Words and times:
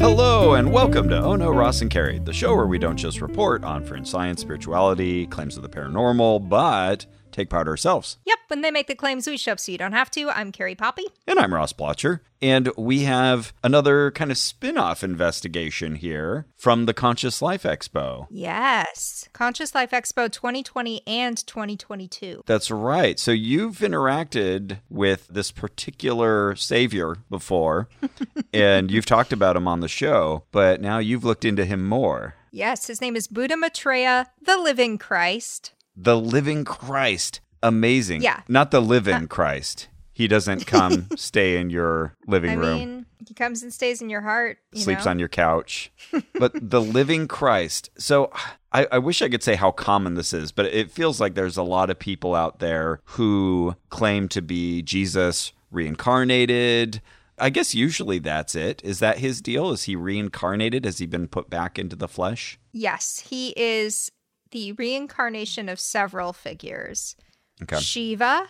Hello 0.00 0.54
and 0.54 0.72
welcome 0.72 1.08
to 1.10 1.22
Oh 1.22 1.36
No, 1.36 1.50
Ross 1.50 1.82
and 1.82 1.90
Carrie, 1.90 2.18
the 2.18 2.32
show 2.32 2.56
where 2.56 2.66
we 2.66 2.80
don't 2.80 2.96
just 2.96 3.20
report 3.20 3.62
on 3.62 3.84
fringe 3.84 4.08
science, 4.08 4.40
spirituality, 4.40 5.28
claims 5.28 5.56
of 5.56 5.62
the 5.62 5.68
paranormal, 5.68 6.48
but 6.48 7.06
take 7.40 7.50
part 7.50 7.68
ourselves. 7.68 8.18
Yep, 8.26 8.38
when 8.48 8.60
they 8.60 8.70
make 8.70 8.86
the 8.86 8.94
claims, 8.94 9.26
we 9.26 9.36
show 9.36 9.52
up 9.52 9.60
so 9.60 9.72
you 9.72 9.78
don't 9.78 9.92
have 9.92 10.10
to. 10.12 10.28
I'm 10.30 10.52
Carrie 10.52 10.74
Poppy. 10.74 11.04
And 11.26 11.38
I'm 11.38 11.54
Ross 11.54 11.72
Blotcher. 11.72 12.20
And 12.42 12.70
we 12.76 13.00
have 13.00 13.52
another 13.62 14.10
kind 14.10 14.30
of 14.30 14.38
spin 14.38 14.76
off 14.78 15.02
investigation 15.02 15.96
here 15.96 16.46
from 16.56 16.86
the 16.86 16.94
Conscious 16.94 17.42
Life 17.42 17.64
Expo. 17.64 18.26
Yes, 18.30 19.28
Conscious 19.32 19.74
Life 19.74 19.90
Expo 19.90 20.30
2020 20.30 21.06
and 21.06 21.46
2022. 21.46 22.42
That's 22.46 22.70
right. 22.70 23.18
So 23.18 23.30
you've 23.30 23.78
interacted 23.78 24.78
with 24.88 25.28
this 25.28 25.50
particular 25.50 26.54
savior 26.56 27.16
before, 27.28 27.88
and 28.52 28.90
you've 28.90 29.06
talked 29.06 29.32
about 29.32 29.56
him 29.56 29.68
on 29.68 29.80
the 29.80 29.88
show, 29.88 30.44
but 30.50 30.80
now 30.80 30.98
you've 30.98 31.24
looked 31.24 31.44
into 31.44 31.64
him 31.64 31.86
more. 31.86 32.34
Yes, 32.52 32.86
his 32.86 33.00
name 33.00 33.16
is 33.16 33.28
Buddha 33.28 33.56
Maitreya, 33.56 34.28
the 34.42 34.56
Living 34.56 34.98
Christ. 34.98 35.72
The 36.02 36.18
living 36.18 36.64
Christ. 36.64 37.40
Amazing. 37.62 38.22
Yeah. 38.22 38.40
Not 38.48 38.70
the 38.70 38.80
live 38.80 39.06
in 39.06 39.28
Christ. 39.28 39.88
He 40.12 40.28
doesn't 40.28 40.66
come 40.66 41.08
stay 41.16 41.58
in 41.58 41.70
your 41.70 42.14
living 42.26 42.50
I 42.50 42.54
room. 42.54 42.78
mean, 42.78 43.06
he 43.26 43.34
comes 43.34 43.62
and 43.62 43.72
stays 43.72 44.00
in 44.00 44.08
your 44.08 44.22
heart. 44.22 44.58
You 44.72 44.82
sleeps 44.82 45.04
know? 45.04 45.10
on 45.12 45.18
your 45.18 45.28
couch. 45.28 45.92
but 46.38 46.52
the 46.54 46.80
living 46.80 47.28
Christ. 47.28 47.90
So 47.98 48.32
I, 48.72 48.86
I 48.92 48.98
wish 48.98 49.20
I 49.20 49.28
could 49.28 49.42
say 49.42 49.56
how 49.56 49.70
common 49.70 50.14
this 50.14 50.32
is, 50.32 50.52
but 50.52 50.66
it 50.66 50.90
feels 50.90 51.20
like 51.20 51.34
there's 51.34 51.56
a 51.56 51.62
lot 51.62 51.90
of 51.90 51.98
people 51.98 52.34
out 52.34 52.60
there 52.60 53.00
who 53.04 53.76
claim 53.90 54.28
to 54.28 54.40
be 54.40 54.82
Jesus 54.82 55.52
reincarnated. 55.70 57.02
I 57.38 57.50
guess 57.50 57.74
usually 57.74 58.18
that's 58.18 58.54
it. 58.54 58.82
Is 58.84 58.98
that 59.00 59.18
his 59.18 59.40
deal? 59.40 59.70
Is 59.70 59.84
he 59.84 59.96
reincarnated? 59.96 60.84
Has 60.84 60.98
he 60.98 61.06
been 61.06 61.28
put 61.28 61.48
back 61.48 61.78
into 61.78 61.96
the 61.96 62.08
flesh? 62.08 62.58
Yes, 62.72 63.24
he 63.28 63.54
is 63.56 64.10
the 64.50 64.72
reincarnation 64.72 65.68
of 65.68 65.78
several 65.80 66.32
figures 66.32 67.16
Okay. 67.62 67.78
Shiva, 67.78 68.48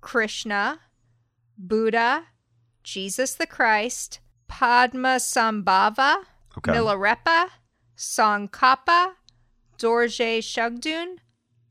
Krishna, 0.00 0.80
Buddha, 1.58 2.24
Jesus 2.84 3.34
the 3.34 3.46
Christ, 3.46 4.20
Padma 4.48 5.16
Sambhava, 5.18 6.24
Okay. 6.58 6.72
Milarepa, 6.72 7.48
Tsongkhapa, 7.96 9.12
Dorje 9.78 10.38
Shugden, 10.38 11.16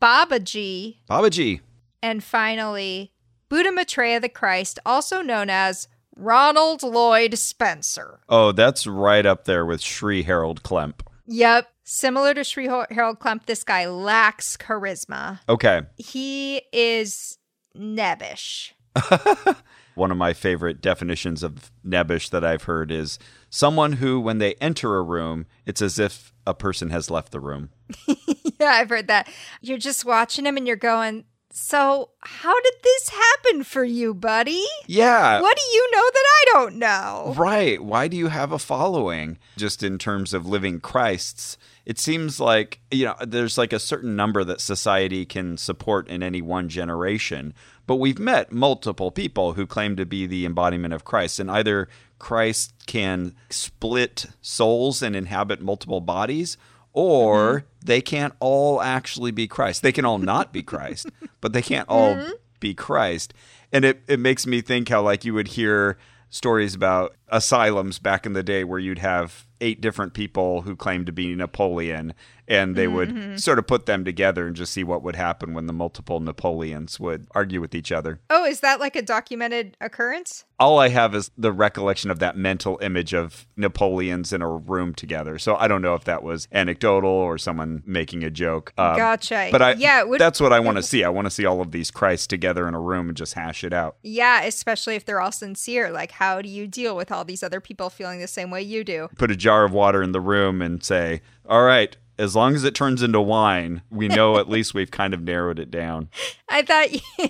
Babaji, 0.01 0.97
Babaji. 1.09 1.61
and 2.01 2.23
finally 2.23 3.13
Buddha 3.49 3.71
Maitreya 3.71 4.19
the 4.19 4.29
Christ, 4.29 4.79
also 4.85 5.21
known 5.21 5.49
as 5.49 5.87
Ronald 6.15 6.81
Lloyd 6.83 7.37
Spencer. 7.37 8.19
Oh, 8.29 8.51
that's 8.51 8.85
right 8.87 9.25
up 9.25 9.45
there 9.45 9.65
with 9.65 9.81
Sri 9.81 10.23
Harold 10.23 10.63
Klemp. 10.63 11.01
Yep. 11.27 11.67
Similar 11.91 12.35
to 12.35 12.43
Sri 12.43 12.67
Harold 12.67 13.17
Klemp, 13.17 13.47
this 13.47 13.63
guy 13.63 13.87
lacks 13.87 14.55
charisma. 14.55 15.39
Okay. 15.49 15.81
He 15.97 16.61
is 16.71 17.39
nebbish. 17.75 18.73
One 19.95 20.11
of 20.11 20.17
my 20.17 20.33
favorite 20.33 20.81
definitions 20.81 21.41
of 21.41 21.71
nebbish 21.83 22.29
that 22.29 22.45
I've 22.45 22.65
heard 22.65 22.91
is 22.91 23.17
someone 23.49 23.93
who, 23.93 24.19
when 24.19 24.37
they 24.37 24.53
enter 24.61 24.97
a 24.97 25.01
room, 25.01 25.47
it's 25.65 25.81
as 25.81 25.97
if 25.97 26.31
a 26.45 26.53
person 26.53 26.91
has 26.91 27.09
left 27.09 27.31
the 27.31 27.39
room. 27.39 27.71
yeah, 28.07 28.73
I've 28.73 28.89
heard 28.89 29.07
that. 29.07 29.27
You're 29.59 29.79
just 29.79 30.05
watching 30.05 30.45
him 30.45 30.57
and 30.57 30.67
you're 30.67 30.75
going, 30.75 31.25
So, 31.51 32.11
how 32.19 32.53
did 32.61 32.73
this 32.83 33.09
happen 33.09 33.63
for 33.63 33.83
you, 33.83 34.13
buddy? 34.13 34.63
Yeah. 34.85 35.41
What 35.41 35.57
do 35.57 35.63
you 35.73 35.91
know 35.91 36.03
that 36.13 36.25
I 36.27 36.45
don't 36.53 36.75
know? 36.75 37.33
Right. 37.35 37.83
Why 37.83 38.07
do 38.07 38.15
you 38.15 38.27
have 38.27 38.51
a 38.51 38.59
following? 38.59 39.39
Just 39.57 39.81
in 39.81 39.97
terms 39.97 40.35
of 40.35 40.45
living 40.45 40.79
Christs, 40.79 41.57
it 41.85 41.99
seems 41.99 42.39
like, 42.39 42.79
you 42.91 43.05
know, 43.05 43.15
there's 43.25 43.57
like 43.57 43.73
a 43.73 43.79
certain 43.79 44.15
number 44.15 44.43
that 44.43 44.61
society 44.61 45.25
can 45.25 45.57
support 45.57 46.07
in 46.07 46.21
any 46.21 46.41
one 46.41 46.69
generation. 46.69 47.53
But 47.87 47.95
we've 47.95 48.19
met 48.19 48.51
multiple 48.51 49.11
people 49.11 49.53
who 49.53 49.65
claim 49.65 49.95
to 49.95 50.05
be 50.05 50.27
the 50.27 50.45
embodiment 50.45 50.93
of 50.93 51.05
Christ. 51.05 51.39
And 51.39 51.49
either 51.49 51.87
Christ 52.19 52.73
can 52.85 53.33
split 53.49 54.27
souls 54.41 55.01
and 55.01 55.15
inhabit 55.15 55.61
multiple 55.61 56.01
bodies, 56.01 56.57
or 56.93 57.59
mm-hmm. 57.59 57.85
they 57.85 58.01
can't 58.01 58.33
all 58.39 58.81
actually 58.81 59.31
be 59.31 59.47
Christ. 59.47 59.81
They 59.81 59.91
can 59.91 60.05
all 60.05 60.19
not 60.19 60.53
be 60.53 60.61
Christ, 60.63 61.09
but 61.41 61.53
they 61.53 61.61
can't 61.61 61.89
all 61.89 62.15
mm-hmm. 62.15 62.31
be 62.59 62.73
Christ. 62.73 63.33
And 63.71 63.85
it, 63.85 64.01
it 64.07 64.19
makes 64.19 64.45
me 64.45 64.61
think 64.61 64.89
how, 64.89 65.01
like, 65.01 65.25
you 65.25 65.33
would 65.33 65.49
hear 65.49 65.97
stories 66.29 66.75
about 66.75 67.15
asylums 67.31 67.99
back 67.99 68.25
in 68.25 68.33
the 68.33 68.43
day 68.43 68.63
where 68.63 68.79
you'd 68.79 68.99
have 68.99 69.45
eight 69.61 69.81
different 69.81 70.13
people 70.13 70.61
who 70.61 70.73
claimed 70.75 71.05
to 71.05 71.11
be 71.11 71.35
Napoleon, 71.35 72.13
and 72.47 72.77
they 72.77 72.87
would 72.87 73.37
sort 73.39 73.59
of 73.59 73.67
put 73.67 73.85
them 73.85 74.05
together 74.05 74.47
and 74.47 74.55
just 74.55 74.71
see 74.71 74.85
what 74.85 75.03
would 75.03 75.17
happen 75.17 75.53
when 75.53 75.67
the 75.67 75.73
multiple 75.73 76.21
Napoleons 76.21 76.97
would 76.97 77.27
argue 77.35 77.59
with 77.59 77.75
each 77.75 77.91
other. 77.91 78.21
Oh, 78.29 78.45
is 78.45 78.61
that 78.61 78.79
like 78.79 78.95
a 78.95 79.01
documented 79.01 79.75
occurrence? 79.81 80.45
All 80.59 80.79
I 80.79 80.87
have 80.89 81.13
is 81.13 81.29
the 81.37 81.51
recollection 81.51 82.09
of 82.09 82.19
that 82.19 82.37
mental 82.37 82.79
image 82.81 83.13
of 83.13 83.45
Napoleons 83.57 84.31
in 84.31 84.41
a 84.41 84.49
room 84.49 84.93
together. 84.95 85.37
So 85.37 85.55
I 85.57 85.67
don't 85.67 85.81
know 85.81 85.93
if 85.93 86.05
that 86.05 86.23
was 86.23 86.47
anecdotal 86.53 87.09
or 87.09 87.37
someone 87.37 87.83
making 87.85 88.23
a 88.23 88.29
joke. 88.29 88.73
Um, 88.77 88.95
Gotcha. 88.95 89.49
But 89.51 89.61
I, 89.61 89.73
Yeah, 89.73 90.03
would- 90.03 90.21
that's 90.21 90.39
what 90.39 90.53
I 90.53 90.59
want 90.61 90.77
to 90.77 90.83
see. 90.83 91.03
I 91.03 91.09
want 91.09 91.25
to 91.25 91.31
see 91.31 91.45
all 91.45 91.59
of 91.61 91.71
these 91.71 91.91
Christs 91.91 92.27
together 92.27 92.65
in 92.67 92.73
a 92.73 92.79
room 92.79 93.09
and 93.09 93.17
just 93.17 93.33
hash 93.33 93.63
it 93.65 93.73
out. 93.73 93.97
Yeah, 94.03 94.41
especially 94.43 94.95
if 94.95 95.03
they're 95.05 95.21
all 95.21 95.31
sincere. 95.33 95.91
Like, 95.91 96.11
how 96.11 96.41
do 96.41 96.47
you 96.49 96.65
deal 96.65 96.95
with 96.95 97.11
all 97.11 97.18
these 97.23 97.43
other 97.43 97.59
people 97.59 97.89
feeling 97.89 98.19
the 98.19 98.27
same 98.27 98.51
way 98.51 98.61
you 98.61 98.83
do? 98.83 99.09
Put 99.17 99.31
a 99.31 99.35
jar 99.35 99.63
of 99.63 99.71
water 99.71 100.01
in 100.01 100.11
the 100.11 100.21
room 100.21 100.61
and 100.61 100.83
say, 100.83 101.21
"All 101.47 101.63
right." 101.63 101.95
As 102.17 102.35
long 102.35 102.53
as 102.53 102.65
it 102.65 102.75
turns 102.75 103.01
into 103.01 103.21
wine, 103.21 103.81
we 103.89 104.09
know 104.09 104.39
at 104.39 104.49
least 104.49 104.73
we've 104.73 104.91
kind 104.91 105.13
of 105.13 105.21
narrowed 105.21 105.57
it 105.57 105.71
down. 105.71 106.09
I 106.49 106.63
thought 106.63 106.91
you, 106.91 106.99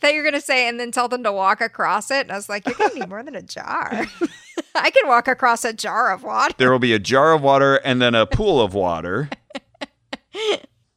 thought 0.00 0.12
you 0.12 0.18
were 0.18 0.24
gonna 0.24 0.40
say, 0.40 0.66
and 0.66 0.80
then 0.80 0.90
tell 0.90 1.06
them 1.06 1.22
to 1.22 1.30
walk 1.30 1.60
across 1.60 2.10
it. 2.10 2.22
And 2.22 2.32
I 2.32 2.34
was 2.34 2.48
like, 2.48 2.66
you're 2.66 2.74
gonna 2.74 2.94
need 2.94 3.08
more 3.08 3.22
than 3.22 3.36
a 3.36 3.42
jar. 3.42 4.06
I 4.74 4.90
can 4.90 5.06
walk 5.06 5.28
across 5.28 5.64
a 5.64 5.72
jar 5.72 6.12
of 6.12 6.24
water 6.24 6.52
There 6.58 6.72
will 6.72 6.80
be 6.80 6.92
a 6.94 6.98
jar 6.98 7.32
of 7.32 7.42
water 7.42 7.76
and 7.76 8.02
then 8.02 8.16
a 8.16 8.26
pool 8.26 8.60
of 8.60 8.74
water. 8.74 9.30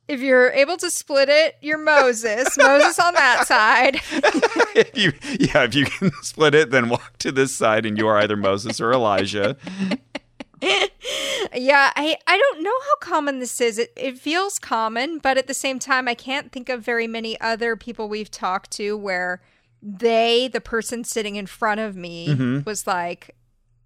If 0.07 0.21
you're 0.21 0.49
able 0.51 0.77
to 0.77 0.89
split 0.89 1.29
it. 1.29 1.55
You're 1.61 1.77
Moses. 1.77 2.57
Moses 2.57 2.97
on 2.99 3.13
that 3.15 3.45
side. 3.47 3.95
if 4.75 4.97
you, 4.97 5.13
yeah, 5.39 5.63
if 5.63 5.75
you 5.75 5.85
can 5.85 6.11
split 6.21 6.55
it, 6.55 6.71
then 6.71 6.89
walk 6.89 7.17
to 7.19 7.31
this 7.31 7.53
side, 7.55 7.85
and 7.85 7.97
you 7.97 8.07
are 8.07 8.17
either 8.17 8.35
Moses 8.37 8.79
or 8.81 8.91
Elijah. 8.93 9.57
Yeah, 11.53 11.91
I 11.95 12.17
I 12.25 12.37
don't 12.37 12.63
know 12.63 12.71
how 12.81 12.95
common 12.99 13.39
this 13.39 13.61
is. 13.61 13.77
It 13.77 13.93
it 13.95 14.17
feels 14.17 14.57
common, 14.59 15.19
but 15.19 15.37
at 15.37 15.47
the 15.47 15.53
same 15.53 15.77
time, 15.79 16.07
I 16.07 16.13
can't 16.15 16.51
think 16.51 16.67
of 16.69 16.81
very 16.83 17.07
many 17.07 17.39
other 17.39 17.75
people 17.75 18.09
we've 18.09 18.31
talked 18.31 18.71
to 18.71 18.97
where 18.97 19.41
they, 19.83 20.49
the 20.51 20.59
person 20.59 21.03
sitting 21.03 21.35
in 21.35 21.45
front 21.45 21.79
of 21.79 21.95
me, 21.95 22.29
Mm-hmm. 22.29 22.59
was 22.65 22.87
like, 22.87 23.35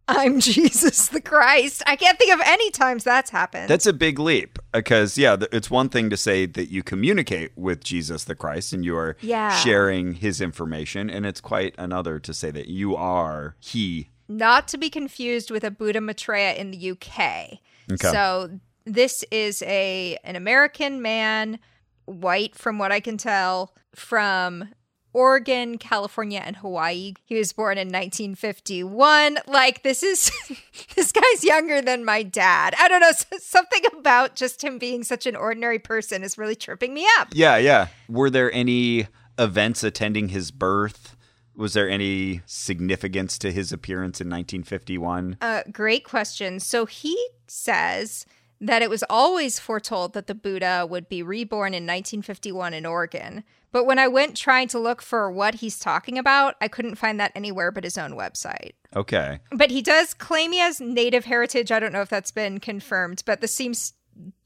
"I'm 0.08 0.40
Jesus 0.40 1.08
the 1.08 1.22
Christ." 1.22 1.84
I 1.86 1.96
can't 1.96 2.18
think 2.18 2.34
of 2.34 2.42
any 2.46 2.70
times 2.72 3.04
that's 3.04 3.30
happened. 3.30 3.70
That's 3.70 3.86
a 3.86 3.94
big 3.94 4.20
leap 4.20 4.60
because, 4.74 5.18
yeah, 5.18 5.38
it's 5.52 5.70
one 5.72 5.90
thing 5.90 6.10
to 6.10 6.18
say 6.18 6.46
that 6.46 6.70
you 6.70 6.84
communicate 6.84 7.52
with 7.56 7.84
Jesus 7.84 8.24
the 8.26 8.36
Christ 8.36 8.74
and 8.74 8.84
you 8.86 8.96
are 8.98 9.16
Yeah. 9.22 9.56
sharing 9.58 10.14
his 10.16 10.42
information, 10.42 11.10
and 11.10 11.26
it's 11.26 11.42
quite 11.42 11.74
another 11.78 12.20
to 12.20 12.34
say 12.34 12.52
that 12.52 12.68
you 12.68 12.96
are 12.96 13.56
he. 13.60 14.10
not 14.28 14.68
to 14.70 14.78
be 14.78 14.90
confused 14.90 15.52
with 15.52 15.62
a 15.64 15.70
Buddha 15.72 16.00
Maitreya 16.00 16.54
in 16.54 16.72
the 16.72 16.78
UK. 16.92 17.60
Okay. 17.92 18.08
So 18.12 18.60
this 18.86 19.24
is 19.30 19.62
a 19.64 20.18
an 20.24 20.36
American 20.38 21.02
man, 21.02 21.60
white 22.06 22.56
from 22.56 22.78
what 22.78 22.92
I 22.94 23.00
can 23.02 23.18
tell, 23.18 23.76
from 23.94 24.70
Oregon, 25.14 25.78
California, 25.78 26.42
and 26.44 26.58
Hawaii. 26.58 27.14
He 27.24 27.36
was 27.36 27.54
born 27.54 27.78
in 27.78 27.88
1951. 27.88 29.40
Like 29.48 29.84
this 29.84 30.04
is 30.04 30.32
this 30.96 31.12
guy's 31.12 31.44
younger 31.44 31.82
than 31.82 32.06
my 32.06 32.24
dad. 32.24 32.74
I 32.78 32.88
don't 32.88 33.02
know, 33.02 33.12
something 33.40 33.84
about 33.98 34.36
just 34.36 34.64
him 34.64 34.78
being 34.78 35.04
such 35.04 35.26
an 35.26 35.36
ordinary 35.36 35.80
person 35.80 36.24
is 36.24 36.38
really 36.38 36.56
tripping 36.56 36.94
me 36.94 37.06
up. 37.20 37.30
Yeah, 37.34 37.58
yeah. 37.58 37.88
Were 38.08 38.30
there 38.30 38.52
any 38.54 39.08
events 39.38 39.84
attending 39.84 40.30
his 40.30 40.52
birth? 40.52 41.16
Was 41.56 41.74
there 41.74 41.90
any 41.90 42.42
significance 42.46 43.38
to 43.40 43.52
his 43.52 43.72
appearance 43.74 44.22
in 44.22 44.28
1951? 44.28 45.38
Uh, 45.42 45.64
great 45.72 46.06
question. 46.06 46.60
So 46.60 46.86
he 46.86 47.28
says 47.48 48.26
that 48.62 48.82
it 48.82 48.90
was 48.90 49.04
always 49.10 49.60
foretold 49.60 50.14
that 50.14 50.28
the 50.28 50.36
Buddha 50.36 50.88
would 50.90 51.10
be 51.10 51.24
reborn 51.24 51.74
in 51.74 51.84
1951 51.84 52.74
in 52.74 52.86
Oregon. 52.86 53.44
But 53.72 53.86
when 53.86 54.00
I 54.00 54.08
went 54.08 54.36
trying 54.36 54.68
to 54.70 54.80
look 54.80 55.02
for 55.02 55.32
what 55.32 55.56
he's 55.56 55.80
talking 55.80 56.18
about, 56.18 56.56
I 56.60 56.68
couldn't 56.68 56.96
find 56.96 57.20
that 57.20 57.32
anywhere 57.36 57.72
but 57.72 57.84
his 57.84 57.98
own 57.98 58.12
website. 58.12 58.72
Okay. 58.96 59.40
But 59.52 59.72
he 59.72 59.82
does 59.82 60.14
claim 60.14 60.52
he 60.52 60.60
has 60.60 60.82
native 60.82 61.26
heritage. 61.26 61.72
I 61.72 61.80
don't 61.80 61.94
know 61.94 62.02
if 62.02 62.10
that's 62.10 62.32
been 62.32 62.60
confirmed, 62.60 63.24
but 63.26 63.40
this 63.42 63.54
seems 63.54 63.94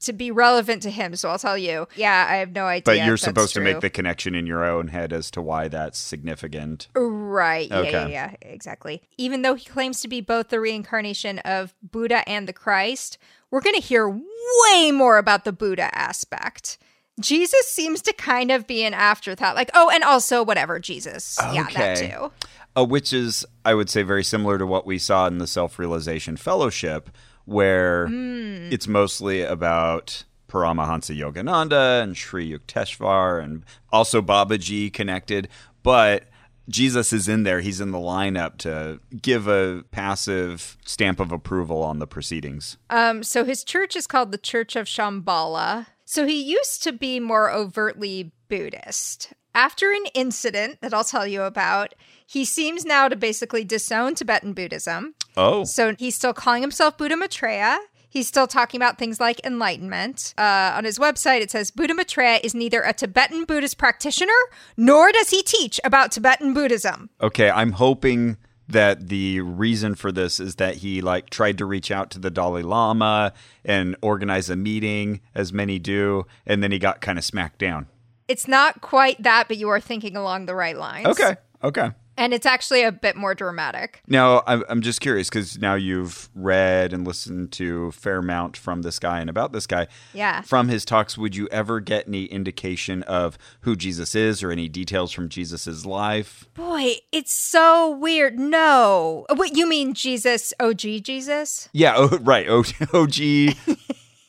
to 0.00 0.12
be 0.12 0.30
relevant 0.30 0.82
to 0.82 0.90
him. 0.90 1.16
So 1.16 1.28
I'll 1.28 1.38
tell 1.38 1.58
you. 1.58 1.88
Yeah, 1.96 2.26
I 2.28 2.36
have 2.36 2.52
no 2.52 2.66
idea. 2.66 2.82
But 2.84 3.04
you're 3.04 3.16
supposed 3.16 3.52
to 3.54 3.60
true. 3.60 3.64
make 3.64 3.80
the 3.80 3.90
connection 3.90 4.34
in 4.34 4.46
your 4.46 4.64
own 4.64 4.88
head 4.88 5.12
as 5.12 5.30
to 5.32 5.42
why 5.42 5.68
that's 5.68 5.98
significant. 5.98 6.88
Right. 6.94 7.68
Yeah, 7.68 7.82
yeah, 7.82 7.88
Okay. 7.88 8.12
yeah, 8.12 8.34
exactly. 8.42 9.02
Even 9.18 9.42
though 9.42 9.54
he 9.54 9.64
claims 9.64 10.00
to 10.02 10.08
be 10.08 10.20
both 10.20 10.48
the 10.48 10.60
reincarnation 10.60 11.40
of 11.40 11.74
Buddha 11.82 12.26
and 12.28 12.48
the 12.48 12.52
Christ, 12.52 13.18
we're 13.50 13.60
going 13.60 13.74
to 13.74 13.82
hear 13.82 14.08
way 14.08 14.92
more 14.92 15.18
about 15.18 15.44
the 15.44 15.52
Buddha 15.52 15.90
aspect. 15.92 16.78
Jesus 17.20 17.66
seems 17.70 18.02
to 18.02 18.12
kind 18.12 18.50
of 18.50 18.66
be 18.66 18.84
an 18.84 18.94
afterthought. 18.94 19.54
Like, 19.56 19.70
oh, 19.74 19.90
and 19.92 20.04
also 20.04 20.42
whatever, 20.44 20.78
Jesus. 20.78 21.38
Yeah, 21.52 21.64
that 21.74 21.98
Okay. 21.98 22.10
too. 22.10 22.32
Uh, 22.76 22.84
which 22.84 23.12
is, 23.12 23.46
I 23.64 23.72
would 23.74 23.88
say, 23.88 24.02
very 24.02 24.22
similar 24.24 24.58
to 24.58 24.66
what 24.66 24.86
we 24.86 24.98
saw 24.98 25.26
in 25.26 25.38
the 25.38 25.46
Self 25.46 25.78
Realization 25.78 26.36
Fellowship, 26.36 27.08
where 27.46 28.06
Hmm. 28.08 28.68
it's 28.70 28.86
mostly 28.86 29.40
about 29.42 30.24
Paramahansa 30.48 31.16
Yogananda 31.18 32.02
and 32.02 32.16
Sri 32.16 32.50
Yukteswar 32.52 33.42
and 33.42 33.64
also 33.90 34.20
Babaji 34.20 34.92
connected. 34.92 35.48
But 35.82 36.24
Jesus 36.68 37.12
is 37.12 37.28
in 37.28 37.44
there. 37.44 37.60
He's 37.60 37.80
in 37.80 37.92
the 37.92 37.98
lineup 37.98 38.58
to 38.58 39.00
give 39.22 39.46
a 39.48 39.84
passive 39.92 40.76
stamp 40.84 41.18
of 41.20 41.32
approval 41.32 41.82
on 41.82 41.98
the 42.00 42.06
proceedings. 42.06 42.76
Um, 42.90 43.22
so 43.22 43.44
his 43.44 43.64
church 43.64 43.94
is 43.96 44.06
called 44.06 44.32
the 44.32 44.38
Church 44.38 44.76
of 44.76 44.86
Shambhala. 44.86 45.86
So 46.06 46.24
he 46.24 46.40
used 46.40 46.84
to 46.84 46.92
be 46.92 47.18
more 47.18 47.50
overtly 47.50 48.32
Buddhist. 48.48 49.32
After 49.54 49.90
an 49.90 50.04
incident 50.14 50.80
that 50.80 50.94
I'll 50.94 51.02
tell 51.02 51.26
you 51.26 51.42
about, 51.42 51.94
he 52.24 52.44
seems 52.44 52.84
now 52.84 53.08
to 53.08 53.16
basically 53.16 53.64
disown 53.64 54.14
Tibetan 54.14 54.52
Buddhism. 54.52 55.14
Oh. 55.36 55.64
So 55.64 55.96
he's 55.98 56.14
still 56.14 56.32
calling 56.32 56.62
himself 56.62 56.96
Buddha 56.96 57.16
Maitreya. 57.16 57.78
He's 58.08 58.28
still 58.28 58.46
talking 58.46 58.78
about 58.78 58.98
things 58.98 59.18
like 59.18 59.44
enlightenment. 59.44 60.32
Uh, 60.38 60.72
on 60.76 60.84
his 60.84 60.98
website, 60.98 61.40
it 61.40 61.50
says 61.50 61.72
Buddha 61.72 61.92
Maitreya 61.92 62.38
is 62.44 62.54
neither 62.54 62.82
a 62.82 62.92
Tibetan 62.92 63.44
Buddhist 63.44 63.76
practitioner 63.76 64.32
nor 64.76 65.10
does 65.10 65.30
he 65.30 65.42
teach 65.42 65.80
about 65.82 66.12
Tibetan 66.12 66.54
Buddhism. 66.54 67.10
Okay, 67.20 67.50
I'm 67.50 67.72
hoping 67.72 68.36
that 68.68 69.08
the 69.08 69.40
reason 69.40 69.94
for 69.94 70.10
this 70.10 70.40
is 70.40 70.56
that 70.56 70.76
he 70.76 71.00
like 71.00 71.30
tried 71.30 71.58
to 71.58 71.64
reach 71.64 71.90
out 71.90 72.10
to 72.10 72.18
the 72.18 72.30
Dalai 72.30 72.62
Lama 72.62 73.32
and 73.64 73.96
organize 74.00 74.50
a 74.50 74.56
meeting 74.56 75.20
as 75.34 75.52
many 75.52 75.78
do 75.78 76.26
and 76.46 76.62
then 76.62 76.72
he 76.72 76.78
got 76.78 77.00
kind 77.00 77.18
of 77.18 77.24
smacked 77.24 77.58
down. 77.58 77.86
It's 78.28 78.48
not 78.48 78.80
quite 78.80 79.22
that, 79.22 79.46
but 79.48 79.56
you 79.56 79.68
are 79.68 79.80
thinking 79.80 80.16
along 80.16 80.46
the 80.46 80.54
right 80.54 80.76
lines. 80.76 81.06
Okay. 81.06 81.36
Okay. 81.62 81.90
And 82.16 82.32
it's 82.32 82.46
actually 82.46 82.82
a 82.82 82.92
bit 82.92 83.16
more 83.16 83.34
dramatic. 83.34 84.02
Now, 84.06 84.42
I'm, 84.46 84.64
I'm 84.68 84.80
just 84.82 85.00
curious 85.00 85.28
because 85.28 85.58
now 85.58 85.74
you've 85.74 86.30
read 86.34 86.92
and 86.92 87.06
listened 87.06 87.52
to 87.52 87.90
Fairmount 87.92 88.56
from 88.56 88.82
this 88.82 88.98
guy 88.98 89.20
and 89.20 89.28
about 89.28 89.52
this 89.52 89.66
guy. 89.66 89.86
Yeah. 90.14 90.40
From 90.42 90.68
his 90.68 90.84
talks, 90.84 91.18
would 91.18 91.36
you 91.36 91.48
ever 91.50 91.80
get 91.80 92.08
any 92.08 92.24
indication 92.24 93.02
of 93.04 93.36
who 93.60 93.76
Jesus 93.76 94.14
is 94.14 94.42
or 94.42 94.50
any 94.50 94.68
details 94.68 95.12
from 95.12 95.28
Jesus's 95.28 95.84
life? 95.84 96.48
Boy, 96.54 96.96
it's 97.12 97.32
so 97.32 97.90
weird. 97.90 98.38
No. 98.38 99.26
What 99.34 99.56
you 99.56 99.68
mean 99.68 99.94
Jesus 99.94 100.52
OG 100.58 100.80
Jesus? 101.02 101.68
Yeah, 101.72 101.94
oh, 101.96 102.18
right. 102.22 102.46
O- 102.48 102.64
OG. 102.92 103.56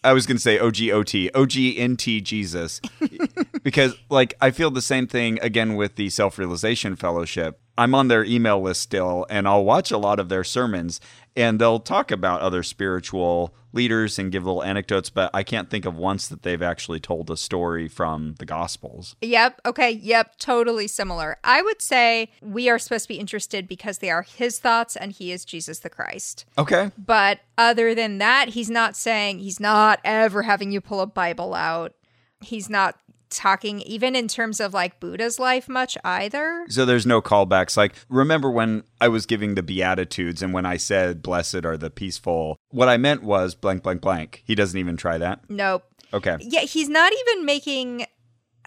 I 0.04 0.14
was 0.14 0.26
going 0.26 0.38
to 0.38 0.42
say 0.42 0.58
OGOT, 0.58 1.32
OGNT 1.32 2.24
Jesus. 2.24 2.80
because, 3.64 3.96
like, 4.10 4.36
I 4.40 4.52
feel 4.52 4.72
the 4.72 4.82
same 4.82 5.08
thing 5.08 5.38
again 5.42 5.76
with 5.76 5.96
the 5.96 6.10
Self 6.10 6.38
Realization 6.38 6.96
Fellowship. 6.96 7.60
I'm 7.78 7.94
on 7.94 8.08
their 8.08 8.24
email 8.24 8.62
list 8.62 8.82
still, 8.82 9.26
and 9.30 9.48
I'll 9.48 9.64
watch 9.64 9.92
a 9.92 9.98
lot 9.98 10.20
of 10.20 10.30
their 10.30 10.44
sermons, 10.44 11.00
and 11.36 11.60
they'll 11.60 11.80
talk 11.80 12.12
about 12.12 12.42
other 12.42 12.64
spiritual 12.64 13.54
leaders 13.78 14.18
and 14.18 14.32
give 14.32 14.46
little 14.46 14.64
anecdotes, 14.64 15.10
but 15.10 15.30
I 15.34 15.44
can't 15.44 15.70
think 15.70 15.86
of 15.86 15.96
once 15.96 16.28
that 16.28 16.42
they've 16.42 16.62
actually 16.62 17.00
told 17.00 17.30
a 17.30 17.38
story 17.38 17.88
from 17.88 18.36
the 18.40 18.46
Gospels. 18.46 19.16
Yep. 19.22 19.62
Okay. 19.66 19.92
Yep. 19.92 20.38
Totally 20.40 20.88
similar. 20.88 21.38
I 21.44 21.62
would 21.62 21.82
say 21.82 22.32
we 22.42 22.70
are 22.70 22.80
supposed 22.80 23.06
to 23.06 23.10
be 23.10 23.20
interested 23.20 23.68
because 23.68 24.00
they 24.00 24.10
are 24.10 24.24
his 24.24 24.60
thoughts 24.60 24.96
and 24.96 25.12
he 25.12 25.32
is 25.32 25.46
Jesus 25.46 25.80
the 25.80 25.90
Christ. 25.90 26.46
Okay. 26.58 26.92
But 26.98 27.40
other 27.58 27.94
than 27.94 28.18
that, 28.18 28.50
he's 28.50 28.70
not 28.70 28.96
saying, 28.96 29.40
he's 29.40 29.60
not 29.60 30.00
ever 30.04 30.42
having 30.44 30.72
you 30.72 30.82
pull 30.82 31.02
a 31.02 31.08
Bible 31.08 31.54
out. 31.54 31.94
He's 32.42 32.70
not 32.70 32.98
talking 33.30 33.82
even 33.82 34.16
in 34.16 34.28
terms 34.28 34.60
of 34.60 34.74
like 34.74 35.00
Buddha's 35.00 35.40
life 35.40 35.68
much 35.68 35.98
either. 36.04 36.66
So 36.70 36.86
there's 36.86 37.06
no 37.06 37.22
callbacks. 37.22 37.78
Like, 37.78 37.94
remember 38.10 38.50
when 38.50 38.84
I 39.02 39.08
was 39.08 39.26
giving 39.26 39.56
the 39.56 39.64
Beatitudes 39.64 40.42
and 40.42 40.54
when 40.54 40.66
I 40.66 40.78
said, 40.78 41.22
Blessed 41.22 41.66
are 41.66 41.78
the 41.78 41.90
peaceful, 41.90 42.58
what 42.70 42.90
I 42.90 42.98
meant 42.98 43.24
was 43.24 43.56
blank, 43.56 43.84
blank, 43.84 44.02
blank. 44.02 44.44
He 44.46 44.56
doesn't 44.56 44.80
even 44.80 44.98
try 44.98 45.18
that. 45.18 45.50
Nope. 45.50 45.84
Okay. 46.14 46.38
Yeah, 46.40 46.62
he's 46.62 46.90
not 46.90 47.12
even 47.14 47.46
making 47.46 48.06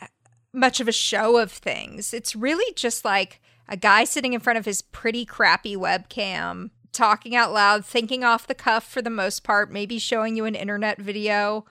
uh, 0.00 0.06
much 0.52 0.80
of 0.80 0.88
a 0.88 0.92
show 0.92 1.38
of 1.38 1.50
things. 1.50 2.12
It's 2.12 2.36
really 2.36 2.72
just 2.74 3.04
like 3.04 3.40
a 3.68 3.76
guy 3.76 4.04
sitting 4.04 4.32
in 4.32 4.40
front 4.40 4.58
of 4.58 4.64
his 4.64 4.82
pretty 4.82 5.24
crappy 5.24 5.76
webcam, 5.76 6.70
talking 6.92 7.34
out 7.34 7.52
loud, 7.52 7.84
thinking 7.84 8.24
off 8.24 8.46
the 8.46 8.54
cuff 8.54 8.84
for 8.84 9.00
the 9.00 9.10
most 9.10 9.44
part, 9.44 9.70
maybe 9.70 9.98
showing 9.98 10.36
you 10.36 10.44
an 10.44 10.54
internet 10.54 10.98
video, 10.98 11.64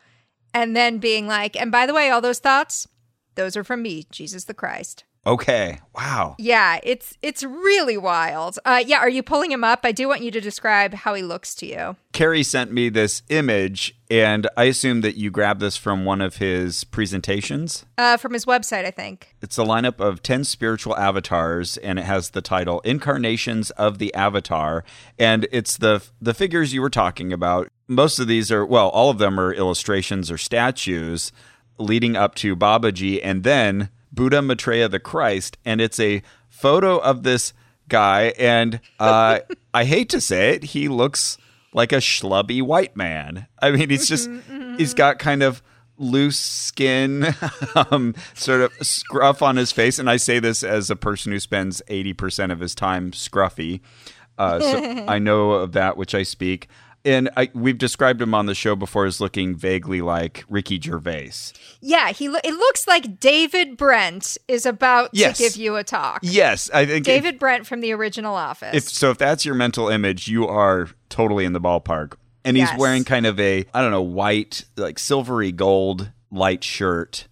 and 0.54 0.76
then 0.76 0.98
being 0.98 1.28
like, 1.28 1.56
and 1.56 1.72
by 1.72 1.86
the 1.86 1.94
way, 1.94 2.10
all 2.10 2.22
those 2.22 2.40
thoughts, 2.40 2.88
those 3.36 3.56
are 3.56 3.64
from 3.64 3.82
me, 3.82 4.06
Jesus 4.12 4.46
the 4.46 4.54
Christ. 4.54 5.04
Okay. 5.30 5.80
Wow. 5.94 6.36
Yeah, 6.40 6.80
it's 6.82 7.16
it's 7.22 7.44
really 7.44 7.98
wild. 7.98 8.58
Uh, 8.66 8.82
yeah, 8.84 8.98
are 8.98 9.10
you 9.10 9.22
pulling 9.22 9.52
him 9.52 9.64
up? 9.64 9.82
I 9.84 9.92
do 9.92 10.08
want 10.08 10.24
you 10.24 10.32
to 10.32 10.42
describe 10.42 10.96
how 10.96 11.14
he 11.14 11.22
looks 11.22 11.54
to 11.56 11.68
you. 11.68 11.98
Carrie 12.14 12.42
sent 12.42 12.72
me 12.72 12.90
this 12.90 13.22
image, 13.30 13.96
and 14.10 14.50
I 14.58 14.64
assume 14.64 15.02
that 15.02 15.18
you 15.18 15.30
grabbed 15.30 15.60
this 15.60 15.78
from 15.78 16.04
one 16.04 16.20
of 16.20 16.38
his 16.38 16.84
presentations. 16.84 17.86
Uh, 17.96 18.18
from 18.18 18.34
his 18.34 18.46
website, 18.46 18.86
I 18.86 18.90
think. 18.90 19.36
It's 19.40 19.60
a 19.60 19.64
lineup 19.64 20.00
of 20.00 20.24
10 20.24 20.46
spiritual 20.46 20.98
avatars, 20.98 21.78
and 21.78 22.00
it 22.00 22.06
has 22.06 22.32
the 22.32 22.42
title 22.42 22.80
Incarnations 22.80 23.70
of 23.72 24.00
the 24.00 24.12
Avatar. 24.16 24.84
And 25.20 25.48
it's 25.52 25.78
the, 25.78 26.04
the 26.20 26.34
figures 26.34 26.74
you 26.74 26.82
were 26.82 26.90
talking 26.90 27.32
about. 27.32 27.70
Most 27.88 28.18
of 28.18 28.28
these 28.28 28.52
are, 28.52 28.66
well, 28.66 28.90
all 28.90 29.12
of 29.12 29.20
them 29.20 29.40
are 29.40 29.54
illustrations 29.54 30.32
or 30.32 30.40
statues 30.40 31.32
leading 31.78 32.16
up 32.16 32.34
to 32.36 32.56
Babaji 32.56 33.20
and 33.24 33.44
then 33.44 33.90
Buddha 34.12 34.42
Maitreya 34.42 34.90
the 34.90 35.00
Christ. 35.00 35.58
And 35.66 35.82
it's 35.82 36.00
a 36.00 36.22
photo 36.48 36.98
of 36.98 37.24
this 37.24 37.54
guy. 37.88 38.34
And 38.38 38.80
uh, 39.00 39.40
I 39.74 39.86
hate 39.86 40.10
to 40.10 40.22
say 40.22 40.56
it, 40.56 40.64
he 40.64 40.88
looks 40.88 41.38
like 41.74 41.92
a 41.92 41.98
schlubby 41.98 42.62
white 42.62 42.96
man. 42.96 43.48
I 43.62 43.72
mean, 43.72 43.90
he's 43.90 44.08
just, 44.08 44.30
he's 44.78 44.94
got 44.94 45.20
kind 45.20 45.44
of 45.44 45.62
loose 45.98 46.40
skin, 46.40 47.36
um, 47.76 48.16
sort 48.34 48.62
of 48.62 48.74
scruff 48.82 49.42
on 49.42 49.58
his 49.58 49.72
face. 49.72 50.00
And 50.00 50.10
I 50.10 50.18
say 50.18 50.40
this 50.40 50.64
as 50.64 50.90
a 50.90 50.96
person 50.96 51.32
who 51.32 51.40
spends 51.40 51.82
80% 51.90 52.52
of 52.52 52.60
his 52.60 52.74
time 52.74 53.12
scruffy. 53.12 53.82
Uh, 54.38 54.60
so 54.60 55.06
I 55.08 55.20
know 55.20 55.52
of 55.52 55.74
that 55.74 55.98
which 55.98 56.16
I 56.16 56.24
speak. 56.24 56.68
And 57.06 57.30
I, 57.38 57.50
we've 57.54 57.78
described 57.78 58.22
him 58.22 58.34
on 58.34 58.46
the 58.46 58.54
show 58.54 58.76
before 58.76 59.06
as 59.06 59.22
looking 59.22 59.56
vaguely 59.56 60.02
like 60.02 60.44
Ricky 60.50 60.80
Gervais. 60.82 61.32
Yeah, 61.80 62.10
he 62.12 62.28
lo- 62.28 62.40
it 62.44 62.54
looks 62.54 62.88
like 62.88 63.20
David 63.22 63.78
Brent 63.78 64.38
is 64.50 64.66
about 64.66 65.12
Yes. 65.14 65.38
to 65.38 65.44
give 65.44 65.56
you 65.56 65.78
a 65.78 65.84
talk. 65.84 66.20
Yes, 66.24 66.70
I 66.74 66.86
think 66.86 67.08
if- 67.08 67.14
David 67.14 67.40
Brent 67.40 67.66
from 67.66 67.80
the 67.80 67.94
original 67.94 68.36
Office. 68.36 68.76
If 68.76 68.90
so, 68.90 69.12
if 69.12 69.18
that's 69.18 69.46
your 69.46 69.56
mental 69.56 69.88
image, 69.88 70.28
you 70.28 70.46
are 70.48 70.90
totally 71.08 71.46
in 71.46 71.54
the 71.54 71.62
ballpark. 71.62 72.16
And 72.44 72.58
he's 72.58 72.70
Yes. 72.70 72.80
wearing 72.80 73.04
kind 73.06 73.26
of 73.26 73.40
a 73.40 73.66
I 73.74 73.82
don't 73.82 73.92
know 73.92 74.02
white, 74.02 74.66
like 74.76 75.00
silvery 75.00 75.52
gold 75.54 76.12
light 76.32 76.64
shirt, 76.66 77.28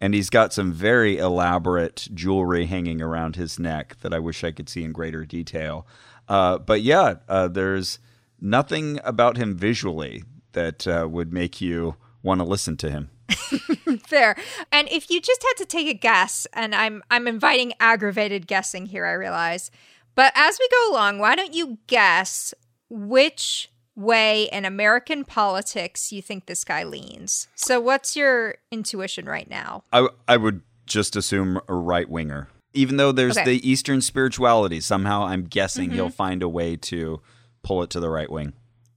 and 0.00 0.14
he's 0.14 0.30
got 0.30 0.52
some 0.52 0.72
very 0.72 1.18
elaborate 1.18 2.06
jewelry 2.14 2.66
hanging 2.66 3.02
around 3.02 3.34
his 3.36 3.58
neck 3.58 3.96
that 4.02 4.14
I 4.14 4.20
wish 4.20 4.44
I 4.44 4.52
could 4.52 4.68
see 4.68 4.84
in 4.84 4.92
greater 4.92 5.24
detail. 5.24 5.86
Uh, 6.28 6.58
but 6.58 6.82
yeah, 6.82 7.14
uh, 7.28 7.48
there's 7.48 7.98
nothing 8.40 9.00
about 9.04 9.36
him 9.36 9.56
visually 9.56 10.24
that 10.52 10.86
uh, 10.86 11.06
would 11.10 11.32
make 11.32 11.60
you 11.60 11.96
want 12.22 12.40
to 12.40 12.44
listen 12.44 12.76
to 12.78 12.90
him. 12.90 13.10
Fair. 14.06 14.36
And 14.72 14.88
if 14.90 15.10
you 15.10 15.20
just 15.20 15.42
had 15.42 15.54
to 15.58 15.66
take 15.66 15.86
a 15.88 15.94
guess, 15.94 16.46
and 16.52 16.74
I'm 16.74 17.02
I'm 17.10 17.26
inviting 17.28 17.72
aggravated 17.80 18.46
guessing 18.46 18.86
here, 18.86 19.04
I 19.06 19.12
realize. 19.12 19.70
But 20.14 20.32
as 20.34 20.58
we 20.58 20.68
go 20.70 20.90
along, 20.92 21.18
why 21.18 21.36
don't 21.36 21.54
you 21.54 21.78
guess 21.86 22.52
which 22.88 23.70
way 23.94 24.44
in 24.52 24.64
American 24.64 25.24
politics 25.24 26.12
you 26.12 26.22
think 26.22 26.46
this 26.46 26.64
guy 26.64 26.84
leans? 26.84 27.48
So 27.54 27.80
what's 27.80 28.16
your 28.16 28.56
intuition 28.70 29.26
right 29.26 29.48
now? 29.48 29.84
I, 29.92 30.08
I 30.26 30.36
would 30.36 30.62
just 30.86 31.16
assume 31.16 31.60
a 31.68 31.74
right 31.74 32.08
winger. 32.08 32.48
Even 32.74 32.96
though 32.96 33.12
there's 33.12 33.36
Okay. 33.36 33.44
the 33.58 33.68
Eastern 33.70 34.00
spirituality, 34.00 34.80
somehow 34.80 35.24
I'm 35.24 35.44
guessing 35.44 35.90
he'll 35.90 36.10
find 36.10 36.42
a 36.42 36.48
way 36.48 36.76
to 36.76 37.20
pull 37.68 37.82
it 37.82 37.90
to 37.90 38.00
the 38.00 38.08
right 38.08 38.30
wing. 38.30 38.54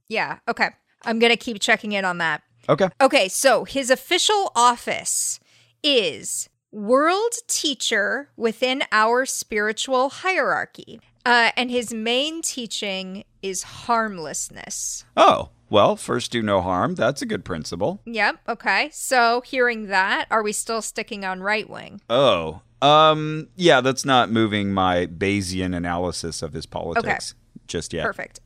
Yeah, 0.08 0.38
okay. 0.48 0.70
I'm 1.04 1.18
going 1.18 1.30
to 1.30 1.36
keep 1.36 1.60
checking 1.60 1.92
in 1.92 2.04
on 2.06 2.18
that. 2.18 2.42
Okay. 2.68 2.88
Okay, 3.00 3.28
so 3.28 3.64
his 3.64 3.90
official 3.90 4.50
office 4.56 5.38
is 5.82 6.48
world 6.70 7.32
teacher 7.48 8.30
within 8.36 8.82
our 8.90 9.26
spiritual 9.26 10.08
hierarchy. 10.08 11.00
Uh, 11.26 11.50
and 11.56 11.70
his 11.70 11.92
main 11.92 12.40
teaching 12.40 13.24
is 13.42 13.62
harmlessness. 13.62 15.04
Oh, 15.16 15.50
Well, 15.68 15.96
first 15.96 16.30
do 16.32 16.42
no 16.42 16.60
harm. 16.60 16.94
That's 16.94 17.22
a 17.22 17.26
good 17.26 17.44
principle. 17.44 18.00
Yep. 18.06 18.36
Okay. 18.48 18.90
So, 18.92 19.40
hearing 19.42 19.86
that, 19.88 20.26
are 20.30 20.42
we 20.42 20.52
still 20.52 20.82
sticking 20.82 21.24
on 21.24 21.42
right 21.42 21.68
wing? 21.68 22.00
Oh, 22.10 22.60
um, 22.80 23.48
yeah, 23.56 23.80
that's 23.80 24.04
not 24.04 24.30
moving 24.30 24.72
my 24.72 25.06
Bayesian 25.06 25.74
analysis 25.76 26.42
of 26.42 26.52
his 26.52 26.66
politics 26.66 27.34
just 27.66 27.92
yet. 27.92 28.04
Perfect. 28.04 28.40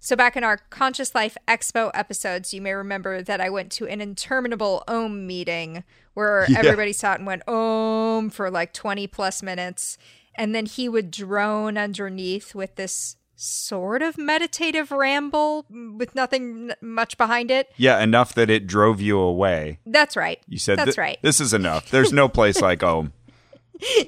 So, 0.00 0.14
back 0.16 0.36
in 0.36 0.44
our 0.44 0.58
Conscious 0.70 1.14
Life 1.14 1.36
Expo 1.48 1.90
episodes, 1.92 2.54
you 2.54 2.62
may 2.62 2.72
remember 2.72 3.20
that 3.22 3.40
I 3.40 3.50
went 3.50 3.72
to 3.72 3.86
an 3.86 4.00
interminable 4.00 4.84
Om 4.86 5.26
meeting 5.26 5.82
where 6.14 6.46
Yeah. 6.48 6.58
everybody 6.58 6.92
sat 6.92 7.18
and 7.18 7.26
went 7.26 7.46
Om 7.48 8.30
for 8.30 8.50
like 8.50 8.72
20 8.72 9.06
plus 9.08 9.42
minutes. 9.42 9.98
And 10.36 10.54
then 10.54 10.66
he 10.66 10.88
would 10.88 11.10
drone 11.10 11.76
underneath 11.76 12.54
with 12.54 12.76
this 12.76 13.16
sort 13.34 14.02
of 14.02 14.16
meditative 14.18 14.90
ramble 14.92 15.64
with 15.68 16.14
nothing 16.14 16.70
much 16.80 17.16
behind 17.18 17.50
it. 17.50 17.72
Yeah, 17.76 18.00
enough 18.00 18.34
that 18.34 18.48
it 18.50 18.66
drove 18.66 19.00
you 19.00 19.18
away. 19.18 19.78
That's 19.84 20.16
right. 20.16 20.40
You 20.48 20.58
said 20.58 20.78
That's 20.78 20.96
right. 20.98 21.18
This 21.22 21.40
is 21.40 21.52
enough. 21.52 21.90
There's 21.90 22.12
no 22.12 22.28
place 22.28 22.60
like 22.60 22.82
home. 22.82 23.12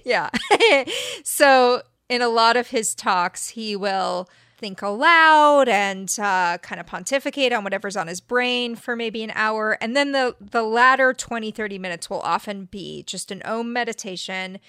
yeah. 0.04 0.30
so, 1.24 1.82
in 2.08 2.22
a 2.22 2.28
lot 2.28 2.56
of 2.56 2.68
his 2.68 2.94
talks, 2.94 3.50
he 3.50 3.76
will 3.76 4.28
think 4.60 4.82
aloud 4.82 5.68
and 5.68 6.14
uh, 6.20 6.58
kind 6.58 6.80
of 6.80 6.86
pontificate 6.86 7.52
on 7.52 7.64
whatever's 7.64 7.96
on 7.96 8.06
his 8.06 8.20
brain 8.20 8.76
for 8.76 8.94
maybe 8.94 9.24
an 9.24 9.32
hour. 9.34 9.78
And 9.80 9.96
then 9.96 10.12
the, 10.12 10.36
the 10.38 10.62
latter 10.62 11.14
20, 11.14 11.50
30 11.50 11.78
minutes 11.78 12.10
will 12.10 12.20
often 12.20 12.66
be 12.66 13.02
just 13.04 13.30
an 13.32 13.42
Om 13.42 13.72
meditation. 13.72 14.60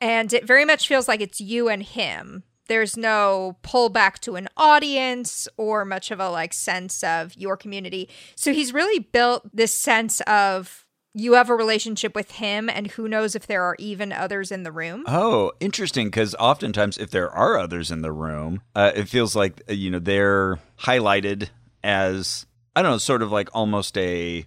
And 0.00 0.32
it 0.32 0.46
very 0.46 0.64
much 0.64 0.86
feels 0.86 1.08
like 1.08 1.20
it's 1.20 1.40
you 1.40 1.68
and 1.68 1.82
him. 1.82 2.44
There's 2.68 2.96
no 2.96 3.56
pullback 3.64 4.20
to 4.20 4.36
an 4.36 4.48
audience 4.56 5.48
or 5.56 5.84
much 5.84 6.12
of 6.12 6.20
a 6.20 6.30
like 6.30 6.54
sense 6.54 7.02
of 7.02 7.34
your 7.36 7.56
community. 7.56 8.08
So 8.36 8.52
he's 8.52 8.72
really 8.72 9.00
built 9.00 9.42
this 9.52 9.76
sense 9.76 10.20
of 10.20 10.86
you 11.14 11.32
have 11.34 11.50
a 11.50 11.54
relationship 11.54 12.14
with 12.14 12.32
him 12.32 12.68
and 12.68 12.88
who 12.92 13.08
knows 13.08 13.34
if 13.34 13.46
there 13.46 13.62
are 13.62 13.76
even 13.78 14.12
others 14.12 14.52
in 14.52 14.62
the 14.62 14.72
room. 14.72 15.04
Oh, 15.06 15.52
interesting. 15.60 16.06
Because 16.06 16.34
oftentimes, 16.36 16.98
if 16.98 17.10
there 17.10 17.30
are 17.30 17.58
others 17.58 17.90
in 17.90 18.02
the 18.02 18.12
room, 18.12 18.62
uh, 18.74 18.92
it 18.94 19.08
feels 19.08 19.34
like 19.34 19.62
uh, 19.68 19.72
you 19.72 19.90
know 19.90 19.98
they're 19.98 20.58
highlighted 20.80 21.48
as 21.82 22.46
I 22.76 22.82
don't 22.82 22.92
know, 22.92 22.98
sort 22.98 23.22
of 23.22 23.32
like 23.32 23.48
almost 23.52 23.96
a 23.98 24.46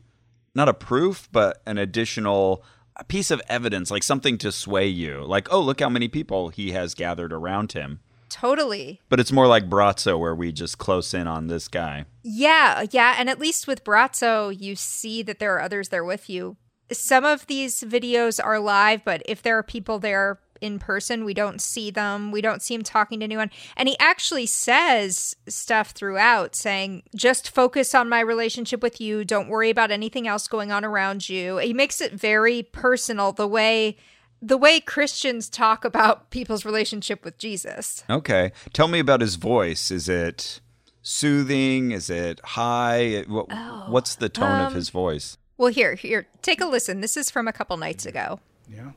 not 0.55 0.69
a 0.69 0.73
proof, 0.73 1.27
but 1.31 1.61
an 1.65 1.77
additional 1.77 2.63
piece 3.07 3.31
of 3.31 3.41
evidence, 3.49 3.89
like 3.89 4.03
something 4.03 4.37
to 4.37 4.51
sway 4.51 4.87
you. 4.87 5.23
Like, 5.23 5.51
oh, 5.51 5.61
look 5.61 5.79
how 5.79 5.89
many 5.89 6.07
people 6.07 6.49
he 6.49 6.71
has 6.71 6.93
gathered 6.93 7.33
around 7.33 7.73
him. 7.73 7.99
Totally. 8.33 8.99
But 9.09 9.19
it's 9.19 9.31
more 9.31 9.45
like 9.45 9.69
Braco, 9.69 10.17
where 10.19 10.33
we 10.33 10.51
just 10.51 10.79
close 10.79 11.13
in 11.13 11.27
on 11.27 11.45
this 11.45 11.67
guy. 11.67 12.05
Yeah, 12.23 12.85
yeah. 12.89 13.13
And 13.19 13.29
at 13.29 13.37
least 13.37 13.67
with 13.67 13.83
Braco, 13.83 14.49
you 14.59 14.75
see 14.75 15.21
that 15.21 15.37
there 15.37 15.55
are 15.55 15.61
others 15.61 15.89
there 15.89 16.03
with 16.03 16.31
you. 16.31 16.57
Some 16.91 17.25
of 17.25 17.45
these 17.45 17.81
videos 17.81 18.43
are 18.43 18.57
live, 18.57 19.05
but 19.05 19.21
if 19.27 19.43
there 19.43 19.55
are 19.59 19.63
people 19.63 19.99
there 19.99 20.39
in 20.61 20.79
person, 20.79 21.25
we 21.25 21.35
don't 21.35 21.61
see 21.61 21.91
them. 21.91 22.31
We 22.31 22.41
don't 22.41 22.63
see 22.63 22.73
him 22.73 22.81
talking 22.81 23.19
to 23.19 23.23
anyone. 23.23 23.51
And 23.77 23.87
he 23.87 23.95
actually 23.99 24.47
says 24.47 25.35
stuff 25.47 25.91
throughout 25.91 26.55
saying, 26.55 27.03
just 27.15 27.51
focus 27.51 27.93
on 27.93 28.09
my 28.09 28.21
relationship 28.21 28.81
with 28.81 28.99
you. 28.99 29.23
Don't 29.23 29.47
worry 29.47 29.69
about 29.69 29.91
anything 29.91 30.27
else 30.27 30.47
going 30.47 30.71
on 30.71 30.83
around 30.83 31.29
you. 31.29 31.57
He 31.57 31.71
makes 31.71 32.01
it 32.01 32.13
very 32.13 32.63
personal 32.63 33.31
the 33.31 33.47
way 33.47 33.95
the 34.43 34.57
way 34.57 34.81
Christians 34.81 35.49
talk 35.49 35.85
about 35.85 36.29
people's 36.29 36.65
relationship 36.65 37.23
with 37.23 37.37
Jesus. 37.37 38.03
Okay. 38.09 38.51
Tell 38.73 38.89
me 38.89 38.99
about 38.99 39.21
his 39.21 39.35
voice. 39.35 39.89
Is 39.89 40.09
it 40.09 40.59
soothing? 41.01 41.91
Is 41.91 42.09
it 42.09 42.41
high? 42.43 43.23
What, 43.27 43.47
oh, 43.49 43.85
what's 43.87 44.15
the 44.15 44.27
tone 44.27 44.59
of 44.59 44.67
um, 44.67 44.73
his 44.75 44.89
voice? 44.89 45.37
Well, 45.57 45.71
here, 45.71 45.95
here, 45.95 46.27
take 46.41 46.59
a 46.59 46.65
listen. 46.65 46.99
This 46.99 47.15
is 47.15 47.31
from 47.31 47.47
a 47.47 47.53
couple 47.53 47.77
nights 47.77 48.05
ago. 48.05 48.41
Yeah. 48.69 48.91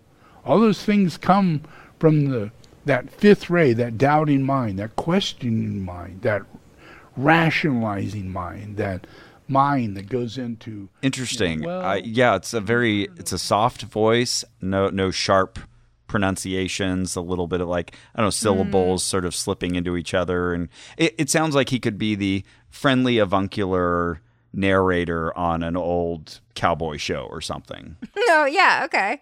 All 0.45 0.59
those 0.59 0.83
things 0.83 1.17
come 1.17 1.63
from 2.01 2.27
the 2.27 2.51
that 2.85 3.11
fifth 3.11 3.51
ray, 3.51 3.73
that 3.73 3.99
doubting 3.99 4.43
mind, 4.43 4.79
that 4.79 4.97
questioning 4.97 5.85
mind, 5.85 6.23
that 6.23 6.43
rationalizing 7.17 8.33
mind, 8.33 8.77
that 8.77 9.07
mind 9.49 9.97
that 9.97 10.09
goes 10.09 10.39
into 10.39 10.89
Interesting. 11.03 11.63
well- 11.63 11.83
I, 11.83 11.97
yeah, 11.97 12.37
it's 12.37 12.53
a 12.55 12.61
very 12.61 13.09
it's 13.17 13.33
a 13.33 13.39
soft 13.39 13.83
voice. 13.83 14.45
No 14.61 14.89
no 14.89 15.11
sharp 15.11 15.59
pronunciations. 16.07 17.17
A 17.17 17.21
little 17.21 17.47
bit 17.47 17.61
of 17.61 17.69
like 17.69 17.95
I 18.15 18.19
don't 18.21 18.27
know 18.27 18.31
syllables 18.31 19.03
mm. 19.03 19.07
sort 19.07 19.25
of 19.25 19.35
slipping 19.35 19.75
into 19.75 19.97
each 19.97 20.15
other, 20.15 20.53
and 20.53 20.69
it, 20.97 21.15
it 21.19 21.31
sounds 21.31 21.55
like 21.55 21.69
he 21.71 21.79
could 21.79 21.99
be 21.99 22.15
the 22.15 22.45
friendly 22.71 23.19
avuncular 23.19 24.21
narrator 24.53 25.37
on 25.37 25.63
an 25.63 25.77
old 25.77 26.41
cowboy 26.55 26.97
show 26.97 27.29
or 27.31 27.41
something. 27.41 27.97
No, 28.29 28.45
yeah, 28.45 28.83
okay. 28.85 29.21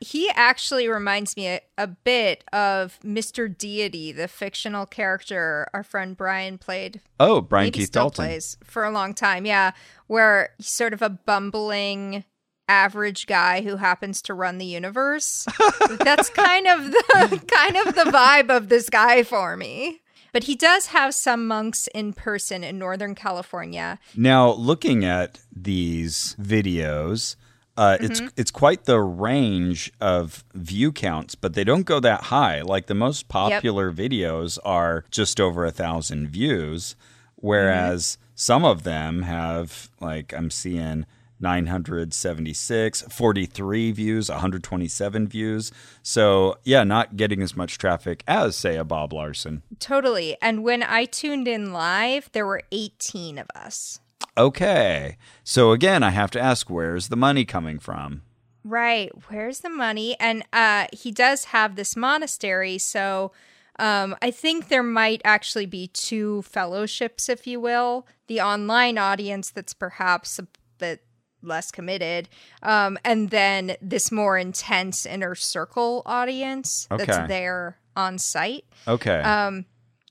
He 0.00 0.30
actually 0.30 0.88
reminds 0.88 1.36
me 1.36 1.48
a, 1.48 1.60
a 1.78 1.86
bit 1.86 2.44
of 2.52 2.98
Mr. 3.04 3.56
Deity, 3.56 4.12
the 4.12 4.28
fictional 4.28 4.86
character 4.86 5.68
our 5.72 5.82
friend 5.82 6.16
Brian 6.16 6.58
played. 6.58 7.00
Oh, 7.18 7.40
Brian 7.40 7.72
Keith 7.72 7.92
Dalton. 7.92 8.26
plays 8.26 8.58
for 8.62 8.84
a 8.84 8.90
long 8.90 9.14
time. 9.14 9.46
Yeah, 9.46 9.72
where 10.06 10.50
he's 10.58 10.68
sort 10.68 10.92
of 10.92 11.02
a 11.02 11.10
bumbling 11.10 12.24
average 12.68 13.26
guy 13.26 13.62
who 13.62 13.76
happens 13.76 14.20
to 14.22 14.34
run 14.34 14.58
the 14.58 14.66
universe. 14.66 15.46
That's 16.00 16.28
kind 16.30 16.66
of 16.66 16.90
the 16.90 17.42
kind 17.48 17.76
of 17.76 17.94
the 17.94 18.10
vibe 18.10 18.54
of 18.54 18.68
this 18.68 18.90
guy 18.90 19.22
for 19.22 19.56
me. 19.56 20.02
But 20.32 20.44
he 20.44 20.54
does 20.54 20.86
have 20.86 21.14
some 21.14 21.46
monks 21.46 21.88
in 21.94 22.12
person 22.12 22.62
in 22.62 22.78
Northern 22.78 23.14
California. 23.14 23.98
Now, 24.14 24.50
looking 24.52 25.02
at 25.04 25.38
these 25.50 26.36
videos, 26.38 27.36
uh, 27.76 27.98
it's 28.00 28.20
Mm-hmm. 28.20 28.28
it's 28.36 28.50
quite 28.50 28.84
the 28.84 29.00
range 29.00 29.92
of 30.00 30.44
view 30.54 30.92
counts, 30.92 31.34
but 31.34 31.54
they 31.54 31.64
don't 31.64 31.84
go 31.84 32.00
that 32.00 32.24
high. 32.24 32.62
Like 32.62 32.86
the 32.86 32.94
most 32.94 33.28
popular 33.28 33.92
videos 33.92 34.58
are 34.64 35.04
just 35.10 35.40
over 35.40 35.64
a 35.64 35.70
thousand 35.70 36.28
views, 36.28 36.96
whereas 37.36 38.16
Mm-hmm. 38.16 38.22
some 38.34 38.64
of 38.64 38.82
them 38.82 39.22
have 39.22 39.90
like 40.00 40.32
I'm 40.34 40.50
seeing 40.50 41.06
976, 41.38 43.02
43 43.10 43.92
views, 43.92 44.28
127 44.30 45.28
views. 45.28 45.70
So 46.02 46.56
yeah, 46.64 46.84
not 46.84 47.16
getting 47.16 47.42
as 47.42 47.56
much 47.56 47.78
traffic 47.78 48.22
as 48.26 48.56
say 48.56 48.76
a 48.76 48.84
Bob 48.84 49.12
Larson. 49.12 49.62
Totally. 49.78 50.36
And 50.40 50.62
when 50.64 50.82
I 50.82 51.04
tuned 51.04 51.46
in 51.48 51.72
live, 51.72 52.30
there 52.32 52.46
were 52.46 52.62
18 52.72 53.38
of 53.38 53.48
us. 53.54 54.00
Okay, 54.38 55.16
so 55.44 55.72
again, 55.72 56.02
I 56.02 56.10
have 56.10 56.30
to 56.32 56.40
ask, 56.40 56.68
where's 56.68 57.08
the 57.08 57.16
money 57.16 57.44
coming 57.44 57.78
from? 57.78 58.22
Right. 58.64 59.10
Where's 59.28 59.60
the 59.60 59.70
money? 59.70 60.16
And 60.18 60.44
uh, 60.52 60.86
he 60.92 61.12
does 61.12 61.46
have 61.46 61.76
this 61.76 61.96
monastery. 61.96 62.78
So 62.78 63.32
um, 63.78 64.16
I 64.20 64.30
think 64.30 64.68
there 64.68 64.82
might 64.82 65.22
actually 65.24 65.66
be 65.66 65.86
two 65.88 66.42
fellowships, 66.42 67.28
if 67.28 67.46
you 67.46 67.60
will. 67.60 68.06
The 68.26 68.40
online 68.40 68.98
audience 68.98 69.50
that's 69.50 69.72
perhaps 69.72 70.38
a 70.38 70.48
bit 70.78 71.04
less 71.42 71.70
committed. 71.70 72.28
Um, 72.62 72.98
and 73.04 73.30
then 73.30 73.76
this 73.80 74.10
more 74.10 74.36
intense 74.36 75.06
inner 75.06 75.34
circle 75.36 76.02
audience 76.04 76.88
Okay. 76.90 77.04
that's 77.04 77.28
there 77.28 77.78
on 77.94 78.18
site. 78.18 78.64
Okay. 78.88 79.20
Um, 79.20 79.64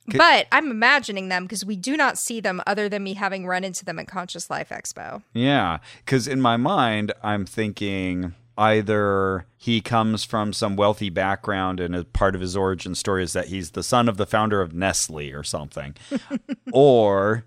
but 0.08 0.48
I'm 0.52 0.70
imagining 0.70 1.30
them 1.30 1.44
because 1.44 1.66
we 1.66 1.76
do 1.76 1.98
not 1.98 2.18
see 2.18 2.40
them 2.40 2.62
other 2.68 2.90
than 2.90 3.04
me 3.04 3.16
having 3.16 3.48
run 3.48 3.64
into 3.64 3.86
them 3.86 4.00
at 4.00 4.08
Conscious 4.08 4.50
Life 4.50 4.70
Expo. 4.70 5.24
Yeah, 5.34 5.80
because 6.04 6.28
in 6.28 6.42
my 6.42 6.58
mind, 6.58 7.12
I'm 7.24 7.46
thinking 7.46 8.34
either 8.58 9.46
he 9.58 9.82
comes 9.82 10.24
from 10.24 10.54
some 10.54 10.76
wealthy 10.76 11.10
background 11.10 11.80
and 11.80 11.96
a 11.96 12.04
part 12.04 12.36
of 12.36 12.42
his 12.42 12.56
origin 12.56 12.96
story 12.96 13.24
is 13.24 13.34
that 13.34 13.48
he's 13.48 13.72
the 13.72 13.84
son 13.84 14.08
of 14.08 14.18
the 14.18 14.26
founder 14.26 14.62
of 14.62 14.74
Nestle 14.74 15.32
or 15.34 15.44
something, 15.44 15.96
or 16.72 17.46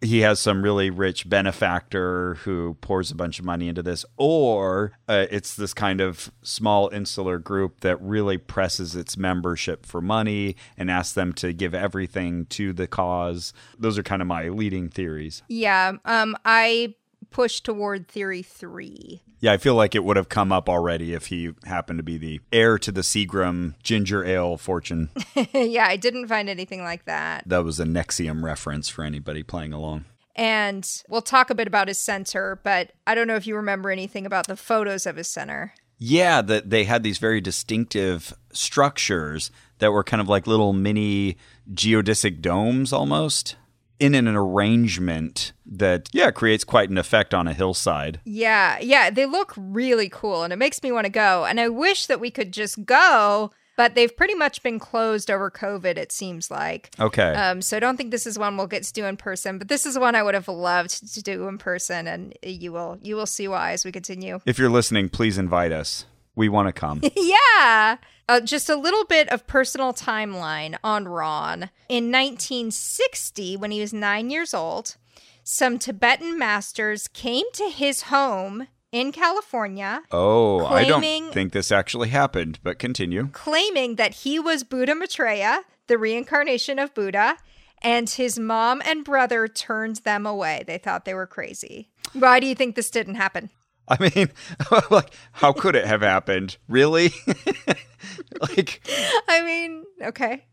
he 0.00 0.20
has 0.20 0.40
some 0.40 0.62
really 0.62 0.88
rich 0.88 1.28
benefactor 1.28 2.34
who 2.36 2.74
pours 2.80 3.10
a 3.10 3.14
bunch 3.14 3.38
of 3.38 3.44
money 3.44 3.68
into 3.68 3.82
this, 3.82 4.04
or 4.16 4.92
uh, 5.08 5.26
it's 5.30 5.54
this 5.54 5.74
kind 5.74 6.00
of 6.00 6.32
small 6.42 6.88
insular 6.88 7.38
group 7.38 7.80
that 7.80 8.00
really 8.00 8.38
presses 8.38 8.96
its 8.96 9.16
membership 9.16 9.84
for 9.84 10.00
money 10.00 10.56
and 10.78 10.90
asks 10.90 11.14
them 11.14 11.32
to 11.34 11.52
give 11.52 11.74
everything 11.74 12.46
to 12.46 12.72
the 12.72 12.86
cause. 12.86 13.52
Those 13.78 13.98
are 13.98 14.02
kind 14.02 14.22
of 14.22 14.28
my 14.28 14.48
leading 14.48 14.88
theories. 14.88 15.42
Yeah. 15.48 15.92
Um, 16.04 16.36
I 16.44 16.94
push 17.30 17.60
toward 17.60 18.08
theory 18.08 18.42
three. 18.42 19.22
Yeah, 19.40 19.52
I 19.52 19.56
feel 19.56 19.74
like 19.74 19.94
it 19.94 20.04
would 20.04 20.16
have 20.16 20.28
come 20.28 20.52
up 20.52 20.68
already 20.68 21.14
if 21.14 21.26
he 21.26 21.52
happened 21.64 21.98
to 21.98 22.02
be 22.02 22.18
the 22.18 22.40
heir 22.52 22.78
to 22.78 22.92
the 22.92 23.00
Seagram 23.00 23.74
ginger 23.82 24.24
ale 24.24 24.56
fortune. 24.56 25.10
yeah, 25.54 25.86
I 25.86 25.96
didn't 25.96 26.28
find 26.28 26.48
anything 26.48 26.82
like 26.82 27.06
that. 27.06 27.44
that 27.46 27.64
was 27.64 27.80
a 27.80 27.84
NXIVM 27.84 28.42
reference 28.42 28.88
for 28.88 29.04
anybody 29.04 29.42
playing 29.42 29.72
along. 29.72 30.04
And 30.36 30.88
we'll 31.08 31.22
talk 31.22 31.50
a 31.50 31.54
bit 31.54 31.66
about 31.66 31.88
his 31.88 31.98
center, 31.98 32.60
but 32.62 32.92
I 33.06 33.14
don't 33.14 33.26
know 33.26 33.36
if 33.36 33.46
you 33.46 33.56
remember 33.56 33.90
anything 33.90 34.26
about 34.26 34.46
the 34.46 34.56
photos 34.56 35.06
of 35.06 35.16
his 35.16 35.28
center. 35.28 35.74
Yeah, 35.98 36.40
that 36.42 36.70
they 36.70 36.84
had 36.84 37.02
these 37.02 37.18
very 37.18 37.42
distinctive 37.42 38.32
structures 38.52 39.50
that 39.80 39.92
were 39.92 40.04
kind 40.04 40.20
of 40.20 40.28
like 40.28 40.46
little 40.46 40.72
mini 40.72 41.36
geodesic 41.74 42.40
domes 42.40 42.92
almost. 42.92 43.56
In 44.00 44.14
an 44.14 44.26
arrangement 44.26 45.52
that, 45.66 46.08
yeah, 46.12 46.30
creates 46.30 46.64
quite 46.64 46.90
an 46.90 46.98
effect 46.98 47.32
on 47.34 47.46
a 47.46 47.52
hillside. 47.52 48.20
Yeah, 48.24 48.78
yeah, 48.80 49.10
they 49.10 49.26
look 49.26 49.52
really 49.56 50.08
cool 50.08 50.42
and 50.42 50.52
it 50.52 50.56
makes 50.56 50.82
me 50.82 50.90
want 50.90 51.04
to 51.04 51.12
go. 51.12 51.44
And 51.44 51.60
I 51.60 51.68
wish 51.68 52.06
that 52.06 52.18
we 52.18 52.30
could 52.30 52.52
just 52.52 52.84
go, 52.86 53.50
but 53.76 53.94
they've 53.94 54.14
pretty 54.14 54.34
much 54.34 54.62
been 54.62 54.78
closed 54.78 55.30
over 55.30 55.50
COVID, 55.50 55.96
it 55.96 56.12
seems 56.12 56.50
like. 56.50 56.90
Okay. 56.98 57.32
Um, 57.34 57.62
so 57.62 57.76
I 57.76 57.80
don't 57.80 57.96
think 57.96 58.10
this 58.10 58.26
is 58.26 58.38
one 58.38 58.56
we'll 58.56 58.66
get 58.66 58.82
to 58.84 58.92
do 58.92 59.04
in 59.04 59.16
person, 59.16 59.58
but 59.58 59.68
this 59.68 59.86
is 59.86 59.98
one 59.98 60.14
I 60.14 60.22
would 60.22 60.34
have 60.34 60.48
loved 60.48 61.14
to 61.14 61.22
do 61.22 61.46
in 61.46 61.58
person, 61.58 62.06
and 62.06 62.36
you 62.42 62.72
will 62.72 62.98
you 63.00 63.16
will 63.16 63.26
see 63.26 63.48
why 63.48 63.72
as 63.72 63.84
we 63.84 63.92
continue. 63.92 64.40
if 64.46 64.58
you're 64.58 64.70
listening, 64.70 65.08
please 65.08 65.38
invite 65.38 65.72
us. 65.72 66.06
We 66.36 66.48
want 66.48 66.68
to 66.68 66.72
come. 66.72 67.00
yeah. 67.16 67.96
Uh, 68.28 68.40
just 68.40 68.68
a 68.70 68.76
little 68.76 69.04
bit 69.04 69.28
of 69.30 69.46
personal 69.46 69.92
timeline 69.92 70.76
on 70.84 71.08
Ron. 71.08 71.70
In 71.88 72.12
1960, 72.12 73.56
when 73.56 73.70
he 73.72 73.80
was 73.80 73.92
nine 73.92 74.30
years 74.30 74.54
old, 74.54 74.96
some 75.42 75.78
Tibetan 75.78 76.38
masters 76.38 77.08
came 77.08 77.46
to 77.54 77.68
his 77.70 78.02
home 78.02 78.68
in 78.92 79.12
California 79.12 80.02
Oh, 80.10 80.66
I 80.66 80.84
don't 80.84 81.32
think 81.32 81.52
this 81.52 81.70
actually 81.72 82.08
happened, 82.08 82.58
but 82.62 82.78
continue. 82.78 83.28
claiming 83.32 83.96
that 83.96 84.14
he 84.14 84.38
was 84.38 84.64
Buddha 84.64 84.94
Maitreya, 84.94 85.62
the 85.86 85.98
reincarnation 85.98 86.78
of 86.78 86.94
Buddha, 86.94 87.36
and 87.82 88.08
his 88.10 88.38
mom 88.38 88.82
and 88.84 89.04
brother 89.04 89.48
turned 89.48 89.96
them 89.96 90.26
away. 90.26 90.64
They 90.66 90.78
thought 90.78 91.04
they 91.04 91.14
were 91.14 91.26
crazy. 91.26 91.88
Why 92.12 92.40
do 92.40 92.46
you 92.46 92.54
think 92.54 92.74
this 92.76 92.90
didn't 92.90 93.14
happen? 93.14 93.50
I 93.90 94.10
mean, 94.14 94.30
like, 94.90 95.12
how 95.32 95.52
could 95.52 95.74
it 95.74 95.86
have 95.86 96.00
happened? 96.02 96.56
Really? 96.68 97.12
like, 98.40 98.80
I 99.28 99.42
mean, 99.44 99.84
okay. 100.02 100.44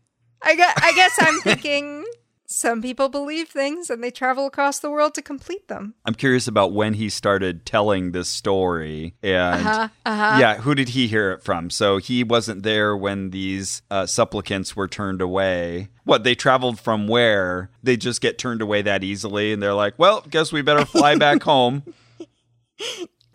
I 0.42 0.54
guess, 0.56 0.78
I 0.82 0.92
guess 0.92 1.16
I'm 1.20 1.40
thinking 1.42 2.04
some 2.50 2.80
people 2.80 3.08
believe 3.10 3.48
things 3.48 3.90
and 3.90 4.02
they 4.02 4.10
travel 4.10 4.46
across 4.46 4.78
the 4.78 4.90
world 4.90 5.14
to 5.14 5.20
complete 5.22 5.68
them. 5.68 5.94
I'm 6.06 6.14
curious 6.14 6.48
about 6.48 6.72
when 6.72 6.94
he 6.94 7.10
started 7.10 7.66
telling 7.66 8.12
this 8.12 8.28
story 8.28 9.14
and 9.22 9.66
Uh-huh, 9.66 9.88
uh-huh. 10.06 10.36
yeah, 10.40 10.56
who 10.56 10.74
did 10.74 10.90
he 10.90 11.08
hear 11.08 11.30
it 11.32 11.42
from? 11.42 11.68
So 11.70 11.98
he 11.98 12.24
wasn't 12.24 12.62
there 12.62 12.96
when 12.96 13.30
these 13.30 13.82
uh, 13.90 14.06
supplicants 14.06 14.74
were 14.74 14.88
turned 14.88 15.20
away. 15.20 15.88
What 16.04 16.24
they 16.24 16.34
traveled 16.34 16.80
from 16.80 17.06
where? 17.06 17.70
They 17.82 17.98
just 17.98 18.20
get 18.22 18.38
turned 18.38 18.62
away 18.62 18.80
that 18.80 19.04
easily, 19.04 19.52
and 19.52 19.62
they're 19.62 19.74
like, 19.74 19.98
"Well, 19.98 20.24
guess 20.30 20.50
we 20.50 20.62
better 20.62 20.86
fly 20.86 21.16
back 21.16 21.42
home." 21.42 21.82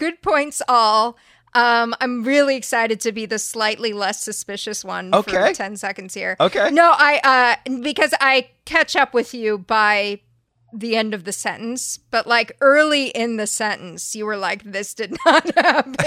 Good 0.03 0.21
points, 0.21 0.61
all. 0.67 1.15
Um, 1.55 1.95
I'm 2.01 2.25
really 2.25 2.57
excited 2.57 2.99
to 3.01 3.13
be 3.13 3.25
the 3.25 3.39
slightly 3.39 3.93
less 3.93 4.21
suspicious 4.21 4.83
one 4.83 5.15
Okay. 5.15 5.31
for 5.31 5.53
10 5.53 5.77
seconds 5.77 6.13
here. 6.13 6.35
Okay. 6.41 6.71
No, 6.71 6.93
I, 6.93 7.21
uh, 7.63 7.79
because 7.79 8.13
I 8.19 8.49
catch 8.65 8.97
up 8.97 9.13
with 9.13 9.33
you 9.33 9.59
by 9.59 10.19
the 10.73 10.97
end 10.97 11.13
of 11.13 11.23
the 11.23 11.31
sentence, 11.31 11.97
but 12.11 12.27
like 12.27 12.51
early 12.59 13.07
in 13.11 13.37
the 13.37 13.47
sentence, 13.47 14.13
you 14.13 14.25
were 14.25 14.35
like, 14.35 14.61
this 14.65 14.93
did 14.93 15.15
not 15.25 15.55
happen. 15.55 15.95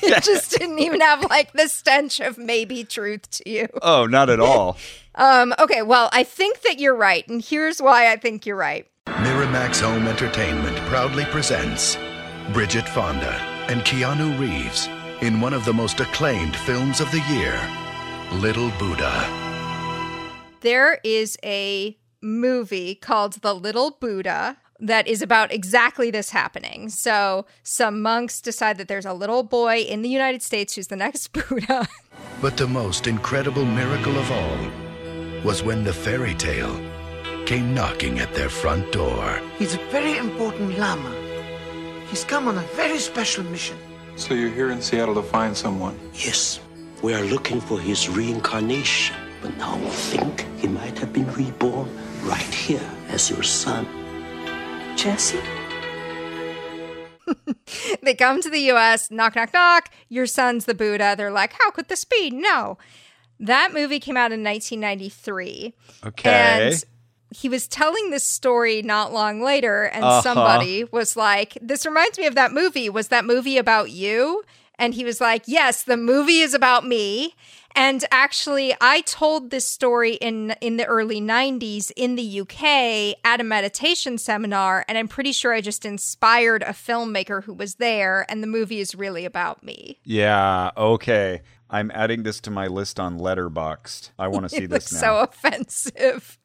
it 0.00 0.22
just 0.22 0.52
didn't 0.52 0.78
even 0.78 1.00
have 1.00 1.24
like 1.28 1.52
the 1.54 1.66
stench 1.66 2.20
of 2.20 2.38
maybe 2.38 2.84
truth 2.84 3.28
to 3.30 3.50
you. 3.50 3.66
Oh, 3.82 4.06
not 4.06 4.30
at 4.30 4.38
all. 4.38 4.76
Um, 5.16 5.52
okay, 5.58 5.82
well, 5.82 6.08
I 6.12 6.22
think 6.22 6.60
that 6.60 6.78
you're 6.78 6.94
right, 6.94 7.26
and 7.26 7.44
here's 7.44 7.82
why 7.82 8.12
I 8.12 8.16
think 8.18 8.46
you're 8.46 8.54
right. 8.54 8.86
Miramax 9.06 9.80
Home 9.80 10.06
Entertainment 10.06 10.76
proudly 10.88 11.24
presents 11.24 11.96
Bridget 12.52 12.88
Fonda 12.88 13.34
and 13.68 13.82
Keanu 13.82 14.38
Reeves 14.38 14.88
in 15.20 15.38
one 15.38 15.52
of 15.52 15.66
the 15.66 15.72
most 15.74 16.00
acclaimed 16.00 16.56
films 16.56 16.98
of 16.98 17.10
the 17.10 17.20
year, 17.28 17.60
Little 18.40 18.70
Buddha. 18.78 19.28
There 20.62 20.98
is 21.04 21.36
a 21.44 21.98
movie 22.22 22.94
called 22.94 23.34
The 23.42 23.52
Little 23.54 23.90
Buddha 24.00 24.56
that 24.80 25.06
is 25.06 25.20
about 25.20 25.52
exactly 25.52 26.10
this 26.10 26.30
happening. 26.30 26.88
So, 26.88 27.44
some 27.64 28.00
monks 28.00 28.40
decide 28.40 28.78
that 28.78 28.88
there's 28.88 29.04
a 29.04 29.12
little 29.12 29.42
boy 29.42 29.80
in 29.80 30.00
the 30.00 30.08
United 30.08 30.42
States 30.42 30.74
who's 30.74 30.86
the 30.86 30.96
next 30.96 31.28
Buddha. 31.34 31.86
But 32.40 32.56
the 32.56 32.66
most 32.66 33.06
incredible 33.06 33.66
miracle 33.66 34.16
of 34.16 34.32
all 34.32 35.42
was 35.44 35.62
when 35.62 35.84
the 35.84 35.92
fairy 35.92 36.34
tale 36.34 36.80
came 37.44 37.74
knocking 37.74 38.20
at 38.20 38.32
their 38.34 38.48
front 38.48 38.90
door. 38.90 39.40
He's 39.58 39.74
a 39.74 39.90
very 39.90 40.16
important 40.16 40.78
Lama. 40.78 41.27
He's 42.08 42.24
come 42.24 42.48
on 42.48 42.56
a 42.56 42.62
very 42.74 42.98
special 42.98 43.44
mission. 43.44 43.76
So 44.16 44.34
you're 44.34 44.50
here 44.50 44.70
in 44.70 44.80
Seattle 44.80 45.14
to 45.14 45.22
find 45.22 45.56
someone? 45.56 45.98
Yes, 46.14 46.58
we 47.02 47.14
are 47.14 47.22
looking 47.22 47.60
for 47.60 47.78
his 47.78 48.08
reincarnation. 48.08 49.14
But 49.42 49.56
now 49.58 49.76
we 49.76 49.90
think 49.90 50.46
he 50.58 50.68
might 50.68 50.98
have 50.98 51.12
been 51.12 51.30
reborn 51.34 51.88
right 52.24 52.40
here 52.54 52.90
as 53.08 53.30
your 53.30 53.42
son. 53.42 53.86
Jesse? 54.96 55.38
they 58.02 58.14
come 58.14 58.40
to 58.40 58.50
the 58.50 58.70
US, 58.72 59.10
knock, 59.10 59.36
knock, 59.36 59.52
knock. 59.52 59.90
Your 60.08 60.26
son's 60.26 60.64
the 60.64 60.74
Buddha. 60.74 61.14
They're 61.16 61.30
like, 61.30 61.52
how 61.52 61.70
could 61.70 61.88
this 61.88 62.04
be? 62.04 62.30
No. 62.30 62.78
That 63.38 63.72
movie 63.72 64.00
came 64.00 64.16
out 64.16 64.32
in 64.32 64.42
1993. 64.42 65.74
Okay. 66.06 66.30
And 66.30 66.84
he 67.30 67.48
was 67.48 67.68
telling 67.68 68.10
this 68.10 68.26
story 68.26 68.82
not 68.82 69.12
long 69.12 69.40
later, 69.42 69.84
and 69.84 70.04
Uh-huh. 70.04 70.22
somebody 70.22 70.84
was 70.84 71.16
like, 71.16 71.56
This 71.60 71.84
reminds 71.86 72.18
me 72.18 72.26
of 72.26 72.34
that 72.34 72.52
movie. 72.52 72.88
Was 72.88 73.08
that 73.08 73.24
movie 73.24 73.58
about 73.58 73.90
you? 73.90 74.42
And 74.78 74.94
he 74.94 75.04
was 75.04 75.20
like, 75.20 75.42
Yes, 75.46 75.82
the 75.82 75.96
movie 75.96 76.40
is 76.40 76.54
about 76.54 76.86
me. 76.86 77.34
And 77.74 78.04
actually, 78.10 78.74
I 78.80 79.02
told 79.02 79.50
this 79.50 79.66
story 79.66 80.14
in 80.14 80.52
in 80.60 80.78
the 80.78 80.86
early 80.86 81.20
90s 81.20 81.92
in 81.96 82.16
the 82.16 82.40
UK 82.40 83.16
at 83.24 83.40
a 83.40 83.44
meditation 83.44 84.18
seminar, 84.18 84.84
and 84.88 84.96
I'm 84.98 85.06
pretty 85.06 85.30
sure 85.32 85.52
I 85.52 85.60
just 85.60 85.84
inspired 85.84 86.62
a 86.62 86.70
filmmaker 86.72 87.44
who 87.44 87.52
was 87.52 87.76
there, 87.76 88.24
and 88.28 88.42
the 88.42 88.46
movie 88.48 88.80
is 88.80 88.94
really 88.96 89.24
about 89.24 89.62
me. 89.62 89.98
Yeah, 90.02 90.70
okay. 90.76 91.42
I'm 91.70 91.90
adding 91.92 92.22
this 92.22 92.40
to 92.40 92.50
my 92.50 92.66
list 92.66 92.98
on 92.98 93.18
Letterboxd. 93.20 94.10
I 94.18 94.26
want 94.28 94.44
to 94.44 94.48
see 94.48 94.66
this 94.74 94.90
now. 94.92 94.98
so 95.00 95.18
offensive. 95.20 96.38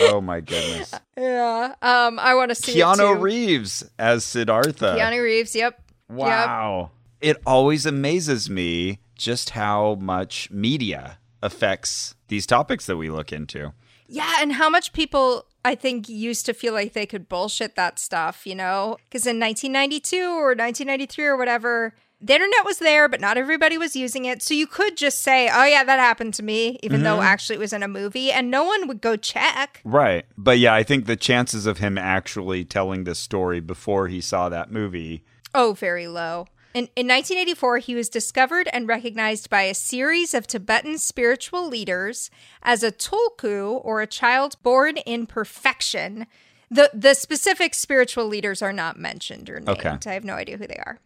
Oh 0.00 0.20
my 0.20 0.40
goodness. 0.40 0.94
Yeah. 1.16 1.74
Um, 1.82 2.18
I 2.18 2.34
want 2.34 2.50
to 2.50 2.54
see 2.54 2.74
Keanu. 2.74 3.20
Reeves 3.20 3.88
as 3.98 4.24
Siddhartha. 4.24 4.96
Keanu 4.98 5.22
Reeves, 5.22 5.54
yep. 5.54 5.80
Yep. 6.08 6.18
Wow. 6.18 6.90
It 7.20 7.38
always 7.46 7.86
amazes 7.86 8.50
me 8.50 8.98
just 9.16 9.50
how 9.50 9.94
much 9.96 10.50
media 10.50 11.18
affects 11.42 12.14
these 12.28 12.46
topics 12.46 12.86
that 12.86 12.96
we 12.96 13.10
look 13.10 13.32
into. 13.32 13.72
Yeah, 14.06 14.34
and 14.40 14.52
how 14.52 14.68
much 14.68 14.92
people 14.92 15.46
I 15.64 15.74
think 15.74 16.08
used 16.08 16.44
to 16.46 16.54
feel 16.54 16.74
like 16.74 16.92
they 16.92 17.06
could 17.06 17.28
bullshit 17.28 17.74
that 17.76 17.98
stuff, 17.98 18.46
you 18.46 18.54
know? 18.54 18.98
Because 19.04 19.26
in 19.26 19.40
1992 19.40 20.16
or 20.16 20.48
1993 20.48 21.24
or 21.24 21.36
whatever, 21.36 21.94
the 22.24 22.32
internet 22.32 22.64
was 22.64 22.78
there, 22.78 23.06
but 23.06 23.20
not 23.20 23.36
everybody 23.36 23.76
was 23.76 23.94
using 23.94 24.24
it. 24.24 24.42
So 24.42 24.54
you 24.54 24.66
could 24.66 24.96
just 24.96 25.20
say, 25.20 25.50
oh, 25.52 25.64
yeah, 25.64 25.84
that 25.84 25.98
happened 25.98 26.32
to 26.34 26.42
me, 26.42 26.78
even 26.82 27.02
though 27.02 27.16
mm-hmm. 27.16 27.26
actually 27.26 27.56
it 27.56 27.58
was 27.58 27.74
in 27.74 27.82
a 27.82 27.88
movie, 27.88 28.32
and 28.32 28.50
no 28.50 28.64
one 28.64 28.88
would 28.88 29.02
go 29.02 29.16
check. 29.16 29.82
Right. 29.84 30.24
But 30.38 30.58
yeah, 30.58 30.72
I 30.72 30.84
think 30.84 31.04
the 31.04 31.16
chances 31.16 31.66
of 31.66 31.78
him 31.78 31.98
actually 31.98 32.64
telling 32.64 33.04
this 33.04 33.18
story 33.18 33.60
before 33.60 34.08
he 34.08 34.22
saw 34.22 34.48
that 34.48 34.72
movie. 34.72 35.22
Oh, 35.54 35.74
very 35.74 36.08
low. 36.08 36.46
In, 36.72 36.88
in 36.96 37.06
1984, 37.06 37.78
he 37.78 37.94
was 37.94 38.08
discovered 38.08 38.68
and 38.72 38.88
recognized 38.88 39.50
by 39.50 39.62
a 39.62 39.74
series 39.74 40.32
of 40.32 40.46
Tibetan 40.46 40.96
spiritual 40.96 41.68
leaders 41.68 42.30
as 42.62 42.82
a 42.82 42.90
tulku, 42.90 43.80
or 43.84 44.00
a 44.00 44.06
child 44.06 44.56
born 44.62 44.96
in 44.96 45.26
perfection. 45.26 46.26
The, 46.70 46.90
the 46.94 47.12
specific 47.12 47.74
spiritual 47.74 48.26
leaders 48.26 48.62
are 48.62 48.72
not 48.72 48.98
mentioned 48.98 49.50
or 49.50 49.60
named. 49.60 49.68
Okay. 49.68 49.96
I 50.06 50.14
have 50.14 50.24
no 50.24 50.34
idea 50.34 50.56
who 50.56 50.66
they 50.66 50.80
are. 50.86 50.98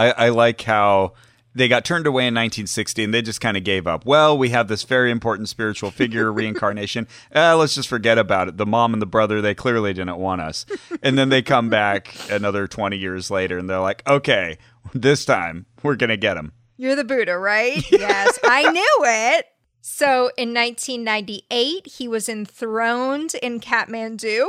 I, 0.00 0.26
I 0.26 0.28
like 0.30 0.62
how 0.62 1.12
they 1.54 1.68
got 1.68 1.84
turned 1.84 2.06
away 2.06 2.22
in 2.22 2.34
1960 2.34 3.04
and 3.04 3.12
they 3.12 3.20
just 3.20 3.40
kind 3.40 3.56
of 3.56 3.64
gave 3.64 3.86
up. 3.86 4.06
Well, 4.06 4.38
we 4.38 4.48
have 4.50 4.68
this 4.68 4.84
very 4.84 5.10
important 5.10 5.48
spiritual 5.50 5.90
figure 5.90 6.32
reincarnation. 6.32 7.06
Uh, 7.34 7.56
let's 7.56 7.74
just 7.74 7.88
forget 7.88 8.16
about 8.16 8.48
it. 8.48 8.56
The 8.56 8.64
mom 8.64 8.94
and 8.94 9.02
the 9.02 9.06
brother, 9.06 9.42
they 9.42 9.54
clearly 9.54 9.92
didn't 9.92 10.16
want 10.16 10.40
us. 10.40 10.64
And 11.02 11.18
then 11.18 11.28
they 11.28 11.42
come 11.42 11.68
back 11.68 12.14
another 12.30 12.66
20 12.66 12.96
years 12.96 13.30
later 13.30 13.58
and 13.58 13.68
they're 13.68 13.80
like, 13.80 14.02
okay, 14.08 14.56
this 14.94 15.26
time 15.26 15.66
we're 15.82 15.96
going 15.96 16.08
to 16.08 16.16
get 16.16 16.38
him. 16.38 16.52
You're 16.78 16.96
the 16.96 17.04
Buddha, 17.04 17.36
right? 17.36 17.84
yes, 17.92 18.38
I 18.42 18.70
knew 18.70 18.98
it. 19.02 19.46
So 19.82 20.30
in 20.38 20.54
1998, 20.54 21.86
he 21.86 22.08
was 22.08 22.26
enthroned 22.26 23.34
in 23.42 23.60
Kathmandu. 23.60 24.46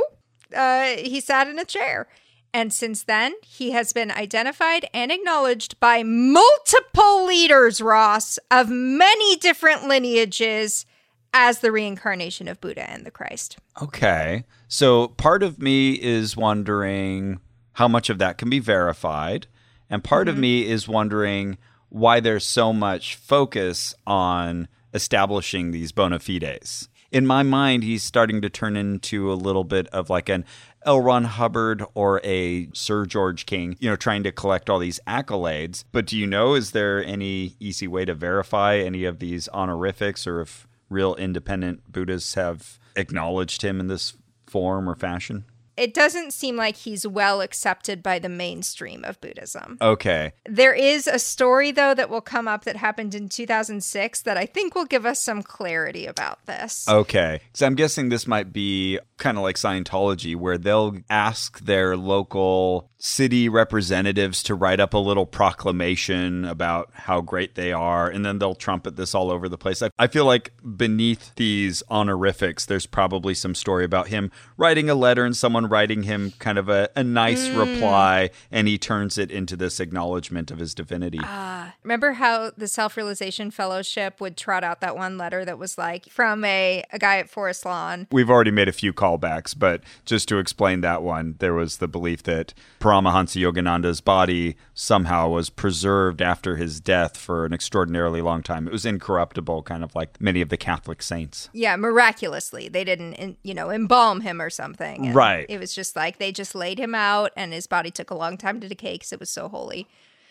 Uh, 0.54 0.84
he 0.96 1.20
sat 1.20 1.48
in 1.48 1.58
a 1.58 1.64
chair. 1.66 2.08
And 2.54 2.72
since 2.72 3.04
then, 3.04 3.34
he 3.42 3.70
has 3.70 3.92
been 3.92 4.10
identified 4.10 4.86
and 4.92 5.10
acknowledged 5.10 5.80
by 5.80 6.02
multiple 6.02 7.24
leaders, 7.24 7.80
Ross, 7.80 8.38
of 8.50 8.68
many 8.68 9.36
different 9.36 9.88
lineages 9.88 10.84
as 11.32 11.60
the 11.60 11.72
reincarnation 11.72 12.48
of 12.48 12.60
Buddha 12.60 12.88
and 12.90 13.06
the 13.06 13.10
Christ. 13.10 13.56
Okay. 13.80 14.44
So 14.68 15.08
part 15.08 15.42
of 15.42 15.60
me 15.60 15.92
is 15.92 16.36
wondering 16.36 17.40
how 17.74 17.88
much 17.88 18.10
of 18.10 18.18
that 18.18 18.38
can 18.38 18.50
be 18.50 18.58
verified. 18.58 19.46
And 19.88 20.04
part 20.04 20.28
of 20.28 20.34
mm-hmm. 20.34 20.42
me 20.42 20.66
is 20.66 20.86
wondering 20.86 21.56
why 21.88 22.20
there's 22.20 22.46
so 22.46 22.72
much 22.72 23.16
focus 23.16 23.94
on 24.06 24.68
establishing 24.94 25.70
these 25.70 25.92
bona 25.92 26.18
fides. 26.18 26.88
in 27.10 27.26
my 27.26 27.42
mind, 27.42 27.84
he's 27.84 28.02
starting 28.02 28.40
to 28.42 28.50
turn 28.50 28.76
into 28.76 29.30
a 29.30 29.34
little 29.34 29.64
bit 29.64 29.86
of 29.88 30.08
like 30.10 30.28
an 30.28 30.44
L. 30.84 31.00
Ron 31.00 31.24
Hubbard 31.24 31.84
or 31.94 32.20
a 32.24 32.68
Sir 32.72 33.06
George 33.06 33.46
King, 33.46 33.76
you 33.80 33.88
know, 33.88 33.96
trying 33.96 34.22
to 34.24 34.32
collect 34.32 34.68
all 34.68 34.78
these 34.78 35.00
accolades. 35.06 35.84
But 35.92 36.06
do 36.06 36.16
you 36.16 36.26
know, 36.26 36.54
is 36.54 36.72
there 36.72 37.04
any 37.04 37.56
easy 37.60 37.86
way 37.86 38.04
to 38.04 38.14
verify 38.14 38.76
any 38.76 39.04
of 39.04 39.18
these 39.18 39.48
honorifics 39.50 40.26
or 40.26 40.40
if 40.40 40.66
real 40.88 41.14
independent 41.14 41.90
Buddhists 41.90 42.34
have 42.34 42.78
acknowledged 42.96 43.62
him 43.62 43.80
in 43.80 43.86
this 43.86 44.14
form 44.46 44.88
or 44.88 44.94
fashion? 44.94 45.44
It 45.76 45.94
doesn't 45.94 46.32
seem 46.32 46.56
like 46.56 46.76
he's 46.76 47.06
well 47.06 47.40
accepted 47.40 48.02
by 48.02 48.18
the 48.18 48.28
mainstream 48.28 49.04
of 49.04 49.20
Buddhism. 49.20 49.78
Okay. 49.80 50.32
There 50.46 50.74
is 50.74 51.06
a 51.06 51.18
story, 51.18 51.72
though, 51.72 51.94
that 51.94 52.10
will 52.10 52.20
come 52.20 52.46
up 52.46 52.64
that 52.64 52.76
happened 52.76 53.14
in 53.14 53.28
2006 53.28 54.22
that 54.22 54.36
I 54.36 54.46
think 54.46 54.74
will 54.74 54.84
give 54.84 55.06
us 55.06 55.22
some 55.22 55.42
clarity 55.42 56.06
about 56.06 56.44
this. 56.46 56.88
Okay. 56.88 57.40
So 57.54 57.66
I'm 57.66 57.74
guessing 57.74 58.08
this 58.08 58.26
might 58.26 58.52
be 58.52 58.98
kind 59.16 59.36
of 59.38 59.42
like 59.42 59.56
Scientology, 59.56 60.36
where 60.36 60.58
they'll 60.58 60.98
ask 61.08 61.60
their 61.60 61.96
local 61.96 62.90
city 63.04 63.48
representatives 63.48 64.44
to 64.44 64.54
write 64.54 64.78
up 64.78 64.94
a 64.94 64.98
little 64.98 65.26
proclamation 65.26 66.44
about 66.44 66.88
how 66.92 67.20
great 67.20 67.56
they 67.56 67.72
are, 67.72 68.08
and 68.08 68.24
then 68.24 68.38
they'll 68.38 68.54
trumpet 68.54 68.94
this 68.94 69.12
all 69.12 69.28
over 69.28 69.48
the 69.48 69.58
place. 69.58 69.82
I, 69.82 69.90
I 69.98 70.06
feel 70.06 70.24
like 70.24 70.52
beneath 70.76 71.34
these 71.34 71.82
honorifics, 71.90 72.64
there's 72.64 72.86
probably 72.86 73.34
some 73.34 73.56
story 73.56 73.84
about 73.84 74.06
him 74.06 74.30
writing 74.56 74.88
a 74.88 74.94
letter 74.94 75.24
and 75.24 75.36
someone 75.36 75.66
writing 75.66 76.04
him 76.04 76.32
kind 76.38 76.58
of 76.58 76.68
a, 76.68 76.90
a 76.94 77.02
nice 77.02 77.48
hmm. 77.48 77.58
reply, 77.58 78.30
and 78.52 78.68
he 78.68 78.78
turns 78.78 79.18
it 79.18 79.32
into 79.32 79.56
this 79.56 79.80
acknowledgement 79.80 80.52
of 80.52 80.60
his 80.60 80.72
divinity. 80.72 81.18
Ah, 81.22 81.74
remember 81.82 82.12
how 82.12 82.52
the 82.56 82.68
Self 82.68 82.96
Realization 82.96 83.50
Fellowship 83.50 84.20
would 84.20 84.36
trot 84.36 84.62
out 84.62 84.80
that 84.80 84.96
one 84.96 85.18
letter 85.18 85.44
that 85.44 85.58
was 85.58 85.76
like 85.76 86.08
from 86.08 86.44
a, 86.44 86.84
a 86.92 87.00
guy 87.00 87.18
at 87.18 87.28
Forest 87.28 87.66
Lawn? 87.66 88.06
We've 88.12 88.30
already 88.30 88.52
made 88.52 88.68
a 88.68 88.72
few 88.72 88.92
callbacks, 88.92 89.58
but 89.58 89.82
just 90.04 90.28
to 90.28 90.38
explain 90.38 90.82
that 90.82 91.02
one, 91.02 91.34
there 91.40 91.54
was 91.54 91.78
the 91.78 91.88
belief 91.88 92.22
that 92.22 92.54
Paramahansa 92.92 93.40
Yogananda's 93.40 94.02
body 94.02 94.54
somehow 94.74 95.28
was 95.28 95.48
preserved 95.48 96.20
after 96.20 96.56
his 96.56 96.78
death 96.78 97.16
for 97.16 97.46
an 97.46 97.54
extraordinarily 97.54 98.20
long 98.20 98.42
time. 98.42 98.66
It 98.66 98.72
was 98.72 98.84
incorruptible, 98.84 99.62
kind 99.62 99.82
of 99.82 99.94
like 99.94 100.20
many 100.20 100.42
of 100.42 100.50
the 100.50 100.58
Catholic 100.58 101.02
saints. 101.02 101.48
Yeah, 101.54 101.74
miraculously. 101.76 102.68
They 102.68 102.84
didn't, 102.84 103.38
you 103.42 103.54
know, 103.54 103.70
embalm 103.70 104.20
him 104.20 104.42
or 104.42 104.50
something. 104.50 105.06
And 105.06 105.14
Right. 105.14 105.46
It 105.48 105.58
was 105.58 105.74
just 105.74 105.96
like 105.96 106.18
they 106.18 106.32
just 106.32 106.54
laid 106.54 106.78
him 106.78 106.94
out 106.94 107.30
and 107.34 107.54
his 107.54 107.66
body 107.66 107.90
took 107.90 108.10
a 108.10 108.14
long 108.14 108.36
time 108.36 108.60
to 108.60 108.68
decay 108.68 108.94
because 108.96 109.12
it 109.12 109.20
was 109.20 109.30
so 109.30 109.48
holy. 109.48 109.88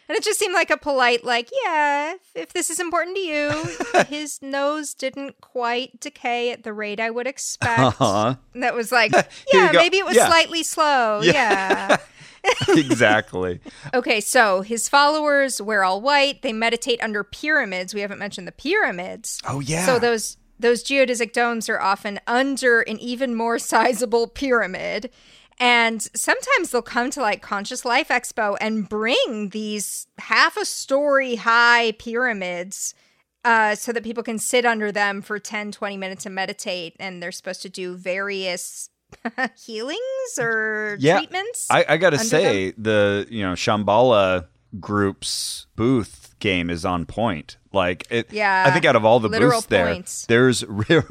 And 0.08 0.18
it 0.18 0.24
just 0.24 0.40
seemed 0.40 0.54
like 0.54 0.70
a 0.70 0.78
polite, 0.78 1.24
like, 1.24 1.50
yeah, 1.64 2.16
if, 2.36 2.52
this 2.52 2.70
is 2.70 2.82
important 2.82 3.16
to 3.16 3.22
you, 3.22 4.04
his 4.10 4.42
nose 4.42 4.94
didn't 4.94 5.40
quite 5.40 6.00
decay 6.02 6.52
at 6.52 6.64
the 6.64 6.74
rate 6.74 7.00
I 7.00 7.10
would 7.10 7.28
expect. 7.28 7.80
Uh-huh. 7.80 8.36
And 8.54 8.62
That 8.62 8.76
was 8.76 8.92
like, 8.92 9.14
yeah, 9.54 9.72
maybe 9.74 9.98
it 9.98 10.06
was 10.06 10.18
Yeah. 10.18 10.28
slightly 10.28 10.62
slow. 10.64 11.22
yeah. 11.24 11.98
exactly. 12.70 13.60
Okay, 13.94 14.20
so 14.20 14.62
his 14.62 14.90
followers 14.90 15.62
wear 15.62 15.84
all 15.84 16.02
white. 16.02 16.42
They 16.42 16.54
meditate 16.54 17.02
under 17.02 17.24
pyramids. 17.24 17.94
We 17.94 18.02
haven't 18.02 18.20
mentioned 18.20 18.48
the 18.48 18.52
pyramids. 18.52 19.40
Oh, 19.48 19.60
yeah. 19.60 19.86
So 19.86 20.00
those 20.00 20.38
those 20.60 20.84
geodesic 20.84 21.34
domes 21.34 21.68
are 21.70 21.82
often 21.82 22.20
under 22.28 22.82
an 22.82 23.00
even 23.00 23.36
more 23.36 23.60
sizable 23.74 24.28
pyramid. 24.28 25.10
And 25.60 26.02
sometimes 26.16 26.72
they'll 26.72 26.82
come 26.82 27.12
to 27.12 27.22
like 27.22 27.42
Conscious 27.42 27.86
Life 27.86 28.08
Expo 28.08 28.58
and 28.60 28.90
bring 28.90 29.50
these 29.50 30.08
half 30.18 30.58
a 30.58 30.66
story 30.66 31.36
high 31.36 31.94
pyramids 32.00 32.96
uh, 33.44 33.76
so 33.76 33.92
that 33.92 34.04
people 34.04 34.24
can 34.24 34.40
sit 34.40 34.66
under 34.66 34.92
them 34.92 35.22
for 35.22 35.40
10, 35.40 35.72
20 35.72 35.98
minutes 35.98 36.26
and 36.26 36.34
meditate. 36.34 36.96
And 37.00 37.22
they're 37.22 37.32
supposed 37.32 37.62
to 37.64 37.70
do 37.70 37.96
various 37.96 38.90
healings 39.66 40.40
or 40.40 40.98
Yeah. 41.00 41.18
treatments. 41.18 41.68
I, 41.70 41.86
I 41.90 41.98
gotta 41.98 42.20
say, 42.20 42.72
the 42.78 43.28
you 43.30 43.44
know 43.44 43.54
Shambhala 43.54 44.48
group's 44.80 45.68
booth 45.76 46.36
game 46.40 46.70
is 46.70 46.86
on 46.86 47.06
point. 47.06 47.58
Like, 47.74 48.06
it, 48.10 48.32
Yeah, 48.34 48.66
I 48.68 48.72
think 48.72 48.86
out 48.86 48.96
of 48.96 49.06
all 49.06 49.20
the 49.20 49.30
booths 49.30 49.66
there, 49.68 50.04
there's 50.28 50.66
re- 50.68 51.02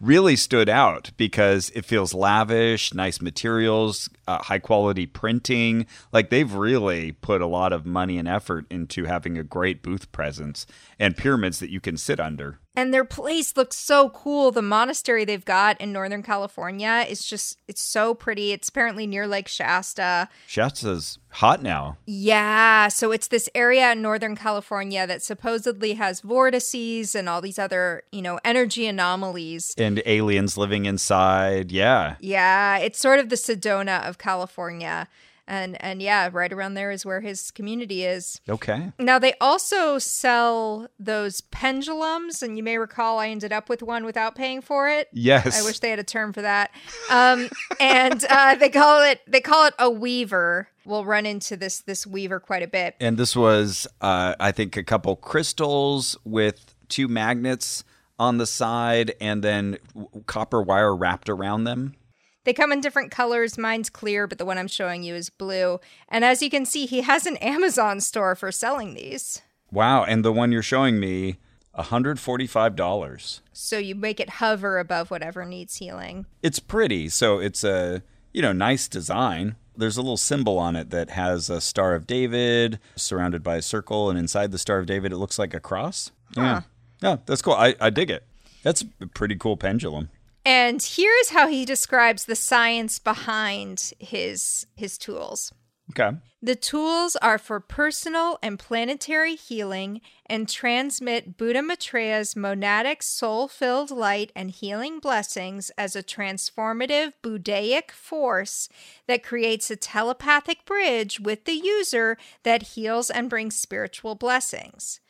really 0.00 0.36
stood 0.36 0.68
out 0.68 1.10
because 1.16 1.70
it 1.74 1.84
feels 1.84 2.12
lavish, 2.14 2.92
nice 2.92 3.20
materials, 3.20 4.10
uh, 4.28 4.38
high 4.42 4.58
quality 4.58 5.06
printing. 5.06 5.86
Like 6.12 6.30
they've 6.30 6.52
really 6.52 7.12
put 7.12 7.40
a 7.40 7.46
lot 7.46 7.72
of 7.72 7.86
money 7.86 8.18
and 8.18 8.28
effort 8.28 8.66
into 8.70 9.04
having 9.04 9.38
a 9.38 9.42
great 9.44 9.82
booth 9.82 10.12
presence 10.12 10.66
and 10.98 11.16
pyramids 11.16 11.58
that 11.60 11.70
you 11.70 11.80
can 11.80 11.96
sit 11.96 12.20
under. 12.20 12.58
and 12.76 12.94
their 12.94 13.04
place 13.04 13.56
looks 13.56 13.76
so 13.76 14.10
cool. 14.10 14.50
The 14.52 14.62
monastery 14.62 15.24
they've 15.24 15.44
got 15.44 15.80
in 15.80 15.92
Northern 15.92 16.22
California 16.22 17.04
is 17.08 17.24
just, 17.24 17.58
it's 17.68 17.82
so 17.82 18.14
pretty. 18.14 18.52
It's 18.52 18.68
apparently 18.68 19.06
near 19.06 19.26
Lake 19.26 19.48
Shasta. 19.48 20.28
Shasta's 20.46 21.18
hot 21.30 21.62
now. 21.62 21.96
Yeah. 22.06 22.88
So 22.88 23.12
it's 23.12 23.28
this 23.28 23.48
area 23.54 23.92
in 23.92 24.02
Northern 24.02 24.34
California 24.36 25.06
that 25.06 25.22
supposedly 25.22 25.94
has 25.94 26.09
vortices 26.18 27.14
and 27.14 27.28
all 27.28 27.40
these 27.40 27.60
other, 27.60 28.02
you 28.10 28.22
know, 28.22 28.40
energy 28.44 28.88
anomalies. 28.88 29.72
And 29.78 30.02
aliens 30.04 30.56
living 30.56 30.86
inside. 30.86 31.70
Yeah. 31.70 32.16
Yeah. 32.18 32.78
It's 32.78 32.98
sort 32.98 33.20
of 33.20 33.28
the 33.28 33.36
Sedona 33.36 34.04
of 34.08 34.18
California. 34.18 35.06
And, 35.50 35.82
and 35.82 36.00
yeah, 36.00 36.30
right 36.32 36.52
around 36.52 36.74
there 36.74 36.92
is 36.92 37.04
where 37.04 37.20
his 37.20 37.50
community 37.50 38.04
is. 38.04 38.40
Okay. 38.48 38.92
Now 39.00 39.18
they 39.18 39.34
also 39.40 39.98
sell 39.98 40.88
those 40.96 41.40
pendulums, 41.40 42.40
and 42.40 42.56
you 42.56 42.62
may 42.62 42.78
recall 42.78 43.18
I 43.18 43.30
ended 43.30 43.52
up 43.52 43.68
with 43.68 43.82
one 43.82 44.04
without 44.04 44.36
paying 44.36 44.60
for 44.60 44.88
it. 44.88 45.08
Yes. 45.12 45.60
I 45.60 45.64
wish 45.64 45.80
they 45.80 45.90
had 45.90 45.98
a 45.98 46.04
term 46.04 46.32
for 46.32 46.42
that. 46.42 46.70
Um, 47.10 47.50
and 47.80 48.24
uh, 48.30 48.54
they 48.54 48.68
call 48.68 49.02
it 49.02 49.22
they 49.26 49.40
call 49.40 49.66
it 49.66 49.74
a 49.80 49.90
weaver. 49.90 50.68
We'll 50.84 51.04
run 51.04 51.26
into 51.26 51.56
this 51.56 51.80
this 51.80 52.06
weaver 52.06 52.40
quite 52.40 52.62
a 52.62 52.68
bit. 52.68 52.96
And 53.00 53.16
this 53.16 53.36
was, 53.36 53.86
uh, 54.00 54.34
I 54.40 54.52
think, 54.52 54.76
a 54.76 54.82
couple 54.82 55.16
crystals 55.16 56.16
with 56.24 56.74
two 56.88 57.08
magnets 57.08 57.84
on 58.18 58.38
the 58.38 58.46
side 58.46 59.14
and 59.20 59.42
then 59.42 59.78
w- 59.94 60.24
copper 60.26 60.60
wire 60.60 60.94
wrapped 60.94 61.28
around 61.28 61.64
them. 61.64 61.94
They 62.44 62.52
come 62.52 62.72
in 62.72 62.80
different 62.80 63.10
colors. 63.10 63.58
Mine's 63.58 63.90
clear, 63.90 64.26
but 64.26 64.38
the 64.38 64.44
one 64.44 64.58
I'm 64.58 64.68
showing 64.68 65.02
you 65.02 65.14
is 65.14 65.30
blue. 65.30 65.78
And 66.08 66.24
as 66.24 66.42
you 66.42 66.50
can 66.50 66.64
see, 66.64 66.86
he 66.86 67.02
has 67.02 67.26
an 67.26 67.36
Amazon 67.38 68.00
store 68.00 68.34
for 68.34 68.50
selling 68.50 68.94
these. 68.94 69.42
Wow. 69.70 70.04
And 70.04 70.24
the 70.24 70.32
one 70.32 70.50
you're 70.50 70.62
showing 70.62 70.98
me, 70.98 71.36
$145. 71.78 73.40
So 73.52 73.78
you 73.78 73.94
make 73.94 74.20
it 74.20 74.30
hover 74.30 74.78
above 74.78 75.10
whatever 75.10 75.44
needs 75.44 75.76
healing. 75.76 76.26
It's 76.42 76.58
pretty. 76.58 77.08
So 77.08 77.38
it's 77.38 77.62
a, 77.62 78.02
you 78.32 78.42
know, 78.42 78.52
nice 78.52 78.88
design. 78.88 79.56
There's 79.76 79.96
a 79.96 80.02
little 80.02 80.16
symbol 80.16 80.58
on 80.58 80.76
it 80.76 80.90
that 80.90 81.10
has 81.10 81.48
a 81.48 81.60
Star 81.60 81.94
of 81.94 82.06
David 82.06 82.78
surrounded 82.96 83.42
by 83.42 83.56
a 83.56 83.62
circle. 83.62 84.10
And 84.10 84.18
inside 84.18 84.52
the 84.52 84.58
Star 84.58 84.78
of 84.78 84.86
David, 84.86 85.12
it 85.12 85.16
looks 85.16 85.38
like 85.38 85.54
a 85.54 85.60
cross. 85.60 86.10
Yeah. 86.36 86.62
Yeah, 87.02 87.16
that's 87.26 87.42
cool. 87.42 87.54
I, 87.54 87.74
I 87.80 87.90
dig 87.90 88.10
it. 88.10 88.24
That's 88.62 88.84
a 89.00 89.06
pretty 89.06 89.36
cool 89.36 89.56
pendulum. 89.56 90.10
And 90.44 90.82
here's 90.82 91.30
how 91.30 91.48
he 91.48 91.64
describes 91.64 92.24
the 92.24 92.36
science 92.36 92.98
behind 92.98 93.92
his 93.98 94.66
his 94.76 94.98
tools. 94.98 95.52
Okay. 95.90 96.16
The 96.42 96.56
tools 96.56 97.16
are 97.16 97.36
for 97.36 97.60
personal 97.60 98.38
and 98.42 98.58
planetary 98.58 99.34
healing 99.34 100.00
and 100.24 100.48
transmit 100.48 101.36
Buddha 101.36 101.60
Maitreya's 101.60 102.32
monadic 102.32 103.02
soul 103.02 103.46
filled 103.46 103.90
light 103.90 104.32
and 104.34 104.50
healing 104.50 105.00
blessings 105.00 105.70
as 105.76 105.94
a 105.94 106.02
transformative 106.02 107.12
Buddhaic 107.22 107.90
force 107.90 108.70
that 109.06 109.22
creates 109.22 109.70
a 109.70 109.76
telepathic 109.76 110.64
bridge 110.64 111.20
with 111.20 111.44
the 111.44 111.52
user 111.52 112.16
that 112.42 112.62
heals 112.62 113.10
and 113.10 113.28
brings 113.28 113.56
spiritual 113.56 114.14
blessings, 114.14 115.00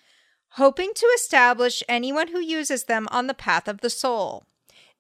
hoping 0.55 0.91
to 0.97 1.07
establish 1.15 1.85
anyone 1.89 2.29
who 2.29 2.41
uses 2.41 2.85
them 2.85 3.07
on 3.13 3.29
the 3.29 3.35
path 3.35 3.69
of 3.69 3.83
the 3.83 3.91
soul. 3.91 4.47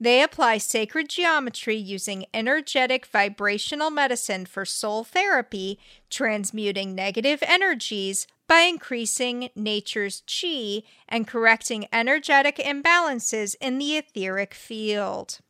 They 0.02 0.22
apply 0.22 0.56
sacred 0.56 1.10
geometry 1.10 1.76
using 1.76 2.24
energetic 2.32 3.04
vibrational 3.04 3.90
medicine 3.90 4.46
for 4.46 4.64
soul 4.64 5.04
therapy, 5.04 5.78
transmuting 6.08 6.94
negative 6.94 7.42
energies 7.46 8.26
by 8.48 8.60
increasing 8.60 9.50
nature's 9.54 10.22
chi 10.26 10.82
and 11.06 11.26
correcting 11.26 11.86
energetic 11.92 12.56
imbalances 12.56 13.54
in 13.60 13.76
the 13.76 13.98
etheric 13.98 14.54
field. 14.54 15.40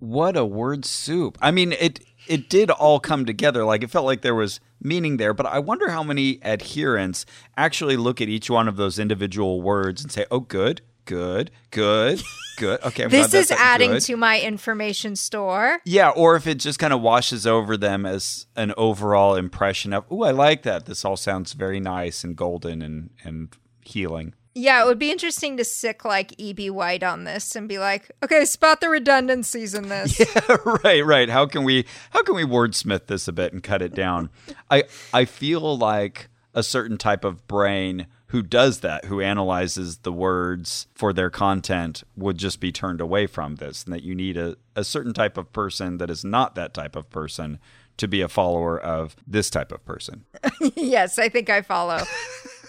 What 0.00 0.36
a 0.36 0.44
word 0.44 0.84
soup. 0.84 1.38
I 1.40 1.52
mean, 1.52 1.72
it 1.72 2.00
it 2.26 2.50
did 2.50 2.70
all 2.70 2.98
come 2.98 3.24
together. 3.24 3.64
Like 3.64 3.84
it 3.84 3.90
felt 3.90 4.04
like 4.04 4.22
there 4.22 4.34
was 4.34 4.58
meaning 4.82 5.16
there, 5.16 5.32
but 5.32 5.46
I 5.46 5.60
wonder 5.60 5.90
how 5.90 6.02
many 6.02 6.42
adherents 6.42 7.24
actually 7.56 7.96
look 7.96 8.20
at 8.20 8.28
each 8.28 8.50
one 8.50 8.66
of 8.66 8.76
those 8.76 8.98
individual 8.98 9.62
words 9.62 10.02
and 10.02 10.10
say, 10.10 10.26
"Oh, 10.30 10.40
good, 10.40 10.80
good, 11.14 11.50
good, 11.70 12.22
good." 12.58 12.80
Okay, 12.84 13.04
I'm 13.04 13.10
This 13.10 13.32
is 13.32 13.50
adding 13.50 13.92
good. 13.92 14.02
to 14.02 14.16
my 14.16 14.38
information 14.40 15.16
store. 15.16 15.78
Yeah, 15.84 16.10
or 16.10 16.36
if 16.36 16.46
it 16.46 16.56
just 16.58 16.78
kind 16.78 16.92
of 16.92 17.00
washes 17.00 17.46
over 17.46 17.76
them 17.76 18.04
as 18.04 18.46
an 18.54 18.74
overall 18.76 19.34
impression 19.34 19.92
of, 19.94 20.04
"Oh, 20.10 20.22
I 20.24 20.30
like 20.32 20.62
that. 20.64 20.84
This 20.86 21.04
all 21.04 21.16
sounds 21.16 21.54
very 21.54 21.80
nice 21.80 22.22
and 22.22 22.36
golden 22.36 22.82
and 22.82 23.10
and 23.24 23.48
healing." 23.82 24.34
Yeah, 24.54 24.82
it 24.82 24.86
would 24.86 24.98
be 24.98 25.10
interesting 25.12 25.56
to 25.58 25.64
sic 25.64 26.04
like 26.04 26.34
E.B. 26.36 26.70
White 26.70 27.02
on 27.04 27.22
this 27.24 27.54
and 27.54 27.68
be 27.68 27.78
like, 27.78 28.10
okay, 28.22 28.44
spot 28.44 28.80
the 28.80 28.88
redundancies 28.90 29.74
in 29.74 29.88
this. 29.88 30.18
Yeah, 30.34 30.56
right, 30.84 31.06
right. 31.06 31.28
How 31.30 31.46
can 31.46 31.62
we 31.64 31.86
how 32.10 32.22
can 32.24 32.34
we 32.34 32.42
wordsmith 32.44 33.06
this 33.06 33.26
a 33.28 33.32
bit 33.32 33.52
and 33.52 33.62
cut 33.62 33.80
it 33.80 33.94
down? 33.94 34.28
I 34.70 34.84
I 35.14 35.24
feel 35.24 35.78
like 35.78 36.28
a 36.52 36.62
certain 36.64 36.98
type 36.98 37.24
of 37.24 37.46
brain 37.46 38.06
who 38.30 38.42
does 38.42 38.80
that, 38.80 39.06
who 39.06 39.20
analyzes 39.20 39.98
the 39.98 40.12
words 40.12 40.86
for 40.94 41.12
their 41.12 41.30
content, 41.30 42.04
would 42.16 42.38
just 42.38 42.60
be 42.60 42.70
turned 42.70 43.00
away 43.00 43.26
from 43.26 43.56
this, 43.56 43.82
and 43.82 43.92
that 43.92 44.04
you 44.04 44.14
need 44.14 44.36
a, 44.36 44.56
a 44.76 44.84
certain 44.84 45.12
type 45.12 45.36
of 45.36 45.52
person 45.52 45.98
that 45.98 46.10
is 46.10 46.24
not 46.24 46.54
that 46.54 46.72
type 46.72 46.94
of 46.94 47.10
person 47.10 47.58
to 47.96 48.06
be 48.06 48.20
a 48.20 48.28
follower 48.28 48.78
of 48.78 49.16
this 49.26 49.50
type 49.50 49.72
of 49.72 49.84
person. 49.84 50.24
yes, 50.76 51.18
I 51.18 51.28
think 51.28 51.50
I 51.50 51.60
follow. 51.60 52.02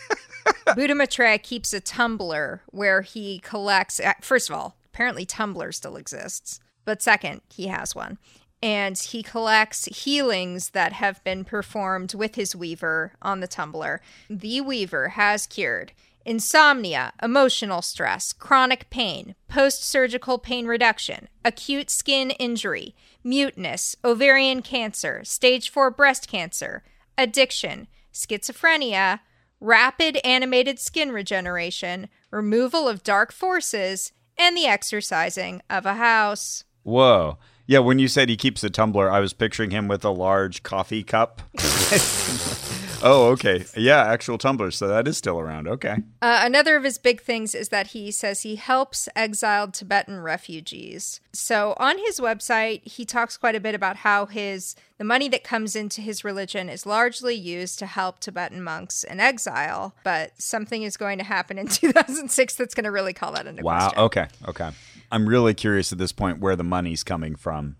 Buddha 0.75 0.95
Maitreya 0.95 1.37
keeps 1.37 1.73
a 1.73 1.81
Tumblr 1.81 2.59
where 2.71 3.01
he 3.01 3.37
collects, 3.39 3.99
uh, 3.99 4.13
first 4.21 4.49
of 4.49 4.55
all, 4.55 4.77
apparently 4.87 5.27
Tumblr 5.27 5.73
still 5.75 5.95
exists, 5.95 6.59
but 6.85 7.03
second, 7.03 7.41
he 7.53 7.67
has 7.67 7.93
one. 7.93 8.17
And 8.63 8.97
he 8.97 9.23
collects 9.23 9.85
healings 9.85 10.69
that 10.69 10.93
have 10.93 11.23
been 11.23 11.43
performed 11.43 12.13
with 12.13 12.35
his 12.35 12.55
Weaver 12.55 13.13
on 13.21 13.39
the 13.39 13.47
Tumblr. 13.47 13.99
The 14.29 14.61
Weaver 14.61 15.09
has 15.09 15.47
cured 15.47 15.93
insomnia, 16.25 17.13
emotional 17.21 17.81
stress, 17.81 18.33
chronic 18.33 18.89
pain, 18.89 19.35
post 19.47 19.83
surgical 19.83 20.37
pain 20.37 20.67
reduction, 20.67 21.27
acute 21.43 21.89
skin 21.89 22.31
injury, 22.31 22.95
muteness, 23.23 23.95
ovarian 24.03 24.61
cancer, 24.61 25.23
stage 25.23 25.69
4 25.69 25.91
breast 25.91 26.27
cancer, 26.27 26.83
addiction, 27.17 27.87
schizophrenia, 28.13 29.19
rapid 29.59 30.17
animated 30.23 30.79
skin 30.79 31.11
regeneration, 31.11 32.09
removal 32.31 32.87
of 32.87 33.03
dark 33.03 33.31
forces, 33.31 34.11
and 34.37 34.57
the 34.57 34.65
exercising 34.65 35.61
of 35.69 35.85
a 35.85 35.95
house. 35.95 36.63
Whoa. 36.83 37.37
Yeah, 37.71 37.79
when 37.79 37.99
you 37.99 38.09
said 38.09 38.27
he 38.27 38.35
keeps 38.35 38.65
a 38.65 38.69
tumbler, 38.69 39.09
I 39.09 39.21
was 39.21 39.31
picturing 39.31 39.71
him 39.71 39.87
with 39.87 40.03
a 40.03 40.09
large 40.09 40.61
coffee 40.61 41.03
cup. 41.03 41.41
oh, 43.03 43.29
okay. 43.31 43.65
Yeah, 43.75 44.03
actual 44.03 44.37
tumblers. 44.37 44.75
So 44.77 44.87
that 44.87 45.07
is 45.07 45.17
still 45.17 45.39
around. 45.39 45.67
Okay. 45.67 45.95
Uh, 46.21 46.41
another 46.43 46.75
of 46.75 46.83
his 46.83 46.97
big 46.97 47.21
things 47.21 47.53
is 47.55 47.69
that 47.69 47.87
he 47.87 48.11
says 48.11 48.41
he 48.41 48.55
helps 48.55 49.09
exiled 49.15 49.73
Tibetan 49.73 50.21
refugees. 50.21 51.19
So 51.33 51.73
on 51.77 51.97
his 51.97 52.19
website, 52.19 52.85
he 52.87 53.05
talks 53.05 53.37
quite 53.37 53.55
a 53.55 53.59
bit 53.59 53.75
about 53.75 53.97
how 53.97 54.25
his 54.25 54.75
the 54.97 55.03
money 55.03 55.27
that 55.29 55.43
comes 55.43 55.75
into 55.75 55.99
his 55.99 56.23
religion 56.23 56.69
is 56.69 56.85
largely 56.85 57.33
used 57.35 57.79
to 57.79 57.87
help 57.87 58.19
Tibetan 58.19 58.61
monks 58.63 59.03
in 59.03 59.19
exile. 59.19 59.95
But 60.03 60.39
something 60.41 60.83
is 60.83 60.95
going 60.95 61.17
to 61.17 61.23
happen 61.23 61.57
in 61.57 61.67
2006 61.69 62.55
that's 62.55 62.75
going 62.75 62.83
to 62.85 62.91
really 62.91 63.13
call 63.13 63.31
that 63.33 63.47
into 63.47 63.63
Wow. 63.63 63.77
question. 63.79 63.97
Wow. 63.97 64.05
Okay. 64.05 64.27
Okay. 64.47 64.69
I'm 65.11 65.27
really 65.27 65.53
curious 65.53 65.91
at 65.91 65.97
this 65.97 66.13
point 66.13 66.39
where 66.39 66.55
the 66.55 66.63
money's 66.63 67.03
coming 67.03 67.35
from. 67.35 67.75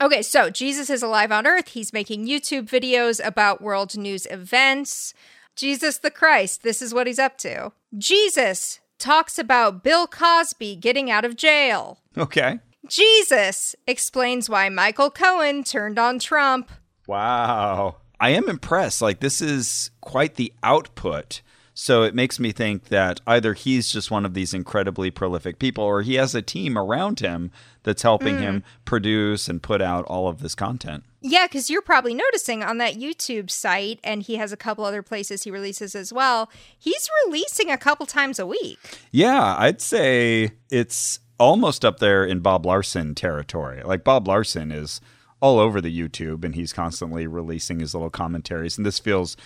Okay, 0.00 0.22
so 0.22 0.50
Jesus 0.50 0.90
is 0.90 1.02
alive 1.02 1.30
on 1.30 1.46
earth. 1.46 1.68
He's 1.68 1.92
making 1.92 2.26
YouTube 2.26 2.68
videos 2.68 3.24
about 3.24 3.62
world 3.62 3.96
news 3.96 4.26
events. 4.30 5.14
Jesus 5.56 5.98
the 5.98 6.10
Christ, 6.10 6.62
this 6.62 6.82
is 6.82 6.92
what 6.92 7.06
he's 7.06 7.18
up 7.18 7.38
to. 7.38 7.72
Jesus 7.96 8.80
talks 8.98 9.38
about 9.38 9.84
Bill 9.84 10.06
Cosby 10.06 10.76
getting 10.76 11.10
out 11.10 11.24
of 11.24 11.36
jail. 11.36 11.98
Okay. 12.16 12.58
Jesus 12.88 13.74
explains 13.86 14.50
why 14.50 14.68
Michael 14.68 15.10
Cohen 15.10 15.64
turned 15.64 15.98
on 15.98 16.18
Trump. 16.18 16.70
Wow. 17.06 17.96
I 18.20 18.30
am 18.30 18.48
impressed. 18.48 19.00
Like, 19.00 19.20
this 19.20 19.40
is 19.40 19.90
quite 20.00 20.34
the 20.34 20.52
output. 20.62 21.40
So 21.74 22.04
it 22.04 22.14
makes 22.14 22.38
me 22.38 22.52
think 22.52 22.84
that 22.84 23.20
either 23.26 23.52
he's 23.52 23.90
just 23.90 24.10
one 24.10 24.24
of 24.24 24.32
these 24.32 24.54
incredibly 24.54 25.10
prolific 25.10 25.58
people 25.58 25.82
or 25.82 26.02
he 26.02 26.14
has 26.14 26.32
a 26.34 26.40
team 26.40 26.78
around 26.78 27.18
him 27.18 27.50
that's 27.82 28.02
helping 28.02 28.38
him 28.38 28.60
mm. 28.60 28.64
produce 28.84 29.48
and 29.48 29.60
put 29.60 29.82
out 29.82 30.04
all 30.04 30.28
of 30.28 30.40
this 30.40 30.54
content. 30.54 31.04
Yeah, 31.20 31.46
because 31.46 31.68
you're 31.68 31.82
probably 31.82 32.14
noticing 32.14 32.62
on 32.62 32.78
that 32.78 32.94
YouTube 32.94 33.50
site, 33.50 33.98
and 34.04 34.22
he 34.22 34.36
has 34.36 34.52
a 34.52 34.58
couple 34.58 34.84
other 34.84 35.02
places 35.02 35.42
he 35.42 35.50
releases 35.50 35.94
as 35.94 36.12
well. 36.12 36.50
He's 36.78 37.08
releasing 37.24 37.70
a 37.70 37.78
couple 37.78 38.04
times 38.04 38.38
a 38.38 38.46
week. 38.46 38.78
Yeah, 39.10 39.56
I'd 39.58 39.80
say 39.80 40.52
it's 40.70 41.20
almost 41.38 41.84
up 41.84 41.98
there 41.98 42.24
in 42.24 42.40
Bob 42.40 42.66
Larson 42.66 43.14
territory. 43.14 43.82
Like 43.82 44.04
Bob 44.04 44.28
Larson 44.28 44.70
is 44.70 45.00
all 45.40 45.58
over 45.58 45.80
the 45.80 45.98
YouTube 45.98 46.44
and 46.44 46.54
he's 46.54 46.72
constantly 46.72 47.26
releasing 47.26 47.80
his 47.80 47.92
little 47.94 48.10
commentaries 48.10 48.78
and 48.78 48.86
this 48.86 48.98
feels 48.98 49.36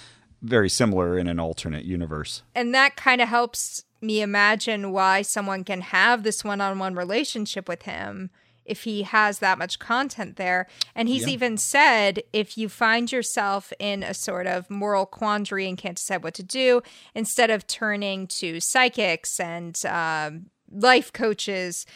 very 0.43 0.69
similar 0.69 1.19
in 1.19 1.27
an 1.29 1.41
alternate 1.41 1.85
universe. 1.85 2.43
And 2.55 2.75
that 2.75 2.97
kind 2.97 3.21
of 3.21 3.29
helps 3.29 3.85
me 4.01 4.23
imagine 4.23 4.93
why 4.93 5.23
someone 5.23 5.65
can 5.65 5.81
have 5.81 6.23
this 6.23 6.45
one 6.45 6.61
on 6.61 6.79
one 6.79 6.95
relationship 6.95 7.69
with 7.69 7.83
him 7.83 8.31
if 8.65 8.85
he 8.85 9.03
has 9.03 9.39
that 9.39 9.59
much 9.59 9.79
content 9.79 10.37
there. 10.37 10.69
And 10.95 11.09
he's 11.09 11.27
even 11.27 11.57
said 11.57 12.23
if 12.33 12.59
you 12.59 12.69
find 12.69 13.11
yourself 13.11 13.73
in 13.79 14.03
a 14.03 14.13
sort 14.13 14.47
of 14.47 14.69
moral 14.69 15.07
quandary 15.07 15.67
and 15.67 15.79
can't 15.79 15.97
decide 15.97 16.23
what 16.23 16.35
to 16.35 16.43
do, 16.43 16.83
instead 17.15 17.51
of 17.51 17.67
turning 17.67 18.27
to 18.27 18.61
psychics 18.61 19.41
and 19.41 19.81
um, 19.87 20.51
life 20.71 21.13
coaches, 21.13 21.87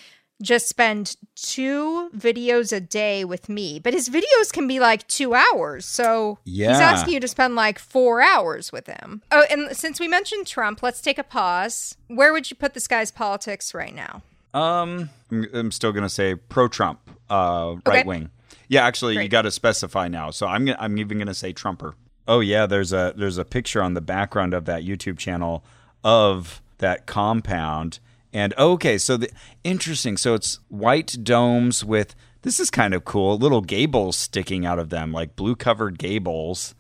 just 0.43 0.69
spend 0.69 1.17
two 1.35 2.11
videos 2.17 2.73
a 2.73 2.81
day 2.81 3.25
with 3.25 3.49
me. 3.49 3.79
But 3.79 3.95
his 3.95 4.09
videos 4.09 4.53
can 4.53 4.67
be 4.67 4.81
like 4.81 5.07
two 5.09 5.35
hours. 5.35 5.85
So 5.87 6.39
he's 6.45 6.67
asking 6.67 7.15
you 7.15 7.21
to 7.21 7.29
spend 7.29 7.55
like 7.55 7.79
four 7.79 8.21
hours 8.21 8.73
with 8.73 8.87
him. 8.87 9.23
Oh, 9.31 9.45
and 9.51 9.75
since 9.77 9.99
we 9.99 10.09
mentioned 10.09 10.47
Trump, 10.47 10.83
let's 10.83 11.01
take 11.01 11.19
a 11.19 11.25
pause. 11.25 11.97
Where 12.09 12.33
would 12.33 12.51
you 12.51 12.57
put 12.57 12.75
this 12.75 12.87
guy's 12.87 13.11
politics 13.11 13.73
right 13.73 13.95
now? 13.95 14.23
Um 14.53 15.09
I'm, 15.31 15.47
I'm 15.55 15.71
still 15.73 15.93
going 15.93 16.03
to 16.03 16.11
say 16.11 16.35
pro 16.35 16.69
Trump, 16.69 17.01
uh 17.31 17.77
right 17.87 18.05
wing. 18.05 18.31
Yeah, 18.69 18.85
actually 18.85 19.23
you 19.23 19.29
got 19.29 19.43
to 19.43 19.51
specify 19.51 20.09
now. 20.09 20.31
So 20.31 20.47
I'm 20.47 20.67
gonna, 20.67 20.79
I'm 20.79 20.99
even 20.99 21.17
going 21.19 21.29
to 21.29 21.35
say 21.35 21.53
Trumper. 21.53 21.95
Oh 22.29 22.41
yeah, 22.41 22.67
there's 22.67 22.93
a 22.93 23.15
there's 23.17 23.39
a 23.39 23.45
picture 23.45 23.83
on 23.83 23.95
the 23.95 24.01
background 24.01 24.53
of 24.55 24.67
that 24.67 24.83
YouTube 24.83 25.19
channel 25.19 25.65
of 26.05 26.61
that 26.79 27.07
compound. 27.07 27.99
And 28.33 28.55
okay, 28.57 28.99
so 28.99 29.17
the 29.17 29.31
interesting. 29.63 30.17
So 30.17 30.35
it's 30.35 30.59
white 30.69 31.19
domes 31.23 31.85
with 31.85 32.15
this 32.43 32.59
is 32.59 32.71
kind 32.71 32.95
of 32.95 33.05
cool, 33.05 33.39
little 33.39 33.61
gables 33.61 34.17
sticking 34.17 34.67
out 34.67 34.79
of 34.79 34.91
them, 34.91 35.13
like 35.13 35.37
blue 35.37 35.55
covered 35.55 35.99
gables. 35.99 36.75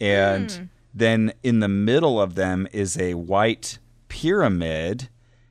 And 0.00 0.50
hmm. 0.50 0.64
then 0.94 1.32
in 1.42 1.60
the 1.60 1.68
middle 1.68 2.20
of 2.20 2.34
them 2.34 2.66
is 2.72 2.98
a 2.98 3.14
white 3.14 3.78
pyramid. 4.08 5.08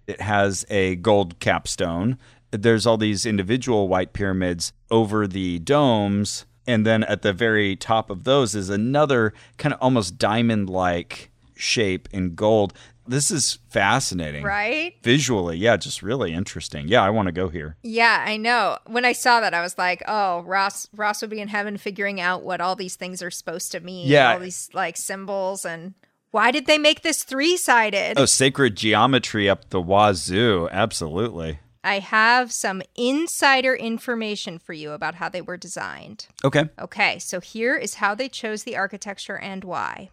It 0.07 0.21
has 0.21 0.65
a 0.69 0.95
gold 0.97 1.39
capstone. 1.39 2.17
There's 2.51 2.85
all 2.85 2.97
these 2.97 3.25
individual 3.25 3.87
white 3.87 4.13
pyramids 4.13 4.73
over 4.89 5.27
the 5.27 5.59
domes. 5.59 6.45
And 6.67 6.85
then 6.85 7.03
at 7.03 7.21
the 7.21 7.33
very 7.33 7.75
top 7.75 8.09
of 8.09 8.23
those 8.23 8.55
is 8.55 8.69
another 8.69 9.33
kind 9.57 9.73
of 9.73 9.81
almost 9.81 10.17
diamond 10.17 10.69
like 10.69 11.31
shape 11.55 12.09
in 12.11 12.35
gold. 12.35 12.73
This 13.07 13.31
is 13.31 13.59
fascinating. 13.69 14.43
Right? 14.43 14.93
Visually, 15.03 15.57
yeah, 15.57 15.77
just 15.77 16.01
really 16.01 16.33
interesting. 16.33 16.87
Yeah, 16.87 17.03
I 17.03 17.09
want 17.09 17.27
to 17.27 17.31
go 17.31 17.49
here. 17.49 17.77
Yeah, 17.83 18.23
I 18.25 18.37
know. 18.37 18.77
When 18.87 19.05
I 19.05 19.13
saw 19.13 19.39
that, 19.41 19.53
I 19.53 19.61
was 19.61 19.77
like, 19.77 20.03
"Oh, 20.07 20.41
Ross, 20.41 20.87
Ross 20.95 21.21
would 21.21 21.29
be 21.29 21.41
in 21.41 21.47
heaven 21.47 21.77
figuring 21.77 22.21
out 22.21 22.43
what 22.43 22.61
all 22.61 22.75
these 22.75 22.95
things 22.95 23.21
are 23.21 23.31
supposed 23.31 23.71
to 23.71 23.79
mean. 23.79 24.07
Yeah. 24.07 24.33
all 24.33 24.39
these 24.39 24.69
like 24.73 24.97
symbols, 24.97 25.65
and 25.65 25.93
why 26.31 26.51
did 26.51 26.65
they 26.65 26.77
make 26.77 27.01
this 27.01 27.23
three 27.23 27.57
sided? 27.57 28.17
Oh, 28.17 28.25
sacred 28.25 28.77
geometry 28.77 29.49
up 29.49 29.69
the 29.69 29.81
wazoo. 29.81 30.69
Absolutely. 30.71 31.59
I 31.83 31.97
have 31.99 32.51
some 32.51 32.83
insider 32.95 33.75
information 33.75 34.59
for 34.59 34.73
you 34.73 34.91
about 34.91 35.15
how 35.15 35.29
they 35.29 35.41
were 35.41 35.57
designed. 35.57 36.27
Okay. 36.43 36.69
Okay, 36.79 37.17
so 37.17 37.39
here 37.39 37.75
is 37.75 37.95
how 37.95 38.13
they 38.13 38.29
chose 38.29 38.63
the 38.63 38.77
architecture 38.77 39.37
and 39.37 39.63
why. 39.63 40.11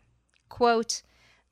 Quote 0.49 1.03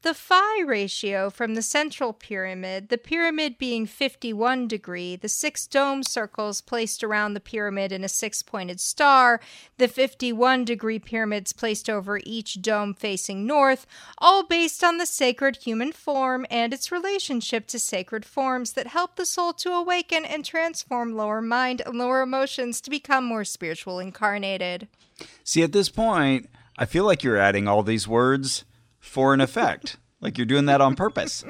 The 0.07 0.15
phi 0.15 0.61
ratio 0.61 1.31
from 1.31 1.57
the 1.57 1.63
central 1.63 2.13
pyramid, 2.13 2.91
the 2.91 2.97
pyramid 2.97 3.59
being 3.59 3.87
51 3.87 4.69
degree, 4.69 5.17
the 5.17 5.29
six 5.29 5.67
dome 5.67 6.05
circles 6.05 6.61
placed 6.61 7.03
around 7.03 7.35
the 7.35 7.41
pyramid 7.41 7.91
in 7.91 8.05
a 8.05 8.09
six 8.09 8.41
pointed 8.41 8.79
star, 8.79 9.41
the 9.79 9.89
51 9.89 10.65
degree 10.65 11.01
pyramids 11.01 11.53
placed 11.53 11.91
over 11.91 12.21
each 12.23 12.63
dome 12.63 12.95
facing 12.95 13.49
north, 13.49 13.85
all 14.19 14.45
based 14.47 14.85
on 14.85 14.99
the 14.99 15.07
sacred 15.07 15.57
human 15.57 15.91
form 15.91 16.47
and 16.53 16.73
its 16.73 16.93
relationship 16.93 17.67
to 17.67 17.79
sacred 17.81 18.25
forms 18.25 18.75
that 18.75 18.87
help 18.87 19.17
the 19.17 19.27
soul 19.27 19.53
to 19.55 19.73
awaken 19.73 20.25
and 20.25 20.45
transform 20.45 21.17
lower 21.17 21.43
mind 21.43 21.83
and 21.85 21.99
lower 21.99 22.23
emotions 22.23 22.81
to 22.81 22.91
become 22.91 23.25
more 23.25 23.45
spiritual 23.45 23.99
incarnated. 23.99 24.87
See, 25.43 25.65
at 25.65 25.73
this 25.73 25.89
point, 25.89 26.49
I 26.79 26.85
feel 26.85 27.05
like 27.05 27.25
you're 27.25 27.37
adding 27.37 27.67
all 27.67 27.83
these 27.83 28.07
words 28.07 28.65
for 29.07 29.33
an 29.35 29.41
effect. 29.41 29.97
like 30.21 30.37
you're 30.39 30.47
doing 30.47 30.67
that 30.67 30.81
on 30.81 30.95
purpose. 30.97 31.45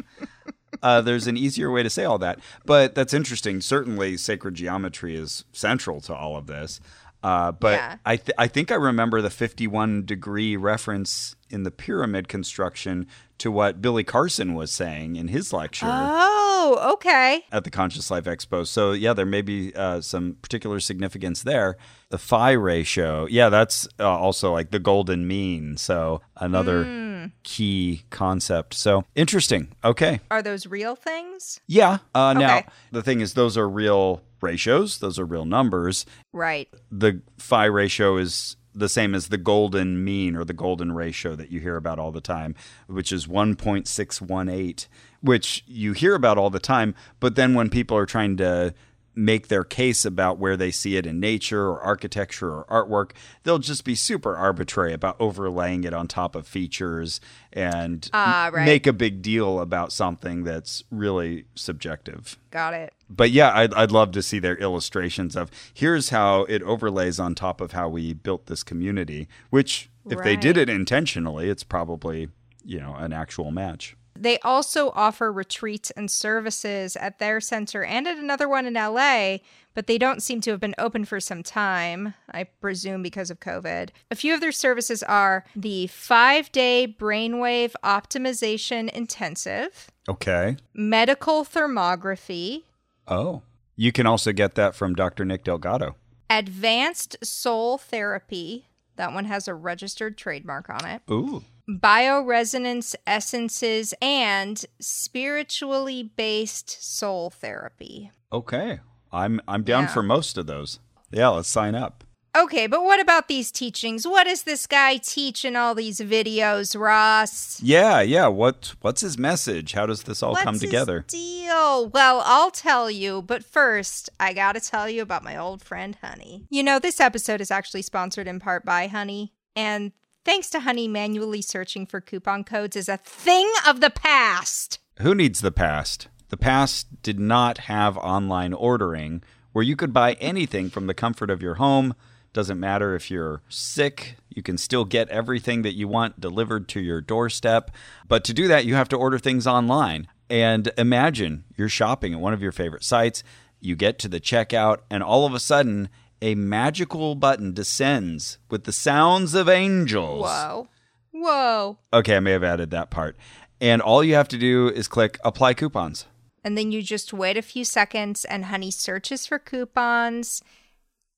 Uh, 0.83 1.01
there's 1.01 1.27
an 1.27 1.37
easier 1.37 1.71
way 1.71 1.83
to 1.83 1.89
say 1.91 2.05
all 2.05 2.19
that. 2.19 2.39
But 2.67 2.95
that's 2.95 3.15
interesting. 3.15 3.61
Certainly, 3.61 4.19
sacred 4.19 4.55
geometry 4.55 5.17
is 5.17 5.45
central 5.53 6.01
to 6.03 6.15
all 6.15 6.37
of 6.37 6.47
this. 6.47 6.81
Uh, 7.23 7.51
but 7.51 7.73
Yeah. 7.75 7.97
I, 8.05 8.17
th- 8.17 8.35
I 8.39 8.47
think 8.47 8.71
I 8.71 8.75
remember 8.75 9.23
the 9.23 9.31
51 9.31 10.05
degree 10.05 10.55
reference 10.57 11.35
in 11.49 11.63
the 11.63 11.71
pyramid 11.71 12.29
construction 12.29 13.07
to 13.39 13.51
what 13.51 13.81
Billy 13.81 14.05
Carson 14.05 14.55
was 14.55 14.71
saying 14.71 15.17
in 15.17 15.29
his 15.29 15.53
lecture 15.53 15.87
Oh, 15.89 16.93
okay. 16.95 17.45
at 17.51 17.65
the 17.65 17.71
Conscious 17.71 18.11
Life 18.11 18.25
Expo. 18.25 18.67
So 18.67 18.93
yeah, 18.93 19.13
there 19.15 19.27
may 19.27 19.43
be 19.43 19.75
uh, 19.75 20.03
some 20.03 20.37
particular 20.43 20.79
significance 20.79 21.43
there. 21.43 21.77
The 22.11 22.19
phi 22.19 22.53
ratio, 22.53 23.27
yeah, 23.27 23.49
that's 23.49 23.89
uh, 23.99 24.09
also 24.09 24.53
like 24.53 24.71
the 24.71 24.79
golden 24.79 25.27
mean. 25.27 25.77
So 25.79 26.21
another 26.37 26.85
Hmm. 27.27 27.33
key 27.43 28.03
concept. 28.11 28.75
So 28.75 29.05
interesting. 29.15 29.69
Okay, 29.85 30.21
Are 30.31 30.43
those 30.43 30.67
real 30.67 30.97
things? 30.97 31.61
yeah. 31.67 31.99
Uh, 32.15 32.33
Now 32.35 32.63
the 32.93 33.03
thing 33.03 33.21
is, 33.21 33.35
those 33.35 33.57
are 33.57 33.69
real 33.69 34.23
ratios. 34.41 34.99
Those 34.99 35.19
are 35.19 35.25
real 35.25 35.45
numbers. 35.45 36.05
Right. 36.33 36.69
The 36.91 37.23
phi 37.39 37.65
ratio 37.65 38.17
is 38.17 38.57
the 38.75 38.89
same 38.91 39.15
as 39.15 39.29
the 39.29 39.39
golden 39.39 40.05
mean 40.05 40.37
or 40.37 40.45
the 40.45 40.53
golden 40.53 40.93
ratio 40.93 41.35
that 41.35 41.51
you 41.51 41.61
hear 41.61 41.77
about 41.77 41.99
all 41.99 42.13
the 42.13 42.21
time, 42.21 42.55
which 42.89 43.11
is 43.11 43.27
1.618, 43.27 44.87
which 45.23 45.65
you 45.67 45.93
hear 45.95 46.15
about 46.15 46.39
all 46.39 46.51
the 46.51 46.59
time. 46.61 46.95
But 47.21 47.37
then 47.37 47.55
when 47.55 47.71
people 47.71 47.97
are 47.97 48.07
trying 48.07 48.37
to 48.37 48.75
make 49.19 49.49
their 49.49 49.65
case 49.65 50.05
about 50.05 50.39
where 50.39 50.57
they 50.59 50.71
see 50.71 50.97
it 50.97 51.07
in 51.07 51.19
nature 51.19 51.69
or 51.71 51.81
architecture 51.81 52.53
or 52.53 52.67
artwork, 52.67 53.13
they'll 53.45 53.59
just 53.59 53.83
be 53.83 53.95
super 53.95 54.37
arbitrary 54.37 54.93
about 54.93 55.17
overlaying 55.19 55.85
it 55.85 55.95
on 55.95 56.07
top 56.07 56.37
of 56.37 56.47
features 56.47 57.19
and 57.53 58.11
Ah, 58.13 58.51
right. 58.53 58.67
make 58.67 58.87
a 58.87 58.93
big 58.93 59.23
deal 59.23 59.59
about 59.61 59.91
something 59.91 60.45
that's 60.45 60.85
really 60.91 61.47
subjective 61.55 62.37
Got 62.51 62.75
it. 62.75 62.93
but 63.09 63.31
yeah, 63.31 63.53
I'd, 63.57 63.73
I'd 63.73 63.91
love 63.91 64.13
to 64.13 64.23
see 64.23 64.39
their 64.39 64.57
illustrations 64.59 65.35
of 65.35 65.51
here's 65.73 66.11
how 66.11 66.43
it 66.45 66.63
overlays 66.63 67.19
on 67.19 67.35
top 67.35 67.63
of 67.63 67.73
how 67.73 67.89
we 67.89 68.13
built 68.13 68.47
this 68.47 68.63
community. 68.63 69.29
Which, 69.51 69.89
if 70.11 70.23
they 70.23 70.37
did 70.37 70.57
it 70.59 70.69
intentionally, 70.69 71.49
it's 71.49 71.65
probably 71.65 72.29
you 72.65 72.81
know 72.81 72.95
an 72.97 73.13
actual 73.15 73.51
match. 73.51 73.97
They 74.23 74.39
also 74.41 74.91
offer 74.95 75.33
retreats 75.33 75.91
and 75.93 76.11
services 76.11 76.97
at 76.97 77.19
their 77.19 77.41
center 77.41 77.85
and 77.85 78.07
at 78.07 78.17
another 78.19 78.49
one 78.49 78.67
in 78.67 78.75
LA, 78.75 79.39
but 79.75 79.87
they 79.87 79.99
don't 79.99 80.23
seem 80.23 80.41
to 80.43 80.51
have 80.53 80.61
been 80.61 80.75
open 80.79 81.05
for 81.05 81.21
some 81.21 81.43
time, 81.43 82.15
I 82.31 82.45
presume 82.45 83.03
because 83.03 83.31
of 83.31 83.41
COVID. 83.41 83.91
A 84.11 84.15
few 84.17 84.33
of 84.35 84.41
their 84.41 84.53
services 84.53 85.03
are 85.03 85.45
the 85.55 85.87
five 85.89 86.51
day 86.53 86.87
brainwave 86.99 87.73
optimization 87.85 88.89
intensive, 88.91 89.91
Okay. 90.09 90.57
medical 90.75 91.45
thermography, 91.45 92.63
Oh, 93.09 93.43
you 93.77 93.93
can 93.93 94.07
also 94.07 94.33
get 94.33 94.55
that 94.57 94.75
from 94.75 94.95
Dr. 94.95 95.25
Nick 95.25 95.45
Delgado. 95.45 95.97
advanced 96.31 97.17
soul 97.25 97.79
therapy. 97.79 98.67
That 98.97 99.13
one 99.13 99.27
has 99.27 99.47
a 99.47 99.55
registered 99.55 100.17
trademark 100.17 100.71
on 100.71 100.85
it. 100.87 101.03
Ooh. 101.11 101.45
Bioresonance 101.69 102.95
essences, 103.07 103.95
and 104.01 104.65
spiritually 104.81 106.03
based 106.03 106.83
soul 106.83 107.31
therapy. 107.31 108.11
Okay. 108.33 108.81
I'm 109.13 109.41
I'm 109.49 109.63
down 109.63 109.85
Yeah. 109.85 109.89
for 109.95 110.03
most 110.03 110.37
of 110.37 110.47
those. 110.47 110.79
Yeah, 111.11 111.29
let's 111.29 111.49
sign 111.49 111.75
up. 111.75 112.05
Okay, 112.37 112.67
but 112.67 112.83
what 112.85 113.01
about 113.01 113.29
these 113.29 113.51
teachings? 113.51 114.07
What 114.07 114.25
does 114.25 114.43
this 114.43 114.67
guy 114.67 114.99
teach 114.99 115.43
in 115.43 115.57
all 115.57 115.75
these 115.75 116.01
videos, 116.01 116.79
Ross? 116.79 117.63
Yeah, 117.63 118.03
yeah. 118.03 118.27
What 118.27 118.75
what's 118.83 119.01
his 119.01 119.17
message? 119.17 119.73
How 119.73 119.87
does 119.87 120.03
this 120.03 120.23
all 120.23 120.33
What's 120.33 120.45
come 120.45 120.59
together? 120.59 121.05
deal? 121.09 121.89
Well, 121.89 122.23
I'll 122.27 122.51
tell 122.51 122.91
you, 122.91 123.23
but 123.23 123.43
first, 123.43 124.11
I 124.21 124.35
gotta 124.35 124.61
tell 124.61 124.87
you 124.91 125.01
about 125.01 125.25
my 125.25 125.37
old 125.37 125.63
friend 125.63 125.97
Honey. 126.03 126.45
You 126.51 126.63
know, 126.63 126.79
this 126.79 127.01
episode 127.01 127.41
is 127.41 127.51
actually 127.51 127.83
sponsored 127.83 128.29
in 128.29 128.39
part 128.39 128.67
by 128.67 128.87
Honey, 128.89 129.33
and 129.55 129.93
thanks 130.27 130.51
to 130.51 130.59
Honey, 130.59 130.89
manually 130.89 131.41
searching 131.41 131.87
for 131.87 132.01
coupon 132.01 132.43
codes 132.43 132.75
is 132.75 132.89
a 132.89 132.97
thing 132.97 133.49
of 133.65 133.81
the 133.81 133.91
past. 133.91 134.81
Who 134.99 135.15
needs 135.15 135.41
the 135.41 135.53
past? 135.53 136.09
The 136.31 136.37
past 136.37 137.01
did 137.01 137.21
not 137.21 137.59
have 137.59 137.97
online 137.97 138.53
ordering 138.53 139.23
where 139.53 139.63
you 139.63 139.77
could 139.77 139.93
buy 139.93 140.15
anything 140.15 140.69
from 140.69 140.89
the 140.89 140.95
comfort 140.95 141.31
of 141.31 141.43
your 141.43 141.55
home. 141.55 141.95
Doesn't 142.33 142.59
matter 142.59 142.97
if 142.97 143.09
you're 143.09 143.43
sick, 143.49 144.17
you 144.29 144.43
can 144.43 144.59
still 144.59 144.85
get 144.85 145.09
everything 145.11 145.63
that 145.63 145.77
you 145.77 145.87
want 145.87 146.21
delivered 146.21 146.67
to 146.71 146.81
your 146.81 147.01
doorstep. 147.01 147.71
But 148.09 148.25
to 148.25 148.35
do 148.35 148.49
that, 148.49 148.65
you 148.65 148.75
have 148.75 148.89
to 148.89 148.97
order 148.97 149.21
things 149.21 149.47
online. 149.47 150.09
And 150.29 150.73
imagine 150.77 151.45
you're 151.57 151.69
shopping 151.69 152.13
at 152.13 152.21
one 152.21 152.33
of 152.33 152.43
your 152.43 152.53
favorite 152.53 152.83
sites, 152.83 153.23
you 153.61 153.77
get 153.77 154.01
to 154.01 154.09
the 154.09 154.21
checkout, 154.21 154.79
and 154.91 155.05
all 155.05 155.25
of 155.25 155.35
a 155.35 155.41
sudden, 155.41 155.89
a 156.21 156.35
magical 156.35 157.15
button 157.15 157.53
descends 157.53 158.39
with 158.51 158.65
the 158.65 158.73
sounds 158.73 159.35
of 159.35 159.49
angels. 159.49 160.23
Whoa. 160.23 160.69
Whoa. 161.13 161.79
Okay, 161.93 162.17
I 162.17 162.21
may 162.21 162.33
have 162.33 162.45
added 162.45 162.71
that 162.71 162.91
part. 162.91 163.17
And 163.61 163.81
all 163.81 164.05
you 164.05 164.15
have 164.15 164.29
to 164.29 164.39
do 164.39 164.69
is 164.69 164.89
click 164.89 165.19
apply 165.25 165.55
coupons. 165.55 166.07
And 166.45 166.57
then 166.57 166.71
you 166.71 166.83
just 166.83 167.13
wait 167.13 167.37
a 167.37 167.43
few 167.43 167.65
seconds, 167.65 168.25
and 168.25 168.45
Honey 168.45 168.71
searches 168.71 169.27
for 169.27 169.39
coupons 169.39 170.43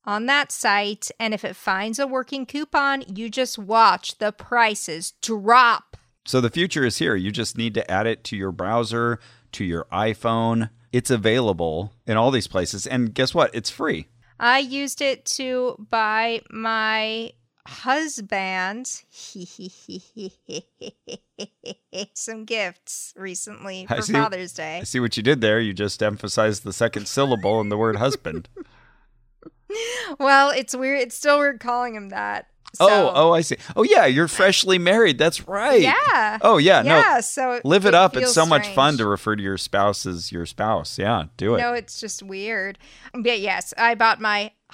on 0.05 0.27
that 0.27 0.51
site. 0.51 1.11
And 1.21 1.35
if 1.35 1.45
it 1.45 1.57
finds 1.57 1.99
a 1.99 2.07
working 2.07 2.47
coupon, 2.47 3.05
you 3.15 3.29
just 3.29 3.59
watch 3.59 4.19
the 4.19 4.33
prices 4.33 5.13
drop. 5.21 5.97
So 6.25 6.41
the 6.41 6.51
future 6.51 6.85
is 6.85 6.99
here. 6.99 7.15
You 7.15 7.31
just 7.31 7.59
need 7.59 7.75
to 7.75 7.91
add 7.91 8.07
it 8.07 8.25
to 8.25 8.37
your 8.37 8.53
browser, 8.53 9.19
to 9.53 9.65
your 9.65 9.87
iPhone. 9.93 10.71
It's 10.93 11.11
available 11.11 11.93
in 12.07 12.17
all 12.17 12.31
these 12.31 12.47
places. 12.47 12.87
And 12.87 13.13
guess 13.13 13.35
what? 13.35 13.51
It's 13.55 13.71
free. 13.71 14.07
I 14.41 14.59
used 14.59 15.01
it 15.01 15.25
to 15.27 15.87
buy 15.91 16.43
my 16.51 17.33
husband 17.67 18.87
some 22.15 22.45
gifts 22.45 23.13
recently 23.17 23.87
for 23.87 24.03
see- 24.03 24.13
Father's 24.13 24.53
Day. 24.53 24.79
I 24.79 24.85
see 24.85 25.01
what 25.01 25.17
you 25.17 25.23
did 25.23 25.41
there. 25.41 25.61
You 25.61 25.73
just 25.73 26.03
emphasized 26.03 26.65
the 26.65 26.73
second 26.73 27.09
syllable 27.09 27.61
in 27.61 27.69
the 27.69 27.77
word 27.77 27.97
husband. 27.97 28.49
Well, 30.19 30.49
it's 30.49 30.75
weird. 30.75 31.03
It's 31.03 31.15
still 31.15 31.39
weird 31.39 31.61
calling 31.61 31.95
him 31.95 32.09
that. 32.09 32.47
Oh, 32.81 32.87
So- 32.89 33.13
oh, 33.15 33.33
I 33.33 33.41
see. 33.41 33.57
Oh, 33.77 33.83
yeah, 33.83 34.07
you're 34.07 34.29
freshly 34.29 34.79
married. 34.79 35.19
That's 35.19 35.47
right. 35.49 35.81
Yeah. 35.81 36.39
Oh, 36.43 36.59
yeah. 36.59 36.83
Yeah, 36.83 37.15
no. 37.17 37.21
so 37.21 37.53
it- 37.53 37.65
live 37.65 37.85
it, 37.85 37.89
it 37.89 37.95
up. 37.95 38.17
It's 38.17 38.33
so 38.33 38.47
much 38.47 38.69
fun 38.69 38.97
to 38.99 39.07
refer 39.07 39.37
to 39.37 39.43
your 39.43 39.59
spouse 39.59 40.07
as 40.07 40.31
your 40.33 40.47
spouse. 40.47 40.99
Yeah, 40.99 41.25
do 41.37 41.55
it. 41.55 41.59
No, 41.59 41.73
it's 41.73 42.01
just 42.01 42.23
weird. 42.23 42.79
But 43.15 43.41
yes, 43.41 43.73
I 43.79 43.95
bought 43.95 44.21
my 44.21 44.53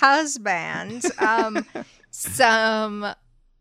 husband 0.00 1.04
um, 1.18 1.66
some 2.10 3.06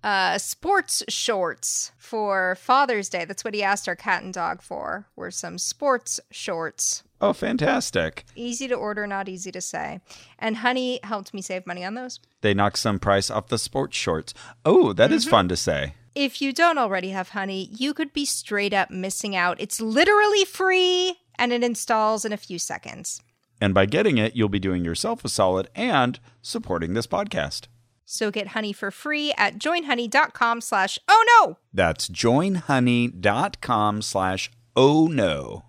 uh, 0.03 0.37
sports 0.37 1.03
shorts 1.09 1.91
for 1.97 2.55
Father's 2.55 3.09
Day. 3.09 3.25
That's 3.25 3.43
what 3.43 3.53
he 3.53 3.61
asked 3.63 3.87
our 3.87 3.95
cat 3.95 4.23
and 4.23 4.33
dog 4.33 4.61
for. 4.61 5.07
Were 5.15 5.31
some 5.31 5.57
sports 5.57 6.19
shorts. 6.31 7.03
Oh, 7.21 7.33
fantastic. 7.33 8.23
Easy 8.35 8.67
to 8.69 8.75
order, 8.75 9.05
not 9.05 9.27
easy 9.27 9.51
to 9.51 9.59
say. 9.61 9.99
And 10.37 10.57
Honey 10.57 10.99
helped 11.03 11.33
me 11.33 11.41
save 11.41 11.67
money 11.67 11.83
on 11.83 11.93
those. 11.95 12.19
They 12.41 12.53
knocked 12.53 12.79
some 12.79 12.97
price 12.99 13.29
off 13.29 13.47
the 13.49 13.57
sports 13.57 13.97
shorts. 13.97 14.33
Oh, 14.63 14.93
that 14.93 15.11
is 15.11 15.23
Mm-hmm. 15.25 15.29
fun 15.31 15.49
to 15.49 15.57
say. 15.57 15.95
If 16.15 16.41
you 16.41 16.53
don't 16.53 16.77
already 16.77 17.09
have 17.09 17.29
Honey, 17.29 17.69
you 17.77 17.93
could 17.93 18.13
be 18.13 18.25
straight 18.25 18.73
up 18.73 18.89
missing 18.89 19.35
out. 19.35 19.59
It's 19.59 19.81
literally 19.81 20.45
free 20.45 21.17
and 21.37 21.51
it 21.53 21.63
installs 21.63 22.23
in 22.25 22.31
a 22.33 22.37
few 22.37 22.57
seconds. 22.57 23.21
And 23.61 23.73
by 23.73 23.85
getting 23.85 24.17
it, 24.17 24.35
you'll 24.35 24.47
be 24.49 24.59
doing 24.59 24.85
yourself 24.85 25.23
a 25.25 25.29
solid 25.29 25.69
and 25.75 26.19
supporting 26.41 26.93
this 26.93 27.07
podcast. 27.07 27.67
So 28.11 28.31
get 28.31 28.47
Honey 28.49 28.73
for 28.73 28.89
free 28.89 29.33
at 29.37 29.59
joinhoney.com 29.59 30.61
slash 30.61 30.97
oh 31.07 31.25
no. 31.27 31.59
That's 31.71 32.09
joinhoney.com 32.09 34.01
slash 34.01 34.51
oh 34.75 35.05
no. 35.05 35.65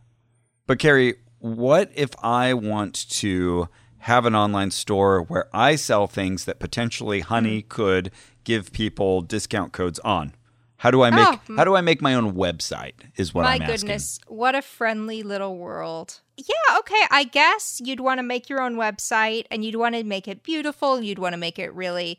But 0.67 0.79
Carrie, 0.79 1.17
what 1.39 1.91
if 1.95 2.13
I 2.23 2.55
want 2.55 3.11
to 3.11 3.69
have 3.99 4.25
an 4.25 4.35
online 4.35 4.71
store 4.71 5.21
where 5.21 5.55
I 5.55 5.77
sell 5.77 6.07
things 6.07 6.47
that 6.47 6.59
potentially 6.59 7.21
Honey 7.21 7.61
hmm. 7.61 7.69
could 7.69 8.11
give 8.45 8.73
people 8.73 9.21
discount 9.21 9.73
codes 9.73 9.99
on? 9.99 10.35
How 10.81 10.91
do 10.91 11.03
I 11.03 11.09
oh, 11.09 11.11
make 11.11 11.41
Oh, 11.51 11.57
how 11.57 11.65
do 11.65 11.77
I 11.77 11.83
make 11.83 12.01
my 12.01 12.15
own 12.15 12.33
website 12.33 12.95
is 13.15 13.35
what 13.35 13.43
My 13.43 13.57
I'm 13.57 13.63
asking. 13.63 13.69
My 13.69 13.77
goodness, 13.77 14.19
what 14.29 14.55
a 14.55 14.63
friendly 14.63 15.23
little 15.23 15.59
world. 15.59 16.23
Yeah, 16.39 16.79
okay. 16.79 17.03
I 17.11 17.25
guess 17.25 17.83
you'd 17.85 18.01
want 18.01 18.17
to 18.17 18.23
make 18.23 18.49
your 18.49 18.63
own 18.63 18.77
website 18.77 19.45
and 19.51 19.63
you'd 19.63 19.77
want 19.77 19.95
to 19.95 20.05
make 20.05 20.27
it 20.27 20.43
beautiful. 20.43 21.03
You'd 21.03 21.19
want 21.19 21.35
to 21.35 21.37
make 21.37 21.59
it 21.59 21.75
really 21.75 22.19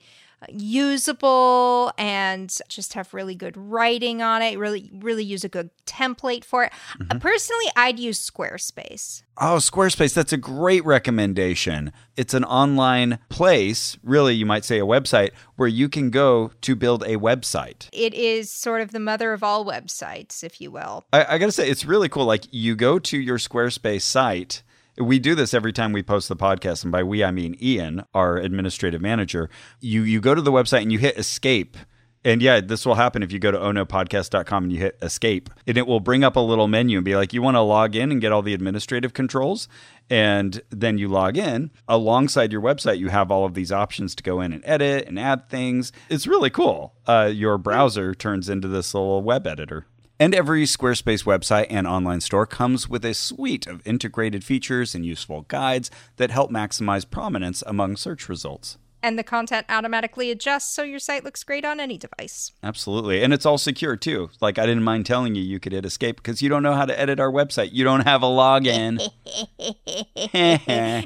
usable 0.50 1.92
and 1.98 2.56
just 2.68 2.94
have 2.94 3.14
really 3.14 3.36
good 3.36 3.56
writing 3.56 4.22
on 4.22 4.42
it. 4.42 4.58
Really, 4.58 4.90
really 4.94 5.24
use 5.24 5.44
a 5.44 5.50
good 5.50 5.70
template 5.86 6.44
for 6.44 6.66
it. 6.66 6.72
Mm-hmm. 7.00 7.20
Personally, 7.20 7.66
I'd 7.76 8.00
use 8.00 8.20
Squarespace. 8.30 9.24
Oh, 9.38 9.58
Squarespace, 9.58 10.14
that's 10.14 10.34
a 10.34 10.38
great 10.38 10.86
recommendation. 10.86 11.92
It's 12.16 12.34
an 12.34 12.44
online 12.44 13.20
place, 13.30 13.98
really, 14.04 14.36
you 14.36 14.46
might 14.46 14.66
say 14.66 14.80
a 14.80 14.86
website, 14.86 15.32
where 15.56 15.68
you 15.68 15.90
can 15.90 16.10
go 16.10 16.52
to 16.62 16.76
build 16.76 17.04
a 17.04 17.18
website. 17.18 17.88
It 17.92 18.14
is 18.14 18.52
sort 18.52 18.82
of 18.82 18.92
the 18.92 19.00
mother 19.00 19.34
of 19.34 19.44
all 19.44 19.66
websites, 19.66 20.44
if 20.44 20.62
you 20.62 20.70
will. 20.72 21.06
I, 21.12 21.26
I 21.36 21.38
gotta 21.38 21.52
say, 21.52 21.70
it's 21.70 21.86
really 21.86 22.10
cool. 22.10 22.26
Like, 22.26 22.46
you 22.52 22.76
go 22.76 23.00
to 23.00 23.18
your 23.18 23.38
Squarespace 23.38 24.04
site 24.04 24.64
we 24.98 25.20
do 25.20 25.36
this 25.36 25.54
every 25.54 25.74
time 25.74 25.94
we 25.94 26.04
post 26.04 26.30
the 26.30 26.36
podcast, 26.36 26.84
and 26.84 26.92
by 26.92 27.04
we 27.04 27.24
I 27.24 27.32
mean 27.32 27.56
Ian, 27.62 28.04
our 28.14 28.38
administrative 28.38 29.02
manager. 29.02 29.50
You 29.80 30.04
you 30.04 30.20
go 30.20 30.36
to 30.36 30.42
the 30.42 30.52
website 30.52 30.82
and 30.82 30.92
you 30.92 31.00
hit 31.00 31.18
escape. 31.18 31.78
And 32.24 32.42
yeah, 32.42 32.62
this 32.62 32.86
will 32.86 32.96
happen 32.96 33.24
if 33.24 33.32
you 33.32 33.40
go 33.40 33.50
to 33.50 33.58
ohnopodcast.com 33.58 34.64
and 34.66 34.72
you 34.72 34.78
hit 34.78 34.98
escape. 35.02 35.50
And 35.66 35.76
it 35.76 35.88
will 35.88 36.00
bring 36.00 36.24
up 36.24 36.36
a 36.36 36.40
little 36.40 36.68
menu 36.68 37.00
and 37.00 37.06
be 37.06 37.16
like, 37.16 37.34
you 37.34 37.42
want 37.42 37.56
to 37.56 37.62
log 37.62 37.96
in 37.96 38.12
and 38.12 38.22
get 38.22 38.32
all 38.32 38.44
the 38.44 38.54
administrative 38.54 39.14
controls? 39.14 39.68
And 40.08 40.62
then 40.70 41.00
you 41.00 41.08
log 41.08 41.36
in. 41.36 41.72
Alongside 41.88 42.52
your 42.52 42.62
website, 42.62 43.00
you 43.00 43.10
have 43.10 43.32
all 43.32 43.44
of 43.44 43.56
these 43.56 43.72
options 43.72 44.14
to 44.14 44.24
go 44.24 44.40
in 44.40 44.54
and 44.54 44.64
edit 44.68 45.08
and 45.08 45.18
add 45.18 45.50
things. 45.50 45.92
It's 46.10 46.28
really 46.28 46.52
cool. 46.52 46.94
Uh, 47.08 47.32
your 47.34 47.58
browser 47.58 48.14
turns 48.14 48.50
into 48.50 48.68
this 48.68 48.94
little 48.94 49.24
web 49.24 49.48
editor. 49.48 49.88
And 50.22 50.36
every 50.36 50.66
Squarespace 50.66 51.24
website 51.24 51.66
and 51.72 51.88
online 51.88 52.22
store 52.22 52.46
comes 52.46 52.88
with 52.88 53.04
a 53.04 53.16
suite 53.16 53.66
of 53.66 53.82
integrated 53.88 54.44
features 54.44 54.94
and 54.94 55.04
useful 55.04 55.48
guides 55.48 55.90
that 56.18 56.30
help 56.30 56.52
maximize 56.52 57.10
prominence 57.10 57.64
among 57.66 57.96
search 57.96 58.30
results. 58.30 58.78
And 59.02 59.18
the 59.18 59.24
content 59.24 59.66
automatically 59.68 60.30
adjusts 60.30 60.76
so 60.76 60.84
your 60.84 61.00
site 61.00 61.24
looks 61.24 61.44
great 61.44 61.66
on 61.66 61.80
any 61.80 61.98
device. 61.98 62.52
Absolutely. 62.62 63.24
And 63.24 63.34
it's 63.34 63.48
all 63.48 63.58
secure 63.58 63.96
too. 63.98 64.30
Like, 64.40 64.60
I 64.60 64.68
didn't 64.68 64.84
mind 64.84 65.08
telling 65.08 65.34
you 65.34 65.42
you 65.42 65.60
could 65.60 65.72
hit 65.72 65.88
escape 65.88 66.18
because 66.18 66.40
you 66.40 66.50
don't 66.50 66.62
know 66.62 66.76
how 66.76 66.86
to 66.86 67.00
edit 67.00 67.20
our 67.20 67.32
website. 67.32 67.70
You 67.72 67.84
don't 67.84 68.02
have 68.02 68.22
a 68.22 68.28
login. 68.28 69.00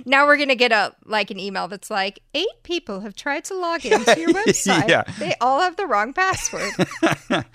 now 0.05 0.25
we're 0.25 0.35
going 0.35 0.49
to 0.49 0.55
get 0.55 0.73
a 0.73 0.93
like 1.05 1.31
an 1.31 1.39
email 1.39 1.69
that's 1.69 1.89
like, 1.89 2.19
eight 2.33 2.63
people 2.63 2.99
have 2.99 3.15
tried 3.15 3.45
to 3.45 3.57
log 3.57 3.85
into 3.85 4.19
your 4.19 4.33
website. 4.33 4.89
Yeah. 4.89 5.03
They 5.19 5.35
all 5.39 5.61
have 5.61 5.77
the 5.77 5.87
wrong 5.87 6.11
password. 6.11 6.73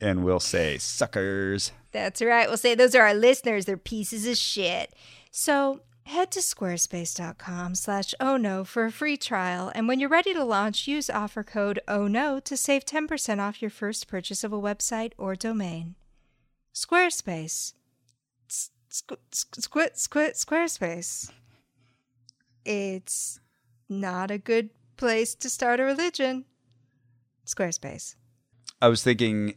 and 0.00 0.24
we'll 0.24 0.40
say, 0.40 0.78
suckers. 0.78 1.72
That's 1.92 2.20
right. 2.22 2.48
We'll 2.48 2.56
say 2.56 2.74
those 2.74 2.94
are 2.94 3.02
our 3.02 3.14
listeners. 3.14 3.64
They're 3.64 3.76
pieces 3.76 4.26
of 4.26 4.36
shit. 4.36 4.94
So 5.30 5.80
head 6.04 6.30
to 6.32 6.40
squarespace.com 6.40 7.74
slash 7.74 8.14
oh 8.20 8.36
no 8.36 8.64
for 8.64 8.84
a 8.84 8.92
free 8.92 9.16
trial. 9.16 9.70
And 9.74 9.88
when 9.88 10.00
you're 10.00 10.08
ready 10.08 10.34
to 10.34 10.44
launch, 10.44 10.86
use 10.86 11.08
offer 11.08 11.42
code 11.42 11.80
oh 11.88 12.06
no 12.06 12.40
to 12.40 12.56
save 12.56 12.84
10% 12.84 13.38
off 13.40 13.62
your 13.62 13.70
first 13.70 14.08
purchase 14.08 14.44
of 14.44 14.52
a 14.52 14.60
website 14.60 15.12
or 15.18 15.34
domain. 15.34 15.94
Squarespace. 16.74 17.74
Squ- 18.48 19.16
squ- 19.32 19.94
squ- 19.94 20.44
Squarespace. 20.44 21.30
It's 22.64 23.40
not 23.88 24.30
a 24.30 24.38
good 24.38 24.70
place 24.96 25.34
to 25.36 25.50
start 25.50 25.80
a 25.80 25.84
religion. 25.84 26.44
Squarespace. 27.46 28.14
I 28.80 28.88
was 28.88 29.02
thinking 29.02 29.54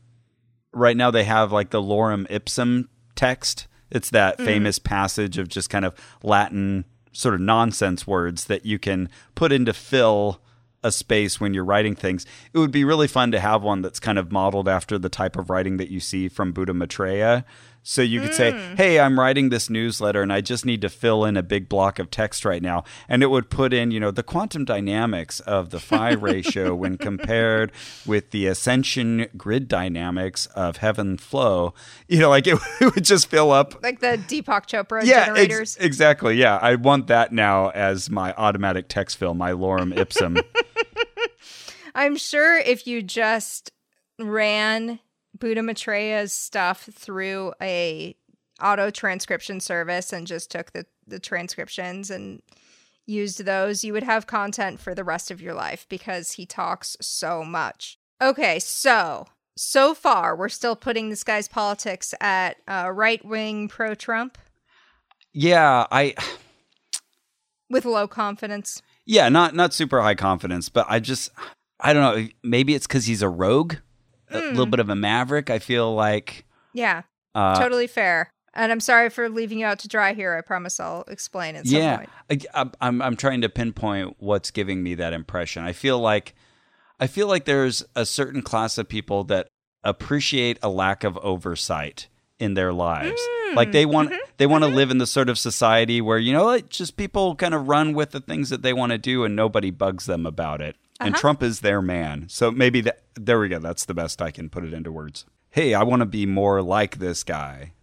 right 0.74 0.98
now 0.98 1.12
they 1.12 1.24
have 1.24 1.52
like 1.52 1.70
the 1.70 1.82
lorem 1.82 2.26
ipsum 2.30 2.90
text. 3.16 3.68
It's 3.90 4.10
that 4.12 4.36
mm-hmm. 4.36 4.46
famous 4.46 4.80
passage 4.80 5.38
of 5.38 5.48
just 5.48 5.70
kind 5.70 5.86
of 5.86 5.94
Latin 6.24 6.86
sort 7.12 7.34
of 7.34 7.42
nonsense 7.42 8.06
words 8.06 8.46
that 8.46 8.66
you 8.66 8.78
can 8.78 9.10
put 9.34 9.52
in 9.52 9.66
to 9.66 9.74
fill 9.74 10.42
a 10.84 10.92
space 10.92 11.40
when 11.40 11.54
you're 11.54 11.66
writing 11.66 11.96
things. 11.96 12.26
It 12.54 12.60
would 12.60 12.72
be 12.72 12.84
really 12.84 13.08
fun 13.08 13.32
to 13.32 13.40
have 13.40 13.64
one 13.64 13.82
that's 13.82 14.00
kind 14.00 14.20
of 14.20 14.32
modeled 14.32 14.70
after 14.70 15.00
the 15.00 15.10
type 15.10 15.36
of 15.36 15.50
writing 15.50 15.78
that 15.78 15.90
you 15.90 16.00
see 16.00 16.28
from 16.28 16.52
Buddha 16.52 16.74
Maitreya. 16.74 17.44
So 17.90 18.02
you 18.02 18.20
could 18.20 18.34
say, 18.34 18.52
hmm. 18.52 18.76
"Hey, 18.76 19.00
I'm 19.00 19.18
writing 19.18 19.48
this 19.48 19.70
newsletter 19.70 20.22
and 20.22 20.34
I 20.34 20.42
just 20.42 20.66
need 20.66 20.82
to 20.82 20.90
fill 20.90 21.24
in 21.24 21.38
a 21.38 21.42
big 21.42 21.70
block 21.70 22.00
of 22.00 22.12
text 22.12 22.44
right 22.44 22.62
now." 22.62 22.84
And 23.08 23.24
it 23.24 23.28
would 23.28 23.50
put 23.50 23.74
in, 23.74 23.92
you 23.92 24.00
know, 24.02 24.12
the 24.12 24.24
quantum 24.24 24.66
dynamics 24.66 25.40
of 25.40 25.70
the 25.70 25.80
phi 25.90 26.12
ratio 26.12 26.76
when 26.76 26.98
compared 26.98 27.72
with 28.06 28.32
the 28.32 28.46
ascension 28.46 29.28
grid 29.38 29.70
dynamics 29.70 30.48
of 30.48 30.78
heaven 30.78 31.16
flow. 31.16 31.74
You 32.10 32.20
know, 32.20 32.30
like 32.30 32.46
it, 32.46 32.60
it 32.82 32.94
would 32.96 33.06
just 33.06 33.30
fill 33.30 33.52
up 33.52 33.82
Like 33.82 34.02
the 34.02 34.18
Deepak 34.28 34.68
Chopra 34.68 35.06
yeah, 35.06 35.20
ex- 35.20 35.26
generators. 35.28 35.78
exactly. 35.78 36.36
Yeah, 36.36 36.58
I 36.62 36.76
want 36.76 37.08
that 37.08 37.32
now 37.32 37.70
as 37.70 38.10
my 38.10 38.34
automatic 38.34 38.90
text 38.90 39.16
fill, 39.16 39.34
my 39.34 39.54
lorem 39.54 39.98
ipsum. 39.98 40.38
I'm 41.96 42.18
sure 42.18 42.58
if 42.58 42.86
you 42.86 43.02
just 43.02 43.72
ran 44.20 45.00
Buddha 45.40 45.62
Maitreya's 45.62 46.34
stuff 46.34 46.90
through 46.92 47.54
a 47.62 48.16
auto 48.62 48.90
transcription 48.90 49.60
service 49.60 50.12
and 50.12 50.26
just 50.26 50.50
took 50.50 50.72
the, 50.72 50.86
the 51.06 51.20
transcriptions 51.20 52.10
and 52.10 52.42
used 53.06 53.46
those, 53.46 53.84
you 53.84 53.94
would 53.94 54.04
have 54.04 54.28
content 54.28 54.80
for 54.80 54.94
the 54.94 55.04
rest 55.04 55.32
of 55.32 55.42
your 55.42 55.54
life 55.54 55.86
because 55.90 56.34
he 56.34 56.46
talks 56.46 56.98
so 57.00 57.44
much. 57.44 57.98
Okay, 58.22 58.60
so 58.60 59.28
so 59.56 59.94
far 59.94 60.36
we're 60.36 60.50
still 60.50 60.76
putting 60.76 61.10
this 61.10 61.24
guy's 61.24 61.48
politics 61.48 62.14
at 62.22 62.58
uh, 62.68 62.92
right 62.94 63.26
wing 63.26 63.68
pro 63.68 63.96
Trump 63.96 64.38
yeah, 65.40 65.86
I 65.92 66.16
with 67.70 67.86
low 67.86 68.08
confidence. 68.08 68.82
yeah, 69.06 69.30
not 69.30 69.54
not 69.54 69.72
super 69.72 70.02
high 70.02 70.16
confidence, 70.16 70.68
but 70.68 70.88
I 70.90 71.00
just 71.00 71.30
I 71.80 71.94
don't 71.94 72.02
know, 72.02 72.28
maybe 72.44 72.74
it's 72.74 72.88
cuz 72.88 73.06
he's 73.06 73.22
a 73.22 73.30
rogue, 73.30 73.76
a 74.30 74.40
hmm. 74.40 74.48
little 74.50 74.66
bit 74.66 74.80
of 74.80 74.90
a 74.90 74.96
maverick. 74.96 75.50
I 75.50 75.60
feel 75.60 75.94
like 75.94 76.46
Yeah, 76.74 77.04
uh 77.36 77.60
totally 77.60 77.88
fair. 77.88 78.30
And 78.54 78.72
I'm 78.72 78.80
sorry 78.80 79.10
for 79.10 79.30
leaving 79.30 79.60
you 79.60 79.68
out 79.68 79.80
to 79.80 79.88
dry 79.88 80.14
here. 80.14 80.36
I 80.36 80.42
promise 80.42 80.80
I'll 80.80 81.04
explain 81.08 81.56
at 81.56 81.68
some 81.68 81.80
yeah, 81.80 81.98
point. 81.98 82.46
I, 82.54 82.70
I'm 82.82 83.02
I'm 83.02 83.16
trying 83.16 83.42
to 83.42 83.50
pinpoint 83.50 84.16
what's 84.20 84.50
giving 84.50 84.82
me 84.82 84.96
that 84.96 85.14
impression. 85.14 85.64
I 85.64 85.74
feel 85.74 86.00
like 86.00 86.34
I 87.00 87.08
feel 87.08 87.28
like 87.28 87.46
there's 87.46 87.84
a 87.96 88.06
certain 88.06 88.42
class 88.42 88.78
of 88.78 88.90
people 88.90 89.24
that 89.26 89.48
appreciate 89.84 90.58
a 90.64 90.70
lack 90.70 91.04
of 91.04 91.18
oversight 91.18 92.08
in 92.40 92.54
their 92.56 92.74
lives. 92.74 93.22
like 93.56 93.72
they 93.72 93.84
hmm. 93.84 93.92
want 93.92 94.10
mm-hmm. 94.10 94.32
they 94.38 94.48
want 94.48 94.64
to 94.64 94.68
mm-hmm. 94.68 94.76
live 94.76 94.92
in 94.92 94.98
the 94.98 95.08
sort 95.08 95.30
of 95.30 95.38
society 95.38 96.02
where 96.02 96.18
you 96.18 96.34
know 96.34 96.46
like 96.46 96.70
just 96.70 96.98
people 96.98 97.36
kind 97.36 97.54
of 97.54 97.68
run 97.68 97.94
with 97.94 98.12
the 98.12 98.20
things 98.20 98.50
that 98.50 98.62
they 98.62 98.74
want 98.74 98.92
to 98.92 98.98
do 98.98 99.24
and 99.24 99.36
nobody 99.36 99.72
bugs 99.72 100.06
them 100.06 100.26
about 100.26 100.62
it. 100.62 100.76
And 101.00 101.14
uh-huh. 101.14 101.22
Trump 101.22 101.44
is 101.44 101.60
their 101.60 101.82
man. 101.82 102.26
So 102.30 102.52
maybe 102.52 102.82
that 102.82 103.02
there 103.16 103.40
we 103.40 103.50
go. 103.50 103.60
That's 103.60 103.86
the 103.86 103.94
best 103.94 104.22
I 104.22 104.32
can 104.32 104.50
put 104.50 104.64
it 104.64 104.74
into 104.74 104.92
words. 104.92 105.26
Hey, 105.50 105.74
I 105.74 105.84
want 105.84 106.02
to 106.02 106.06
be 106.06 106.26
more 106.26 106.62
like 106.62 107.00
this 107.00 107.24
guy. 107.24 107.74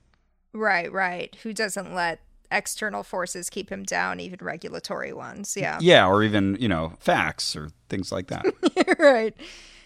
Right, 0.53 0.91
right. 0.93 1.37
Who 1.43 1.53
doesn't 1.53 1.93
let 1.93 2.21
external 2.51 3.03
forces 3.03 3.51
keep 3.51 3.71
him 3.71 3.83
down, 3.83 4.21
even 4.21 4.39
regulatory 4.41 5.13
ones? 5.13 5.57
Yeah. 5.57 5.79
Yeah, 5.81 6.07
or 6.07 6.23
even, 6.23 6.57
you 6.61 6.69
know, 6.69 6.93
facts 7.01 7.57
or 7.57 7.71
things 7.89 8.13
like 8.13 8.29
that. 8.29 8.47
right. 8.99 9.35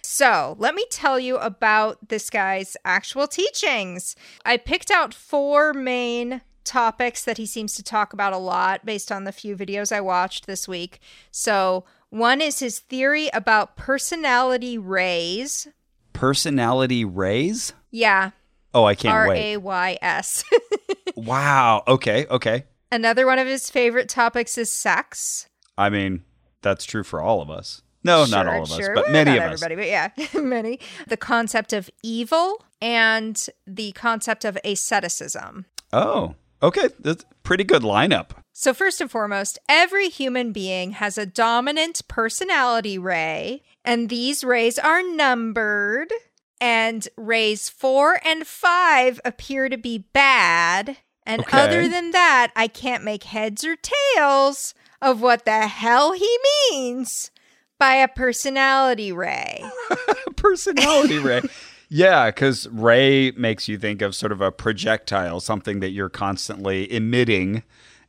So, 0.03 0.57
let 0.59 0.75
me 0.75 0.85
tell 0.91 1.19
you 1.19 1.37
about 1.39 2.09
this 2.09 2.31
guy's 2.31 2.77
actual 2.85 3.27
teachings. 3.27 4.17
I 4.45 4.57
picked 4.57 4.91
out 4.91 5.13
four 5.13 5.73
main 5.75 6.43
topics 6.65 7.25
that 7.25 7.39
he 7.39 7.47
seems 7.47 7.75
to 7.75 7.83
talk 7.83 8.13
about 8.13 8.33
a 8.33 8.39
lot 8.39 8.85
based 8.85 9.11
on 9.11 9.25
the 9.25 9.33
few 9.33 9.57
videos 9.57 9.91
I 9.91 10.01
watched 10.01 10.47
this 10.47 10.69
week. 10.69 11.01
So, 11.31 11.85
one 12.11 12.41
is 12.41 12.59
his 12.61 12.79
theory 12.79 13.29
about 13.33 13.77
personality 13.77 14.79
rays. 14.79 15.69
Personality 16.13 17.05
rays? 17.05 17.73
Yeah, 17.91 18.31
Oh, 18.75 18.85
I 18.85 18.95
can't 18.95 19.15
R 19.15 19.29
wait. 19.29 19.55
A 19.55 19.57
Y 19.57 19.99
S. 20.03 20.45
Wow. 21.17 21.83
Okay. 21.89 22.27
Okay. 22.31 22.65
Another 22.93 23.27
one 23.27 23.39
of 23.41 23.47
his 23.49 23.71
favorite 23.71 24.09
topics 24.09 24.57
is 24.57 24.73
sex. 24.73 25.49
I 25.77 25.91
mean, 25.91 26.23
that's 26.63 26.85
true 26.85 27.03
for 27.03 27.21
all 27.21 27.43
of 27.43 27.51
us. 27.51 27.83
No, 28.05 28.25
not 28.25 28.47
all 28.47 28.63
of 28.63 28.71
us, 28.71 28.87
but 28.95 28.95
Well, 29.07 29.11
many 29.13 29.37
of 29.37 29.43
us. 29.43 29.61
everybody, 29.63 29.75
but 29.75 29.89
yeah, 29.89 30.11
many. 30.41 30.79
The 31.09 31.17
concept 31.17 31.73
of 31.73 31.91
evil 32.05 32.63
and 32.81 33.37
the 33.67 33.91
concept 33.93 34.45
of 34.45 34.57
asceticism. 34.65 35.67
Oh, 35.93 36.37
okay. 36.63 36.89
That's 37.01 37.25
pretty 37.43 37.65
good 37.65 37.83
lineup. 37.83 38.31
So, 38.61 38.75
first 38.75 39.01
and 39.01 39.09
foremost, 39.09 39.57
every 39.69 40.09
human 40.09 40.51
being 40.51 40.91
has 40.91 41.17
a 41.17 41.25
dominant 41.25 42.03
personality 42.09 42.99
ray, 42.99 43.63
and 43.85 44.09
these 44.09 44.43
rays 44.43 44.81
are 44.81 45.01
numbered. 45.01 46.13
And 46.61 47.07
rays 47.17 47.69
four 47.69 48.19
and 48.25 48.45
five 48.45 49.21
appear 49.25 49.69
to 49.69 49.77
be 49.77 49.99
bad. 50.13 50.97
And 51.25 51.43
Okay. 51.43 51.57
other 51.57 51.87
than 51.89 52.11
that, 52.11 52.51
I 52.57 52.67
can't 52.67 53.05
make 53.05 53.23
heads 53.23 53.65
or 53.65 53.77
tails 54.17 54.75
of 55.01 55.23
what 55.23 55.45
the 55.45 55.69
hell 55.69 56.15
he 56.15 56.39
means 56.73 57.31
by 57.79 57.95
a 57.95 58.09
personality 58.09 59.13
ray. 59.13 59.63
Personality 60.37 61.21
ray. 61.21 61.43
Yeah, 61.89 62.27
because 62.27 62.67
ray 62.73 63.31
makes 63.31 63.69
you 63.69 63.79
think 63.79 64.03
of 64.03 64.17
sort 64.17 64.33
of 64.33 64.41
a 64.41 64.51
projectile, 64.51 65.39
something 65.39 65.79
that 65.79 65.91
you're 65.91 66.09
constantly 66.09 66.93
emitting 66.93 67.63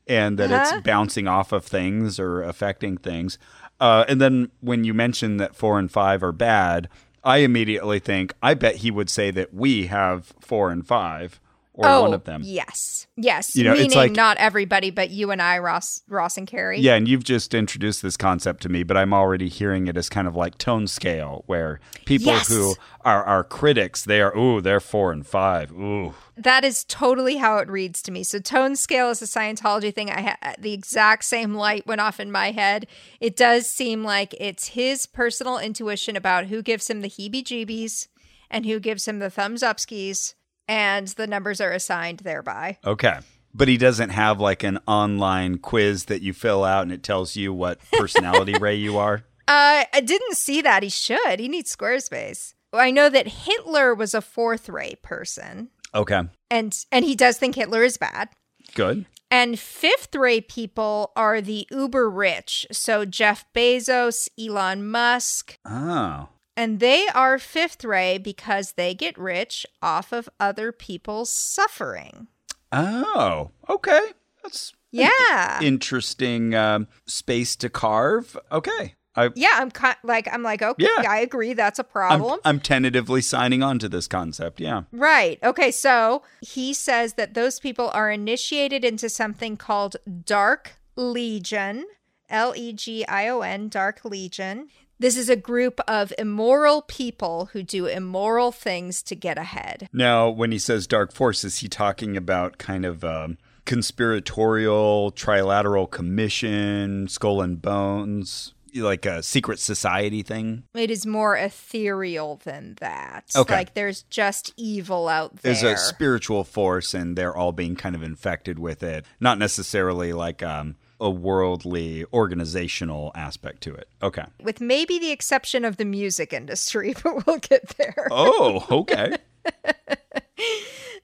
and 0.09 0.37
that 0.39 0.51
Uh-huh. 0.51 0.75
it's 0.77 0.83
bouncing 0.83 1.27
off 1.27 1.51
of 1.53 1.63
things 1.63 2.19
or 2.19 2.41
affecting 2.41 2.97
things. 2.97 3.37
Uh, 3.79 4.03
and 4.09 4.19
then 4.19 4.49
when 4.59 4.83
you 4.83 4.93
mention 4.93 5.37
that 5.37 5.55
four 5.55 5.79
and 5.79 5.89
five 5.89 6.21
are 6.21 6.33
bad, 6.33 6.89
I 7.23 7.37
immediately 7.37 7.99
think, 7.99 8.33
I 8.41 8.53
bet 8.55 8.77
he 8.77 8.91
would 8.91 9.09
say 9.09 9.31
that 9.31 9.53
we 9.53 9.87
have 9.87 10.33
four 10.41 10.71
and 10.71 10.85
five, 10.85 11.39
or 11.79 11.87
oh, 11.87 12.01
one 12.03 12.13
of 12.13 12.25
them. 12.25 12.41
Yes. 12.43 13.07
Yes. 13.15 13.55
You 13.55 13.63
know, 13.63 13.71
it's 13.71 13.81
Meaning 13.81 13.97
like- 13.97 14.11
not 14.11 14.37
everybody, 14.37 14.91
but 14.91 15.09
you 15.09 15.31
and 15.31 15.41
I, 15.41 15.59
Ross 15.59 16.01
Ross 16.09 16.37
and 16.37 16.45
Carrie. 16.45 16.79
Yeah, 16.79 16.95
and 16.95 17.07
you've 17.07 17.23
just 17.23 17.53
introduced 17.53 18.01
this 18.01 18.17
concept 18.17 18.61
to 18.63 18.69
me, 18.69 18.83
but 18.83 18.97
I'm 18.97 19.13
already 19.13 19.47
hearing 19.49 19.87
it 19.87 19.95
as 19.97 20.09
kind 20.09 20.27
of 20.27 20.35
like 20.35 20.57
tone 20.57 20.87
scale, 20.87 21.43
where 21.47 21.79
people 22.05 22.33
Yes. 22.33 22.47
who 22.49 22.75
are 23.01 23.23
are 23.23 23.43
critics, 23.43 24.03
they 24.03 24.21
are 24.21 24.35
ooh, 24.37 24.59
they're 24.61 24.79
four 24.81 25.11
and 25.11 25.25
five. 25.25 25.71
Ooh. 25.71 26.13
That 26.35 26.63
is 26.63 26.83
totally 26.85 27.37
how 27.37 27.57
it 27.57 27.69
reads 27.69 28.01
to 28.03 28.11
me. 28.11 28.23
So 28.23 28.39
tone 28.39 28.75
scale 28.75 29.09
is 29.09 29.21
a 29.21 29.25
Scientology 29.25 29.93
thing. 29.93 30.09
I 30.09 30.21
had 30.21 30.37
uh, 30.41 30.53
the 30.59 30.73
exact 30.73 31.25
same 31.25 31.53
light 31.53 31.85
went 31.87 32.01
off 32.01 32.19
in 32.19 32.31
my 32.31 32.51
head. 32.51 32.87
It 33.19 33.35
does 33.35 33.69
seem 33.69 34.03
like 34.03 34.33
it's 34.39 34.67
his 34.69 35.05
personal 35.05 35.57
intuition 35.57 36.15
about 36.15 36.45
who 36.47 36.61
gives 36.61 36.89
him 36.89 37.01
the 37.01 37.09
heebie-jeebies 37.09 38.07
and 38.49 38.65
who 38.65 38.79
gives 38.79 39.07
him 39.07 39.19
the 39.19 39.29
thumbs 39.29 39.61
up 39.61 39.79
skis, 39.79 40.33
and 40.69 41.07
the 41.09 41.27
numbers 41.27 41.59
are 41.59 41.71
assigned 41.71 42.19
thereby. 42.19 42.77
Okay. 42.85 43.19
But 43.53 43.67
he 43.67 43.75
doesn't 43.77 44.11
have 44.11 44.39
like 44.39 44.63
an 44.63 44.79
online 44.87 45.57
quiz 45.57 46.05
that 46.05 46.21
you 46.21 46.31
fill 46.33 46.63
out 46.63 46.83
and 46.83 46.91
it 46.93 47.03
tells 47.03 47.35
you 47.35 47.51
what 47.51 47.79
personality 47.93 48.53
ray 48.59 48.75
you 48.75 48.97
are. 48.97 49.23
Uh, 49.47 49.83
I 49.91 50.01
didn't 50.05 50.37
see 50.37 50.61
that. 50.61 50.83
He 50.83 50.89
should. 50.89 51.39
He 51.39 51.47
needs 51.49 51.75
Squarespace. 51.75 52.53
I 52.71 52.91
know 52.91 53.09
that 53.09 53.27
Hitler 53.27 53.95
was 53.95 54.13
a 54.13 54.21
fourth 54.21 54.69
ray 54.69 54.93
person, 55.01 55.69
Okay. 55.95 56.21
and 56.51 56.71
and 56.91 57.03
he 57.03 57.15
does 57.15 57.39
think 57.39 57.55
Hitler 57.55 57.81
is 57.83 57.97
bad. 57.97 58.29
Good. 58.75 59.05
And 59.31 59.59
fifth 59.59 60.13
ray 60.15 60.39
people 60.41 61.11
are 61.15 61.41
the 61.41 61.67
uber 61.71 62.07
rich. 62.09 62.67
So 62.71 63.05
Jeff 63.05 63.43
Bezos, 63.55 64.27
Elon 64.39 64.87
Musk, 64.87 65.57
Oh. 65.65 66.29
And 66.59 66.81
they 66.81 67.07
are 67.15 67.39
fifth 67.39 67.85
ray 67.85 68.17
because 68.17 68.73
they 68.73 68.93
get 68.93 69.17
rich 69.17 69.65
off 69.81 70.11
of 70.11 70.27
other 70.41 70.73
people's 70.73 71.31
suffering. 71.31 72.27
Oh. 72.73 73.51
Okay. 73.69 74.01
That's 74.43 74.73
Yeah. 74.91 75.61
interesting 75.61 76.53
um, 76.55 76.87
space 77.07 77.55
to 77.57 77.69
carve. 77.69 78.37
Okay. 78.51 78.95
I 79.15 79.29
yeah, 79.35 79.53
I'm 79.55 79.71
like 80.03 80.27
I'm 80.31 80.43
like 80.43 80.61
okay, 80.61 80.83
Yeah. 80.83 81.09
I 81.09 81.19
agree 81.19 81.53
that's 81.53 81.79
a 81.79 81.83
I'm, 81.83 81.89
problem. 81.89 82.39
I'm 82.45 82.59
tentatively 82.59 83.21
signing 83.21 83.63
on 83.63 83.79
to 83.79 83.87
this 83.87 84.07
concept. 84.07 84.59
Yeah. 84.59 84.83
Right. 84.91 85.39
Okay. 85.43 85.71
So 85.71 86.23
he 86.41 86.73
says 86.73 87.13
that 87.13 87.35
those 87.35 87.59
people 87.59 87.89
are 87.93 88.11
initiated 88.11 88.83
into 88.83 89.07
something 89.09 89.55
called 89.55 89.95
Dark 90.25 90.73
Legion, 90.97 91.85
L 92.29 92.53
E 92.55 92.73
G 92.73 93.05
I 93.07 93.29
O 93.29 93.41
N, 93.41 93.69
Dark 93.69 94.03
Legion. 94.03 94.67
This 94.99 95.15
is 95.15 95.29
a 95.29 95.37
group 95.37 95.79
of 95.87 96.11
immoral 96.17 96.81
people 96.81 97.49
who 97.53 97.63
do 97.63 97.85
immoral 97.85 98.51
things 98.51 99.01
to 99.03 99.15
get 99.15 99.37
ahead. 99.37 99.87
Now, 99.93 100.29
when 100.29 100.51
he 100.51 100.59
says 100.59 100.87
dark 100.87 101.13
force, 101.13 101.45
is 101.45 101.59
he 101.59 101.69
talking 101.69 102.17
about 102.17 102.57
kind 102.57 102.85
of 102.85 103.05
um, 103.05 103.37
conspiratorial, 103.65 105.13
trilateral 105.13 105.89
commission, 105.89 107.07
skull 107.07 107.41
and 107.41 107.61
bones, 107.61 108.53
like 108.75 109.05
a 109.05 109.23
secret 109.23 109.59
society 109.59 110.21
thing? 110.21 110.63
It 110.73 110.91
is 110.91 111.05
more 111.05 111.37
ethereal 111.37 112.41
than 112.43 112.75
that. 112.81 113.31
Okay. 113.33 113.55
Like 113.55 113.75
there's 113.75 114.03
just 114.03 114.53
evil 114.57 115.07
out 115.07 115.37
there. 115.37 115.53
There's 115.53 115.63
a 115.63 115.77
spiritual 115.77 116.43
force, 116.43 116.93
and 116.93 117.17
they're 117.17 117.35
all 117.35 117.53
being 117.53 117.77
kind 117.77 117.95
of 117.95 118.03
infected 118.03 118.59
with 118.59 118.83
it. 118.83 119.05
Not 119.21 119.37
necessarily 119.37 120.11
like 120.11 120.43
um, 120.43 120.75
a 120.99 121.09
worldly 121.09 122.05
organizational 122.13 123.11
aspect 123.15 123.61
to 123.61 123.73
it. 123.73 123.87
Okay. 124.01 124.25
with 124.41 124.61
maybe 124.61 124.99
the 124.99 125.11
exception 125.11 125.65
of 125.65 125.77
the 125.77 125.85
music 125.85 126.33
industry, 126.33 126.95
but 127.03 127.25
we'll 127.25 127.37
get 127.37 127.69
there. 127.77 128.07
Oh, 128.11 128.65
okay. 128.69 129.15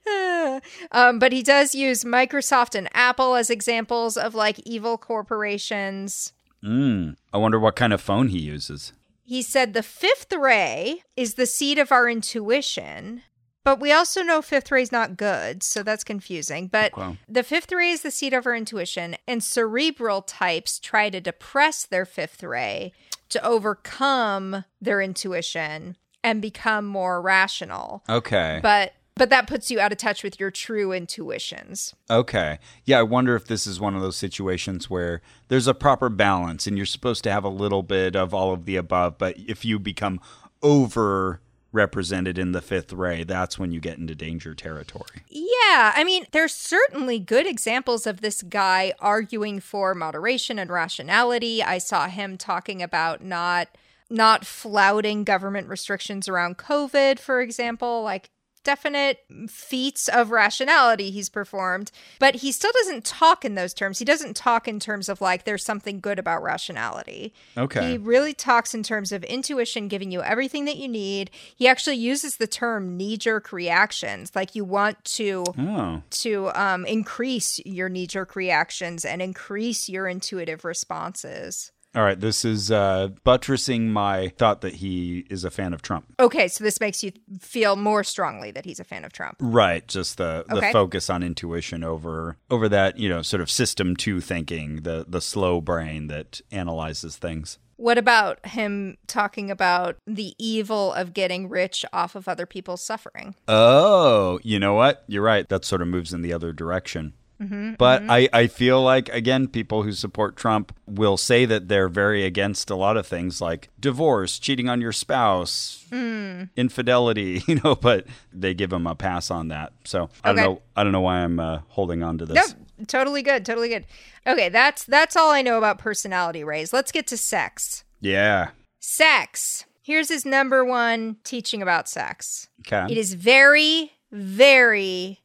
um, 0.92 1.18
but 1.18 1.32
he 1.32 1.42
does 1.42 1.74
use 1.74 2.04
Microsoft 2.04 2.74
and 2.74 2.88
Apple 2.94 3.34
as 3.34 3.50
examples 3.50 4.16
of 4.16 4.34
like 4.34 4.58
evil 4.60 4.98
corporations. 4.98 6.32
mm. 6.62 7.16
I 7.32 7.38
wonder 7.38 7.58
what 7.58 7.76
kind 7.76 7.92
of 7.92 8.00
phone 8.00 8.28
he 8.28 8.38
uses. 8.38 8.92
He 9.24 9.42
said 9.42 9.72
the 9.72 9.82
fifth 9.82 10.32
ray 10.32 11.02
is 11.16 11.34
the 11.34 11.46
seed 11.46 11.78
of 11.78 11.90
our 11.90 12.08
intuition, 12.08 13.22
but 13.66 13.80
we 13.80 13.90
also 13.90 14.22
know 14.22 14.40
fifth 14.40 14.70
ray 14.70 14.80
is 14.80 14.92
not 14.92 15.16
good, 15.16 15.60
so 15.60 15.82
that's 15.82 16.04
confusing. 16.04 16.68
But 16.68 16.96
Wow. 16.96 17.16
the 17.28 17.42
fifth 17.42 17.72
ray 17.72 17.90
is 17.90 18.02
the 18.02 18.12
seat 18.12 18.32
of 18.32 18.46
our 18.46 18.54
intuition, 18.54 19.16
and 19.26 19.42
cerebral 19.42 20.22
types 20.22 20.78
try 20.78 21.10
to 21.10 21.20
depress 21.20 21.84
their 21.84 22.04
fifth 22.04 22.44
ray 22.44 22.92
to 23.28 23.44
overcome 23.44 24.64
their 24.80 25.00
intuition 25.00 25.96
and 26.22 26.40
become 26.40 26.86
more 26.86 27.20
rational. 27.20 28.04
Okay. 28.08 28.60
But 28.62 28.92
but 29.16 29.30
that 29.30 29.48
puts 29.48 29.68
you 29.68 29.80
out 29.80 29.90
of 29.90 29.98
touch 29.98 30.22
with 30.22 30.38
your 30.38 30.52
true 30.52 30.92
intuitions. 30.92 31.92
Okay. 32.08 32.58
Yeah, 32.84 33.00
I 33.00 33.02
wonder 33.02 33.34
if 33.34 33.46
this 33.46 33.66
is 33.66 33.80
one 33.80 33.96
of 33.96 34.02
those 34.02 34.16
situations 34.16 34.88
where 34.88 35.22
there's 35.48 35.66
a 35.66 35.74
proper 35.74 36.08
balance 36.08 36.68
and 36.68 36.76
you're 36.76 36.86
supposed 36.86 37.24
to 37.24 37.32
have 37.32 37.42
a 37.42 37.48
little 37.48 37.82
bit 37.82 38.14
of 38.14 38.32
all 38.32 38.52
of 38.52 38.64
the 38.64 38.76
above, 38.76 39.18
but 39.18 39.36
if 39.38 39.64
you 39.64 39.80
become 39.80 40.20
over 40.62 41.40
represented 41.76 42.38
in 42.38 42.50
the 42.50 42.60
fifth 42.60 42.92
ray, 42.92 43.22
that's 43.22 43.58
when 43.58 43.70
you 43.70 43.78
get 43.78 43.98
into 43.98 44.14
danger 44.14 44.54
territory. 44.54 45.22
Yeah, 45.28 45.92
I 45.94 46.02
mean, 46.04 46.26
there's 46.32 46.54
certainly 46.54 47.20
good 47.20 47.46
examples 47.46 48.06
of 48.06 48.20
this 48.20 48.42
guy 48.42 48.94
arguing 48.98 49.60
for 49.60 49.94
moderation 49.94 50.58
and 50.58 50.70
rationality. 50.70 51.62
I 51.62 51.78
saw 51.78 52.08
him 52.08 52.36
talking 52.36 52.82
about 52.82 53.22
not 53.22 53.68
not 54.08 54.46
flouting 54.46 55.24
government 55.24 55.68
restrictions 55.68 56.28
around 56.28 56.58
COVID, 56.58 57.18
for 57.18 57.40
example, 57.40 58.02
like 58.02 58.30
definite 58.66 59.20
feats 59.48 60.08
of 60.08 60.30
rationality 60.30 61.10
he's 61.10 61.28
performed, 61.28 61.90
but 62.18 62.34
he 62.36 62.50
still 62.52 62.72
doesn't 62.80 63.04
talk 63.04 63.44
in 63.44 63.54
those 63.54 63.72
terms. 63.72 63.98
He 64.00 64.04
doesn't 64.04 64.34
talk 64.36 64.66
in 64.68 64.80
terms 64.80 65.08
of 65.08 65.20
like 65.20 65.44
there's 65.44 65.64
something 65.64 66.00
good 66.00 66.18
about 66.18 66.42
rationality. 66.42 67.32
Okay. 67.56 67.92
He 67.92 67.98
really 67.98 68.34
talks 68.34 68.74
in 68.74 68.82
terms 68.82 69.12
of 69.12 69.22
intuition 69.24 69.88
giving 69.88 70.10
you 70.10 70.20
everything 70.22 70.64
that 70.66 70.76
you 70.76 70.88
need. 70.88 71.30
He 71.54 71.68
actually 71.68 71.96
uses 71.96 72.36
the 72.36 72.46
term 72.48 72.96
knee 72.96 73.16
jerk 73.16 73.52
reactions. 73.52 74.32
Like 74.34 74.54
you 74.54 74.64
want 74.64 75.02
to 75.16 75.44
Oh. 75.58 76.02
to 76.10 76.50
um, 76.60 76.84
increase 76.86 77.60
your 77.64 77.88
knee 77.88 78.06
jerk 78.08 78.34
reactions 78.34 79.04
and 79.04 79.22
increase 79.22 79.88
your 79.88 80.08
intuitive 80.08 80.64
responses. 80.64 81.70
All 81.96 82.02
right, 82.02 82.20
this 82.20 82.44
is 82.44 82.70
uh, 82.70 83.08
buttressing 83.24 83.90
my 83.90 84.28
thought 84.36 84.60
that 84.60 84.74
he 84.74 85.24
is 85.30 85.44
a 85.44 85.50
fan 85.50 85.72
of 85.72 85.80
Trump. 85.80 86.04
Okay, 86.20 86.46
so 86.46 86.62
this 86.62 86.78
makes 86.78 87.02
you 87.02 87.10
feel 87.40 87.74
more 87.74 88.04
strongly 88.04 88.50
that 88.50 88.66
he's 88.66 88.78
a 88.78 88.84
fan 88.84 89.02
of 89.02 89.14
Trump. 89.14 89.36
Right, 89.40 89.86
just 89.88 90.18
the 90.18 90.44
the 90.46 90.58
Okay. 90.58 90.72
focus 90.72 91.08
on 91.08 91.22
intuition 91.22 91.82
over 91.82 92.36
over 92.50 92.68
that, 92.68 92.98
you 92.98 93.08
know, 93.08 93.22
sort 93.22 93.40
of 93.40 93.50
system 93.50 93.96
2 93.96 94.20
thinking, 94.20 94.82
the 94.82 95.06
the 95.08 95.22
slow 95.22 95.62
brain 95.62 96.08
that 96.08 96.42
analyzes 96.52 97.16
things. 97.16 97.58
What 97.78 97.96
about 97.98 98.44
him 98.46 98.98
talking 99.06 99.50
about 99.50 99.96
the 100.06 100.34
evil 100.38 100.92
of 100.92 101.14
getting 101.14 101.48
rich 101.48 101.84
off 101.94 102.14
of 102.14 102.28
other 102.28 102.44
people's 102.46 102.82
suffering? 102.84 103.34
Oh, 103.48 104.38
you 104.42 104.58
know 104.58 104.74
what? 104.74 105.04
You're 105.08 105.22
right. 105.22 105.48
That 105.48 105.64
sort 105.64 105.80
of 105.82 105.88
moves 105.88 106.12
in 106.12 106.20
the 106.20 106.32
other 106.34 106.52
direction. 106.52 107.14
Mm-hmm, 107.40 107.74
but 107.78 108.00
mm-hmm. 108.02 108.10
I, 108.10 108.28
I 108.32 108.46
feel 108.46 108.82
like, 108.82 109.08
again, 109.10 109.48
people 109.48 109.82
who 109.82 109.92
support 109.92 110.36
Trump 110.36 110.74
will 110.86 111.16
say 111.16 111.44
that 111.44 111.68
they're 111.68 111.88
very 111.88 112.24
against 112.24 112.70
a 112.70 112.74
lot 112.76 112.96
of 112.96 113.06
things 113.06 113.40
like 113.40 113.68
divorce, 113.78 114.38
cheating 114.38 114.68
on 114.68 114.80
your 114.80 114.92
spouse, 114.92 115.84
mm. 115.90 116.48
infidelity, 116.56 117.42
you 117.48 117.60
know, 117.62 117.74
but 117.74 118.06
they 118.32 118.54
give 118.54 118.72
him 118.72 118.86
a 118.86 118.94
pass 118.94 119.30
on 119.30 119.48
that. 119.48 119.72
So 119.84 120.08
I 120.24 120.30
Okay. 120.30 120.42
don't 120.42 120.54
know. 120.54 120.62
I 120.76 120.82
don't 120.82 120.92
know 120.92 121.00
why 121.02 121.18
I'm 121.18 121.38
uh, 121.38 121.58
holding 121.68 122.02
on 122.02 122.18
to 122.18 122.26
this. 122.26 122.54
totally 122.86 123.22
good, 123.22 123.44
totally 123.44 123.68
good. 123.68 123.86
Okay, 124.26 124.48
that's 124.48 124.84
that's 124.84 125.14
all 125.16 125.30
I 125.30 125.42
know 125.42 125.58
about 125.58 125.78
personality 125.78 126.42
rays. 126.42 126.72
Let's 126.72 126.90
get 126.90 127.06
to 127.08 127.16
sex. 127.16 127.84
Yeah. 128.00 128.50
Sex. 128.80 129.64
Here's 129.82 130.08
his 130.08 130.24
number 130.24 130.64
one 130.64 131.16
teaching 131.22 131.62
about 131.62 131.88
sex. 131.88 132.48
Okay. 132.66 132.86
It 132.90 132.98
is 132.98 133.14
very, 133.14 133.92
very, 134.10 135.20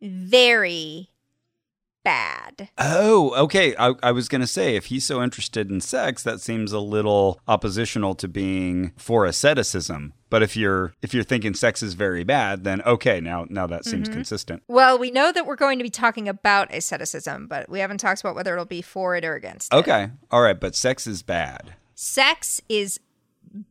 very 0.00 1.10
bad. 2.04 2.68
Oh, 2.78 3.34
okay. 3.44 3.74
I, 3.76 3.94
I 4.02 4.12
was 4.12 4.28
going 4.28 4.42
to 4.42 4.46
say, 4.46 4.76
if 4.76 4.86
he's 4.86 5.04
so 5.04 5.22
interested 5.22 5.70
in 5.70 5.80
sex, 5.80 6.22
that 6.22 6.40
seems 6.40 6.72
a 6.72 6.78
little 6.78 7.40
oppositional 7.48 8.14
to 8.16 8.28
being 8.28 8.92
for 8.96 9.24
asceticism. 9.24 10.12
But 10.30 10.42
if 10.42 10.56
you're 10.56 10.94
if 11.00 11.14
you're 11.14 11.24
thinking 11.24 11.54
sex 11.54 11.82
is 11.82 11.94
very 11.94 12.24
bad, 12.24 12.64
then 12.64 12.82
okay, 12.82 13.20
now 13.20 13.46
now 13.48 13.66
that 13.66 13.84
seems 13.84 14.08
mm-hmm. 14.08 14.14
consistent. 14.14 14.62
Well, 14.68 14.98
we 14.98 15.10
know 15.10 15.32
that 15.32 15.46
we're 15.46 15.56
going 15.56 15.78
to 15.78 15.84
be 15.84 15.90
talking 15.90 16.28
about 16.28 16.74
asceticism, 16.74 17.46
but 17.46 17.68
we 17.68 17.78
haven't 17.80 17.98
talked 17.98 18.20
about 18.20 18.34
whether 18.34 18.52
it'll 18.52 18.64
be 18.64 18.82
for 18.82 19.14
it 19.16 19.24
or 19.24 19.34
against 19.34 19.72
it. 19.72 19.76
Okay, 19.76 20.10
all 20.30 20.42
right. 20.42 20.58
But 20.58 20.74
sex 20.74 21.06
is 21.06 21.22
bad. 21.22 21.74
Sex 21.94 22.60
is 22.68 22.98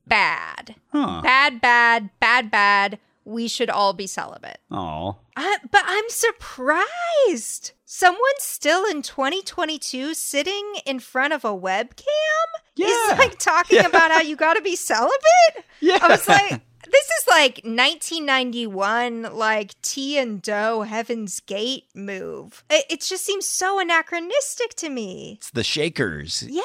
bad. 0.07 0.75
Huh. 0.91 1.21
Bad, 1.21 1.59
bad, 1.59 2.09
bad, 2.19 2.49
bad. 2.49 2.99
We 3.25 3.47
should 3.47 3.69
all 3.69 3.93
be 3.93 4.07
celibate. 4.07 4.59
Oh, 4.71 5.17
but 5.35 5.83
I'm 5.85 6.09
surprised. 6.09 7.71
Someone 7.95 8.19
still 8.39 8.85
in 8.89 9.03
2022 9.03 10.15
sitting 10.15 10.73
in 10.83 10.99
front 10.99 11.31
of 11.31 11.45
a 11.45 11.49
webcam 11.55 12.47
Yeah. 12.75 12.87
is 12.87 13.19
like 13.19 13.37
talking 13.37 13.77
Yeah. 13.81 13.85
about 13.87 14.09
how 14.09 14.19
you 14.21 14.35
got 14.35 14.55
to 14.55 14.63
be 14.63 14.75
celibate. 14.75 15.13
Yeah. 15.79 15.99
I 16.01 16.07
was 16.07 16.27
like, 16.27 16.61
This 16.93 17.05
is 17.05 17.27
like 17.27 17.61
1991, 17.63 19.35
like 19.35 19.81
Ti 19.81 20.19
and 20.19 20.39
Do 20.39 20.81
Heaven's 20.81 21.39
Gate 21.39 21.85
move. 21.95 22.63
It, 22.69 22.85
it 22.87 23.01
just 23.01 23.25
seems 23.25 23.47
so 23.47 23.79
anachronistic 23.79 24.75
to 24.75 24.91
me. 24.91 25.39
It's 25.39 25.49
the 25.49 25.63
Shakers. 25.63 26.43
Yeah, 26.47 26.61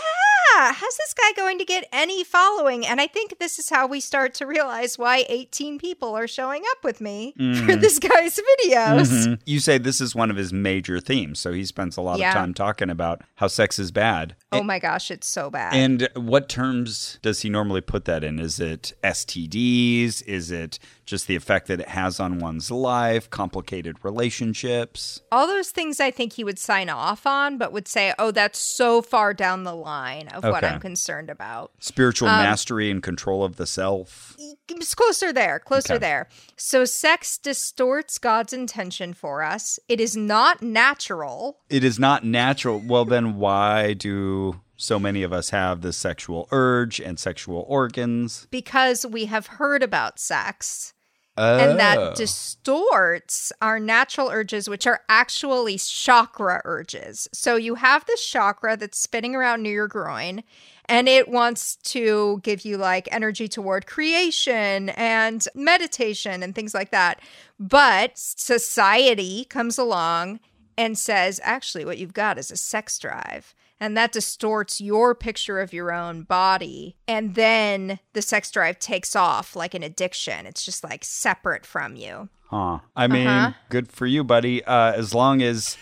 how's 0.74 0.97
this 0.99 1.14
guy 1.14 1.33
going 1.35 1.59
to 1.59 1.64
get 1.64 1.89
any 1.95 2.24
following? 2.24 2.87
And 2.87 3.01
I 3.01 3.07
think 3.07 3.39
this 3.39 3.59
is 3.59 3.70
how 3.70 3.87
we 3.87 4.01
start 4.01 4.35
to 4.35 4.47
realize 4.47 4.99
why 4.99 5.24
18 5.31 5.79
people 5.79 6.14
are 6.14 6.29
showing 6.29 6.62
up 6.72 6.85
with 6.85 7.01
me 7.01 7.33
for 7.33 7.43
mm. 7.43 7.81
this 7.81 7.99
guy's 7.99 8.37
videos. 8.37 9.09
Mm-hmm. 9.09 9.35
You 9.47 9.61
say 9.61 9.79
this 9.79 10.01
is 10.01 10.14
one 10.14 10.31
of 10.31 10.37
his 10.37 10.53
major 10.53 11.01
themes, 11.01 11.39
so 11.39 11.55
he 11.55 11.64
spends 11.64 11.97
a 11.97 12.03
lot 12.03 12.18
Yeah. 12.18 12.33
of 12.33 12.35
time 12.35 12.53
talking 12.53 12.91
about 12.91 13.22
how 13.37 13.47
sex 13.47 13.79
is 13.79 13.91
bad. 13.91 14.37
Oh 14.53 14.62
my 14.62 14.79
gosh, 14.79 15.11
it's 15.11 15.26
so 15.26 15.49
bad. 15.49 15.74
And 15.74 16.09
what 16.14 16.51
terms 16.51 17.18
does 17.22 17.41
he 17.41 17.49
normally 17.49 17.81
put 17.81 18.05
that 18.05 18.22
in? 18.24 18.39
Is 18.39 18.61
it 18.61 18.93
STDs? 19.03 20.18
Is 20.23 20.51
it 20.51 20.79
just 21.05 21.27
the 21.27 21.37
effect 21.37 21.69
that 21.69 21.81
it 21.81 21.89
has 21.89 22.21
on 22.21 22.39
one's 22.39 22.71
life? 22.71 23.29
Complicated 23.31 23.97
relationships? 24.05 25.21
all 25.31 25.47
those 25.47 25.71
things 25.71 26.01
I 26.01 26.11
think 26.11 26.33
he 26.35 26.45
would 26.45 26.59
sign 26.59 26.89
off 26.89 27.27
on, 27.27 27.59
but 27.59 27.73
would 27.73 27.87
say, 27.89 28.14
oh, 28.19 28.31
that's 28.31 28.59
so 28.59 29.03
far 29.03 29.35
down 29.35 29.64
the 29.64 29.75
line 29.75 30.29
of 30.29 30.43
what 30.45 30.64
I'm 30.64 30.81
concerned 30.81 31.31
about. 31.31 31.73
Spiritual 31.81 32.29
Um, 32.29 32.39
mastery 32.39 32.91
and 32.91 33.03
control 33.03 33.45
of 33.45 33.57
the 33.57 33.66
self? 33.66 34.37
It's 34.69 34.95
closer 34.95 35.33
there, 35.33 35.59
closer 35.59 35.95
Okay. 35.95 35.99
there. 36.01 36.29
So, 36.57 36.85
sex 36.85 37.39
distorts 37.39 38.19
God's 38.19 38.53
intention 38.53 39.12
for 39.14 39.43
us. 39.43 39.79
It 39.89 40.01
is 40.01 40.16
not 40.16 40.62
natural. 40.62 41.59
It 41.69 41.85
is 41.85 41.99
not 41.99 42.25
natural. 42.25 42.81
Well, 42.85 43.05
then 43.05 43.37
why 43.37 43.95
do 43.95 44.61
so 44.79 44.99
many 44.99 45.22
of 45.22 45.33
us 45.33 45.51
have 45.51 45.83
this 45.83 45.97
sexual 45.99 46.49
urge 46.51 47.01
and 47.01 47.18
sexual 47.18 47.66
organs? 47.68 48.47
because 48.51 49.05
we 49.05 49.26
have 49.26 49.47
heard 49.59 49.83
about 49.83 50.18
sex 50.18 50.95
and 51.37 51.72
Oh. 51.72 51.76
that 51.76 52.16
distorts 52.16 53.53
our 53.62 53.79
natural 53.79 54.29
urges, 54.29 54.68
which 54.68 54.87
are 54.87 55.03
actually 55.09 55.79
chakra 55.79 56.61
urges. 56.64 57.29
So 57.33 57.55
you 57.57 57.76
have 57.76 58.05
this 58.07 58.24
chakra 58.26 58.76
that's 58.76 58.99
spinning 58.99 59.35
around 59.37 59.62
near 59.62 59.72
your 59.74 59.89
groin. 59.89 60.43
And 60.87 61.07
it 61.07 61.29
wants 61.29 61.76
to 61.93 62.41
give 62.43 62.64
you 62.64 62.76
like 62.79 63.09
energy 63.12 63.47
toward 63.47 63.87
creation 63.87 64.89
and 64.91 65.47
meditation 65.55 66.43
and 66.43 66.55
things 66.55 66.72
like 66.72 66.91
that. 66.91 67.20
But 67.61 68.12
society 68.16 69.45
comes 69.45 69.76
along 69.79 70.41
and 70.76 70.97
says, 70.99 71.41
actually, 71.45 71.85
what 71.85 71.99
you've 71.99 72.14
got 72.14 72.39
is 72.39 72.51
a 72.51 72.57
sex 72.57 72.99
drive. 72.99 73.55
And 73.81 73.97
that 73.97 74.11
distorts 74.12 74.81
your 74.81 75.14
picture 75.14 75.61
of 75.61 75.72
your 75.72 75.93
own 75.93 76.22
body. 76.22 76.97
And 77.07 77.35
then 77.37 78.01
the 78.12 78.22
sex 78.22 78.51
drive 78.51 78.79
takes 78.79 79.14
off 79.14 79.55
like 79.55 79.74
an 79.74 79.83
addiction. 79.85 80.47
It's 80.47 80.64
just 80.64 80.83
like 80.83 81.05
separate 81.05 81.64
from 81.64 81.95
you. 81.97 82.29
Huh. 82.47 82.79
I 82.97 83.07
mean, 83.07 83.26
Uh-huh. 83.26 83.53
good 83.68 83.93
for 83.93 84.07
you, 84.07 84.24
buddy. 84.24 84.64
Uh, 84.64 84.93
as 84.95 85.14
long 85.14 85.43
as 85.43 85.76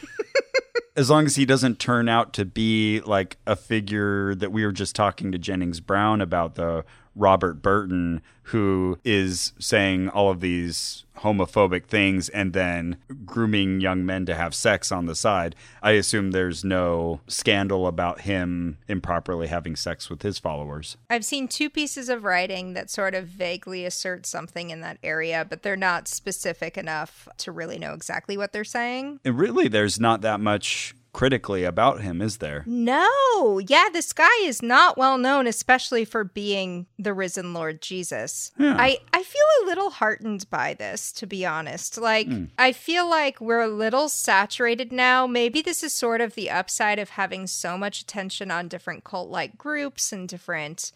as 0.97 1.09
long 1.11 1.27
as 1.27 1.37
he 1.37 1.45
doesn't 1.47 1.79
turn 1.79 2.09
out 2.09 2.33
to 2.35 2.45
be 2.45 3.01
like 3.07 3.37
a 3.47 3.55
figure 3.57 4.35
that 4.35 4.51
we 4.53 4.65
were 4.65 4.73
just 4.73 4.95
talking 4.97 5.31
to 5.33 5.39
Jennings 5.39 5.81
Brown 5.81 6.21
about 6.21 6.55
the 6.55 6.85
Robert 7.17 7.63
Burton 7.63 8.23
who 8.51 8.97
is 9.05 9.53
saying 9.59 10.09
all 10.11 10.31
of 10.31 10.41
these 10.41 11.05
homophobic 11.19 11.87
things 11.87 12.29
and 12.29 12.53
then 12.53 12.97
grooming 13.25 13.81
young 13.81 14.07
men 14.07 14.25
to 14.27 14.35
have 14.35 14.55
sex 14.55 14.93
on 14.93 15.07
the 15.07 15.15
side. 15.17 15.57
I 15.83 15.93
assume 15.93 16.31
there's 16.31 16.63
no 16.63 17.21
scandal 17.27 17.89
about 17.89 18.21
him 18.21 18.79
improperly 18.87 19.49
having 19.49 19.75
sex 19.75 20.09
with 20.09 20.23
his 20.23 20.39
followers. 20.39 20.97
I've 21.11 21.25
seen 21.25 21.49
two 21.49 21.71
pieces 21.71 22.09
of 22.09 22.23
writing 22.23 22.75
that 22.75 22.91
sort 22.91 23.15
of 23.15 23.27
vaguely 23.27 23.85
assert 23.85 24.27
something 24.27 24.71
in 24.71 24.81
that 24.83 24.99
area, 25.03 25.45
but 25.49 25.63
they're 25.63 25.75
not 25.75 26.07
specific 26.07 26.79
enough 26.79 27.27
to 27.39 27.51
really 27.51 27.79
know 27.79 27.95
exactly 27.95 28.37
what 28.37 28.53
they're 28.53 28.63
saying. 28.63 29.19
And 29.25 29.39
really 29.39 29.67
there's 29.67 29.99
not 29.99 30.21
that 30.21 30.39
much 30.39 30.95
critically 31.17 31.65
about 31.65 32.03
him, 32.03 32.21
is 32.21 32.37
there? 32.37 32.63
No, 32.67 33.59
yeah, 33.67 33.89
this 33.91 34.13
guy 34.13 34.43
is 34.43 34.61
not 34.61 34.99
well 34.99 35.17
known, 35.17 35.47
especially 35.47 36.05
for 36.05 36.25
being 36.25 36.85
the 36.99 37.15
risen 37.15 37.55
Lord 37.55 37.81
Jesus. 37.81 38.51
I, 38.59 38.99
I 39.15 39.23
feel 39.23 39.43
a 39.63 39.65
little 39.65 39.89
heartened 39.89 40.45
by 40.51 40.75
this, 40.75 41.11
to 41.13 41.27
be 41.27 41.47
honest. 41.47 41.97
Like, 41.97 42.27
hmm. 42.27 42.45
I 42.59 42.73
feel 42.73 43.09
like 43.09 43.41
we're 43.41 43.63
a 43.63 43.67
little 43.67 44.11
saturated 44.11 44.93
now. 44.93 45.27
Maybe 45.27 45.63
this 45.63 45.83
is 45.83 45.95
sort 45.95 46.21
of 46.21 46.35
the 46.35 46.51
upside 46.51 46.99
of 46.99 47.09
having 47.09 47.47
so 47.47 47.79
much 47.79 48.03
attention 48.03 48.51
on 48.51 48.69
different 48.69 49.03
cult 49.03 49.31
like 49.31 49.57
groups 49.57 50.13
and 50.13 50.29
different 50.29 50.93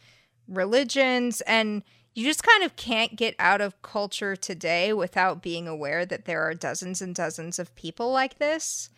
religions. 0.46 1.40
And 1.46 1.82
you 2.14 2.26
just 2.26 2.42
kind 2.42 2.62
of 2.62 2.76
can't 2.76 3.16
get 3.16 3.34
out 3.38 3.62
of 3.62 3.80
culture 3.80 4.36
today 4.36 4.92
without 4.92 5.40
being 5.40 5.66
aware 5.66 6.04
that 6.04 6.26
there 6.26 6.42
are 6.42 6.52
dozens 6.52 7.00
and 7.00 7.14
dozens 7.14 7.58
of 7.58 7.74
people 7.74 8.12
like 8.12 8.38
this. 8.38 8.90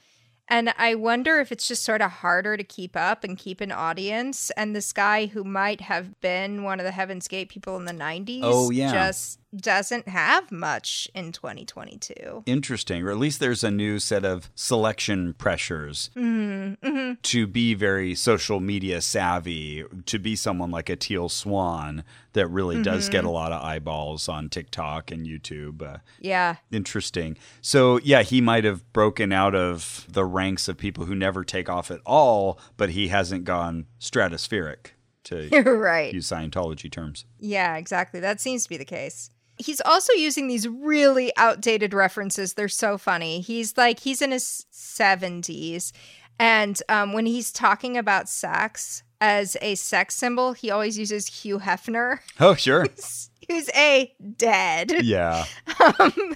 And 0.53 0.75
I 0.77 0.95
wonder 0.97 1.41
if 1.41 1.51
it's 1.51 1.67
just 1.67 1.83
sort 1.83 2.03
of 2.03 2.11
harder 2.11 2.59
to 2.59 2.63
keep 2.63 2.95
up 2.95 3.25
and 3.25 3.39
keep 3.39 3.63
an 3.63 3.73
audience. 3.73 4.51
And 4.55 4.77
this 4.77 4.93
guy 4.93 5.25
who 5.25 5.45
might 5.45 5.81
have 5.81 6.21
been 6.21 6.63
one 6.63 6.79
of 6.79 6.85
the 6.85 6.93
Heaven's 6.93 7.27
Gate 7.27 7.49
people 7.49 7.75
in 7.79 7.87
the 7.87 7.93
90s 7.93 8.41
Oh, 8.43 8.71
yeah. 8.71 8.93
just 8.93 9.39
doesn't 9.55 10.09
have 10.09 10.51
much 10.51 11.09
in 11.15 11.33
2022. 11.33 12.43
interesting, 12.47 13.03
or 13.03 13.11
at 13.11 13.19
least 13.19 13.41
there's 13.41 13.63
a 13.63 13.71
new 13.71 13.99
set 13.99 14.25
of 14.25 14.51
selection 14.55 15.35
pressures 15.35 16.11
mm-hmm. 16.17 16.75
Mm-hmm. 16.87 17.15
to 17.23 17.47
be 17.47 17.75
very 17.75 18.15
social 18.15 18.61
media 18.61 19.01
savvy, 19.01 19.85
to 20.07 20.19
be 20.19 20.37
someone 20.37 20.71
like 20.71 20.89
a 20.89 20.97
Teal 20.97 21.29
Swan 21.29 22.05
that 22.33 22.47
really 22.49 22.83
does 22.83 23.09
get 23.09 23.19
a 23.19 23.27
mm-hmm. 23.27 23.35
lot 23.35 23.53
of 23.53 23.63
eyeballs 23.63 24.29
on 24.29 24.49
TikTok 24.49 25.11
and 25.11 25.27
YouTube. 25.27 25.83
Uh, 25.83 25.99
Yeah. 26.21 26.57
interesting. 26.71 27.37
So, 27.61 27.99
yeah, 28.03 28.23
he 28.23 28.41
might 28.41 28.65
have 28.65 28.91
broken 28.93 29.33
out 29.33 29.55
of 29.55 30.07
the 30.09 30.25
ranks 30.25 30.69
of 30.69 30.79
people 30.79 31.05
who 31.05 31.15
never 31.15 31.45
take 31.45 31.69
off 31.69 31.91
at 31.91 32.01
all, 32.07 32.59
but 32.77 32.91
he 32.91 33.09
hasn't 33.09 33.45
gone 33.45 33.87
stratospheric, 34.01 34.93
to 35.25 35.49
You're 35.53 35.79
right. 35.79 36.13
use 36.13 36.29
Scientology 36.29 36.91
terms. 36.91 37.25
Yeah, 37.39 37.77
exactly. 37.77 38.21
That 38.21 38.41
seems 38.41 38.65
to 38.65 38.69
be 38.69 38.77
the 38.77 38.85
case. 38.85 39.31
He's 39.63 39.81
also 39.81 40.13
using 40.13 40.49
these 40.49 40.67
really 40.69 41.33
outdated 41.37 41.95
references. 41.95 42.55
They're 42.55 42.69
so 42.69 42.99
funny. 42.99 43.41
He's 43.41 43.77
like, 43.77 44.01
he's 44.01 44.21
in 44.23 44.31
his 44.33 44.67
70s. 44.73 45.93
And 46.39 46.81
um, 46.89 47.13
when 47.13 47.27
he's 47.27 47.53
talking 47.53 47.97
about 47.97 48.29
sex 48.29 49.03
as 49.21 49.57
a 49.63 49.75
sex 49.77 50.15
symbol, 50.15 50.53
he 50.53 50.71
always 50.71 50.99
uses 50.99 51.27
Hugh 51.29 51.59
Hefner, 51.61 52.19
Oh, 52.41 52.55
sure. 52.55 52.87
who's 53.49 53.71
A, 53.77 54.13
dead. 54.37 55.05
yeah. 55.05 55.45
Um, 55.99 56.35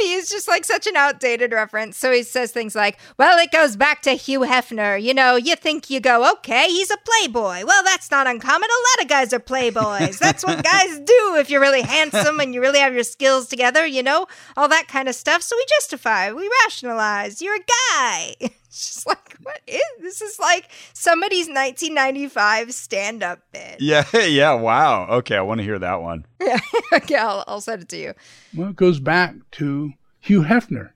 B 0.00 0.14
is 0.14 0.30
just 0.30 0.48
like 0.48 0.64
such 0.64 0.86
an 0.86 0.96
outdated 0.96 1.52
reference. 1.52 1.98
So 1.98 2.10
he 2.10 2.22
says 2.22 2.52
things 2.52 2.74
like, 2.74 2.98
well, 3.18 3.38
it 3.38 3.52
goes 3.52 3.76
back 3.76 4.00
to 4.02 4.12
Hugh 4.12 4.40
Hefner. 4.40 5.00
You 5.00 5.12
know, 5.12 5.36
you 5.36 5.56
think 5.56 5.90
you 5.90 6.00
go, 6.00 6.30
okay, 6.32 6.68
he's 6.68 6.90
a 6.90 6.96
playboy. 6.96 7.64
Well, 7.66 7.84
that's 7.84 8.10
not 8.10 8.26
uncommon. 8.26 8.68
A 8.70 8.98
lot 8.98 9.04
of 9.04 9.08
guys 9.08 9.32
are 9.34 9.40
playboys. 9.40 10.18
That's 10.18 10.42
what 10.44 10.64
guys 10.64 10.98
do 11.00 11.36
if 11.36 11.50
you're 11.50 11.60
really 11.60 11.82
handsome 11.82 12.40
and 12.40 12.54
you 12.54 12.60
really 12.60 12.78
have 12.78 12.94
your 12.94 13.04
skills 13.04 13.46
together, 13.46 13.86
you 13.86 14.02
know, 14.02 14.26
all 14.56 14.68
that 14.68 14.88
kind 14.88 15.08
of 15.08 15.14
stuff. 15.14 15.42
So 15.42 15.54
we 15.56 15.64
justify, 15.68 16.32
we 16.32 16.50
rationalize. 16.64 17.42
You're 17.42 17.56
a 17.56 17.64
guy. 17.92 18.36
It's 18.70 18.94
just 18.94 19.06
like, 19.06 19.36
what 19.42 19.60
is 19.66 19.80
this? 20.00 20.22
Is 20.22 20.38
like 20.38 20.70
somebody's 20.92 21.48
1995 21.48 22.72
stand 22.72 23.24
up 23.24 23.40
bit. 23.52 23.80
Yeah. 23.80 24.04
Yeah. 24.28 24.52
Wow. 24.52 25.08
Okay. 25.08 25.36
I 25.36 25.40
want 25.40 25.58
to 25.58 25.64
hear 25.64 25.78
that 25.80 26.00
one. 26.00 26.24
okay, 26.92 27.16
I'll, 27.16 27.42
I'll 27.48 27.60
send 27.60 27.82
it 27.82 27.88
to 27.88 27.96
you. 27.96 28.14
Well, 28.54 28.70
it 28.70 28.76
goes 28.76 29.00
back 29.00 29.34
to 29.52 29.92
Hugh 30.20 30.42
Hefner. 30.42 30.90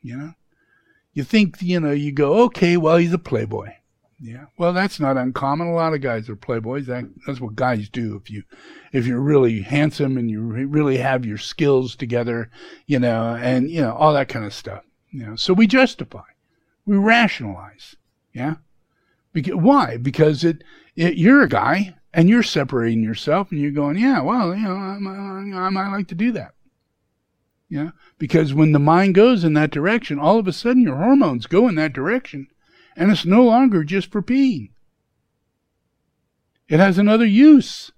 You 0.00 0.16
know, 0.16 0.34
you 1.12 1.24
think 1.24 1.60
you 1.60 1.80
know 1.80 1.90
you 1.90 2.12
go 2.12 2.44
okay, 2.44 2.76
well 2.76 2.98
he's 2.98 3.12
a 3.12 3.18
playboy. 3.18 3.70
Yeah, 4.20 4.46
well 4.56 4.72
that's 4.72 5.00
not 5.00 5.16
uncommon. 5.16 5.66
A 5.66 5.74
lot 5.74 5.92
of 5.92 6.00
guys 6.00 6.28
are 6.28 6.36
playboys. 6.36 6.86
That, 6.86 7.04
that's 7.26 7.40
what 7.40 7.56
guys 7.56 7.88
do. 7.88 8.14
If 8.14 8.30
you 8.30 8.44
if 8.92 9.06
you're 9.06 9.20
really 9.20 9.62
handsome 9.62 10.16
and 10.16 10.30
you 10.30 10.40
re- 10.42 10.64
really 10.64 10.98
have 10.98 11.26
your 11.26 11.38
skills 11.38 11.96
together, 11.96 12.48
you 12.86 13.00
know, 13.00 13.34
and 13.34 13.68
you 13.68 13.80
know 13.80 13.92
all 13.94 14.14
that 14.14 14.28
kind 14.28 14.44
of 14.44 14.54
stuff. 14.54 14.84
You 15.10 15.26
know, 15.26 15.36
so 15.36 15.52
we 15.52 15.66
justify, 15.66 16.22
we 16.86 16.96
rationalize. 16.96 17.96
Yeah, 18.32 18.56
because, 19.32 19.56
why? 19.56 19.96
Because 19.96 20.44
it, 20.44 20.62
it 20.94 21.16
you're 21.16 21.42
a 21.42 21.48
guy 21.48 21.96
and 22.14 22.28
you're 22.28 22.42
separating 22.42 23.02
yourself 23.02 23.50
and 23.50 23.60
you're 23.60 23.70
going, 23.70 23.98
yeah, 23.98 24.20
well, 24.20 24.54
you 24.54 24.62
know, 24.62 24.74
I'm, 24.74 25.06
I, 25.76 25.82
I 25.82 25.88
like 25.88 26.08
to 26.08 26.14
do 26.14 26.32
that. 26.32 26.54
Yeah, 27.68 27.90
because 28.18 28.54
when 28.54 28.72
the 28.72 28.78
mind 28.78 29.14
goes 29.14 29.42
in 29.42 29.54
that 29.54 29.72
direction, 29.72 30.18
all 30.18 30.38
of 30.38 30.46
a 30.46 30.52
sudden 30.52 30.82
your 30.82 30.96
hormones 30.96 31.46
go 31.46 31.66
in 31.66 31.74
that 31.74 31.92
direction, 31.92 32.46
and 32.96 33.10
it's 33.10 33.26
no 33.26 33.42
longer 33.42 33.82
just 33.82 34.12
for 34.12 34.22
peeing. 34.22 34.70
It 36.68 36.78
has 36.78 36.96
another 36.98 37.26
use. 37.26 37.90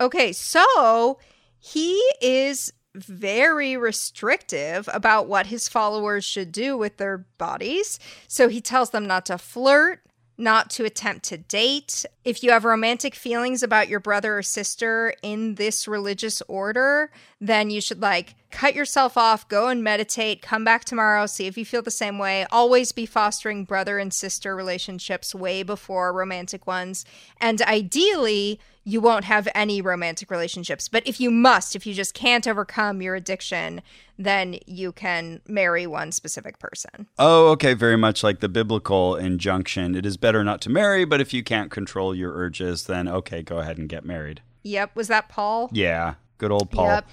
Okay, 0.00 0.32
so 0.32 1.18
he 1.58 2.02
is 2.20 2.72
very 2.94 3.76
restrictive 3.76 4.88
about 4.92 5.26
what 5.26 5.46
his 5.46 5.68
followers 5.68 6.24
should 6.24 6.52
do 6.52 6.76
with 6.76 6.96
their 6.96 7.18
bodies. 7.38 7.98
So 8.28 8.48
he 8.48 8.60
tells 8.60 8.90
them 8.90 9.06
not 9.06 9.26
to 9.26 9.38
flirt, 9.38 10.00
not 10.36 10.70
to 10.70 10.84
attempt 10.84 11.24
to 11.26 11.36
date. 11.36 12.04
If 12.24 12.42
you 12.42 12.50
have 12.50 12.64
romantic 12.64 13.14
feelings 13.14 13.62
about 13.62 13.88
your 13.88 14.00
brother 14.00 14.38
or 14.38 14.42
sister 14.42 15.14
in 15.22 15.56
this 15.56 15.86
religious 15.86 16.42
order, 16.42 17.10
then 17.40 17.70
you 17.70 17.80
should 17.80 18.02
like 18.02 18.34
cut 18.54 18.74
yourself 18.76 19.18
off, 19.18 19.48
go 19.48 19.66
and 19.66 19.82
meditate, 19.82 20.40
come 20.40 20.64
back 20.64 20.84
tomorrow, 20.84 21.26
see 21.26 21.46
if 21.46 21.58
you 21.58 21.64
feel 21.64 21.82
the 21.82 21.90
same 21.90 22.18
way. 22.18 22.46
Always 22.52 22.92
be 22.92 23.04
fostering 23.04 23.64
brother 23.64 23.98
and 23.98 24.14
sister 24.14 24.54
relationships 24.54 25.34
way 25.34 25.64
before 25.64 26.12
romantic 26.12 26.64
ones. 26.64 27.04
And 27.40 27.60
ideally, 27.62 28.60
you 28.84 29.00
won't 29.00 29.24
have 29.24 29.48
any 29.56 29.82
romantic 29.82 30.30
relationships. 30.30 30.88
But 30.88 31.04
if 31.04 31.20
you 31.20 31.32
must, 31.32 31.74
if 31.74 31.84
you 31.84 31.94
just 31.94 32.14
can't 32.14 32.46
overcome 32.46 33.02
your 33.02 33.16
addiction, 33.16 33.82
then 34.18 34.60
you 34.66 34.92
can 34.92 35.40
marry 35.48 35.84
one 35.84 36.12
specific 36.12 36.60
person. 36.60 37.08
Oh, 37.18 37.48
okay. 37.48 37.74
Very 37.74 37.96
much 37.96 38.22
like 38.22 38.38
the 38.38 38.48
biblical 38.48 39.16
injunction. 39.16 39.96
It 39.96 40.06
is 40.06 40.16
better 40.16 40.44
not 40.44 40.60
to 40.62 40.70
marry, 40.70 41.04
but 41.04 41.20
if 41.20 41.34
you 41.34 41.42
can't 41.42 41.72
control 41.72 42.14
your 42.14 42.32
urges, 42.32 42.84
then 42.86 43.08
okay, 43.08 43.42
go 43.42 43.58
ahead 43.58 43.78
and 43.78 43.88
get 43.88 44.04
married. 44.04 44.42
Yep. 44.62 44.94
Was 44.94 45.08
that 45.08 45.28
Paul? 45.28 45.70
Yeah. 45.72 46.14
Good 46.38 46.52
old 46.52 46.70
Paul. 46.70 46.86
Yep. 46.86 47.08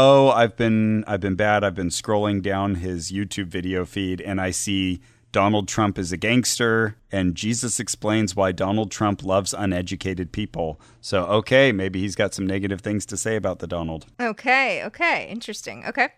Oh, 0.00 0.28
I've 0.28 0.56
been 0.56 1.02
I've 1.08 1.18
been 1.18 1.34
bad. 1.34 1.64
I've 1.64 1.74
been 1.74 1.88
scrolling 1.88 2.40
down 2.40 2.76
his 2.76 3.10
YouTube 3.10 3.48
video 3.48 3.84
feed 3.84 4.20
and 4.20 4.40
I 4.40 4.52
see 4.52 5.00
Donald 5.32 5.66
Trump 5.66 5.98
is 5.98 6.12
a 6.12 6.16
gangster, 6.16 6.94
and 7.10 7.34
Jesus 7.34 7.80
explains 7.80 8.36
why 8.36 8.52
Donald 8.52 8.90
Trump 8.90 9.22
loves 9.22 9.54
uneducated 9.54 10.32
people. 10.32 10.80
So, 11.00 11.24
okay, 11.24 11.72
maybe 11.72 12.00
he's 12.00 12.14
got 12.14 12.34
some 12.34 12.46
negative 12.46 12.80
things 12.80 13.06
to 13.06 13.16
say 13.16 13.36
about 13.36 13.60
the 13.60 13.66
Donald. 13.66 14.06
Okay, 14.20 14.84
okay, 14.84 15.28
interesting. 15.28 15.84
Okay. 15.86 16.08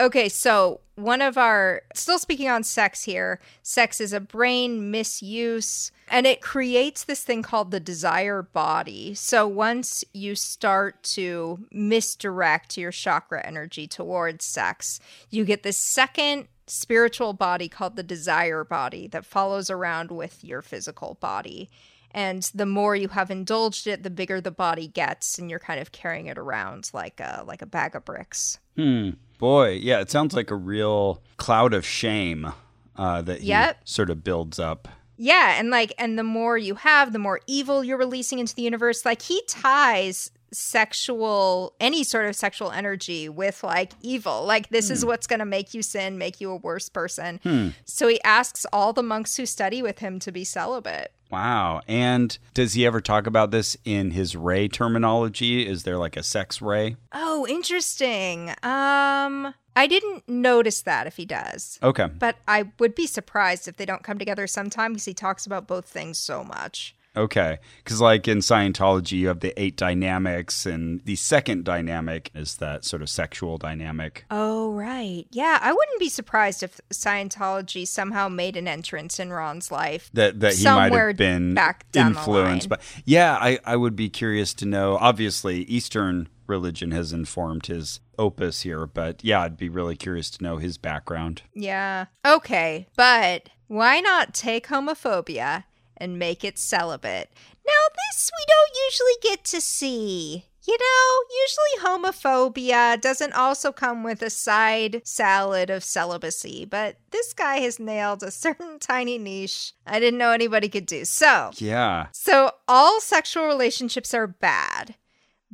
Okay, 0.00 0.28
so 0.28 0.80
one 0.96 1.22
of 1.22 1.38
our, 1.38 1.82
still 1.94 2.18
speaking 2.18 2.48
on 2.48 2.64
sex 2.64 3.04
here, 3.04 3.40
sex 3.62 4.00
is 4.00 4.12
a 4.12 4.20
brain 4.20 4.90
misuse, 4.90 5.92
and 6.08 6.26
it 6.26 6.40
creates 6.40 7.04
this 7.04 7.22
thing 7.22 7.42
called 7.42 7.70
the 7.70 7.80
desire 7.80 8.42
body. 8.42 9.14
So 9.14 9.46
once 9.46 10.04
you 10.12 10.34
start 10.34 11.02
to 11.14 11.66
misdirect 11.70 12.76
your 12.76 12.90
chakra 12.90 13.46
energy 13.46 13.86
towards 13.86 14.44
sex, 14.44 14.98
you 15.30 15.44
get 15.44 15.62
this 15.62 15.76
second 15.76 16.48
spiritual 16.66 17.34
body 17.34 17.68
called 17.68 17.96
the 17.96 18.02
desire 18.02 18.64
body 18.64 19.06
that 19.08 19.26
follows 19.26 19.68
around 19.68 20.10
with 20.10 20.23
your 20.42 20.62
physical 20.62 21.16
body. 21.20 21.70
And 22.12 22.48
the 22.54 22.66
more 22.66 22.94
you 22.94 23.08
have 23.08 23.30
indulged 23.30 23.88
it, 23.88 24.04
the 24.04 24.10
bigger 24.10 24.40
the 24.40 24.52
body 24.52 24.86
gets, 24.86 25.36
and 25.38 25.50
you're 25.50 25.58
kind 25.58 25.80
of 25.80 25.90
carrying 25.90 26.26
it 26.26 26.38
around 26.38 26.90
like 26.94 27.18
a 27.18 27.42
like 27.46 27.60
a 27.60 27.66
bag 27.66 27.96
of 27.96 28.04
bricks. 28.04 28.58
Hmm. 28.76 29.10
Boy, 29.38 29.70
yeah, 29.82 30.00
it 30.00 30.10
sounds 30.10 30.32
like 30.32 30.50
a 30.52 30.54
real 30.56 31.20
cloud 31.38 31.74
of 31.74 31.84
shame 31.84 32.52
uh, 32.96 33.20
that 33.22 33.40
he 33.40 33.48
Yep. 33.48 33.80
sort 33.84 34.10
of 34.10 34.22
builds 34.22 34.60
up. 34.60 34.86
Yeah, 35.16 35.58
and 35.58 35.70
like 35.70 35.92
and 35.98 36.16
the 36.16 36.22
more 36.24 36.56
you 36.56 36.76
have, 36.76 37.12
the 37.12 37.18
more 37.18 37.40
evil 37.48 37.82
you're 37.82 37.98
releasing 37.98 38.38
into 38.38 38.54
the 38.54 38.62
universe. 38.62 39.04
Like 39.04 39.22
he 39.22 39.42
ties 39.48 40.30
sexual 40.54 41.74
any 41.80 42.04
sort 42.04 42.26
of 42.26 42.36
sexual 42.36 42.70
energy 42.70 43.28
with 43.28 43.62
like 43.62 43.92
evil. 44.00 44.44
Like 44.44 44.70
this 44.70 44.90
is 44.90 45.04
what's 45.04 45.26
going 45.26 45.40
to 45.40 45.44
make 45.44 45.74
you 45.74 45.82
sin, 45.82 46.16
make 46.16 46.40
you 46.40 46.50
a 46.50 46.56
worse 46.56 46.88
person. 46.88 47.74
So 47.84 48.08
he 48.08 48.22
asks 48.22 48.64
all 48.72 48.92
the 48.92 49.02
monks 49.02 49.36
who 49.36 49.46
study 49.46 49.82
with 49.82 49.98
him 49.98 50.18
to 50.20 50.32
be 50.32 50.44
celibate. 50.44 51.12
Wow. 51.30 51.80
And 51.88 52.38
does 52.52 52.74
he 52.74 52.86
ever 52.86 53.00
talk 53.00 53.26
about 53.26 53.50
this 53.50 53.76
in 53.84 54.12
his 54.12 54.36
ray 54.36 54.68
terminology? 54.68 55.66
Is 55.66 55.82
there 55.82 55.98
like 55.98 56.16
a 56.16 56.22
sex 56.22 56.62
ray? 56.62 56.96
Oh, 57.12 57.46
interesting. 57.48 58.50
Um 58.62 59.54
I 59.76 59.88
didn't 59.88 60.28
notice 60.28 60.82
that 60.82 61.08
if 61.08 61.16
he 61.16 61.24
does. 61.24 61.80
Okay. 61.82 62.06
But 62.06 62.36
I 62.46 62.70
would 62.78 62.94
be 62.94 63.08
surprised 63.08 63.66
if 63.66 63.76
they 63.76 63.84
don't 63.84 64.04
come 64.04 64.18
together 64.18 64.46
sometime 64.46 64.92
because 64.92 65.06
he 65.06 65.14
talks 65.14 65.46
about 65.46 65.66
both 65.66 65.86
things 65.86 66.16
so 66.16 66.44
much. 66.44 66.94
Okay. 67.16 67.58
Because, 67.82 68.00
like 68.00 68.26
in 68.26 68.38
Scientology, 68.38 69.12
you 69.12 69.28
have 69.28 69.40
the 69.40 69.58
eight 69.60 69.76
dynamics, 69.76 70.66
and 70.66 71.00
the 71.04 71.16
second 71.16 71.64
dynamic 71.64 72.30
is 72.34 72.56
that 72.56 72.84
sort 72.84 73.02
of 73.02 73.08
sexual 73.08 73.58
dynamic. 73.58 74.24
Oh, 74.30 74.72
right. 74.72 75.26
Yeah, 75.30 75.58
I 75.60 75.72
wouldn't 75.72 76.00
be 76.00 76.08
surprised 76.08 76.62
if 76.62 76.80
Scientology 76.92 77.86
somehow 77.86 78.28
made 78.28 78.56
an 78.56 78.66
entrance 78.66 79.20
in 79.20 79.32
Ron's 79.32 79.70
life. 79.70 80.10
That, 80.14 80.40
that 80.40 80.54
he 80.54 80.64
might 80.64 80.92
have 80.92 81.16
been 81.16 81.54
back 81.54 81.86
influenced 81.94 82.68
by. 82.68 82.78
Yeah, 83.04 83.36
I, 83.40 83.58
I 83.64 83.76
would 83.76 83.96
be 83.96 84.08
curious 84.08 84.54
to 84.54 84.66
know. 84.66 84.96
Obviously, 84.96 85.62
Eastern 85.62 86.28
religion 86.46 86.90
has 86.90 87.12
informed 87.12 87.66
his 87.66 88.00
opus 88.18 88.62
here, 88.62 88.86
but 88.86 89.22
yeah, 89.24 89.40
I'd 89.40 89.56
be 89.56 89.68
really 89.68 89.96
curious 89.96 90.30
to 90.30 90.42
know 90.42 90.58
his 90.58 90.78
background. 90.78 91.42
Yeah. 91.54 92.06
Okay, 92.26 92.86
but 92.96 93.48
why 93.66 94.00
not 94.00 94.34
take 94.34 94.66
homophobia 94.68 95.64
and 95.96 96.18
make 96.18 96.44
it 96.44 96.58
celibate? 96.58 97.30
Now, 97.66 97.72
this 97.94 98.30
we 98.32 98.44
don't 98.46 98.84
usually 98.86 99.34
get 99.34 99.44
to 99.44 99.60
see. 99.60 100.46
You 100.66 100.78
know, 100.78 101.22
usually 101.42 102.08
homophobia 102.08 102.98
doesn't 102.98 103.34
also 103.34 103.70
come 103.70 104.02
with 104.02 104.22
a 104.22 104.30
side 104.30 105.02
salad 105.04 105.68
of 105.68 105.84
celibacy, 105.84 106.64
but 106.64 106.96
this 107.10 107.34
guy 107.34 107.56
has 107.56 107.78
nailed 107.78 108.22
a 108.22 108.30
certain 108.44 108.78
tiny 108.78 109.18
niche 109.18 109.74
I 109.86 110.00
didn't 110.00 110.18
know 110.18 110.30
anybody 110.30 110.68
could 110.68 110.86
do. 110.86 111.04
So, 111.04 111.50
Yeah. 111.56 112.06
So, 112.12 112.52
all 112.66 113.00
sexual 113.00 113.46
relationships 113.46 114.14
are 114.14 114.26
bad. 114.26 114.94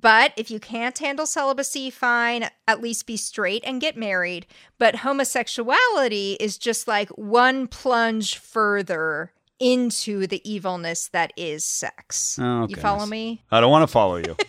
But 0.00 0.32
if 0.36 0.50
you 0.50 0.60
can't 0.60 0.96
handle 0.96 1.26
celibacy, 1.26 1.90
fine, 1.90 2.48
at 2.66 2.80
least 2.80 3.06
be 3.06 3.18
straight 3.18 3.62
and 3.66 3.82
get 3.82 3.98
married. 3.98 4.46
But 4.78 4.96
homosexuality 4.96 6.38
is 6.40 6.56
just 6.56 6.88
like 6.88 7.10
one 7.10 7.66
plunge 7.66 8.38
further 8.38 9.32
into 9.60 10.26
the 10.26 10.40
evilness 10.50 11.08
that 11.08 11.32
is 11.36 11.64
sex. 11.64 12.38
Oh, 12.40 12.66
you 12.68 12.76
follow 12.76 13.06
me? 13.06 13.42
I 13.50 13.60
don't 13.60 13.70
want 13.70 13.82
to 13.82 13.92
follow 13.92 14.16
you. 14.16 14.36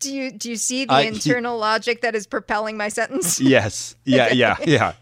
Do 0.00 0.12
you 0.14 0.30
do 0.32 0.50
you 0.50 0.56
see 0.56 0.84
the 0.84 0.92
I- 0.92 1.00
internal 1.12 1.56
logic 1.56 2.02
that 2.02 2.14
is 2.14 2.26
propelling 2.26 2.76
my 2.76 2.88
sentence? 2.88 3.40
yes. 3.40 3.96
Yeah, 4.04 4.32
yeah, 4.32 4.56
yeah. 4.64 4.92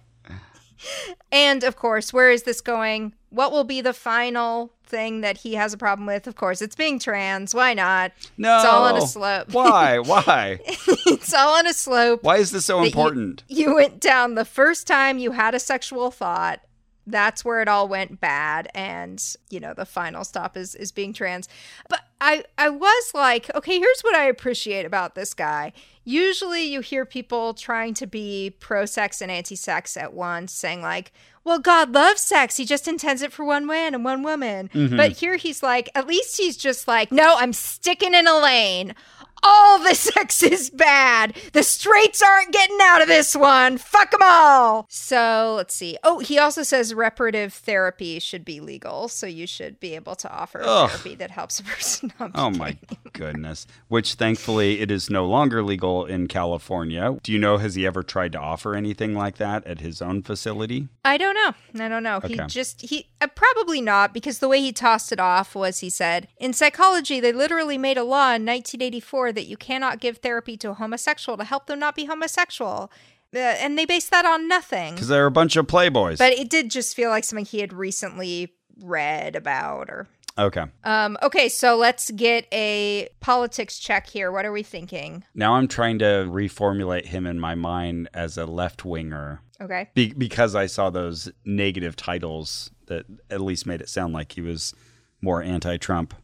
And 1.32 1.64
of 1.64 1.76
course, 1.76 2.12
where 2.12 2.30
is 2.30 2.44
this 2.44 2.60
going? 2.60 3.12
What 3.30 3.50
will 3.50 3.64
be 3.64 3.80
the 3.80 3.92
final 3.92 4.72
thing 4.84 5.22
that 5.22 5.38
he 5.38 5.54
has 5.54 5.72
a 5.72 5.78
problem 5.78 6.06
with? 6.06 6.26
Of 6.28 6.36
course, 6.36 6.62
it's 6.62 6.76
being 6.76 6.98
trans. 7.00 7.54
Why 7.54 7.74
not? 7.74 8.12
No. 8.36 8.56
It's 8.56 8.64
all 8.64 8.84
on 8.84 8.96
a 8.96 9.06
slope. 9.06 9.52
Why? 9.52 9.98
Why? 9.98 10.60
it's 10.64 11.32
all 11.34 11.56
on 11.56 11.66
a 11.66 11.72
slope. 11.72 12.22
Why 12.22 12.36
is 12.36 12.50
this 12.52 12.66
so 12.66 12.76
that 12.78 12.82
you- 12.82 12.88
important? 12.88 13.42
You, 13.48 13.74
went 13.74 14.00
down 14.00 14.34
the 14.36 14.44
first 14.44 14.86
time 14.86 15.18
you 15.18 15.32
had 15.32 15.54
a 15.54 15.60
sexual 15.60 16.10
thought. 16.10 16.60
That's 17.06 17.44
where 17.44 17.60
it 17.60 17.68
all 17.68 17.88
went 17.88 18.20
bad, 18.20 18.68
and 18.74 19.22
you 19.50 19.58
know 19.58 19.74
the 19.74 19.84
final 19.84 20.24
stop 20.24 20.56
is 20.56 20.74
is 20.74 20.92
being 20.92 21.12
trans. 21.12 21.48
But 21.88 22.00
I 22.20 22.44
I 22.56 22.68
was 22.68 23.12
like, 23.14 23.52
okay, 23.54 23.78
here's 23.78 24.02
what 24.02 24.14
I 24.14 24.26
appreciate 24.26 24.86
about 24.86 25.14
this 25.14 25.34
guy. 25.34 25.72
Usually, 26.04 26.62
you 26.62 26.80
hear 26.80 27.04
people 27.04 27.54
trying 27.54 27.94
to 27.94 28.06
be 28.06 28.54
pro 28.60 28.86
sex 28.86 29.20
and 29.20 29.30
anti 29.30 29.56
sex 29.56 29.96
at 29.96 30.14
once, 30.14 30.52
saying 30.52 30.82
like, 30.82 31.12
"Well, 31.42 31.58
God 31.58 31.92
loves 31.92 32.20
sex; 32.20 32.56
He 32.56 32.64
just 32.64 32.86
intends 32.86 33.22
it 33.22 33.32
for 33.32 33.44
one 33.44 33.66
man 33.66 33.94
and 33.94 34.04
one 34.04 34.22
woman." 34.22 34.70
Mm-hmm. 34.72 34.96
But 34.96 35.12
here 35.12 35.36
he's 35.36 35.62
like, 35.62 35.90
at 35.94 36.06
least 36.06 36.36
he's 36.36 36.56
just 36.56 36.86
like, 36.86 37.10
"No, 37.10 37.36
I'm 37.38 37.52
sticking 37.52 38.14
in 38.14 38.28
a 38.28 38.38
lane." 38.38 38.94
All 39.42 39.78
the 39.78 39.94
sex 39.94 40.42
is 40.42 40.70
bad. 40.70 41.36
The 41.52 41.62
straights 41.62 42.22
aren't 42.22 42.52
getting 42.52 42.78
out 42.82 43.02
of 43.02 43.08
this 43.08 43.34
one. 43.34 43.78
Fuck 43.78 44.12
them 44.12 44.20
all. 44.22 44.86
So 44.88 45.54
let's 45.56 45.74
see. 45.74 45.98
Oh, 46.04 46.20
he 46.20 46.38
also 46.38 46.62
says 46.62 46.94
reparative 46.94 47.52
therapy 47.52 48.18
should 48.18 48.44
be 48.44 48.60
legal. 48.60 49.08
So 49.08 49.26
you 49.26 49.46
should 49.46 49.80
be 49.80 49.94
able 49.94 50.14
to 50.16 50.30
offer 50.32 50.62
Ugh. 50.64 50.90
therapy 50.90 51.14
that 51.16 51.30
helps 51.30 51.60
a 51.60 51.64
person 51.72 52.12
not 52.20 52.30
Oh 52.34 52.50
my 52.50 52.76
goodness. 53.12 53.66
Which 53.88 54.14
thankfully 54.14 54.80
it 54.80 54.90
is 54.90 55.10
no 55.10 55.26
longer 55.26 55.62
legal 55.62 56.04
in 56.04 56.28
California. 56.28 57.18
Do 57.22 57.32
you 57.32 57.38
know 57.38 57.58
has 57.58 57.74
he 57.74 57.86
ever 57.86 58.02
tried 58.02 58.32
to 58.32 58.38
offer 58.38 58.74
anything 58.74 59.14
like 59.14 59.36
that 59.38 59.66
at 59.66 59.80
his 59.80 60.00
own 60.00 60.22
facility? 60.22 60.88
I 61.04 61.16
don't 61.16 61.34
know. 61.34 61.84
I 61.84 61.88
don't 61.88 62.02
know. 62.02 62.20
He 62.20 62.36
just 62.46 62.82
he 62.82 63.08
uh, 63.20 63.26
probably 63.34 63.80
not 63.80 64.14
because 64.14 64.38
the 64.38 64.48
way 64.48 64.60
he 64.60 64.72
tossed 64.72 65.12
it 65.12 65.20
off 65.20 65.54
was 65.54 65.80
he 65.80 65.90
said 65.90 66.28
in 66.38 66.52
psychology 66.52 67.20
they 67.20 67.32
literally 67.32 67.78
made 67.78 67.98
a 67.98 68.04
law 68.04 68.34
in 68.34 68.46
1984 68.46 69.31
that 69.32 69.46
you 69.46 69.56
cannot 69.56 70.00
give 70.00 70.18
therapy 70.18 70.56
to 70.58 70.70
a 70.70 70.74
homosexual 70.74 71.36
to 71.38 71.44
help 71.44 71.66
them 71.66 71.78
not 71.78 71.94
be 71.94 72.04
homosexual, 72.04 72.90
uh, 73.34 73.38
and 73.38 73.78
they 73.78 73.86
base 73.86 74.08
that 74.08 74.24
on 74.24 74.46
nothing. 74.48 74.94
Because 74.94 75.08
they're 75.08 75.26
a 75.26 75.30
bunch 75.30 75.56
of 75.56 75.66
playboys. 75.66 76.18
But 76.18 76.32
it 76.32 76.50
did 76.50 76.70
just 76.70 76.94
feel 76.94 77.10
like 77.10 77.24
something 77.24 77.44
he 77.44 77.60
had 77.60 77.72
recently 77.72 78.54
read 78.82 79.36
about 79.36 79.90
or 79.90 80.08
okay. 80.38 80.64
um 80.84 81.16
okay, 81.22 81.48
so 81.48 81.76
let's 81.76 82.10
get 82.10 82.46
a 82.52 83.08
politics 83.20 83.78
check 83.78 84.08
here. 84.08 84.32
What 84.32 84.44
are 84.44 84.52
we 84.52 84.62
thinking? 84.62 85.24
Now 85.34 85.54
I'm 85.54 85.68
trying 85.68 85.98
to 86.00 86.26
reformulate 86.28 87.06
him 87.06 87.26
in 87.26 87.38
my 87.38 87.54
mind 87.54 88.08
as 88.14 88.38
a 88.38 88.46
left 88.46 88.84
winger. 88.84 89.40
Okay. 89.60 89.88
Be- 89.94 90.14
because 90.14 90.54
I 90.54 90.66
saw 90.66 90.90
those 90.90 91.30
negative 91.44 91.96
titles 91.96 92.70
that 92.86 93.06
at 93.30 93.40
least 93.40 93.66
made 93.66 93.80
it 93.80 93.88
sound 93.88 94.12
like 94.12 94.32
he 94.32 94.40
was 94.40 94.74
more 95.20 95.42
anti 95.42 95.76
Trump. 95.76 96.14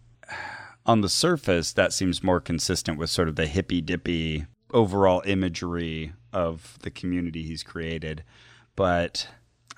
On 0.88 1.02
the 1.02 1.08
surface, 1.08 1.72
that 1.74 1.92
seems 1.92 2.24
more 2.24 2.40
consistent 2.40 2.98
with 2.98 3.10
sort 3.10 3.28
of 3.28 3.36
the 3.36 3.46
hippy 3.46 3.82
dippy 3.82 4.46
overall 4.72 5.22
imagery 5.26 6.14
of 6.32 6.78
the 6.80 6.90
community 6.90 7.42
he's 7.42 7.62
created. 7.62 8.24
But 8.74 9.28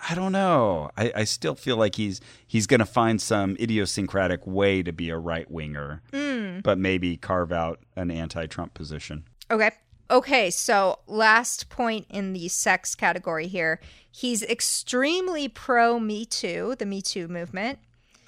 I 0.08 0.14
don't 0.14 0.30
know. 0.30 0.90
I, 0.96 1.12
I 1.16 1.24
still 1.24 1.56
feel 1.56 1.76
like 1.76 1.96
he's 1.96 2.20
he's 2.46 2.68
going 2.68 2.78
to 2.78 2.86
find 2.86 3.20
some 3.20 3.56
idiosyncratic 3.58 4.46
way 4.46 4.84
to 4.84 4.92
be 4.92 5.10
a 5.10 5.18
right 5.18 5.50
winger, 5.50 6.00
mm. 6.12 6.62
but 6.62 6.78
maybe 6.78 7.16
carve 7.16 7.50
out 7.50 7.80
an 7.96 8.12
anti-Trump 8.12 8.74
position. 8.74 9.24
Okay. 9.50 9.72
Okay, 10.10 10.50
so 10.50 10.98
last 11.06 11.68
point 11.68 12.06
in 12.08 12.32
the 12.32 12.48
sex 12.48 12.96
category 12.96 13.46
here. 13.46 13.80
He's 14.10 14.42
extremely 14.42 15.48
pro 15.48 16.00
Me 16.00 16.24
Too, 16.24 16.74
the 16.78 16.86
Me 16.86 17.00
Too 17.00 17.28
movement. 17.28 17.78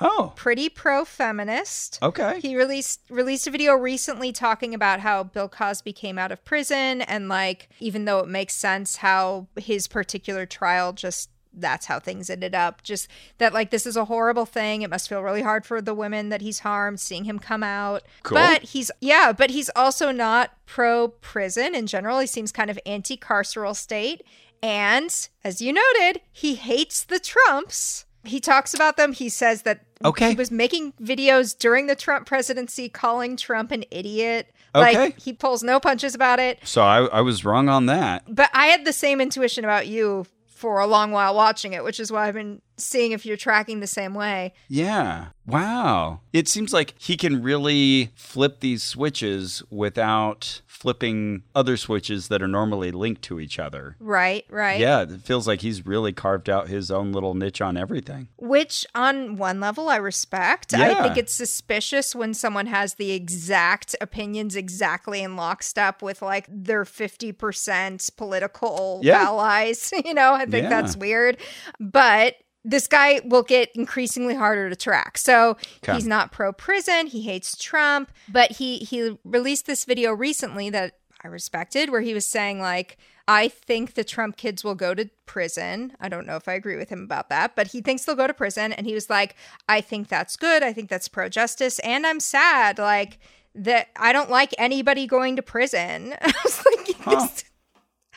Oh, 0.02 0.32
Pretty 0.36 0.68
pro 0.68 1.04
feminist. 1.04 1.98
okay. 2.02 2.40
He 2.40 2.56
released 2.56 3.00
released 3.08 3.46
a 3.46 3.50
video 3.50 3.74
recently 3.74 4.32
talking 4.32 4.74
about 4.74 5.00
how 5.00 5.22
Bill 5.22 5.48
Cosby 5.48 5.92
came 5.92 6.18
out 6.18 6.32
of 6.32 6.44
prison 6.44 7.02
and 7.02 7.28
like 7.28 7.68
even 7.80 8.04
though 8.04 8.18
it 8.18 8.28
makes 8.28 8.54
sense 8.54 8.96
how 8.96 9.46
his 9.56 9.86
particular 9.86 10.44
trial 10.46 10.92
just 10.92 11.30
that's 11.54 11.86
how 11.86 12.00
things 12.00 12.30
ended 12.30 12.54
up. 12.54 12.82
Just 12.82 13.08
that 13.38 13.52
like 13.52 13.70
this 13.70 13.86
is 13.86 13.96
a 13.96 14.06
horrible 14.06 14.46
thing. 14.46 14.82
It 14.82 14.90
must 14.90 15.08
feel 15.08 15.22
really 15.22 15.42
hard 15.42 15.66
for 15.66 15.80
the 15.82 15.94
women 15.94 16.30
that 16.30 16.40
he's 16.40 16.60
harmed 16.60 16.98
seeing 17.00 17.24
him 17.24 17.38
come 17.38 17.62
out. 17.62 18.02
Cool. 18.22 18.36
But 18.36 18.62
he's 18.62 18.90
yeah, 19.00 19.32
but 19.32 19.50
he's 19.50 19.70
also 19.76 20.12
not 20.12 20.52
pro 20.66 21.08
prison 21.08 21.74
in 21.74 21.86
general. 21.86 22.18
He 22.20 22.26
seems 22.26 22.52
kind 22.52 22.70
of 22.70 22.78
anti 22.86 23.16
carceral 23.16 23.76
state. 23.76 24.22
And 24.62 25.28
as 25.42 25.60
you 25.60 25.72
noted, 25.72 26.22
he 26.32 26.54
hates 26.54 27.02
the 27.04 27.18
Trumps. 27.18 28.06
He 28.24 28.40
talks 28.40 28.72
about 28.74 28.96
them. 28.96 29.12
He 29.12 29.28
says 29.28 29.62
that 29.62 29.80
Okay. 30.04 30.30
he 30.30 30.34
was 30.36 30.50
making 30.50 30.92
videos 31.02 31.56
during 31.58 31.86
the 31.86 31.94
Trump 31.96 32.26
presidency 32.26 32.88
calling 32.88 33.36
Trump 33.36 33.70
an 33.72 33.84
idiot. 33.90 34.52
Okay. 34.74 34.94
Like 34.98 35.20
he 35.20 35.32
pulls 35.32 35.62
no 35.62 35.78
punches 35.80 36.14
about 36.14 36.38
it. 36.38 36.58
So 36.64 36.82
I, 36.82 37.04
I 37.06 37.20
was 37.20 37.44
wrong 37.44 37.68
on 37.68 37.86
that. 37.86 38.24
But 38.28 38.50
I 38.52 38.66
had 38.66 38.84
the 38.84 38.92
same 38.92 39.20
intuition 39.20 39.64
about 39.64 39.86
you 39.86 40.24
for 40.46 40.78
a 40.78 40.86
long 40.86 41.10
while 41.10 41.34
watching 41.34 41.72
it, 41.72 41.82
which 41.82 41.98
is 41.98 42.12
why 42.12 42.28
I've 42.28 42.34
been 42.34 42.62
seeing 42.76 43.10
if 43.12 43.26
you're 43.26 43.36
tracking 43.36 43.80
the 43.80 43.86
same 43.88 44.14
way. 44.14 44.52
Yeah. 44.68 45.26
Wow. 45.44 46.20
It 46.32 46.46
seems 46.48 46.72
like 46.72 46.94
he 46.98 47.16
can 47.16 47.42
really 47.42 48.12
flip 48.14 48.60
these 48.60 48.82
switches 48.84 49.62
without 49.70 50.62
flipping 50.82 51.44
other 51.54 51.76
switches 51.76 52.26
that 52.26 52.42
are 52.42 52.48
normally 52.48 52.90
linked 52.90 53.22
to 53.22 53.38
each 53.38 53.60
other. 53.60 53.94
Right, 54.00 54.44
right. 54.50 54.80
Yeah, 54.80 55.02
it 55.02 55.20
feels 55.20 55.46
like 55.46 55.60
he's 55.60 55.86
really 55.86 56.12
carved 56.12 56.50
out 56.50 56.66
his 56.66 56.90
own 56.90 57.12
little 57.12 57.34
niche 57.34 57.60
on 57.60 57.76
everything. 57.76 58.26
Which, 58.36 58.84
on 58.92 59.36
one 59.36 59.60
level, 59.60 59.88
I 59.88 59.94
respect. 59.96 60.74
I 60.74 61.00
think 61.00 61.16
it's 61.16 61.32
suspicious 61.32 62.16
when 62.16 62.34
someone 62.34 62.66
has 62.66 62.94
the 62.94 63.12
exact 63.12 63.94
opinions 64.00 64.56
exactly 64.56 65.22
in 65.22 65.36
lockstep 65.36 66.02
with 66.02 66.20
like 66.20 66.46
their 66.48 66.82
50% 66.84 68.16
political 68.16 69.00
Yeah. 69.04 69.22
allies. 69.22 69.92
You 70.04 70.14
know, 70.14 70.34
I 70.34 70.46
think 70.46 70.64
Yeah. 70.64 70.68
that's 70.68 70.96
weird. 70.96 71.36
But 71.78 72.34
this 72.64 72.86
guy 72.86 73.20
will 73.24 73.42
get 73.42 73.70
increasingly 73.74 74.34
harder 74.34 74.70
to 74.70 74.76
track. 74.76 75.18
So 75.18 75.56
Okay. 75.82 75.94
he's 75.94 76.06
not 76.06 76.30
pro 76.32 76.52
prison. 76.52 77.06
He 77.08 77.22
hates 77.22 77.56
Trump, 77.56 78.12
but 78.28 78.52
he 78.52 78.78
he 78.78 79.18
released 79.24 79.66
this 79.66 79.84
video 79.84 80.12
recently 80.12 80.70
that 80.70 80.98
I 81.24 81.28
respected 81.28 81.90
where 81.90 82.00
he 82.00 82.14
was 82.14 82.26
saying 82.26 82.60
like 82.60 82.98
I 83.28 83.46
think 83.48 83.94
the 83.94 84.02
Trump 84.04 84.36
kids 84.36 84.64
will 84.64 84.74
go 84.74 84.94
to 84.94 85.08
prison. 85.26 85.92
I 86.00 86.08
don't 86.08 86.26
know 86.26 86.34
if 86.36 86.48
I 86.48 86.54
agree 86.54 86.76
with 86.76 86.88
him 86.88 87.02
about 87.04 87.28
that, 87.28 87.54
but 87.54 87.68
he 87.68 87.80
thinks 87.80 88.04
they'll 88.04 88.16
go 88.16 88.26
to 88.26 88.34
prison 88.34 88.72
and 88.72 88.86
he 88.86 88.94
was 88.94 89.08
like 89.10 89.36
I 89.68 89.80
think 89.80 90.08
that's 90.08 90.36
good. 90.36 90.62
I 90.62 90.72
think 90.72 90.88
that's 90.90 91.08
pro 91.08 91.28
justice 91.28 91.78
and 91.80 92.06
I'm 92.06 92.20
sad 92.20 92.78
like 92.78 93.18
that 93.54 93.88
I 93.96 94.12
don't 94.12 94.30
like 94.30 94.54
anybody 94.58 95.06
going 95.06 95.36
to 95.36 95.42
prison. 95.42 96.14
I 96.22 96.32
was 96.44 96.64
like 96.64 96.86
this- 97.04 97.44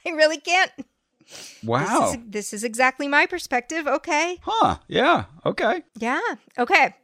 I 0.05 0.09
really 0.11 0.37
can't. 0.39 0.71
Wow. 1.63 1.85
This 1.85 2.13
is, 2.13 2.19
this 2.27 2.53
is 2.53 2.63
exactly 2.63 3.07
my 3.07 3.25
perspective. 3.25 3.87
Okay. 3.87 4.37
Huh. 4.41 4.77
Yeah. 4.87 5.25
Okay. 5.45 5.83
Yeah. 5.97 6.21
Okay. 6.57 6.95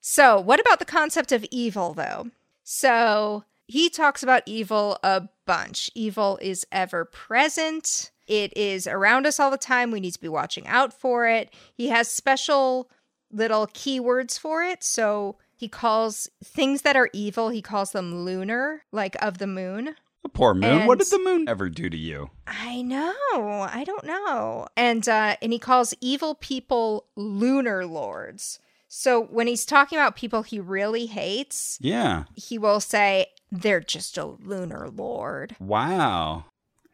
So, 0.00 0.38
what 0.38 0.60
about 0.60 0.78
the 0.80 0.84
concept 0.84 1.32
of 1.32 1.46
evil, 1.50 1.94
though? 1.94 2.30
So, 2.62 3.44
he 3.66 3.88
talks 3.88 4.22
about 4.22 4.42
evil 4.44 4.98
a 5.02 5.28
bunch. 5.46 5.90
Evil 5.94 6.38
is 6.42 6.66
ever 6.70 7.06
present, 7.06 8.10
it 8.26 8.54
is 8.56 8.86
around 8.86 9.26
us 9.26 9.40
all 9.40 9.50
the 9.50 9.56
time. 9.56 9.90
We 9.90 10.00
need 10.00 10.12
to 10.12 10.20
be 10.20 10.28
watching 10.28 10.66
out 10.66 10.92
for 10.92 11.26
it. 11.26 11.52
He 11.74 11.88
has 11.88 12.10
special 12.10 12.90
little 13.32 13.66
keywords 13.66 14.38
for 14.38 14.62
it. 14.62 14.84
So, 14.84 15.36
he 15.56 15.68
calls 15.68 16.28
things 16.44 16.82
that 16.82 16.96
are 16.96 17.08
evil, 17.14 17.48
he 17.48 17.62
calls 17.62 17.92
them 17.92 18.24
lunar, 18.24 18.82
like 18.92 19.16
of 19.22 19.38
the 19.38 19.46
moon. 19.46 19.94
The 20.24 20.28
poor 20.30 20.54
moon. 20.54 20.86
what 20.86 20.98
did 20.98 21.08
the 21.10 21.18
moon 21.18 21.48
ever 21.48 21.68
do 21.68 21.88
to 21.90 21.96
you? 21.96 22.30
I 22.46 22.80
know. 22.82 23.68
I 23.70 23.84
don't 23.86 24.04
know. 24.04 24.66
And 24.76 25.06
uh 25.08 25.36
and 25.42 25.52
he 25.52 25.58
calls 25.58 25.94
evil 26.00 26.34
people 26.34 27.06
lunar 27.14 27.84
lords. 27.86 28.58
So 28.88 29.22
when 29.22 29.46
he's 29.46 29.66
talking 29.66 29.98
about 29.98 30.16
people 30.16 30.42
he 30.42 30.58
really 30.58 31.06
hates, 31.06 31.78
Yeah. 31.80 32.24
he 32.34 32.58
will 32.58 32.80
say 32.80 33.26
they're 33.52 33.80
just 33.80 34.16
a 34.16 34.24
lunar 34.24 34.88
lord. 34.88 35.56
Wow. 35.60 36.46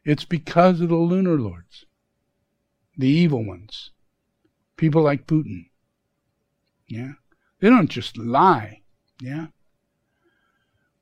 It's 0.04 0.24
because 0.24 0.80
of 0.80 0.88
the 0.88 0.96
lunar 0.96 1.38
lords, 1.38 1.84
the 2.96 3.08
evil 3.08 3.44
ones, 3.46 3.90
people 4.76 5.02
like 5.02 5.26
Putin. 5.28 5.66
Yeah. 6.88 7.12
They 7.60 7.68
don't 7.68 7.90
just 7.90 8.16
lie. 8.18 8.80
Yeah. 9.22 9.48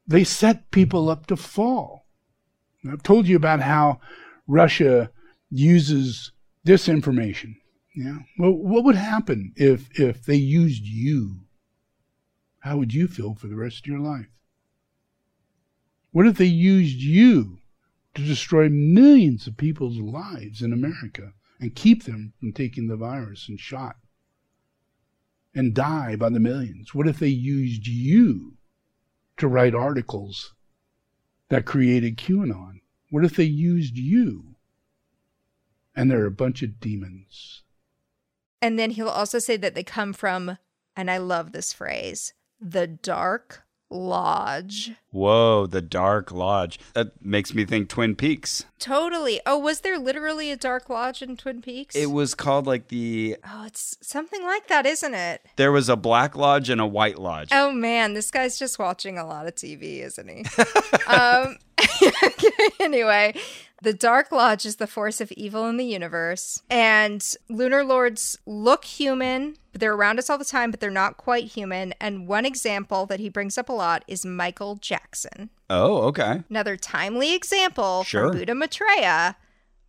They 0.07 0.25
set 0.25 0.71
people 0.71 1.09
up 1.09 1.27
to 1.29 1.37
fall. 1.37 2.05
I've 2.87 3.03
told 3.03 3.27
you 3.27 3.37
about 3.37 3.61
how 3.61 4.01
Russia 4.47 5.11
uses 5.51 6.33
disinformation. 6.67 7.57
Yeah. 7.95 8.19
Well, 8.39 8.53
what 8.53 8.85
would 8.85 8.97
happen 8.97 9.53
if 9.57 9.89
if 9.99 10.25
they 10.25 10.37
used 10.37 10.85
you? 10.85 11.41
How 12.61 12.77
would 12.77 12.93
you 12.93 13.09
feel 13.09 13.35
for 13.35 13.49
the 13.49 13.57
rest 13.57 13.81
of 13.81 13.87
your 13.87 14.01
life? 14.01 14.29
What 16.11 16.27
if 16.27 16.37
they 16.37 16.47
used 16.47 17.01
you 17.01 17.59
to 18.15 18.25
destroy 18.25 18.69
millions 18.69 19.47
of 19.47 19.57
people's 19.57 19.99
lives 19.99 20.63
in 20.63 20.73
America 20.73 21.33
and 21.61 21.75
keep 21.75 22.05
them 22.05 22.33
from 22.39 22.53
taking 22.53 22.89
the 22.89 22.97
virus 22.97 23.49
and 23.49 23.59
shot 23.59 23.97
and 25.55 25.75
die 25.75 26.17
by 26.17 26.29
the 26.29 26.41
millions? 26.41 26.95
What 26.95 27.09
if 27.09 27.19
they 27.19 27.29
used 27.29 27.87
you 27.87 28.57
to 29.37 29.49
write 29.49 29.75
articles 29.75 30.55
that 31.49 31.65
created 31.65 32.17
QAnon? 32.17 32.81
What 33.11 33.25
if 33.25 33.37
they 33.37 33.45
used 33.45 33.97
you? 33.97 34.55
And 35.95 36.11
they're 36.11 36.27
a 36.27 36.31
bunch 36.31 36.63
of 36.63 36.81
demons. 36.81 37.63
And 38.61 38.79
then 38.79 38.91
he'll 38.91 39.09
also 39.09 39.39
say 39.39 39.57
that 39.57 39.75
they 39.75 39.83
come 39.83 40.13
from 40.13 40.59
and 40.97 41.11
I 41.11 41.19
love 41.19 41.53
this 41.53 41.73
phrase, 41.73 42.35
the 42.61 42.87
dark 42.89 43.63
lodge. 43.89 44.93
Whoa, 45.11 45.67
the 45.67 45.81
Dark 45.81 46.31
Lodge. 46.31 46.79
That 46.95 47.25
makes 47.25 47.55
me 47.55 47.65
think 47.65 47.89
Twin 47.89 48.15
Peaks. 48.15 48.67
Totally. 48.79 49.41
Oh, 49.47 49.59
was 49.59 49.81
there 49.81 49.99
literally 49.99 50.51
a 50.51 50.57
dark 50.57 50.89
lodge 50.89 51.23
in 51.23 51.37
Twin 51.37 51.63
Peaks? 51.63 51.97
It 51.97 52.11
was 52.11 52.35
called 52.35 52.67
like 52.67 52.89
the. 52.89 53.37
Oh, 53.45 53.65
it's 53.67 53.97
something 54.01 54.43
like 54.45 54.69
that, 54.69 54.87
isn't 54.87 55.15
it? 55.15 55.43
There 55.57 55.73
was 55.73 55.89
a 55.89 55.97
Black 55.97 56.37
Lodge 56.37 56.71
and 56.71 56.81
a 56.81 56.87
White 56.87 57.19
Lodge. 57.19 57.49
Oh 57.53 57.73
man, 57.73 58.15
this 58.15 58.31
guy's 58.31 58.59
just 58.59 58.79
watching 58.79 59.19
a 59.19 59.27
lot 59.27 59.47
of 59.47 59.55
TV, 59.55 60.01
isn't 60.05 60.29
he? 60.29 60.45
um, 61.07 61.57
anyway, 62.81 63.35
the 63.83 63.95
Dark 63.95 64.31
Lodge 64.31 64.67
is 64.67 64.77
the 64.77 64.87
force 64.87 65.21
of 65.21 65.33
evil 65.33 65.67
in 65.69 65.77
the 65.77 65.85
universe, 65.85 66.63
and 66.71 67.25
Lunar 67.49 67.85
Lords 67.85 68.39
look 68.47 68.85
human. 68.85 69.57
But 69.73 69.81
they're 69.81 69.95
around 69.95 70.19
us 70.19 70.31
all 70.31 70.39
the 70.39 70.45
time, 70.45 70.71
but 70.71 70.81
they're 70.81 70.91
not 70.91 71.19
quite 71.19 71.45
human. 71.45 71.93
And 72.01 72.27
one 72.27 72.47
example 72.47 73.05
that 73.07 73.21
he 73.21 73.29
brings 73.29 73.59
up 73.59 73.69
a 73.69 73.73
lot 73.73 74.03
is 74.07 74.25
Michael 74.25 74.77
Jackson. 74.77 74.98
Oh, 75.71 75.99
okay. 76.09 76.43
Another 76.51 76.77
timely 76.77 77.35
example 77.35 78.05
Sure. 78.05 78.29
from 78.29 78.39
Buddha 78.39 78.55
Maitreya, 78.55 79.37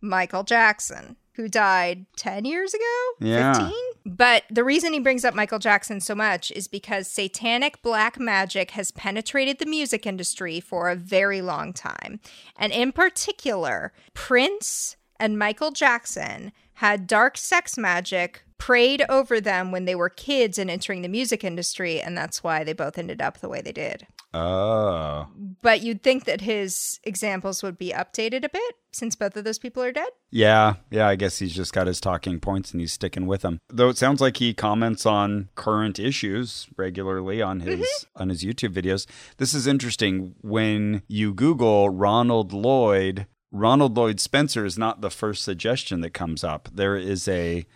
Michael 0.00 0.44
Jackson, 0.44 1.16
who 1.34 1.48
died 1.48 2.06
10 2.16 2.44
years 2.44 2.74
ago? 2.74 3.10
Yeah. 3.20 3.52
15? 3.54 3.72
But 4.06 4.44
the 4.50 4.64
reason 4.64 4.92
he 4.94 5.00
brings 5.00 5.24
up 5.24 5.34
Michael 5.34 5.58
Jackson 5.58 6.00
so 6.00 6.14
much 6.14 6.50
is 6.52 6.68
because 6.68 7.06
satanic 7.06 7.82
black 7.82 8.18
magic 8.18 8.70
has 8.72 8.90
penetrated 8.90 9.58
the 9.58 9.66
music 9.66 10.06
industry 10.06 10.58
for 10.58 10.88
a 10.88 10.96
very 10.96 11.42
long 11.42 11.72
time. 11.72 12.18
And 12.56 12.72
in 12.72 12.92
particular, 12.92 13.92
Prince 14.14 14.96
and 15.18 15.38
Michael 15.38 15.70
Jackson 15.70 16.52
had 16.74 17.06
dark 17.06 17.36
sex 17.36 17.76
magic 17.76 18.42
prayed 18.56 19.02
over 19.08 19.38
them 19.40 19.70
when 19.70 19.84
they 19.84 19.94
were 19.94 20.08
kids 20.08 20.58
and 20.58 20.70
entering 20.70 21.02
the 21.02 21.08
music 21.08 21.44
industry, 21.44 22.00
and 22.00 22.16
that's 22.16 22.42
why 22.42 22.64
they 22.64 22.72
both 22.72 22.96
ended 22.98 23.20
up 23.20 23.38
the 23.38 23.48
way 23.48 23.60
they 23.60 23.72
did. 23.72 24.06
Oh. 24.32 25.26
But 25.62 25.82
you'd 25.82 26.02
think 26.02 26.24
that 26.24 26.40
his 26.40 27.00
examples 27.04 27.62
would 27.62 27.76
be 27.76 27.90
updated 27.90 28.44
a 28.44 28.48
bit 28.48 28.74
since 28.92 29.16
both 29.16 29.36
of 29.36 29.44
those 29.44 29.58
people 29.58 29.82
are 29.82 29.92
dead. 29.92 30.08
Yeah, 30.30 30.74
yeah, 30.90 31.08
I 31.08 31.16
guess 31.16 31.38
he's 31.38 31.54
just 31.54 31.72
got 31.72 31.86
his 31.86 32.00
talking 32.00 32.40
points 32.40 32.72
and 32.72 32.80
he's 32.80 32.92
sticking 32.92 33.26
with 33.26 33.42
them. 33.42 33.60
Though 33.68 33.88
it 33.88 33.98
sounds 33.98 34.20
like 34.20 34.36
he 34.36 34.54
comments 34.54 35.04
on 35.06 35.48
current 35.54 35.98
issues 35.98 36.68
regularly 36.76 37.42
on 37.42 37.60
his 37.60 37.80
mm-hmm. 37.80 38.22
on 38.22 38.28
his 38.28 38.44
YouTube 38.44 38.72
videos. 38.72 39.06
This 39.38 39.54
is 39.54 39.66
interesting 39.66 40.34
when 40.40 41.02
you 41.08 41.34
Google 41.34 41.90
Ronald 41.90 42.52
Lloyd 42.52 43.26
Ronald 43.52 43.96
Lloyd 43.96 44.20
Spencer 44.20 44.64
is 44.64 44.78
not 44.78 45.00
the 45.00 45.10
first 45.10 45.42
suggestion 45.42 46.00
that 46.02 46.10
comes 46.14 46.44
up. 46.44 46.68
There 46.72 46.96
is 46.96 47.26
a 47.26 47.66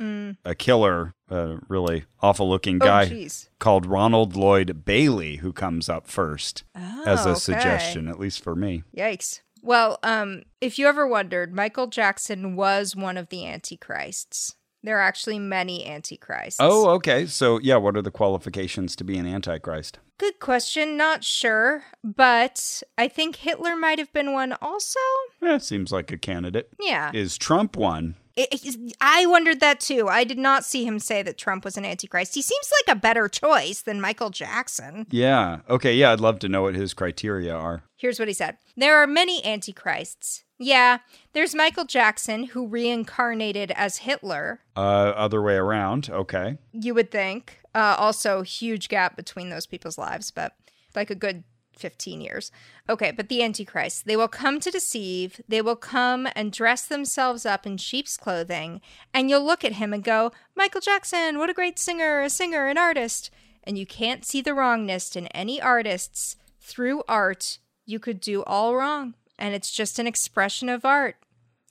a 0.45 0.55
killer, 0.55 1.15
a 1.29 1.59
really 1.69 2.05
awful 2.21 2.49
looking 2.49 2.77
Oh, 2.77 2.87
guy 2.87 3.29
called 3.59 3.87
Ronald 3.87 4.37
Lloyd 4.37 4.85
Bailey 4.85 5.37
who 5.37 5.53
comes 5.53 5.89
up 5.89 6.07
first 6.07 6.63
as 6.75 7.27
Oh, 7.27 7.31
a 7.31 7.33
okay. 7.33 7.39
suggestion, 7.41 8.09
at 8.09 8.21
least 8.21 8.43
for 8.43 8.55
me. 8.55 8.85
Yikes. 8.97 9.41
Well, 9.63 9.99
um, 10.03 10.43
if 10.61 10.79
you 10.79 10.87
ever 10.87 11.07
wondered, 11.07 11.55
Michael 11.55 11.87
Jackson 11.87 12.55
was 12.55 12.95
one 12.95 13.17
of 13.17 13.31
the 13.31 13.47
antichrists. 13.47 14.57
There 14.85 14.99
are 14.99 15.03
actually 15.03 15.39
many 15.39 15.87
antichrists. 15.87 16.61
Oh, 16.61 16.91
okay. 16.91 17.25
So, 17.25 17.59
yeah, 17.59 17.77
what 17.77 17.97
are 17.97 18.03
the 18.03 18.11
qualifications 18.11 18.95
to 18.97 19.05
be 19.05 19.17
an 19.17 19.27
antichrist? 19.27 19.99
Good 20.19 20.39
question. 20.41 20.99
Not 20.99 21.25
sure. 21.25 21.85
But 22.05 22.83
I 22.99 23.09
think 23.09 23.37
Hitler 23.37 23.77
might 23.77 23.99
have 23.99 24.13
been 24.13 24.33
one 24.35 24.55
also. 24.61 25.01
Yeah, 25.43 25.57
seems 25.59 25.91
like 25.91 26.13
a 26.13 26.19
candidate. 26.19 26.69
Yeah. 26.79 27.11
Is 27.15 27.39
Trump 27.39 27.77
one? 27.77 28.17
It- 28.37 28.49
it- 28.53 28.97
I 29.01 29.25
wondered 29.27 29.61
that 29.61 29.81
too. 29.81 30.09
I 30.09 30.25
did 30.25 30.39
not 30.39 30.65
see 30.67 30.85
him 30.85 30.99
say 30.99 31.23
that 31.23 31.39
Trump 31.39 31.65
was 31.65 31.77
an 31.79 31.85
antichrist. 31.87 32.35
He 32.35 32.43
seems 32.43 32.71
like 32.87 32.95
a 32.95 33.01
better 33.01 33.27
choice 33.29 33.81
than 33.81 34.01
Michael 34.03 34.29
Jackson. 34.31 35.07
Yeah. 35.11 35.61
Okay. 35.71 35.95
Yeah, 35.95 36.13
I'd 36.13 36.21
love 36.21 36.41
to 36.41 36.49
know 36.49 36.63
what 36.63 36.75
his 36.75 36.93
criteria 36.93 37.55
are. 37.55 37.85
Here's 37.97 38.19
what 38.19 38.29
he 38.29 38.35
said 38.35 38.59
There 38.77 38.97
are 39.03 39.07
many 39.07 39.43
antichrists. 39.47 40.44
Yeah, 40.59 40.99
there's 41.33 41.55
Michael 41.55 41.85
Jackson, 41.85 42.45
who 42.45 42.67
reincarnated 42.67 43.73
as 43.73 43.99
Hitler. 43.99 44.61
Uh, 44.77 44.81
other 45.17 45.43
way 45.43 45.57
around. 45.57 46.09
Okay. 46.11 46.59
you 46.73 46.95
would 46.95 47.11
think. 47.11 47.59
Uh, 47.75 47.97
also, 47.99 48.43
huge 48.43 48.89
gap 48.89 49.17
between 49.17 49.51
those 49.51 49.67
people's 49.67 49.99
lives, 49.99 50.31
but 50.31 50.53
like 50.95 51.11
a 51.11 51.17
good 51.17 51.43
15 51.77 52.21
years. 52.21 52.53
Okay, 52.89 53.11
but 53.11 53.29
the 53.29 53.43
Antichrist. 53.43 54.07
They 54.07 54.17
will 54.17 54.29
come 54.29 54.61
to 54.61 54.71
deceive. 54.71 55.41
They 55.49 55.61
will 55.61 55.77
come 55.77 56.29
and 56.37 56.53
dress 56.53 56.87
themselves 56.87 57.45
up 57.45 57.67
in 57.67 57.77
sheep's 57.77 58.17
clothing. 58.17 58.81
And 59.13 59.29
you'll 59.29 59.45
look 59.45 59.65
at 59.65 59.73
him 59.73 59.93
and 59.93 60.05
go, 60.05 60.31
Michael 60.55 60.81
Jackson, 60.81 61.39
what 61.39 61.51
a 61.51 61.55
great 61.55 61.79
singer, 61.79 62.23
a 62.23 62.31
singer, 62.31 62.67
an 62.67 62.79
artist. 62.79 63.31
And 63.65 63.77
you 63.79 63.87
can't 63.87 64.25
see 64.25 64.41
the 64.41 64.55
wrongness 64.55 65.17
in 65.17 65.27
any 65.29 65.61
artists. 65.61 66.37
Through 66.61 67.03
art, 67.09 67.59
you 67.85 67.99
could 67.99 68.21
do 68.21 68.43
all 68.45 68.77
wrong. 68.77 69.15
And 69.39 69.55
it's 69.55 69.71
just 69.71 69.99
an 69.99 70.07
expression 70.07 70.69
of 70.69 70.85
art. 70.85 71.17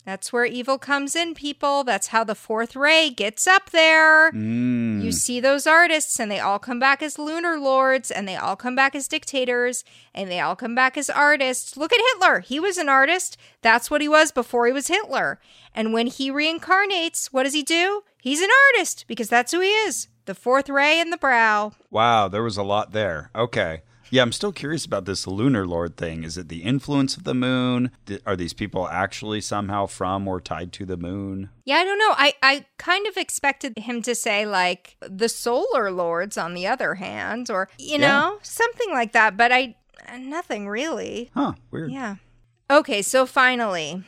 That's 0.06 0.34
where 0.34 0.46
evil 0.46 0.78
comes 0.78 1.16
in, 1.16 1.34
people. 1.34 1.86
That's 1.86 2.08
how 2.08 2.26
the 2.26 2.36
fourth 2.36 2.76
ray 2.76 3.10
gets 3.10 3.48
up 3.48 3.70
there. 3.70 4.34
Mm. 4.34 5.02
You 5.02 5.14
see 5.14 5.40
those 5.40 5.66
artists, 5.66 6.20
and 6.20 6.30
they 6.30 6.42
all 6.42 6.60
come 6.60 6.78
back 6.78 7.02
as 7.02 7.18
lunar 7.18 7.58
lords, 7.58 8.12
and 8.12 8.28
they 8.28 8.36
all 8.36 8.58
come 8.58 8.76
back 8.76 8.96
as 8.96 9.08
dictators, 9.08 9.86
and 10.14 10.30
they 10.30 10.42
all 10.42 10.58
come 10.58 10.76
back 10.76 10.98
as 10.98 11.10
artists. 11.10 11.78
Look 11.78 11.94
at 11.94 12.02
Hitler. 12.14 12.42
He 12.42 12.60
was 12.60 12.78
an 12.78 12.90
artist. 12.90 13.38
That's 13.62 13.90
what 13.90 14.02
he 14.02 14.10
was 14.10 14.34
before 14.34 14.68
he 14.68 14.74
was 14.74 14.88
Hitler. 14.88 15.40
And 15.74 15.94
when 15.94 16.08
he 16.08 16.30
reincarnates, 16.30 17.28
what 17.28 17.44
does 17.44 17.54
he 17.54 17.64
do? 17.64 18.04
He's 18.22 18.42
an 18.42 18.50
artist 18.74 19.06
because 19.08 19.30
that's 19.30 19.54
who 19.54 19.62
he 19.62 19.70
is. 19.70 20.10
The 20.26 20.36
fourth 20.36 20.68
ray 20.70 21.00
in 21.00 21.12
the 21.12 21.18
brow. 21.18 21.74
Wow, 21.90 22.28
there 22.28 22.44
was 22.44 22.58
a 22.58 22.64
lot 22.64 22.92
there. 22.92 23.30
Okay. 23.34 23.84
Yeah, 24.14 24.22
I'm 24.22 24.32
still 24.32 24.52
curious 24.52 24.86
about 24.86 25.06
this 25.06 25.26
lunar 25.26 25.66
lord 25.66 25.98
thing. 25.98 26.24
Is 26.24 26.38
it 26.38 26.48
the 26.48 26.62
influence 26.62 27.18
of 27.18 27.24
the 27.24 27.34
moon? 27.34 27.90
Are 28.28 28.36
these 28.36 28.54
people 28.54 28.88
actually 28.88 29.42
somehow 29.42 29.88
from 29.88 30.28
or 30.28 30.40
tied 30.40 30.72
to 30.74 30.86
the 30.86 30.98
moon? 30.98 31.50
Yeah, 31.66 31.78
I 31.78 31.84
don't 31.84 31.98
know. 31.98 32.14
I, 32.16 32.36
I 32.44 32.66
kind 32.78 33.08
of 33.08 33.18
expected 33.18 33.76
him 33.76 34.04
to 34.04 34.14
say, 34.14 34.46
like, 34.46 34.98
the 35.02 35.28
solar 35.28 35.90
lords, 35.90 36.38
on 36.38 36.54
the 36.54 36.68
other 36.68 36.94
hand, 36.94 37.50
or, 37.50 37.70
you 37.80 37.94
Yeah. 37.98 38.08
know, 38.08 38.40
something 38.44 38.92
like 38.92 39.14
that. 39.14 39.36
But 39.36 39.52
I, 39.52 39.78
nothing 40.16 40.70
really. 40.70 41.32
Huh, 41.34 41.54
weird. 41.72 41.92
Yeah. 41.92 42.18
Okay, 42.70 43.02
so 43.02 43.26
finally, 43.26 44.04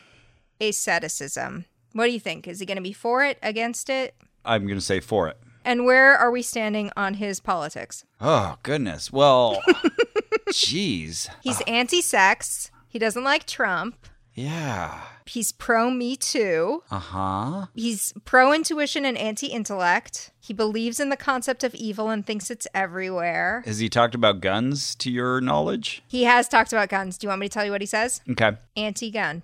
asceticism. 0.60 1.64
What 1.94 2.06
do 2.06 2.12
you 2.12 2.20
think? 2.20 2.46
Is 2.46 2.60
he 2.60 2.66
going 2.66 2.76
to 2.76 2.80
be 2.80 2.92
for 2.92 3.24
it, 3.24 3.40
against 3.42 3.90
it? 3.90 4.14
I'm 4.44 4.66
going 4.66 4.78
to 4.78 4.84
say 4.84 5.00
for 5.00 5.26
it. 5.26 5.36
And 5.66 5.84
where 5.84 6.16
are 6.16 6.30
we 6.30 6.42
standing 6.42 6.92
on 6.96 7.14
his 7.14 7.40
politics? 7.40 8.04
Oh, 8.20 8.56
goodness. 8.62 9.12
Well, 9.12 9.60
jeez. 10.50 11.28
He's 11.42 11.60
anti 11.62 12.00
sex. 12.00 12.70
He 12.88 13.00
doesn't 13.00 13.24
like 13.24 13.46
Trump. 13.46 14.06
Yeah. 14.32 15.00
He's 15.26 15.50
pro 15.50 15.90
Me 15.90 16.14
Too. 16.14 16.84
Uh 16.88 17.00
huh. 17.00 17.66
He's 17.74 18.12
pro 18.24 18.52
intuition 18.52 19.04
and 19.04 19.18
anti 19.18 19.48
intellect. 19.48 20.30
He 20.38 20.54
believes 20.54 21.00
in 21.00 21.08
the 21.08 21.16
concept 21.16 21.64
of 21.64 21.74
evil 21.74 22.10
and 22.10 22.24
thinks 22.24 22.48
it's 22.48 22.68
everywhere. 22.72 23.64
Has 23.66 23.80
he 23.80 23.88
talked 23.88 24.14
about 24.14 24.40
guns 24.40 24.94
to 24.96 25.10
your 25.10 25.40
knowledge? 25.40 26.00
He 26.06 26.24
has 26.24 26.46
talked 26.46 26.72
about 26.72 26.90
guns. 26.90 27.18
Do 27.18 27.24
you 27.24 27.28
want 27.30 27.40
me 27.40 27.48
to 27.48 27.52
tell 27.52 27.64
you 27.64 27.72
what 27.72 27.80
he 27.82 27.88
says? 27.88 28.20
Okay. 28.30 28.52
Anti 28.76 29.10
gun. 29.10 29.42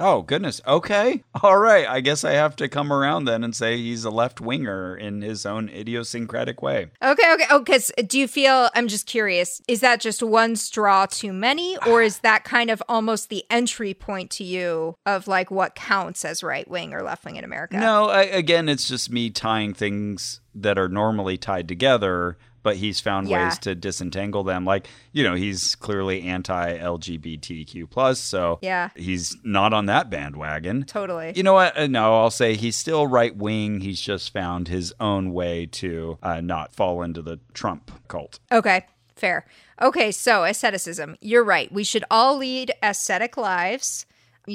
Oh, 0.00 0.22
goodness. 0.22 0.62
Okay. 0.66 1.22
All 1.42 1.58
right. 1.58 1.86
I 1.86 2.00
guess 2.00 2.24
I 2.24 2.32
have 2.32 2.56
to 2.56 2.68
come 2.68 2.90
around 2.90 3.26
then 3.26 3.44
and 3.44 3.54
say 3.54 3.76
he's 3.76 4.04
a 4.04 4.10
left 4.10 4.40
winger 4.40 4.96
in 4.96 5.20
his 5.20 5.44
own 5.44 5.68
idiosyncratic 5.68 6.62
way. 6.62 6.90
Okay, 7.02 7.32
okay. 7.34 7.44
Oh, 7.50 7.58
because 7.58 7.92
do 8.06 8.18
you 8.18 8.26
feel, 8.26 8.70
I'm 8.74 8.88
just 8.88 9.06
curious, 9.06 9.60
is 9.68 9.80
that 9.80 10.00
just 10.00 10.22
one 10.22 10.56
straw 10.56 11.04
too 11.04 11.34
many, 11.34 11.76
or 11.86 12.02
is 12.02 12.20
that 12.20 12.44
kind 12.44 12.70
of 12.70 12.82
almost 12.88 13.28
the 13.28 13.44
entry 13.50 13.92
point 13.92 14.30
to 14.32 14.44
you 14.44 14.96
of 15.04 15.28
like 15.28 15.50
what 15.50 15.74
counts 15.74 16.24
as 16.24 16.42
right 16.42 16.68
wing 16.68 16.94
or 16.94 17.02
left 17.02 17.24
wing 17.26 17.36
in 17.36 17.44
America? 17.44 17.76
No, 17.76 18.08
I, 18.08 18.22
again, 18.22 18.70
it's 18.70 18.88
just 18.88 19.10
me 19.10 19.28
tying 19.28 19.74
things 19.74 20.40
that 20.54 20.78
are 20.78 20.88
normally 20.88 21.36
tied 21.36 21.68
together, 21.68 22.38
but 22.62 22.76
he's 22.76 23.00
found 23.00 23.28
Yeah. 23.28 23.44
ways 23.48 23.58
to 23.60 23.74
disentangle 23.74 24.44
them. 24.44 24.64
Like, 24.64 24.88
you 25.12 25.22
know, 25.24 25.34
he's 25.34 25.74
clearly 25.74 26.22
anti-LGBTQ 26.22 27.86
plus, 27.88 28.18
so 28.20 28.58
Yeah. 28.62 28.90
he's 28.94 29.36
not 29.44 29.72
on 29.72 29.86
that 29.86 30.10
bandwagon. 30.10 30.84
Totally. 30.84 31.32
You 31.34 31.42
know 31.42 31.54
what? 31.54 31.76
Uh, 31.76 31.86
No, 31.86 32.20
I'll 32.20 32.30
say 32.30 32.54
he's 32.54 32.76
still 32.76 33.06
right 33.06 33.34
wing. 33.36 33.80
He's 33.80 34.00
just 34.00 34.32
found 34.32 34.68
his 34.68 34.92
own 35.00 35.32
way 35.32 35.66
to 35.66 36.18
uh, 36.22 36.40
not 36.40 36.72
fall 36.72 37.02
into 37.02 37.22
the 37.22 37.40
Trump 37.54 37.90
cult. 38.08 38.38
Okay, 38.52 38.86
fair. 39.16 39.46
Okay, 39.82 40.12
so 40.12 40.44
asceticism. 40.44 41.16
You're 41.20 41.44
right. 41.44 41.70
We 41.72 41.84
should 41.84 42.04
all 42.10 42.36
lead 42.36 42.72
ascetic 42.82 43.36
lives. 43.36 44.06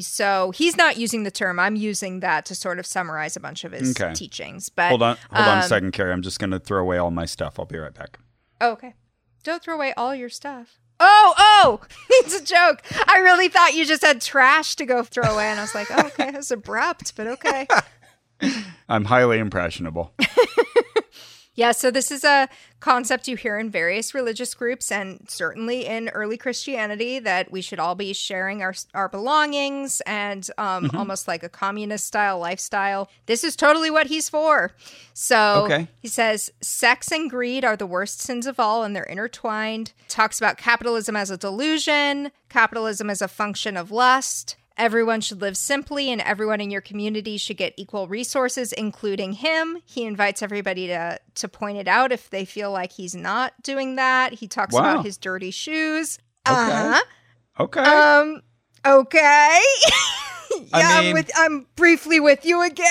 So 0.02 0.52
he's 0.52 0.76
not 0.78 0.98
using 0.98 1.24
the 1.24 1.32
term. 1.32 1.60
I'm 1.60 1.76
using 1.76 2.20
that 2.20 2.46
to 2.48 2.56
sort 2.56 2.80
of 2.80 2.86
summarize 2.86 3.36
a 3.36 3.40
bunch 3.40 3.64
of 3.64 3.72
his 3.72 3.92
Okay. 4.00 4.14
teachings. 4.14 4.70
But 4.70 4.90
Hold 4.90 5.02
on, 5.04 5.18
hold 5.32 5.48
on 5.48 5.58
a 5.60 5.62
um, 5.62 5.68
second, 5.68 5.92
Carrie. 5.92 6.12
I'm 6.12 6.22
just 6.22 6.40
going 6.40 6.52
to 6.52 6.60
throw 6.60 6.82
away 6.82 6.98
all 6.98 7.12
my 7.12 7.26
stuff. 7.26 7.60
I'll 7.60 7.66
be 7.66 7.78
right 7.78 7.94
back. 7.94 8.20
Oh, 8.60 8.72
okay. 8.72 8.94
Don't 9.44 9.64
throw 9.64 9.76
away 9.76 9.94
all 9.96 10.16
your 10.16 10.30
stuff. 10.30 10.80
Oh, 11.00 11.34
oh, 11.38 11.82
it's 12.10 12.34
a 12.36 12.44
joke. 12.44 12.82
I 13.08 13.20
really 13.20 13.48
thought 13.48 13.74
you 13.76 13.86
just 13.86 14.02
had 14.02 14.22
trash 14.22 14.76
to 14.78 14.86
go 14.86 15.04
throw 15.04 15.24
away. 15.34 15.46
And 15.46 15.60
I 15.60 15.64
was 15.64 15.76
like, 15.76 15.88
oh, 15.92 16.08
okay, 16.08 16.32
that's 16.32 16.52
abrupt, 16.52 17.16
but 17.16 17.28
okay. 17.28 17.68
I'm 18.90 19.06
highly 19.06 19.40
impressionable. 19.40 20.14
Yeah, 21.56 21.72
so 21.72 21.90
this 21.90 22.12
is 22.12 22.26
a 22.26 22.50
concept 22.82 23.30
you 23.30 23.38
hear 23.38 23.58
in 23.58 23.70
various 23.70 24.14
religious 24.14 24.54
groups 24.54 24.92
and 24.92 25.26
certainly 25.30 25.86
in 25.86 26.10
early 26.10 26.36
Christianity 26.38 27.18
that 27.20 27.50
we 27.50 27.62
should 27.62 27.80
all 27.80 27.96
be 27.96 28.12
sharing 28.14 28.62
our 28.62 28.74
our 28.94 29.08
belongings 29.08 30.02
and 30.06 30.48
um, 30.58 30.92
almost 30.94 31.28
like 31.30 31.44
a 31.44 31.50
communist 31.50 32.06
style 32.06 32.38
lifestyle. 32.40 33.10
This 33.26 33.44
is 33.46 33.56
totally 33.56 33.90
what 33.90 34.08
he's 34.08 34.28
for. 34.30 34.74
So 35.14 35.64
Okay. 35.66 35.88
he 36.02 36.10
says 36.10 36.52
sex 36.62 37.10
and 37.12 37.30
greed 37.30 37.64
are 37.64 37.78
the 37.78 37.88
worst 37.88 38.20
sins 38.22 38.46
of 38.48 38.60
all 38.60 38.84
and 38.84 38.94
they're 38.94 39.04
intertwined. 39.04 39.94
Talks 40.10 40.38
about 40.40 40.58
capitalism 40.58 41.16
as 41.16 41.32
a 41.32 41.38
delusion, 41.38 42.32
capitalism 42.50 43.10
as 43.10 43.22
a 43.22 43.28
function 43.30 43.78
of 43.78 43.92
lust. 43.92 44.58
Everyone 44.78 45.22
should 45.22 45.40
live 45.42 45.56
simply, 45.56 46.12
and 46.12 46.20
everyone 46.22 46.60
in 46.60 46.70
your 46.70 46.82
community 46.82 47.38
should 47.38 47.56
get 47.56 47.74
equal 47.78 48.08
resources, 48.10 48.74
including 48.74 49.32
him. 49.34 49.78
He 49.86 50.04
invites 50.06 50.42
everybody 50.42 50.88
to 50.88 51.20
to 51.36 51.48
point 51.48 51.78
it 51.78 51.88
out 51.88 52.12
if 52.12 52.30
they 52.30 52.44
feel 52.44 52.72
like 52.72 52.92
he's 52.92 53.16
not 53.16 53.54
doing 53.64 53.96
that. 53.96 54.34
He 54.34 54.48
talks 54.48 54.74
Wow. 54.74 54.82
about 54.92 55.06
his 55.06 55.18
dirty 55.18 55.52
shoes. 55.52 56.20
Uh-huh. 56.46 57.02
Okay. 57.60 57.80
Um. 57.82 58.42
Okay. 58.86 59.60
yeah, 60.52 60.66
I 60.74 61.08
I'm 61.08 61.14
with. 61.14 61.32
I'm 61.38 61.68
briefly 61.78 62.20
with 62.20 62.46
you 62.46 62.62
again. 62.62 62.86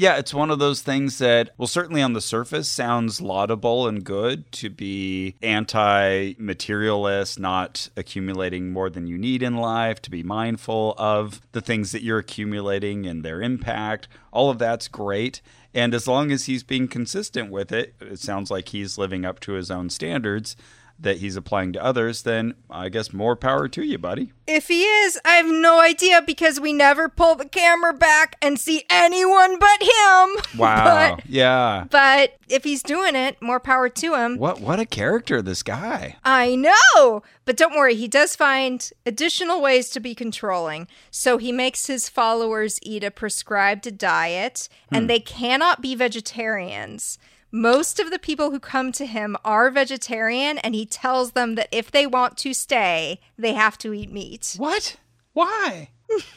Yeah, 0.00 0.16
it's 0.16 0.32
one 0.32 0.50
of 0.50 0.58
those 0.58 0.80
things 0.80 1.18
that, 1.18 1.50
well, 1.58 1.66
certainly 1.66 2.00
on 2.00 2.14
the 2.14 2.22
surface 2.22 2.70
sounds 2.70 3.20
laudable 3.20 3.86
and 3.86 4.02
good 4.02 4.50
to 4.52 4.70
be 4.70 5.34
anti 5.42 6.34
materialist, 6.38 7.38
not 7.38 7.90
accumulating 7.98 8.72
more 8.72 8.88
than 8.88 9.06
you 9.06 9.18
need 9.18 9.42
in 9.42 9.58
life, 9.58 10.00
to 10.00 10.10
be 10.10 10.22
mindful 10.22 10.94
of 10.96 11.42
the 11.52 11.60
things 11.60 11.92
that 11.92 12.02
you're 12.02 12.20
accumulating 12.20 13.04
and 13.04 13.22
their 13.22 13.42
impact. 13.42 14.08
All 14.32 14.48
of 14.48 14.58
that's 14.58 14.88
great. 14.88 15.42
And 15.74 15.92
as 15.92 16.08
long 16.08 16.32
as 16.32 16.46
he's 16.46 16.62
being 16.62 16.88
consistent 16.88 17.50
with 17.50 17.70
it, 17.70 17.92
it 18.00 18.20
sounds 18.20 18.50
like 18.50 18.70
he's 18.70 18.96
living 18.96 19.26
up 19.26 19.38
to 19.40 19.52
his 19.52 19.70
own 19.70 19.90
standards. 19.90 20.56
That 21.00 21.18
he's 21.18 21.36
applying 21.36 21.72
to 21.72 21.82
others, 21.82 22.22
then 22.22 22.54
I 22.68 22.88
guess 22.88 23.12
more 23.12 23.36
power 23.36 23.68
to 23.68 23.82
you, 23.82 23.98
buddy. 23.98 24.32
If 24.46 24.68
he 24.68 24.82
is, 24.82 25.18
I 25.24 25.34
have 25.34 25.46
no 25.46 25.80
idea 25.80 26.22
because 26.22 26.60
we 26.60 26.72
never 26.72 27.08
pull 27.08 27.36
the 27.36 27.48
camera 27.48 27.94
back 27.94 28.36
and 28.42 28.58
see 28.58 28.84
anyone 28.90 29.58
but 29.58 29.82
him. 29.82 30.28
Wow. 30.60 31.16
But, 31.16 31.26
yeah. 31.26 31.84
but 31.90 32.34
if 32.48 32.64
he's 32.64 32.82
doing 32.82 33.14
it, 33.14 33.40
more 33.40 33.60
power 33.60 33.88
to 33.88 34.14
him. 34.14 34.36
What 34.36 34.60
what 34.60 34.80
a 34.80 34.84
character 34.84 35.40
this 35.40 35.62
guy. 35.62 36.16
I 36.24 36.56
know. 36.56 37.22
But 37.44 37.56
don't 37.56 37.74
worry, 37.74 37.94
he 37.94 38.08
does 38.08 38.36
find 38.36 38.90
additional 39.06 39.62
ways 39.62 39.90
to 39.90 40.00
be 40.00 40.14
controlling. 40.14 40.88
So 41.10 41.38
he 41.38 41.52
makes 41.52 41.86
his 41.86 42.08
followers 42.08 42.78
eat 42.82 43.04
a 43.04 43.10
prescribed 43.10 43.96
diet, 43.96 44.68
and 44.90 45.04
hmm. 45.04 45.06
they 45.06 45.20
cannot 45.20 45.80
be 45.80 45.94
vegetarians. 45.94 47.18
Most 47.52 47.98
of 47.98 48.10
the 48.10 48.18
people 48.18 48.50
who 48.50 48.60
come 48.60 48.92
to 48.92 49.06
him 49.06 49.36
are 49.44 49.70
vegetarian, 49.70 50.58
and 50.58 50.74
he 50.74 50.86
tells 50.86 51.32
them 51.32 51.56
that 51.56 51.68
if 51.72 51.90
they 51.90 52.06
want 52.06 52.36
to 52.38 52.54
stay, 52.54 53.20
they 53.36 53.54
have 53.54 53.76
to 53.78 53.92
eat 53.92 54.12
meat. 54.12 54.54
What? 54.56 54.96
Why? 55.32 55.90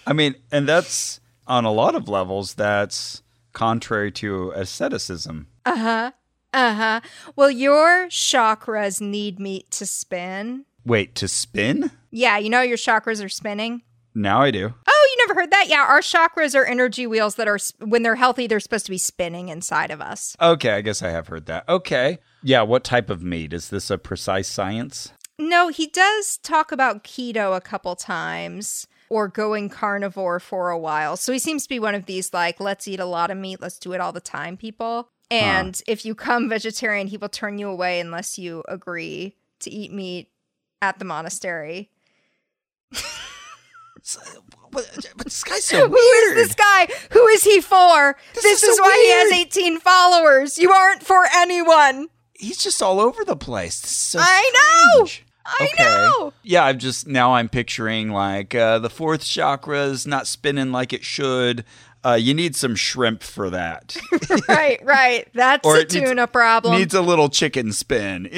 I 0.07 0.14
mean, 0.14 0.36
and 0.51 0.68
that's 0.68 1.20
on 1.47 1.66
a 1.66 1.72
lot 1.72 1.95
of 1.95 2.09
levels 2.09 2.55
that's 2.55 3.22
contrary 3.51 4.11
to 4.11 4.51
asceticism. 4.51 5.47
Uh 5.66 5.78
huh. 5.78 6.11
Uh 6.53 6.74
huh. 6.74 7.01
Well, 7.36 7.51
your 7.51 8.07
chakras 8.07 9.01
need 9.01 9.39
meat 9.39 9.70
to 9.72 9.86
spin. 9.86 10.66
Wait, 10.86 11.16
to 11.16 11.28
spin? 11.28 11.91
Yeah, 12.11 12.38
you 12.38 12.49
know 12.49 12.61
your 12.61 12.78
chakras 12.78 13.24
are 13.24 13.30
spinning. 13.30 13.84
Now 14.16 14.41
I 14.41 14.51
do. 14.51 14.74
Oh, 14.88 15.07
you 15.11 15.28
never 15.28 15.39
heard 15.39 15.51
that? 15.51 15.68
Yeah, 15.68 15.86
our 15.88 16.01
chakras 16.01 16.55
are 16.55 16.66
energy 16.66 17.07
wheels 17.07 17.36
that 17.36 17.47
are, 17.47 17.57
when 17.80 18.03
they're 18.03 18.16
healthy, 18.16 18.47
they're 18.47 18.59
supposed 18.59 18.86
to 18.86 18.91
be 18.91 18.97
spinning 18.97 19.49
inside 19.49 19.91
of 19.91 20.01
us. 20.01 20.36
Okay, 20.39 20.72
I 20.72 20.82
guess 20.82 21.01
I 21.01 21.09
have 21.09 21.28
heard 21.28 21.45
that. 21.47 21.68
Okay. 21.68 22.20
Yeah, 22.43 22.61
what 22.61 22.84
type 22.84 23.09
of 23.09 23.24
meat? 23.24 23.53
Is 23.53 23.70
this 23.70 23.89
a 23.89 23.97
precise 23.97 24.47
science? 24.47 25.14
No, 25.39 25.70
he 25.70 25.88
does 25.88 26.38
talk 26.38 26.72
about 26.72 27.03
keto 27.03 27.55
a 27.55 27.61
couple 27.61 27.95
times 27.95 28.88
or 29.09 29.28
going 29.28 29.70
carnivore 29.70 30.39
for 30.39 30.70
a 30.70 30.78
while. 30.78 31.18
So 31.18 31.32
he 31.32 31.39
seems 31.39 31.64
to 31.64 31.70
be 31.70 31.80
one 31.80 31.95
of 31.95 32.05
these, 32.05 32.34
like, 32.34 32.59
let's 32.59 32.88
eat 32.88 32.99
a 32.99 33.05
lot 33.05 33.32
of 33.32 33.38
meat, 33.38 33.61
let's 33.61 33.80
do 33.80 33.93
it 33.93 34.01
all 34.01 34.11
the 34.11 34.22
time 34.22 34.57
people. 34.57 35.09
And 35.32 35.82
if 35.88 36.05
you 36.05 36.14
come 36.14 36.49
vegetarian, 36.49 37.07
he 37.07 37.18
will 37.18 37.30
turn 37.30 37.57
you 37.57 37.68
away 37.68 37.99
unless 37.99 38.38
you 38.38 38.64
agree 38.68 39.36
to 39.61 39.72
eat 39.72 39.91
meat 39.91 40.30
at 40.82 40.99
the 40.99 41.05
monastery. 41.05 41.89
But, 44.72 44.89
but 45.18 45.26
this 45.26 45.43
guy's 45.43 45.64
so 45.66 45.88
Who 45.89 45.95
is 45.95 46.36
this 46.36 46.56
guy? 46.56 46.88
Who 47.12 47.28
is 47.28 47.43
he 47.43 47.62
for? 47.62 48.18
This, 48.34 48.45
is 48.45 48.64
is, 48.64 48.76
so 48.78 48.84
why 48.84 48.89
weird. 48.89 49.32
he 49.32 49.38
has 49.38 49.47
18 49.47 49.80
followers. 49.80 50.58
You 50.58 50.72
aren't 50.72 51.04
for 51.04 51.26
anyone. 51.36 52.08
He's 52.34 52.58
just 52.58 52.82
all 52.82 52.99
over 52.99 53.24
the 53.24 53.36
place. 53.36 53.80
This 53.82 53.91
so 53.91 54.20
I 54.22 54.51
know. 54.97 55.06
strange. 55.06 55.26
I 55.45 55.70
know. 55.78 56.34
Yeah, 56.43 56.64
I'm 56.66 56.80
just 56.80 57.06
now 57.08 57.34
I'm 57.36 57.49
picturing 57.49 58.10
like 58.12 58.56
uh, 58.56 58.80
the 58.80 58.89
fourth 58.89 59.24
chakra 59.26 59.84
is 59.86 60.08
not 60.08 60.26
spinning 60.26 60.72
like 60.72 60.93
it 60.93 61.04
should. 61.04 61.66
Uh, 62.06 62.14
you 62.20 62.34
need 62.34 62.56
some 62.56 62.76
shrimp 62.76 63.24
for 63.24 63.49
that. 63.49 63.95
right, 64.49 64.84
right. 64.84 65.28
That's 65.34 65.66
Or 65.66 65.76
a 65.78 65.82
it 65.82 65.93
needs- 65.93 66.10
tuna 66.10 66.28
problem. 66.28 66.78
Needs 66.78 66.93
a 66.93 67.01
little 67.01 67.30
chicken 67.30 67.72
spin. 67.72 68.30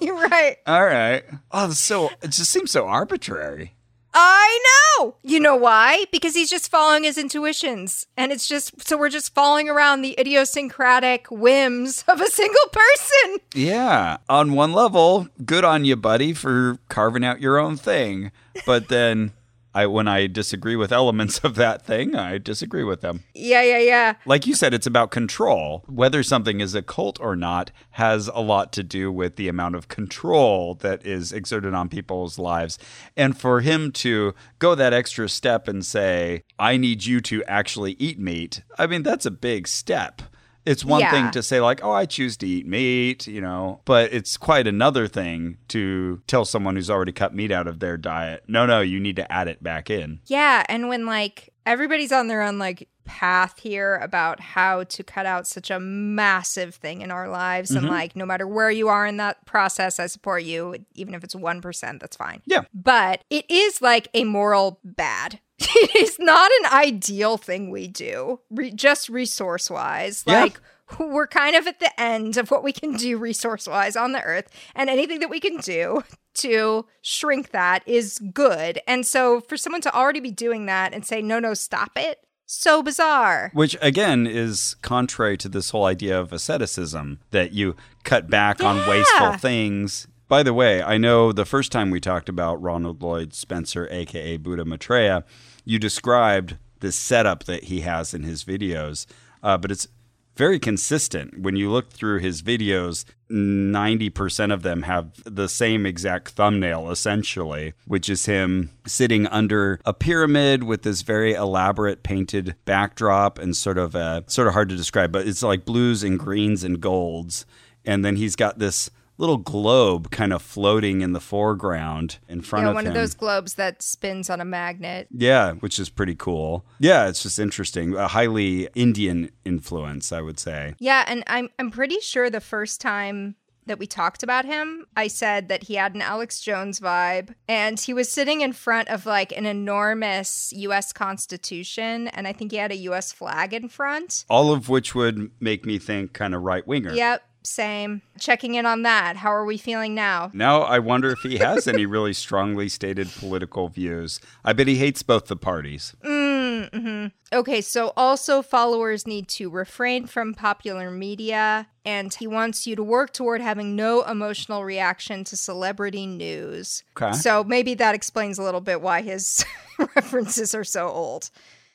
You're 0.00 0.14
right. 0.28 0.56
All 0.66 0.84
right. 0.84 1.24
Oh, 1.50 1.70
so 1.70 2.10
it 2.22 2.30
just 2.30 2.50
seems 2.50 2.70
so 2.70 2.86
arbitrary. 2.86 3.74
I 4.14 4.60
know. 4.98 5.16
You 5.22 5.40
know 5.40 5.56
why? 5.56 6.04
Because 6.12 6.34
he's 6.34 6.48
just 6.48 6.70
following 6.70 7.04
his 7.04 7.18
intuitions. 7.18 8.06
And 8.16 8.30
it's 8.30 8.48
just, 8.48 8.86
so 8.86 8.96
we're 8.96 9.08
just 9.08 9.34
following 9.34 9.68
around 9.68 10.02
the 10.02 10.18
idiosyncratic 10.18 11.26
whims 11.30 12.04
of 12.06 12.20
a 12.20 12.30
single 12.30 12.68
person. 12.72 13.38
Yeah. 13.54 14.18
On 14.28 14.52
one 14.52 14.72
level, 14.72 15.28
good 15.44 15.64
on 15.64 15.84
you, 15.84 15.96
buddy, 15.96 16.32
for 16.32 16.78
carving 16.88 17.24
out 17.24 17.40
your 17.40 17.58
own 17.58 17.76
thing. 17.76 18.30
But 18.64 18.88
then 18.88 19.32
I 19.74 19.86
when 19.86 20.06
I 20.06 20.26
disagree 20.26 20.76
with 20.76 20.92
elements 20.92 21.38
of 21.44 21.56
that 21.56 21.84
thing, 21.84 22.14
I 22.14 22.38
disagree 22.38 22.84
with 22.84 23.00
them. 23.00 23.24
Yeah, 23.34 23.62
yeah, 23.62 23.78
yeah. 23.78 24.14
Like 24.24 24.46
you 24.46 24.54
said, 24.54 24.72
it's 24.72 24.86
about 24.86 25.10
control. 25.10 25.84
Whether 25.86 26.22
something 26.22 26.60
is 26.60 26.74
a 26.74 26.82
cult 26.82 27.20
or 27.20 27.36
not 27.36 27.70
has 27.92 28.28
a 28.28 28.40
lot 28.40 28.72
to 28.74 28.82
do 28.82 29.10
with 29.10 29.36
the 29.36 29.48
amount 29.48 29.74
of 29.74 29.88
control 29.88 30.74
that 30.76 31.04
is 31.04 31.32
exerted 31.32 31.74
on 31.74 31.88
people's 31.88 32.38
lives. 32.38 32.78
And 33.16 33.36
for 33.36 33.60
him 33.60 33.90
to 33.92 34.34
go 34.58 34.74
that 34.74 34.92
extra 34.92 35.28
step 35.28 35.68
and 35.68 35.84
say, 35.84 36.44
I 36.58 36.76
need 36.76 37.04
you 37.04 37.20
to 37.22 37.44
actually 37.44 37.92
eat 37.92 38.18
meat, 38.18 38.62
I 38.78 38.86
mean, 38.86 39.02
that's 39.02 39.26
a 39.26 39.30
big 39.30 39.66
step. 39.66 40.22
It's 40.66 40.84
one 40.84 41.00
Yeah. 41.00 41.10
thing 41.10 41.30
to 41.32 41.42
say, 41.42 41.60
like, 41.60 41.84
oh, 41.84 41.92
I 41.92 42.06
choose 42.06 42.36
to 42.38 42.46
eat 42.46 42.66
meat, 42.66 43.26
you 43.26 43.40
know, 43.40 43.80
but 43.84 44.12
it's 44.12 44.36
quite 44.36 44.66
another 44.66 45.06
thing 45.06 45.58
to 45.68 46.22
tell 46.26 46.44
someone 46.44 46.76
who's 46.76 46.90
already 46.90 47.12
cut 47.12 47.34
meat 47.34 47.50
out 47.50 47.66
of 47.66 47.80
their 47.80 47.96
diet, 47.96 48.44
no, 48.48 48.66
no, 48.66 48.80
you 48.80 49.00
need 49.00 49.16
to 49.16 49.30
add 49.30 49.48
it 49.48 49.62
back 49.62 49.90
in. 49.90 50.20
Yeah. 50.26 50.64
And 50.68 50.88
when 50.88 51.06
like 51.06 51.52
everybody's 51.66 52.12
on 52.12 52.28
their 52.28 52.42
own 52.42 52.58
like 52.58 52.88
path 53.04 53.58
here 53.58 53.96
about 53.96 54.40
how 54.40 54.84
to 54.84 55.02
cut 55.02 55.26
out 55.26 55.46
such 55.46 55.70
a 55.70 55.78
massive 55.78 56.74
thing 56.74 57.02
in 57.02 57.10
our 57.10 57.28
lives. 57.28 57.70
And 57.70 57.82
mm-hmm. 57.82 57.92
like 57.92 58.16
no 58.16 58.24
matter 58.24 58.46
where 58.46 58.70
you 58.70 58.88
are 58.88 59.06
in 59.06 59.18
that 59.18 59.44
process, 59.44 60.00
I 60.00 60.06
support 60.06 60.42
you. 60.42 60.76
Even 60.94 61.14
if 61.14 61.22
it's 61.22 61.34
1%, 61.34 62.00
that's 62.00 62.16
fine. 62.16 62.40
Yeah. 62.46 62.62
but 62.72 63.22
it 63.28 63.44
is 63.50 63.82
like 63.82 64.08
a 64.14 64.24
moral 64.24 64.80
bad. 64.82 65.40
it 65.76 65.96
is 65.96 66.18
not 66.18 66.50
an 66.60 66.72
ideal 66.72 67.36
thing 67.36 67.70
we 67.70 67.88
do, 67.88 68.40
re- 68.50 68.70
just 68.70 69.08
resource 69.08 69.70
wise. 69.70 70.24
Yeah. 70.26 70.42
Like, 70.42 70.60
we're 70.98 71.26
kind 71.26 71.56
of 71.56 71.66
at 71.66 71.80
the 71.80 72.00
end 72.00 72.36
of 72.36 72.50
what 72.50 72.62
we 72.62 72.72
can 72.72 72.94
do 72.96 73.16
resource 73.16 73.66
wise 73.66 73.96
on 73.96 74.12
the 74.12 74.22
earth, 74.22 74.48
and 74.74 74.90
anything 74.90 75.20
that 75.20 75.30
we 75.30 75.40
can 75.40 75.56
do 75.58 76.04
to 76.34 76.86
shrink 77.00 77.50
that 77.50 77.82
is 77.86 78.18
good. 78.32 78.80
And 78.86 79.06
so, 79.06 79.40
for 79.40 79.56
someone 79.56 79.80
to 79.82 79.94
already 79.94 80.20
be 80.20 80.30
doing 80.30 80.66
that 80.66 80.92
and 80.92 81.06
say, 81.06 81.22
no, 81.22 81.38
no, 81.38 81.54
stop 81.54 81.92
it, 81.96 82.20
so 82.46 82.82
bizarre. 82.82 83.50
Which 83.54 83.76
again 83.80 84.26
is 84.26 84.76
contrary 84.82 85.36
to 85.38 85.48
this 85.48 85.70
whole 85.70 85.84
idea 85.84 86.18
of 86.18 86.32
asceticism 86.32 87.20
that 87.30 87.52
you 87.52 87.76
cut 88.04 88.28
back 88.28 88.62
on 88.62 88.88
wasteful 88.88 89.32
things. 89.34 90.06
By 90.28 90.42
the 90.42 90.54
way, 90.54 90.82
I 90.82 90.98
know 90.98 91.32
the 91.32 91.44
first 91.44 91.70
time 91.70 91.90
we 91.90 92.00
talked 92.00 92.28
about 92.28 92.60
Ronald 92.60 93.02
Lloyd 93.02 93.34
Spencer, 93.34 93.88
aka 93.90 94.36
Buddha 94.36 94.64
Maitreya, 94.64 95.24
you 95.64 95.78
described 95.78 96.56
the 96.80 96.92
setup 96.92 97.44
that 97.44 97.64
he 97.64 97.80
has 97.80 98.14
in 98.14 98.22
his 98.22 98.44
videos, 98.44 99.06
uh, 99.42 99.56
but 99.56 99.70
it's 99.70 99.88
very 100.36 100.58
consistent. 100.58 101.40
When 101.40 101.56
you 101.56 101.70
look 101.70 101.90
through 101.90 102.18
his 102.18 102.42
videos, 102.42 103.04
90% 103.30 104.52
of 104.52 104.62
them 104.62 104.82
have 104.82 105.22
the 105.24 105.48
same 105.48 105.86
exact 105.86 106.30
thumbnail, 106.30 106.90
essentially, 106.90 107.74
which 107.86 108.08
is 108.08 108.26
him 108.26 108.70
sitting 108.86 109.26
under 109.28 109.80
a 109.84 109.94
pyramid 109.94 110.64
with 110.64 110.82
this 110.82 111.02
very 111.02 111.34
elaborate 111.34 112.02
painted 112.02 112.56
backdrop 112.64 113.38
and 113.38 113.56
sort 113.56 113.78
of 113.78 113.94
a, 113.94 114.24
sort 114.26 114.48
of 114.48 114.54
hard 114.54 114.68
to 114.70 114.76
describe, 114.76 115.12
but 115.12 115.26
it's 115.26 115.42
like 115.42 115.64
blues 115.64 116.02
and 116.02 116.18
greens 116.18 116.64
and 116.64 116.80
golds. 116.80 117.46
And 117.84 118.04
then 118.04 118.16
he's 118.16 118.34
got 118.34 118.58
this 118.58 118.90
little 119.18 119.36
globe 119.36 120.10
kind 120.10 120.32
of 120.32 120.42
floating 120.42 121.00
in 121.00 121.12
the 121.12 121.20
foreground 121.20 122.18
in 122.28 122.40
front 122.40 122.64
know, 122.64 122.70
of 122.70 122.74
one 122.74 122.84
him. 122.84 122.90
of 122.90 122.94
those 122.94 123.14
globes 123.14 123.54
that 123.54 123.82
spins 123.82 124.28
on 124.28 124.40
a 124.40 124.44
magnet. 124.44 125.08
Yeah, 125.10 125.52
which 125.54 125.78
is 125.78 125.88
pretty 125.88 126.14
cool. 126.14 126.64
Yeah, 126.78 127.08
it's 127.08 127.22
just 127.22 127.38
interesting. 127.38 127.94
A 127.94 128.08
highly 128.08 128.68
Indian 128.74 129.30
influence, 129.44 130.12
I 130.12 130.20
would 130.20 130.38
say. 130.38 130.74
Yeah, 130.78 131.04
and 131.06 131.22
I'm 131.26 131.48
I'm 131.58 131.70
pretty 131.70 132.00
sure 132.00 132.30
the 132.30 132.40
first 132.40 132.80
time 132.80 133.36
that 133.66 133.78
we 133.78 133.86
talked 133.86 134.22
about 134.22 134.44
him, 134.44 134.84
I 134.96 135.08
said 135.08 135.48
that 135.48 135.64
he 135.64 135.74
had 135.74 135.94
an 135.94 136.02
Alex 136.02 136.40
Jones 136.40 136.80
vibe 136.80 137.34
and 137.48 137.80
he 137.80 137.94
was 137.94 138.10
sitting 138.10 138.40
in 138.40 138.52
front 138.52 138.88
of 138.88 139.06
like 139.06 139.32
an 139.36 139.46
enormous 139.46 140.52
US 140.54 140.92
Constitution 140.92 142.08
and 142.08 142.28
I 142.28 142.32
think 142.32 142.50
he 142.50 142.58
had 142.58 142.72
a 142.72 142.76
US 142.76 143.12
flag 143.12 143.54
in 143.54 143.68
front. 143.68 144.24
All 144.28 144.52
of 144.52 144.68
which 144.68 144.94
would 144.94 145.30
make 145.40 145.64
me 145.64 145.78
think 145.78 146.12
kind 146.12 146.34
of 146.34 146.42
right 146.42 146.66
winger. 146.66 146.92
Yep, 146.92 147.22
same. 147.44 148.02
Checking 148.18 148.54
in 148.54 148.66
on 148.66 148.82
that. 148.82 149.16
How 149.16 149.32
are 149.32 149.44
we 149.44 149.58
feeling 149.58 149.94
now? 149.94 150.30
Now 150.32 150.62
I 150.62 150.78
wonder 150.78 151.10
if 151.10 151.20
he 151.20 151.38
has 151.38 151.68
any 151.68 151.86
really 151.94 152.12
strongly 152.12 152.68
stated 152.68 153.10
political 153.12 153.68
views. 153.68 154.20
I 154.44 154.52
bet 154.52 154.66
he 154.66 154.76
hates 154.76 155.02
both 155.02 155.26
the 155.26 155.36
parties. 155.36 155.94
Mm-hmm. 156.02 157.06
Okay, 157.32 157.60
so 157.60 157.92
also 157.96 158.42
followers 158.42 159.06
need 159.06 159.28
to 159.28 159.50
refrain 159.50 160.06
from 160.06 160.34
popular 160.34 160.90
media, 160.90 161.66
and 161.84 162.14
he 162.14 162.26
wants 162.26 162.66
you 162.66 162.76
to 162.76 162.82
work 162.82 163.12
toward 163.12 163.40
having 163.40 163.74
no 163.74 164.02
emotional 164.02 164.64
reaction 164.64 165.24
to 165.24 165.36
celebrity 165.36 166.06
news. 166.06 166.84
Okay. 166.96 167.12
So 167.12 167.42
maybe 167.42 167.74
that 167.74 167.94
explains 167.94 168.38
a 168.38 168.42
little 168.42 168.60
bit 168.60 168.80
why 168.80 169.02
his 169.02 169.44
references 169.96 170.54
are 170.54 170.64
so 170.64 170.88
old. 170.88 171.30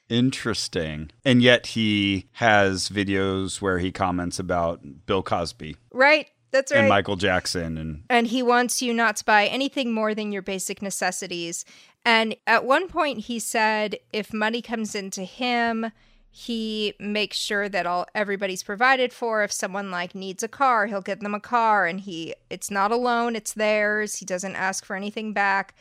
Interesting. 0.09 1.11
And 1.23 1.41
yet 1.41 1.67
he 1.67 2.27
has 2.33 2.89
videos 2.89 3.61
where 3.61 3.79
he 3.79 3.91
comments 3.91 4.39
about 4.39 5.05
Bill 5.05 5.23
Cosby 5.23 5.75
Right? 5.91 6.27
That's 6.51 6.71
right. 6.71 6.79
and 6.79 6.89
Michael 6.89 7.15
Jackson 7.15 7.77
and 7.77 8.03
and 8.09 8.25
he 8.27 8.41
wants 8.41 8.81
you 8.81 8.91
not 8.93 9.17
to 9.17 9.25
buy 9.25 9.45
anything 9.45 9.93
more 9.93 10.15
than 10.15 10.31
your 10.31 10.41
basic 10.41 10.81
necessities. 10.81 11.63
And 12.03 12.35
at 12.47 12.65
one 12.65 12.87
point, 12.87 13.19
he 13.25 13.37
said 13.39 13.97
if 14.11 14.33
money 14.33 14.61
comes 14.61 14.95
into 14.95 15.23
him, 15.23 15.91
He 16.31 16.93
makes 16.99 17.37
sure 17.37 17.69
that 17.69 17.85
all 17.85 18.05
everybody's 18.15 18.63
provided 18.63 19.11
for. 19.13 19.43
If 19.43 19.51
someone 19.51 19.89
like 19.91 20.13
needs 20.15 20.43
a 20.43 20.47
car, 20.47 20.85
he'll 20.87 21.01
get 21.01 21.19
them 21.19 21.35
a 21.35 21.39
car 21.39 21.85
and 21.85 21.99
he 21.99 22.33
it's 22.49 22.71
not 22.71 22.91
a 22.91 22.95
loan, 22.95 23.35
it's 23.35 23.53
theirs. 23.53 24.15
He 24.15 24.25
doesn't 24.25 24.55
ask 24.55 24.85
for 24.85 24.95
anything 24.95 25.33
back. 25.33 25.75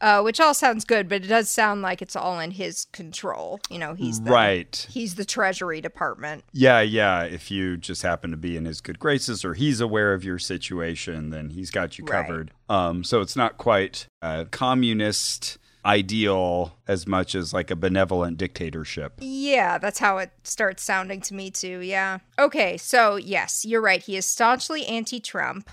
Uh, 0.00 0.22
which 0.22 0.38
all 0.38 0.54
sounds 0.54 0.84
good, 0.84 1.08
but 1.08 1.24
it 1.24 1.28
does 1.28 1.48
sound 1.48 1.82
like 1.82 2.00
it's 2.00 2.14
all 2.14 2.38
in 2.38 2.52
his 2.52 2.84
control. 2.92 3.58
You 3.68 3.78
know, 3.80 3.94
he's 3.94 4.20
the, 4.20 4.30
Right. 4.30 4.86
He's 4.90 5.16
the 5.16 5.24
Treasury 5.24 5.80
Department. 5.80 6.44
Yeah, 6.52 6.80
yeah. 6.80 7.22
If 7.24 7.50
you 7.50 7.76
just 7.76 8.02
happen 8.02 8.30
to 8.30 8.36
be 8.36 8.56
in 8.56 8.64
his 8.64 8.80
good 8.80 9.00
graces 9.00 9.44
or 9.44 9.54
he's 9.54 9.80
aware 9.80 10.14
of 10.14 10.22
your 10.22 10.38
situation, 10.38 11.30
then 11.30 11.50
he's 11.50 11.70
got 11.72 11.98
you 11.98 12.04
Right. 12.04 12.24
covered. 12.26 12.52
Um, 12.68 13.02
so 13.02 13.20
it's 13.20 13.34
not 13.34 13.58
quite 13.58 14.06
a 14.22 14.46
communist 14.50 15.58
ideal 15.84 16.76
as 16.86 17.06
much 17.06 17.34
as 17.34 17.52
like 17.52 17.70
a 17.70 17.76
benevolent 17.76 18.36
dictatorship. 18.36 19.14
Yeah, 19.18 19.78
that's 19.78 19.98
how 19.98 20.18
it 20.18 20.30
starts 20.44 20.82
sounding 20.82 21.20
to 21.22 21.34
me 21.34 21.50
too. 21.50 21.80
Yeah. 21.80 22.18
Okay, 22.38 22.76
so 22.76 23.16
yes, 23.16 23.64
you're 23.64 23.80
right. 23.80 24.02
He 24.02 24.16
is 24.16 24.26
staunchly 24.26 24.86
anti-Trump. 24.86 25.68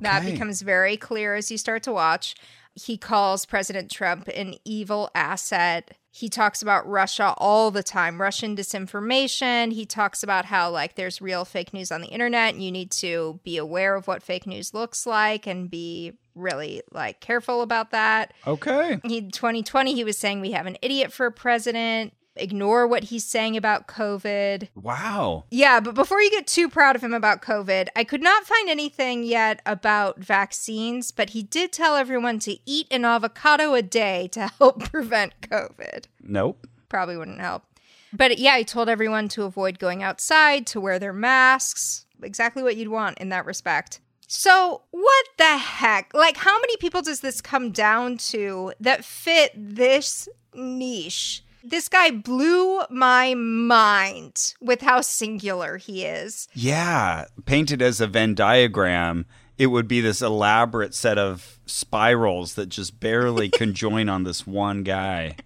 That 0.00 0.24
becomes 0.24 0.62
very 0.62 0.96
clear 0.96 1.34
as 1.36 1.50
you 1.50 1.58
start 1.58 1.82
to 1.84 1.92
watch. 1.92 2.34
He 2.76 2.98
calls 2.98 3.46
President 3.46 3.90
Trump 3.90 4.28
an 4.28 4.54
evil 4.64 5.10
asset. 5.14 5.96
He 6.10 6.28
talks 6.28 6.60
about 6.60 6.86
Russia 6.86 7.34
all 7.38 7.70
the 7.70 7.82
time, 7.82 8.20
Russian 8.20 8.54
disinformation. 8.54 9.72
He 9.72 9.86
talks 9.86 10.22
about 10.22 10.44
how, 10.44 10.70
like, 10.70 10.94
there's 10.94 11.22
real 11.22 11.46
fake 11.46 11.72
news 11.72 11.90
on 11.90 12.02
the 12.02 12.08
internet 12.08 12.54
and 12.54 12.62
you 12.62 12.70
need 12.70 12.90
to 12.92 13.40
be 13.44 13.56
aware 13.56 13.94
of 13.94 14.06
what 14.06 14.22
fake 14.22 14.46
news 14.46 14.74
looks 14.74 15.06
like 15.06 15.46
and 15.46 15.70
be 15.70 16.12
really, 16.34 16.82
like, 16.92 17.20
careful 17.20 17.62
about 17.62 17.92
that. 17.92 18.34
Okay. 18.46 19.00
He 19.04 19.22
2020 19.22 19.94
he 19.94 20.04
was 20.04 20.18
saying 20.18 20.40
we 20.40 20.52
have 20.52 20.66
an 20.66 20.76
idiot 20.82 21.12
for 21.12 21.26
a 21.26 21.32
president. 21.32 22.12
Ignore 22.38 22.86
what 22.86 23.04
he's 23.04 23.24
saying 23.24 23.56
about 23.56 23.86
COVID. 23.86 24.68
Wow. 24.74 25.44
Yeah, 25.50 25.80
but 25.80 25.94
before 25.94 26.20
you 26.20 26.30
get 26.30 26.46
too 26.46 26.68
proud 26.68 26.96
of 26.96 27.02
him 27.02 27.14
about 27.14 27.42
COVID, 27.42 27.88
I 27.96 28.04
could 28.04 28.22
not 28.22 28.44
find 28.44 28.68
anything 28.68 29.22
yet 29.22 29.60
about 29.66 30.18
vaccines, 30.18 31.10
but 31.10 31.30
he 31.30 31.42
did 31.42 31.72
tell 31.72 31.96
everyone 31.96 32.38
to 32.40 32.58
eat 32.66 32.86
an 32.90 33.04
avocado 33.04 33.74
a 33.74 33.82
day 33.82 34.28
to 34.32 34.46
help 34.58 34.90
prevent 34.90 35.40
COVID. 35.40 36.06
Nope. 36.22 36.66
Probably 36.88 37.16
wouldn't 37.16 37.40
help. 37.40 37.64
But 38.12 38.38
yeah, 38.38 38.56
he 38.58 38.64
told 38.64 38.88
everyone 38.88 39.28
to 39.30 39.44
avoid 39.44 39.78
going 39.78 40.02
outside, 40.02 40.66
to 40.68 40.80
wear 40.80 40.98
their 40.98 41.12
masks. 41.12 42.06
Exactly 42.22 42.62
what 42.62 42.76
you'd 42.76 42.88
want 42.88 43.18
in 43.18 43.28
that 43.28 43.44
respect. 43.44 44.00
So, 44.28 44.82
what 44.90 45.26
the 45.38 45.56
heck? 45.56 46.12
Like, 46.12 46.36
how 46.36 46.58
many 46.58 46.76
people 46.78 47.00
does 47.00 47.20
this 47.20 47.40
come 47.40 47.70
down 47.70 48.16
to 48.18 48.72
that 48.80 49.04
fit 49.04 49.52
this 49.54 50.28
niche? 50.52 51.44
This 51.68 51.88
guy 51.88 52.10
blew 52.12 52.82
my 52.90 53.34
mind 53.34 54.54
with 54.60 54.82
how 54.82 55.00
singular 55.00 55.78
he 55.78 56.04
is. 56.04 56.46
Yeah. 56.54 57.24
Painted 57.44 57.82
as 57.82 58.00
a 58.00 58.06
Venn 58.06 58.34
diagram, 58.36 59.26
it 59.58 59.66
would 59.66 59.88
be 59.88 60.00
this 60.00 60.22
elaborate 60.22 60.94
set 60.94 61.18
of 61.18 61.58
spirals 61.66 62.54
that 62.54 62.66
just 62.68 63.00
barely 63.00 63.48
conjoin 63.58 64.08
on 64.08 64.22
this 64.24 64.46
one 64.46 64.84
guy. 64.84 65.36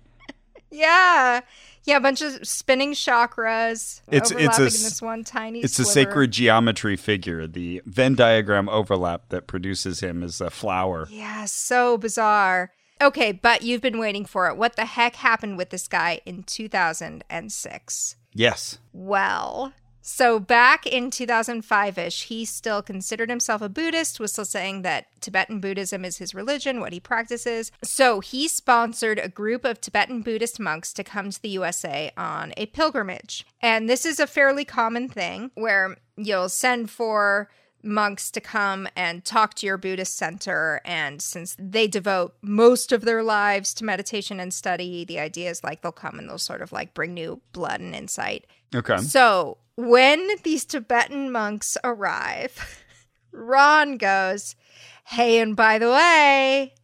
Yeah. 0.71 1.41
Yeah, 1.85 1.97
a 1.97 2.01
bunch 2.01 2.21
of 2.21 2.47
spinning 2.47 2.93
chakras 2.93 4.03
It's- 4.11 4.31
it's 4.31 4.59
a 4.59 4.63
in 4.63 4.67
this 4.67 5.01
one 5.01 5.25
tiny 5.25 5.61
It's 5.61 5.79
a 5.79 5.85
sacred 5.87 6.31
geometry 6.33 6.97
figure. 6.97 7.47
The 7.47 7.81
Venn 7.87 8.15
diagram 8.15 8.69
overlap 8.69 9.31
that 9.31 9.47
produces 9.47 10.01
him 10.01 10.23
is 10.23 10.41
a 10.43 10.51
flower. 10.51 11.09
Yeah, 11.11 11.47
so 11.47 11.97
bizarre. 11.97 12.73
Okay, 13.01 13.33
but 13.33 13.63
you've 13.63 13.81
been 13.81 13.99
waiting 13.99 14.27
for 14.27 14.49
it. 14.49 14.57
What 14.57 14.77
the 14.77 14.85
heck 14.85 15.17
happened 15.17 15.57
with 15.57 15.71
this 15.71 15.89
guy 15.89 16.21
in 16.27 16.43
2006? 16.43 18.17
Yes. 18.33 18.79
Well, 18.93 19.73
so 20.03 20.41
back 20.41 20.87
in 20.87 21.11
2005 21.11 21.99
ish, 21.99 22.25
he 22.25 22.45
still 22.45 22.83
considered 22.83 23.31
himself 23.31 23.63
a 23.63 23.69
Buddhist, 23.69 24.19
was 24.19 24.33
still 24.33 24.45
saying 24.45 24.83
that 24.83 25.07
Tibetan 25.21 25.61
Buddhism 25.61 26.05
is 26.05 26.19
his 26.19 26.35
religion, 26.35 26.81
what 26.81 26.93
he 26.93 27.01
practices. 27.01 27.71
So 27.83 28.21
he 28.21 28.49
sponsored 28.49 29.19
a 29.19 29.29
group 29.29 29.65
of 29.65 29.81
Tibetan 29.81 30.23
Buddhist 30.23 30.59
monks 30.59 30.93
to 30.95 31.05
come 31.05 31.31
to 31.31 31.41
the 31.41 31.51
USA 31.51 32.13
on 32.17 32.53
a 32.57 32.67
pilgrimage. 32.67 33.47
And 33.61 33.89
this 33.89 34.07
is 34.07 34.19
a 34.21 34.27
fairly 34.27 34.65
common 34.65 35.09
thing 35.09 35.51
where 35.55 35.97
you'll 36.17 36.49
send 36.49 36.91
for 36.91 37.51
monks 37.83 38.31
to 38.33 38.41
come 38.41 38.89
and 38.97 39.25
talk 39.25 39.55
to 39.55 39.67
your 39.67 39.77
Buddhist 39.77 40.17
center. 40.17 40.81
And 40.85 41.21
since 41.21 41.57
they 41.59 41.87
devote 41.87 42.35
most 42.43 42.93
of 42.93 43.03
their 43.03 43.23
lives 43.23 43.75
to 43.75 43.85
meditation 43.85 44.41
and 44.41 44.53
study, 44.53 45.05
the 45.05 45.19
idea 45.19 45.51
is 45.51 45.65
like 45.65 45.83
they'll 45.83 45.93
come 45.93 46.19
and 46.19 46.29
they'll 46.29 46.39
sort 46.39 46.63
of 46.63 46.73
like 46.73 46.95
bring 46.95 47.15
new 47.15 47.41
blood 47.53 47.81
and 47.81 47.95
insight. 47.95 48.47
Okay. 48.75 48.99
So 48.99 49.59
when 49.77 50.29
these 50.43 50.65
Tibetan 50.65 51.33
monks 51.33 51.77
arrive, 51.83 52.83
Ron 53.33 53.97
goes, 53.97 54.57
Hey, 55.07 55.41
and 55.41 55.57
by 55.57 55.79
the 55.79 55.91
way, 55.91 56.75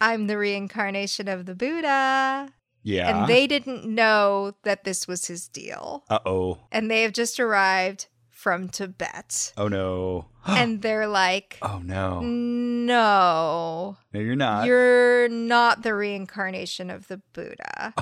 I'm 0.00 0.26
the 0.26 0.38
reincarnation 0.38 1.28
of 1.28 1.46
the 1.46 1.54
Buddha. 1.54 2.52
Yeah. 2.82 3.08
And 3.08 3.28
they 3.28 3.46
didn't 3.46 3.86
know 3.86 4.54
that 4.62 4.84
this 4.84 5.08
was 5.08 5.26
his 5.26 5.48
deal. 5.48 6.04
Uh 6.08 6.18
oh. 6.26 6.58
And 6.70 6.90
they 6.90 7.02
have 7.02 7.12
just 7.12 7.40
arrived 7.40 8.06
from 8.44 8.68
Tibet. 8.68 9.54
Oh 9.56 9.68
no. 9.68 10.26
and 10.46 10.82
they're 10.82 11.06
like, 11.06 11.56
Oh 11.62 11.80
no. 11.82 12.20
No, 12.20 13.96
No, 14.12 14.20
you're 14.20 14.36
not. 14.36 14.66
you're 14.66 15.30
not 15.30 15.82
the 15.82 15.94
reincarnation 15.94 16.90
of 16.90 17.08
the 17.08 17.22
Buddha. 17.32 17.94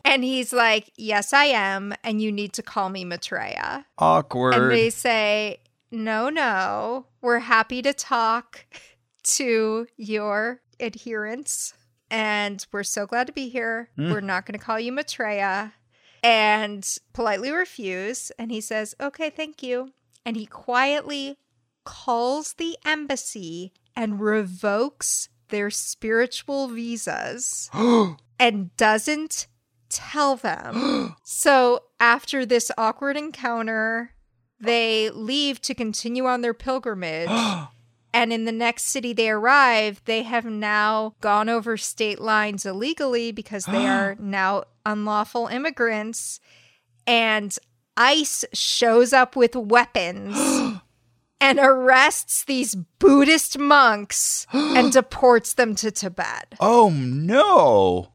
and 0.04 0.22
he's 0.22 0.52
like, 0.52 0.92
Yes, 0.96 1.32
I 1.32 1.46
am. 1.46 1.92
And 2.04 2.22
you 2.22 2.30
need 2.30 2.52
to 2.52 2.62
call 2.62 2.88
me 2.88 3.04
Maitreya. 3.04 3.84
Awkward. 3.98 4.54
And 4.54 4.70
they 4.70 4.90
say, 4.90 5.58
No, 5.90 6.28
no, 6.28 7.06
we're 7.20 7.40
happy 7.40 7.82
to 7.82 7.92
talk 7.92 8.64
to 9.24 9.88
your 9.96 10.60
adherents. 10.78 11.74
And 12.12 12.64
we're 12.70 12.84
so 12.84 13.06
glad 13.06 13.26
to 13.26 13.32
be 13.32 13.48
here. 13.48 13.90
Hmm. 13.96 14.12
We're 14.12 14.20
not 14.20 14.46
going 14.46 14.56
to 14.56 14.64
call 14.64 14.78
you 14.78 14.92
Maitreya. 14.92 15.74
And 16.22 16.86
politely 17.12 17.50
refuse. 17.50 18.30
And 18.38 18.50
he 18.50 18.60
says, 18.60 18.94
Okay, 19.00 19.30
thank 19.30 19.62
you. 19.62 19.92
And 20.24 20.36
he 20.36 20.46
quietly 20.46 21.38
calls 21.84 22.54
the 22.54 22.76
embassy 22.84 23.72
and 23.96 24.20
revokes 24.20 25.28
their 25.48 25.70
spiritual 25.70 26.68
visas 26.68 27.70
and 28.38 28.76
doesn't 28.76 29.46
tell 29.88 30.36
them. 30.36 31.16
so 31.22 31.80
after 31.98 32.44
this 32.44 32.70
awkward 32.76 33.16
encounter, 33.16 34.12
they 34.60 35.10
leave 35.10 35.60
to 35.62 35.74
continue 35.74 36.26
on 36.26 36.42
their 36.42 36.54
pilgrimage. 36.54 37.30
and 38.12 38.32
in 38.32 38.44
the 38.44 38.52
next 38.52 38.84
city 38.84 39.12
they 39.12 39.30
arrive, 39.30 40.00
they 40.04 40.22
have 40.22 40.44
now 40.44 41.14
gone 41.20 41.48
over 41.48 41.76
state 41.76 42.20
lines 42.20 42.64
illegally 42.66 43.32
because 43.32 43.64
they 43.64 43.86
are 43.88 44.16
now 44.18 44.64
unlawful 44.86 45.46
immigrants. 45.48 46.40
And 47.06 47.56
ICE 47.96 48.44
shows 48.52 49.12
up 49.12 49.34
with 49.36 49.56
weapons 49.56 50.36
and 51.40 51.58
arrests 51.58 52.44
these 52.44 52.74
Buddhist 52.74 53.58
monks 53.58 54.46
and 54.52 54.92
deports 54.92 55.54
them 55.54 55.74
to 55.76 55.90
Tibet. 55.90 56.54
oh 56.60 56.90
no. 56.90 58.12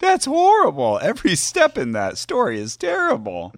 That's 0.00 0.26
horrible. 0.26 0.98
Every 1.00 1.34
step 1.34 1.78
in 1.78 1.92
that 1.92 2.18
story 2.18 2.58
is 2.60 2.76
terrible. 2.76 3.54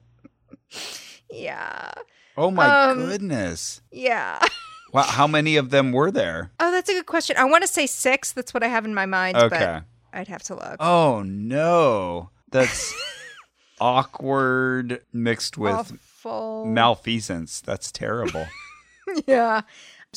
Yeah. 1.31 1.91
Oh 2.37 2.51
my 2.51 2.91
Um, 2.91 2.99
goodness. 3.07 3.81
Yeah. 3.91 4.39
Wow, 4.93 5.03
how 5.03 5.27
many 5.27 5.57
of 5.57 5.71
them 5.71 5.93
were 5.93 6.11
there? 6.11 6.53
Oh, 6.61 6.71
that's 6.71 6.89
a 6.89 6.93
good 6.95 7.07
question. 7.07 7.37
I 7.37 7.45
want 7.45 7.63
to 7.63 7.69
say 7.69 7.87
six. 7.87 8.33
That's 8.33 8.55
what 8.55 8.63
I 8.63 8.69
have 8.69 8.85
in 8.85 8.95
my 8.95 9.07
mind, 9.07 9.37
Okay. 9.37 9.81
but 10.13 10.19
I'd 10.19 10.29
have 10.29 10.43
to 10.45 10.55
look. 10.55 10.77
Oh 10.81 11.23
no. 11.23 12.31
That's 12.51 12.95
awkward 13.81 15.01
mixed 15.13 15.59
with 15.59 15.75
Awful. 15.75 16.65
malfeasance. 16.67 17.61
That's 17.61 17.91
terrible. 17.93 18.47
yeah. 19.27 19.63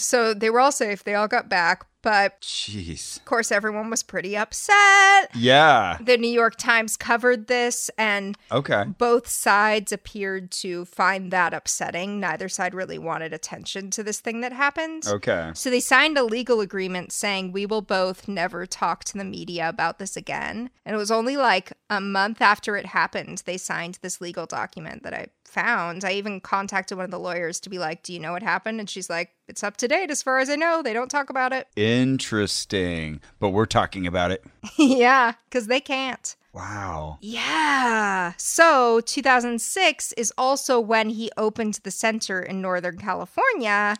So 0.02 0.34
they 0.34 0.50
were 0.50 0.60
all 0.60 0.72
safe. 0.72 1.04
They 1.04 1.16
all 1.16 1.28
got 1.28 1.50
back, 1.50 1.86
but 2.02 2.40
Jeez. 2.42 3.18
of 3.18 3.26
course, 3.26 3.52
everyone 3.52 3.90
was 3.90 4.04
pretty 4.04 4.38
upset. 4.38 5.30
Yeah. 5.36 5.98
The 6.02 6.18
New 6.18 6.30
York 6.30 6.56
Times 6.56 6.96
covered 6.96 7.48
this, 7.48 7.90
and 7.98 8.38
Okay. 8.52 8.86
both 8.98 9.28
sides 9.28 9.92
appeared 9.92 10.52
to 10.52 10.86
find 10.86 11.32
that 11.32 11.54
upsetting. 11.54 12.20
Neither 12.20 12.48
side 12.50 12.74
really 12.74 12.98
wanted 12.98 13.34
attention 13.34 13.90
to 13.92 14.04
this 14.04 14.20
thing 14.20 14.42
that 14.42 14.54
happened. 14.54 15.04
Okay. 15.08 15.52
So 15.54 15.70
they 15.70 15.80
signed 15.82 16.18
a 16.18 16.24
legal 16.24 16.62
agreement 16.62 17.12
saying 17.12 17.52
we 17.52 17.66
will 17.66 17.82
both 17.82 18.28
never 18.28 18.66
talk 18.66 19.04
to 19.06 19.18
the 19.18 19.26
media 19.26 19.68
about 19.68 20.00
this 20.00 20.16
again. 20.16 20.70
And 20.86 20.96
it 20.96 20.98
was 20.98 21.12
only 21.12 21.36
like 21.38 21.74
a 21.90 22.00
month 22.00 22.42
after 22.42 22.76
it 22.76 22.88
happened, 22.88 23.44
they 23.46 23.58
signed 23.58 24.00
this 24.02 24.22
legal 24.22 24.46
document 24.46 25.04
that 25.04 25.14
I 25.14 25.28
found. 25.50 26.06
I 26.06 26.14
even 26.14 26.40
contacted 26.40 26.98
one 26.98 27.06
of 27.06 27.12
the 27.12 27.20
lawyers 27.20 27.60
to 27.62 27.70
be 27.70 27.80
like, 27.80 28.04
Do 28.04 28.14
you 28.14 28.20
know 28.20 28.32
what 28.32 28.44
happened? 28.44 28.80
And 28.80 28.90
she's 28.90 29.10
like, 29.10 29.32
It's 29.48 29.64
up 29.64 29.78
to 29.78 29.88
date 29.88 30.12
as 30.12 30.24
far 30.24 30.40
as 30.40 30.50
I 30.50 30.56
know. 30.56 30.82
They 30.82 30.94
don't 30.94 31.12
talk 31.12 31.30
about 31.30 31.52
it. 31.54 31.68
Interesting. 31.76 33.20
But 33.40 33.50
we're 33.50 33.66
talking 33.66 34.08
about 34.08 34.32
it. 34.32 34.44
yeah, 34.78 35.34
because 35.50 35.68
they 35.68 35.82
can't. 35.82 36.36
Wow. 36.54 37.20
Yeah. 37.22 38.34
So 38.38 39.02
2006 39.02 40.14
is 40.14 40.34
also 40.38 40.80
when 40.80 41.10
he 41.10 41.30
opened 41.38 41.80
the 41.84 41.92
center 41.92 42.42
in 42.42 42.62
Northern 42.62 42.98
California. 42.98 43.96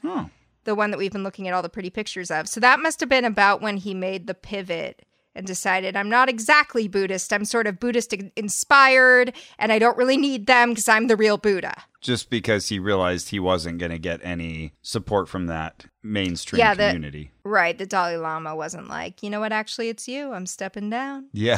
The 0.64 0.76
one 0.76 0.92
that 0.92 0.98
we've 0.98 1.12
been 1.12 1.24
looking 1.24 1.48
at 1.48 1.54
all 1.54 1.62
the 1.62 1.70
pretty 1.70 1.90
pictures 1.90 2.30
of. 2.32 2.48
So 2.48 2.60
that 2.60 2.80
must 2.80 3.00
have 3.00 3.10
been 3.10 3.26
about 3.26 3.62
when 3.62 3.78
he 3.78 3.94
made 3.94 4.28
the 4.28 4.34
pivot 4.34 5.06
and 5.40 5.48
decided 5.48 5.96
I'm 5.96 6.10
not 6.10 6.30
exactly 6.30 6.88
Buddhist. 6.88 7.34
I'm 7.34 7.46
sort 7.46 7.66
of 7.66 7.80
Buddhist 7.80 8.14
inspired 8.36 9.34
and 9.58 9.72
I 9.72 9.80
don't 9.80 9.98
really 9.98 10.18
need 10.18 10.46
them 10.46 10.70
because 10.70 10.88
I'm 10.88 11.08
the 11.08 11.16
real 11.16 11.38
Buddha. 11.38 11.74
Just 12.02 12.30
because 12.30 12.70
he 12.70 12.78
realized 12.80 13.30
he 13.30 13.40
wasn't 13.40 13.80
going 13.80 13.92
to 13.92 14.00
get 14.00 14.20
any 14.24 14.74
support 14.82 15.28
from 15.28 15.48
that 15.48 15.86
mainstream 16.04 16.60
Yeah, 16.60 16.74
the- 16.76 16.88
community. 16.88 17.32
Right. 17.44 17.78
The 17.78 17.86
Dalai 17.86 18.18
Lama 18.18 18.56
wasn't 18.56 18.88
like, 18.90 19.24
you 19.24 19.30
know 19.30 19.40
what, 19.40 19.52
actually, 19.52 19.90
it's 19.90 20.08
you. 20.08 20.32
I'm 20.32 20.46
stepping 20.46 20.90
down. 20.90 21.26
Yeah. 21.34 21.58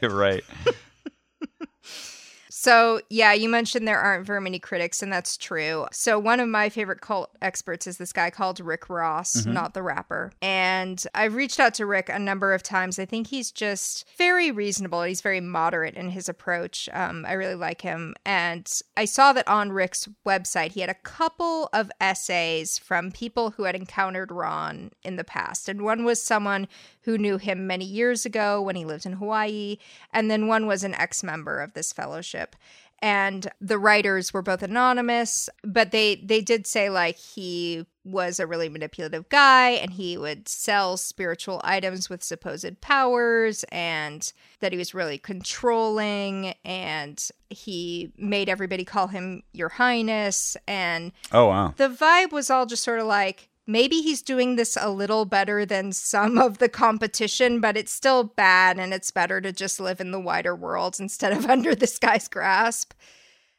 right. 0.02 0.42
So, 2.66 3.00
yeah, 3.10 3.32
you 3.32 3.48
mentioned 3.48 3.86
there 3.86 4.00
aren't 4.00 4.26
very 4.26 4.40
many 4.40 4.58
critics, 4.58 5.00
and 5.00 5.12
that's 5.12 5.36
true. 5.36 5.86
So, 5.92 6.18
one 6.18 6.40
of 6.40 6.48
my 6.48 6.68
favorite 6.68 7.00
cult 7.00 7.30
experts 7.40 7.86
is 7.86 7.98
this 7.98 8.12
guy 8.12 8.28
called 8.28 8.58
Rick 8.58 8.90
Ross, 8.90 9.46
not 9.46 9.72
the 9.72 9.84
rapper. 9.84 10.32
And 10.42 11.00
I've 11.14 11.36
reached 11.36 11.60
out 11.60 11.74
to 11.74 11.86
Rick 11.86 12.08
a 12.08 12.18
number 12.18 12.52
of 12.52 12.64
times. 12.64 12.98
I 12.98 13.04
think 13.04 13.28
he's 13.28 13.52
just 13.52 14.04
very 14.18 14.50
reasonable. 14.50 15.04
He's 15.04 15.20
very 15.20 15.40
moderate 15.40 15.94
in 15.94 16.10
his 16.10 16.28
approach. 16.28 16.88
Um, 16.92 17.24
I 17.24 17.34
really 17.34 17.54
like 17.54 17.82
him. 17.82 18.16
And 18.24 18.68
I 18.96 19.04
saw 19.04 19.32
that 19.34 19.46
on 19.46 19.70
Rick's 19.70 20.08
website, 20.26 20.72
he 20.72 20.80
had 20.80 20.90
a 20.90 20.94
couple 20.94 21.68
of 21.72 21.92
essays 22.00 22.78
from 22.78 23.12
people 23.12 23.52
who 23.52 23.62
had 23.62 23.76
encountered 23.76 24.32
Ron 24.32 24.90
in 25.04 25.14
the 25.14 25.22
past. 25.22 25.68
And 25.68 25.82
one 25.82 26.04
was 26.04 26.20
someone 26.20 26.66
who 27.06 27.16
knew 27.16 27.38
him 27.38 27.66
many 27.66 27.84
years 27.86 28.26
ago 28.26 28.60
when 28.60 28.76
he 28.76 28.84
lived 28.84 29.06
in 29.06 29.12
Hawaii. 29.14 29.78
And 30.12 30.30
then 30.30 30.46
one 30.48 30.66
was 30.66 30.84
an 30.84 30.94
ex 30.94 31.22
member 31.22 31.60
of 31.62 31.72
this 31.72 31.92
fellowship. 31.92 32.54
And 33.00 33.48
the 33.60 33.78
writers 33.78 34.32
were 34.32 34.42
both 34.42 34.62
anonymous, 34.62 35.48
but 35.62 35.90
they 35.92 36.16
they 36.16 36.40
did 36.40 36.66
say 36.66 36.88
like 36.90 37.16
he 37.16 37.86
was 38.04 38.40
a 38.40 38.46
really 38.46 38.68
manipulative 38.68 39.28
guy 39.28 39.70
and 39.70 39.92
he 39.92 40.16
would 40.16 40.48
sell 40.48 40.96
spiritual 40.96 41.60
items 41.64 42.08
with 42.08 42.22
supposed 42.22 42.80
powers 42.80 43.64
and 43.72 44.32
that 44.60 44.72
he 44.72 44.78
was 44.78 44.94
really 44.94 45.18
controlling 45.18 46.54
and 46.64 47.28
he 47.50 48.12
made 48.16 48.48
everybody 48.48 48.84
call 48.84 49.08
him 49.08 49.42
your 49.52 49.68
highness 49.68 50.56
and 50.68 51.12
Oh, 51.32 51.46
wow. 51.46 51.74
the 51.76 51.88
vibe 51.88 52.32
was 52.32 52.48
all 52.50 52.64
just 52.66 52.84
sort 52.84 53.00
of 53.00 53.06
like 53.06 53.48
maybe 53.66 54.00
he's 54.00 54.22
doing 54.22 54.56
this 54.56 54.76
a 54.80 54.90
little 54.90 55.24
better 55.24 55.66
than 55.66 55.92
some 55.92 56.38
of 56.38 56.58
the 56.58 56.68
competition, 56.68 57.60
but 57.60 57.76
it's 57.76 57.92
still 57.92 58.24
bad 58.24 58.78
and 58.78 58.94
it's 58.94 59.10
better 59.10 59.40
to 59.40 59.52
just 59.52 59.80
live 59.80 60.00
in 60.00 60.10
the 60.10 60.20
wider 60.20 60.54
world 60.54 60.96
instead 60.98 61.32
of 61.32 61.46
under 61.50 61.74
this 61.74 61.98
guy's 61.98 62.28
grasp. 62.28 62.92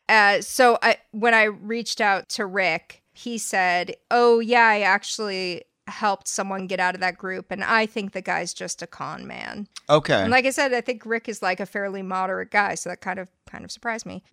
Uh, 0.10 0.42
so 0.42 0.78
I, 0.82 0.98
when 1.12 1.34
I 1.34 1.44
reached 1.44 2.00
out 2.00 2.30
to 2.30 2.46
Rick, 2.46 3.04
he 3.14 3.38
said, 3.38 3.96
Oh, 4.10 4.40
yeah, 4.40 4.68
I 4.68 4.82
actually 4.82 5.64
helped 5.88 6.28
someone 6.28 6.68
get 6.68 6.80
out 6.80 6.96
of 6.96 7.02
that 7.02 7.18
group, 7.18 7.52
and 7.52 7.64
I 7.64 7.86
think 7.86 8.12
the 8.12 8.22
guy's 8.22 8.54
just 8.54 8.82
a 8.82 8.88
con 8.88 9.28
man. 9.28 9.68
Okay. 9.90 10.22
And 10.22 10.32
like 10.32 10.46
I 10.46 10.52
said, 10.52 10.74
I 10.74 10.82
think 10.82 11.06
Rick 11.06 11.30
is 11.30 11.42
like 11.42 11.60
a 11.60 11.66
fairly 11.66 12.02
moderate 12.02 12.52
guy, 12.52 12.76
so 12.76 12.90
that 12.90 13.02
kind 13.02 13.20
of 13.20 13.30
kind 13.48 13.64
of 13.64 13.72
surprised 13.72 14.06
me. 14.06 14.24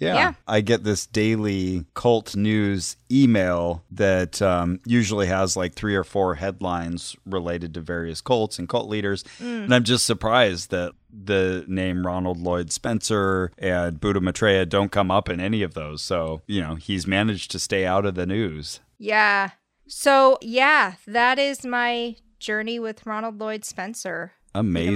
yeah. 0.00 0.14
yeah. 0.14 0.32
I 0.46 0.60
get 0.60 0.84
this 0.84 1.06
daily 1.06 1.84
cult 1.94 2.36
news 2.36 2.96
email 3.10 3.84
that 3.90 4.42
um, 4.42 4.80
usually 4.84 5.26
has 5.26 5.56
like 5.56 5.74
three 5.74 5.94
or 5.94 6.04
four 6.04 6.34
headlines 6.34 7.16
related 7.24 7.74
to 7.74 7.80
various 7.80 8.20
cults 8.20 8.58
and 8.58 8.68
cult 8.68 8.88
leaders. 8.88 9.24
And 9.40 9.72
I'm 9.72 9.84
just 9.84 10.04
surprised 10.06 10.70
that 10.70 10.92
the 11.10 11.64
name 11.68 12.06
Ronald 12.06 12.38
Lloyd 12.38 12.70
Spencer 12.72 13.52
and 13.58 14.00
Buddha 14.00 14.20
Maitreya 14.20 14.66
don't 14.66 14.92
come 14.92 15.10
up 15.10 15.28
in 15.28 15.40
any 15.40 15.62
of 15.62 15.74
those. 15.74 16.02
So, 16.02 16.42
you 16.46 16.60
know, 16.60 16.74
he's 16.74 17.06
managed 17.06 17.50
to 17.52 17.58
stay 17.58 17.86
out 17.86 18.04
of 18.04 18.14
the 18.14 18.26
news. 18.26 18.80
Yeah. 18.98 19.50
So 19.88 20.38
yeah, 20.42 20.94
that 21.06 21.38
is 21.38 21.64
my 21.64 22.16
journey 22.38 22.78
with 22.78 23.04
Ronald 23.06 23.38
Lloyd 23.38 23.64
Spencer. 23.64 24.32
Amazing. 24.54 24.94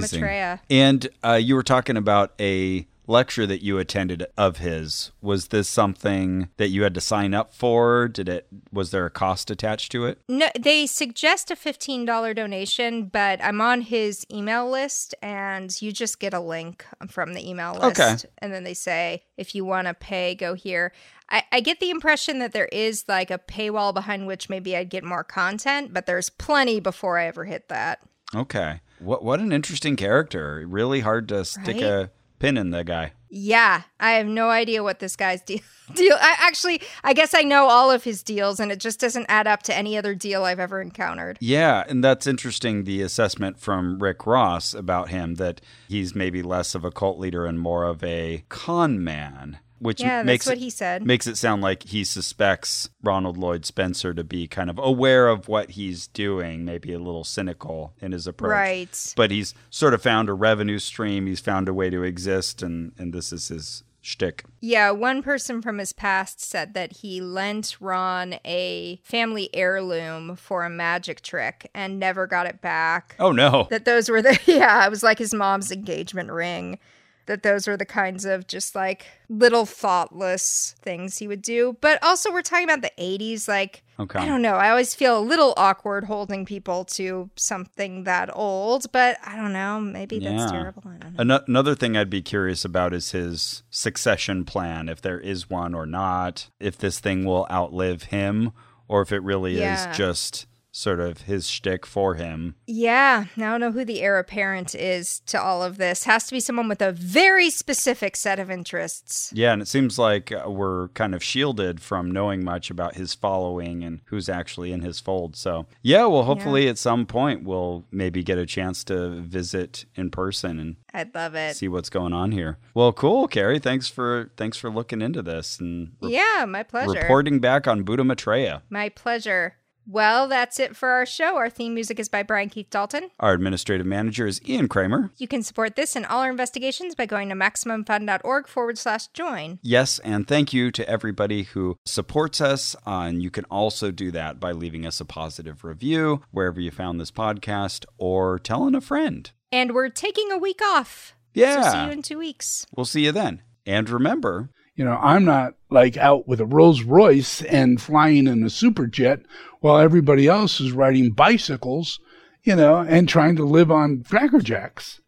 And 0.69 1.07
uh, 1.23 1.33
you 1.33 1.55
were 1.55 1.63
talking 1.63 1.97
about 1.97 2.33
a 2.39 2.87
lecture 3.07 3.45
that 3.47 3.63
you 3.63 3.77
attended 3.77 4.25
of 4.37 4.57
his. 4.57 5.11
Was 5.21 5.47
this 5.49 5.67
something 5.67 6.49
that 6.57 6.69
you 6.69 6.83
had 6.83 6.93
to 6.95 7.01
sign 7.01 7.33
up 7.33 7.53
for? 7.53 8.07
Did 8.07 8.29
it 8.29 8.47
was 8.71 8.91
there 8.91 9.05
a 9.05 9.09
cost 9.09 9.51
attached 9.51 9.91
to 9.93 10.05
it? 10.05 10.19
No, 10.29 10.47
they 10.59 10.85
suggest 10.85 11.51
a 11.51 11.55
fifteen 11.55 12.05
dollar 12.05 12.33
donation, 12.33 13.05
but 13.05 13.43
I'm 13.43 13.61
on 13.61 13.81
his 13.81 14.25
email 14.31 14.69
list, 14.69 15.15
and 15.21 15.75
you 15.81 15.91
just 15.91 16.19
get 16.19 16.33
a 16.33 16.39
link 16.39 16.85
from 17.09 17.33
the 17.33 17.47
email 17.49 17.73
list, 17.73 17.99
Okay. 17.99 18.15
and 18.39 18.53
then 18.53 18.63
they 18.63 18.73
say 18.73 19.23
if 19.37 19.53
you 19.55 19.65
want 19.65 19.87
to 19.87 19.93
pay, 19.93 20.35
go 20.35 20.53
here. 20.53 20.93
I, 21.29 21.43
I 21.51 21.59
get 21.61 21.79
the 21.79 21.89
impression 21.89 22.39
that 22.39 22.51
there 22.51 22.67
is 22.67 23.05
like 23.07 23.31
a 23.31 23.39
paywall 23.39 23.93
behind 23.93 24.27
which 24.27 24.49
maybe 24.49 24.75
I'd 24.75 24.89
get 24.89 25.03
more 25.03 25.23
content, 25.23 25.93
but 25.93 26.05
there's 26.05 26.29
plenty 26.29 26.79
before 26.79 27.17
I 27.17 27.25
ever 27.27 27.45
hit 27.45 27.69
that. 27.69 27.99
Okay. 28.35 28.81
What 28.99 29.23
what 29.23 29.39
an 29.39 29.51
interesting 29.51 29.95
character. 29.95 30.63
Really 30.67 30.99
hard 31.01 31.27
to 31.29 31.43
stick 31.45 31.75
Right? 31.75 31.83
a 31.83 32.11
pin 32.39 32.57
in 32.57 32.71
the 32.71 32.83
guy. 32.83 33.13
Yeah, 33.29 33.81
I 33.99 34.11
have 34.11 34.27
no 34.27 34.49
idea 34.49 34.83
what 34.83 34.99
this 34.99 35.15
guy's 35.15 35.41
deal. 35.45 35.59
Deal. 35.95 36.15
I 36.19 36.35
actually, 36.39 36.81
I 37.03 37.13
guess 37.13 37.33
I 37.33 37.41
know 37.41 37.67
all 37.67 37.91
of 37.91 38.03
his 38.03 38.23
deals, 38.23 38.59
and 38.59 38.71
it 38.71 38.79
just 38.79 38.99
doesn't 38.99 39.25
add 39.27 39.47
up 39.47 39.63
to 39.63 39.75
any 39.75 39.97
other 39.97 40.15
deal 40.15 40.43
I've 40.43 40.59
ever 40.59 40.81
encountered. 40.81 41.37
Yeah, 41.41 41.83
and 41.87 42.03
that's 42.03 42.27
interesting 42.27 42.83
the 42.83 43.01
assessment 43.01 43.59
from 43.59 44.01
Rick 44.01 44.25
Ross 44.25 44.73
about 44.73 45.09
him 45.09 45.35
that 45.35 45.61
he's 45.87 46.15
maybe 46.15 46.41
less 46.41 46.73
of 46.75 46.85
a 46.85 46.91
cult 46.91 47.19
leader 47.19 47.45
and 47.45 47.59
more 47.59 47.83
of 47.83 48.03
a 48.03 48.43
con 48.49 49.03
man, 49.03 49.59
which 49.83 50.01
Yeah, 50.01 50.17
that's 50.17 50.25
makes 50.25 50.45
what 50.45 50.57
it, 50.57 50.61
he 50.61 50.69
said. 50.69 51.05
makes 51.05 51.27
it 51.27 51.37
sound 51.37 51.61
like 51.61 51.83
he 51.83 52.03
suspects 52.03 52.89
Ronald 53.03 53.37
Lloyd 53.37 53.65
Spencer 53.65 54.13
to 54.13 54.23
be 54.23 54.47
kind 54.47 54.69
of 54.69 54.79
aware 54.79 55.27
of 55.27 55.47
what 55.47 55.71
he's 55.71 56.07
doing, 56.07 56.65
maybe 56.65 56.93
a 56.93 56.99
little 56.99 57.23
cynical 57.23 57.93
in 57.99 58.11
his 58.11 58.25
approach. 58.27 58.49
Right. 58.51 59.13
But 59.15 59.31
he's 59.31 59.53
sort 59.69 59.93
of 59.93 60.01
found 60.01 60.29
a 60.29 60.33
revenue 60.33 60.79
stream, 60.79 61.27
he's 61.27 61.39
found 61.39 61.69
a 61.69 61.73
way 61.73 61.89
to 61.89 62.03
exist 62.03 62.63
and 62.63 62.93
and 62.97 63.13
this 63.13 63.31
is 63.31 63.49
his 63.49 63.83
shtick. 64.01 64.43
Yeah, 64.59 64.91
one 64.91 65.23
person 65.23 65.61
from 65.61 65.77
his 65.77 65.93
past 65.93 66.41
said 66.41 66.73
that 66.73 66.97
he 66.97 67.21
lent 67.21 67.77
Ron 67.79 68.35
a 68.43 68.99
family 69.03 69.49
heirloom 69.53 70.35
for 70.35 70.65
a 70.65 70.69
magic 70.69 71.21
trick 71.21 71.69
and 71.73 71.99
never 71.99 72.27
got 72.27 72.45
it 72.45 72.59
back. 72.61 73.15
Oh 73.19 73.31
no. 73.31 73.67
That 73.69 73.85
those 73.85 74.09
were 74.09 74.21
the, 74.21 74.37
yeah, 74.45 74.85
it 74.85 74.89
was 74.89 75.03
like 75.03 75.19
his 75.19 75.33
mom's 75.33 75.71
engagement 75.71 76.31
ring. 76.31 76.79
That 77.25 77.41
those 77.43 77.67
were 77.67 77.77
the 77.77 77.85
kinds 77.85 78.25
of 78.25 78.47
just 78.47 78.75
like 78.75 79.05
little 79.29 79.65
thoughtless 79.65 80.75
things 80.81 81.17
he 81.19 81.27
would 81.27 81.41
do. 81.41 81.77
But 81.79 82.03
also, 82.03 82.31
we're 82.31 82.41
talking 82.41 82.65
about 82.69 82.81
the 82.81 82.91
80s. 83.01 83.47
Like, 83.47 83.83
Okay. 83.99 84.19
I 84.19 84.25
don't 84.25 84.41
know. 84.41 84.55
I 84.55 84.69
always 84.71 84.93
feel 84.95 85.17
a 85.17 85.21
little 85.21 85.53
awkward 85.55 86.03
holding 86.05 86.45
people 86.45 86.83
to 86.85 87.29
something 87.35 88.03
that 88.05 88.29
old, 88.35 88.91
but 88.91 89.17
I 89.23 89.35
don't 89.35 89.53
know. 89.53 89.79
Maybe 89.79 90.17
Yeah. 90.17 90.35
that's 90.37 90.51
terrible. 90.51 90.83
I 90.85 90.97
don't 90.97 91.13
know. 91.13 91.19
Ano- 91.21 91.43
Another 91.47 91.75
thing 91.75 91.95
I'd 91.95 92.09
be 92.09 92.21
curious 92.21 92.65
about 92.65 92.93
is 92.93 93.11
his 93.11 93.63
succession 93.69 94.45
plan, 94.45 94.89
if 94.89 95.01
there 95.01 95.19
is 95.19 95.49
one 95.49 95.73
or 95.75 95.85
not, 95.85 96.49
if 96.59 96.77
this 96.77 96.99
thing 96.99 97.23
will 97.23 97.47
outlive 97.51 98.03
him, 98.03 98.51
or 98.87 99.01
if 99.01 99.11
it 99.11 99.21
really 99.23 99.59
Yeah. 99.59 99.91
is 99.91 99.97
just 99.97 100.45
sort 100.75 100.99
of 100.99 101.21
his 101.21 101.47
shtick 101.47 101.85
for 101.85 102.15
him. 102.15 102.55
Yeah, 102.65 103.25
now 103.37 103.49
I 103.49 103.51
don't 103.51 103.61
know 103.61 103.71
who 103.71 103.85
the 103.85 104.01
heir 104.01 104.17
apparent 104.17 104.73
is 104.73 105.19
to 105.27 105.39
all 105.39 105.61
of 105.63 105.77
this. 105.77 106.03
Has 106.05 106.25
to 106.25 106.33
be 106.33 106.39
someone 106.39 106.67
with 106.67 106.81
a 106.81 106.91
very 106.91 107.49
specific 107.51 108.15
set 108.15 108.39
of 108.39 108.49
interests. 108.49 109.31
Yeah, 109.33 109.53
and 109.53 109.61
it 109.61 109.67
seems 109.67 109.99
like 109.99 110.33
we're 110.47 110.87
kind 110.89 111.13
of 111.13 111.23
shielded 111.23 111.79
from 111.79 112.09
knowing 112.09 112.43
much 112.43 112.71
about 112.71 112.95
his 112.95 113.13
following 113.13 113.83
and 113.83 114.01
who's 114.05 114.27
actually 114.27 114.71
in 114.71 114.81
his 114.81 114.99
fold. 114.99 115.35
So, 115.35 115.67
yeah, 115.83 116.05
well, 116.07 116.23
hopefully 116.23 116.67
at 116.67 116.79
some 116.79 117.05
point 117.05 117.43
we'll 117.43 117.85
maybe 117.91 118.23
get 118.23 118.39
a 118.39 118.45
chance 118.47 118.83
to 118.85 119.09
visit 119.21 119.85
in 119.95 120.09
person 120.09 120.59
and 120.59 120.75
I'd 120.91 121.13
love 121.13 121.35
it. 121.35 121.55
see 121.55 121.67
what's 121.67 121.89
going 121.91 122.13
on 122.13 122.31
here. 122.31 122.57
Well, 122.73 122.91
cool, 122.93 123.27
Carrie. 123.27 123.59
Thanks 123.59 123.87
for 123.89 124.31
thanks 124.37 124.57
for 124.57 124.71
looking 124.71 125.01
into 125.01 125.21
this 125.21 125.59
and 125.59 125.91
re- 126.01 126.13
Yeah, 126.13 126.45
my 126.47 126.63
pleasure. 126.63 126.91
reporting 126.99 127.39
back 127.39 127.67
on 127.67 127.83
Buddha 127.83 128.03
Maitreya. 128.03 128.63
My 128.71 128.89
pleasure. 128.89 129.55
Well, 129.85 130.27
that's 130.27 130.59
it 130.59 130.75
for 130.75 130.89
our 130.89 131.05
show. 131.05 131.35
Our 131.35 131.49
theme 131.49 131.73
music 131.73 131.99
is 131.99 132.09
by 132.09 132.23
Brian 132.23 132.49
Keith 132.49 132.69
Dalton. 132.69 133.09
Our 133.19 133.33
administrative 133.33 133.85
manager 133.85 134.25
is 134.25 134.41
Ian 134.47 134.67
Kramer. 134.67 135.11
You 135.17 135.27
can 135.27 135.43
support 135.43 135.75
this 135.75 135.95
and 135.95 136.05
all 136.05 136.21
our 136.21 136.29
investigations 136.31 136.95
by 136.95 137.05
going 137.05 137.29
to 137.29 137.35
MaximumFun.org 137.35 138.47
forward 138.47 138.77
slash 138.77 139.07
join. 139.07 139.59
Yes, 139.61 139.99
and 139.99 140.27
thank 140.27 140.53
you 140.53 140.71
to 140.71 140.87
everybody 140.89 141.43
who 141.43 141.77
supports 141.85 142.39
us. 142.41 142.75
Uh, 142.87 143.01
and 143.01 143.21
you 143.21 143.29
can 143.29 143.45
also 143.45 143.91
do 143.91 144.11
that 144.11 144.39
by 144.39 144.51
leaving 144.51 144.85
us 144.85 144.99
a 145.01 145.05
positive 145.05 145.63
review 145.63 146.21
wherever 146.31 146.61
you 146.61 146.71
found 146.71 146.99
this 146.99 147.11
podcast 147.11 147.85
or 147.97 148.39
telling 148.39 148.75
a 148.75 148.81
friend. 148.81 149.31
And 149.51 149.73
we're 149.73 149.89
taking 149.89 150.31
a 150.31 150.37
week 150.37 150.61
off 150.63 151.13
Yeah. 151.33 151.61
So 151.63 151.71
see 151.71 151.85
you 151.85 151.91
in 151.91 152.01
two 152.01 152.17
weeks. 152.17 152.65
We'll 152.75 152.85
see 152.85 153.05
you 153.05 153.11
then. 153.11 153.41
And 153.65 153.89
remember, 153.89 154.49
You 154.75 154.85
know, 154.85 154.97
I'm 155.01 155.23
not 155.23 155.55
like 155.69 155.97
out 155.97 156.27
with 156.27 156.39
a 156.39 156.45
Rolls 156.45 156.81
Royce 156.81 157.41
and 157.43 157.81
flying 157.81 158.27
in 158.27 158.43
a 158.43 158.49
super 158.49 158.87
jet 158.87 159.19
while 159.59 159.77
everybody 159.77 160.27
else 160.27 160.59
is 160.59 160.71
riding 160.71 161.11
bicycles, 161.11 161.99
you 162.43 162.55
know, 162.55 162.77
and 162.77 163.07
trying 163.07 163.35
to 163.35 163.43
live 163.43 163.71
on 163.71 164.03
Cracker 164.03 164.39
Jacks, 164.39 164.99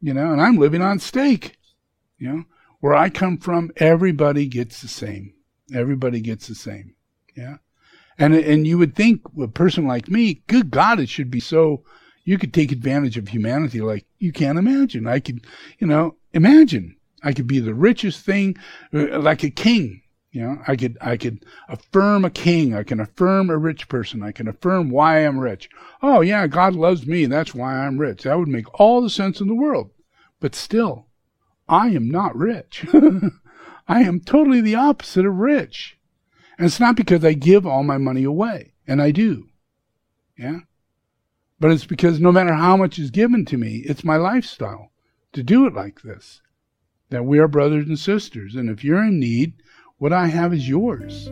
you 0.00 0.14
know, 0.14 0.32
and 0.32 0.40
I'm 0.40 0.56
living 0.56 0.82
on 0.82 0.98
steak, 0.98 1.58
you 2.18 2.28
know. 2.28 2.44
Where 2.80 2.94
I 2.94 3.08
come 3.08 3.38
from, 3.38 3.70
everybody 3.76 4.46
gets 4.46 4.82
the 4.82 4.88
same. 4.88 5.32
Everybody 5.74 6.20
gets 6.20 6.48
the 6.48 6.54
same. 6.54 6.94
Yeah. 7.34 7.56
And, 8.18 8.34
and 8.34 8.66
you 8.66 8.76
would 8.76 8.94
think 8.94 9.22
a 9.40 9.48
person 9.48 9.86
like 9.86 10.08
me, 10.08 10.42
good 10.48 10.70
God, 10.70 11.00
it 11.00 11.08
should 11.08 11.30
be 11.30 11.40
so, 11.40 11.82
you 12.24 12.36
could 12.36 12.52
take 12.52 12.72
advantage 12.72 13.16
of 13.16 13.28
humanity 13.28 13.80
like 13.80 14.04
you 14.18 14.32
can't 14.32 14.58
imagine. 14.58 15.06
I 15.06 15.20
could, 15.20 15.46
you 15.78 15.86
know, 15.86 16.16
imagine 16.32 16.96
I 17.24 17.32
could 17.32 17.46
be 17.46 17.58
the 17.58 17.74
richest 17.74 18.24
thing, 18.24 18.56
uh, 18.92 19.18
like 19.18 19.42
a 19.42 19.50
king. 19.50 20.02
You 20.30 20.42
know, 20.42 20.62
I 20.66 20.76
could, 20.76 20.98
I 21.00 21.16
could 21.16 21.44
affirm 21.68 22.24
a 22.24 22.30
king. 22.30 22.74
I 22.74 22.82
can 22.82 23.00
affirm 23.00 23.50
a 23.50 23.56
rich 23.56 23.88
person. 23.88 24.22
I 24.22 24.32
can 24.32 24.48
affirm 24.48 24.90
why 24.90 25.18
I'm 25.18 25.38
rich. 25.38 25.70
Oh 26.02 26.20
yeah, 26.20 26.46
God 26.48 26.74
loves 26.74 27.06
me. 27.06 27.26
That's 27.26 27.54
why 27.54 27.86
I'm 27.86 27.98
rich. 27.98 28.24
That 28.24 28.38
would 28.38 28.48
make 28.48 28.80
all 28.80 29.00
the 29.00 29.10
sense 29.10 29.40
in 29.40 29.46
the 29.46 29.54
world. 29.54 29.90
But 30.40 30.54
still, 30.54 31.06
I 31.68 31.88
am 31.90 32.10
not 32.10 32.36
rich. 32.36 32.84
I 33.88 34.02
am 34.02 34.20
totally 34.20 34.60
the 34.60 34.74
opposite 34.74 35.24
of 35.24 35.36
rich. 35.36 35.98
And 36.58 36.66
it's 36.66 36.80
not 36.80 36.96
because 36.96 37.24
I 37.24 37.32
give 37.32 37.66
all 37.66 37.82
my 37.82 37.98
money 37.98 38.24
away, 38.24 38.74
and 38.86 39.00
I 39.00 39.10
do. 39.10 39.48
Yeah. 40.36 40.60
But 41.60 41.70
it's 41.70 41.86
because 41.86 42.20
no 42.20 42.32
matter 42.32 42.52
how 42.52 42.76
much 42.76 42.98
is 42.98 43.10
given 43.10 43.44
to 43.46 43.56
me, 43.56 43.84
it's 43.86 44.04
my 44.04 44.16
lifestyle 44.16 44.90
to 45.32 45.42
do 45.42 45.66
it 45.66 45.74
like 45.74 46.02
this. 46.02 46.40
That 47.14 47.26
we 47.26 47.38
are 47.38 47.46
brothers 47.46 47.86
and 47.86 47.96
sisters. 47.96 48.56
And 48.56 48.68
if 48.68 48.82
you're 48.82 49.04
in 49.04 49.20
need, 49.20 49.52
what 49.98 50.12
I 50.12 50.26
have 50.26 50.52
is 50.52 50.68
yours. 50.68 51.30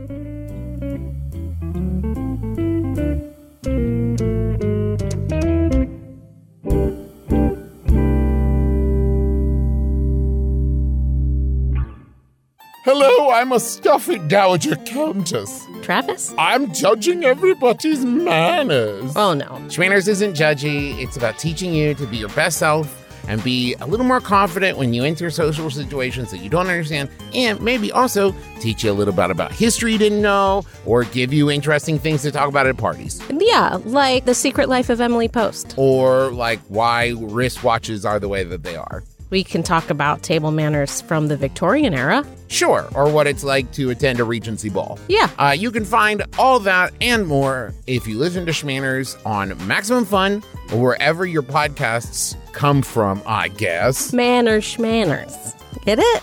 Hello, 12.85 13.31
I'm 13.33 13.51
a 13.51 13.59
stuffy 13.59 14.21
dowager 14.21 14.77
countess. 14.77 15.67
Travis? 15.83 16.33
I'm 16.39 16.73
judging 16.73 17.25
everybody's 17.25 18.05
manners. 18.05 19.17
Oh 19.17 19.35
no. 19.35 19.47
Schmanners 19.67 20.07
isn't 20.07 20.35
judgy. 20.35 20.97
It's 21.03 21.17
about 21.17 21.39
teaching 21.41 21.75
you 21.75 21.95
to 21.95 22.07
be 22.07 22.19
your 22.19 22.29
best 22.29 22.59
self 22.59 23.02
and 23.33 23.43
be 23.43 23.75
a 23.81 23.87
little 23.87 24.05
more 24.05 24.21
confident 24.21 24.77
when 24.77 24.93
you 24.93 25.05
enter 25.05 25.31
social 25.31 25.71
situations 25.71 26.31
that 26.31 26.39
you 26.39 26.51
don't 26.51 26.67
understand, 26.67 27.09
and 27.35 27.59
maybe 27.63 27.91
also 27.91 28.35
teach 28.61 28.85
you 28.85 28.91
a 28.91 28.93
little 28.93 29.15
bit 29.15 29.31
about 29.31 29.51
history 29.51 29.93
you 29.93 29.99
didn't 29.99 30.21
know, 30.21 30.63
or 30.85 31.05
give 31.05 31.33
you 31.33 31.51
interesting 31.51 31.99
things 31.99 32.21
to 32.23 32.31
talk 32.31 32.47
about 32.49 32.67
at 32.67 32.77
parties, 32.77 33.23
Yeah, 33.31 33.79
like 33.87 34.27
The 34.27 34.35
Secret 34.35 34.69
Life 34.69 34.91
of 34.91 35.01
Emily 35.01 35.29
Post. 35.29 35.75
or 35.79 36.31
like 36.31 36.61
why 36.69 37.13
wristwatches 37.17 38.05
are 38.07 38.21
the 38.21 38.29
way 38.29 38.45
that 38.45 38.63
they 38.65 38.77
are. 38.77 39.03
We 39.33 39.43
can 39.43 39.63
talk 39.63 39.89
about 39.89 40.23
table 40.23 40.51
manners 40.51 41.01
from 41.01 41.29
the 41.29 41.39
Victorian 41.39 41.95
era. 41.95 42.23
Sure, 42.49 42.87
or 42.95 43.11
what 43.11 43.27
it's 43.27 43.43
like 43.43 43.73
to 43.73 43.89
attend 43.89 44.21
a 44.21 44.25
Regency 44.25 44.69
ball. 44.69 44.99
Yeah. 45.09 45.31
Uh, 45.39 45.57
you 45.59 45.71
can 45.71 45.87
find 45.87 46.23
all 46.39 46.61
that 46.61 46.93
and 47.01 47.27
more 47.27 47.73
if 47.87 48.07
you 48.07 48.19
listen 48.19 48.45
to 48.45 48.53
Schmanners 48.53 49.17
on 49.25 49.57
Maximum 49.67 50.05
Fun 50.05 50.43
or 50.71 50.83
wherever 50.83 51.25
your 51.25 51.41
podcasts 51.41 52.37
come 52.53 52.83
from, 52.83 53.23
I 53.25 53.49
guess. 53.49 54.13
Manners 54.13 54.65
schmanners. 54.65 55.55
Get 55.87 55.99
it? 55.99 56.23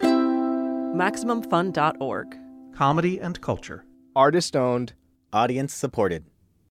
MaximumFun.org. 0.00 2.36
Comedy 2.76 3.18
and 3.18 3.40
culture. 3.40 3.84
Artist 4.14 4.54
owned, 4.54 4.92
audience 5.32 5.74
supported. 5.74 6.29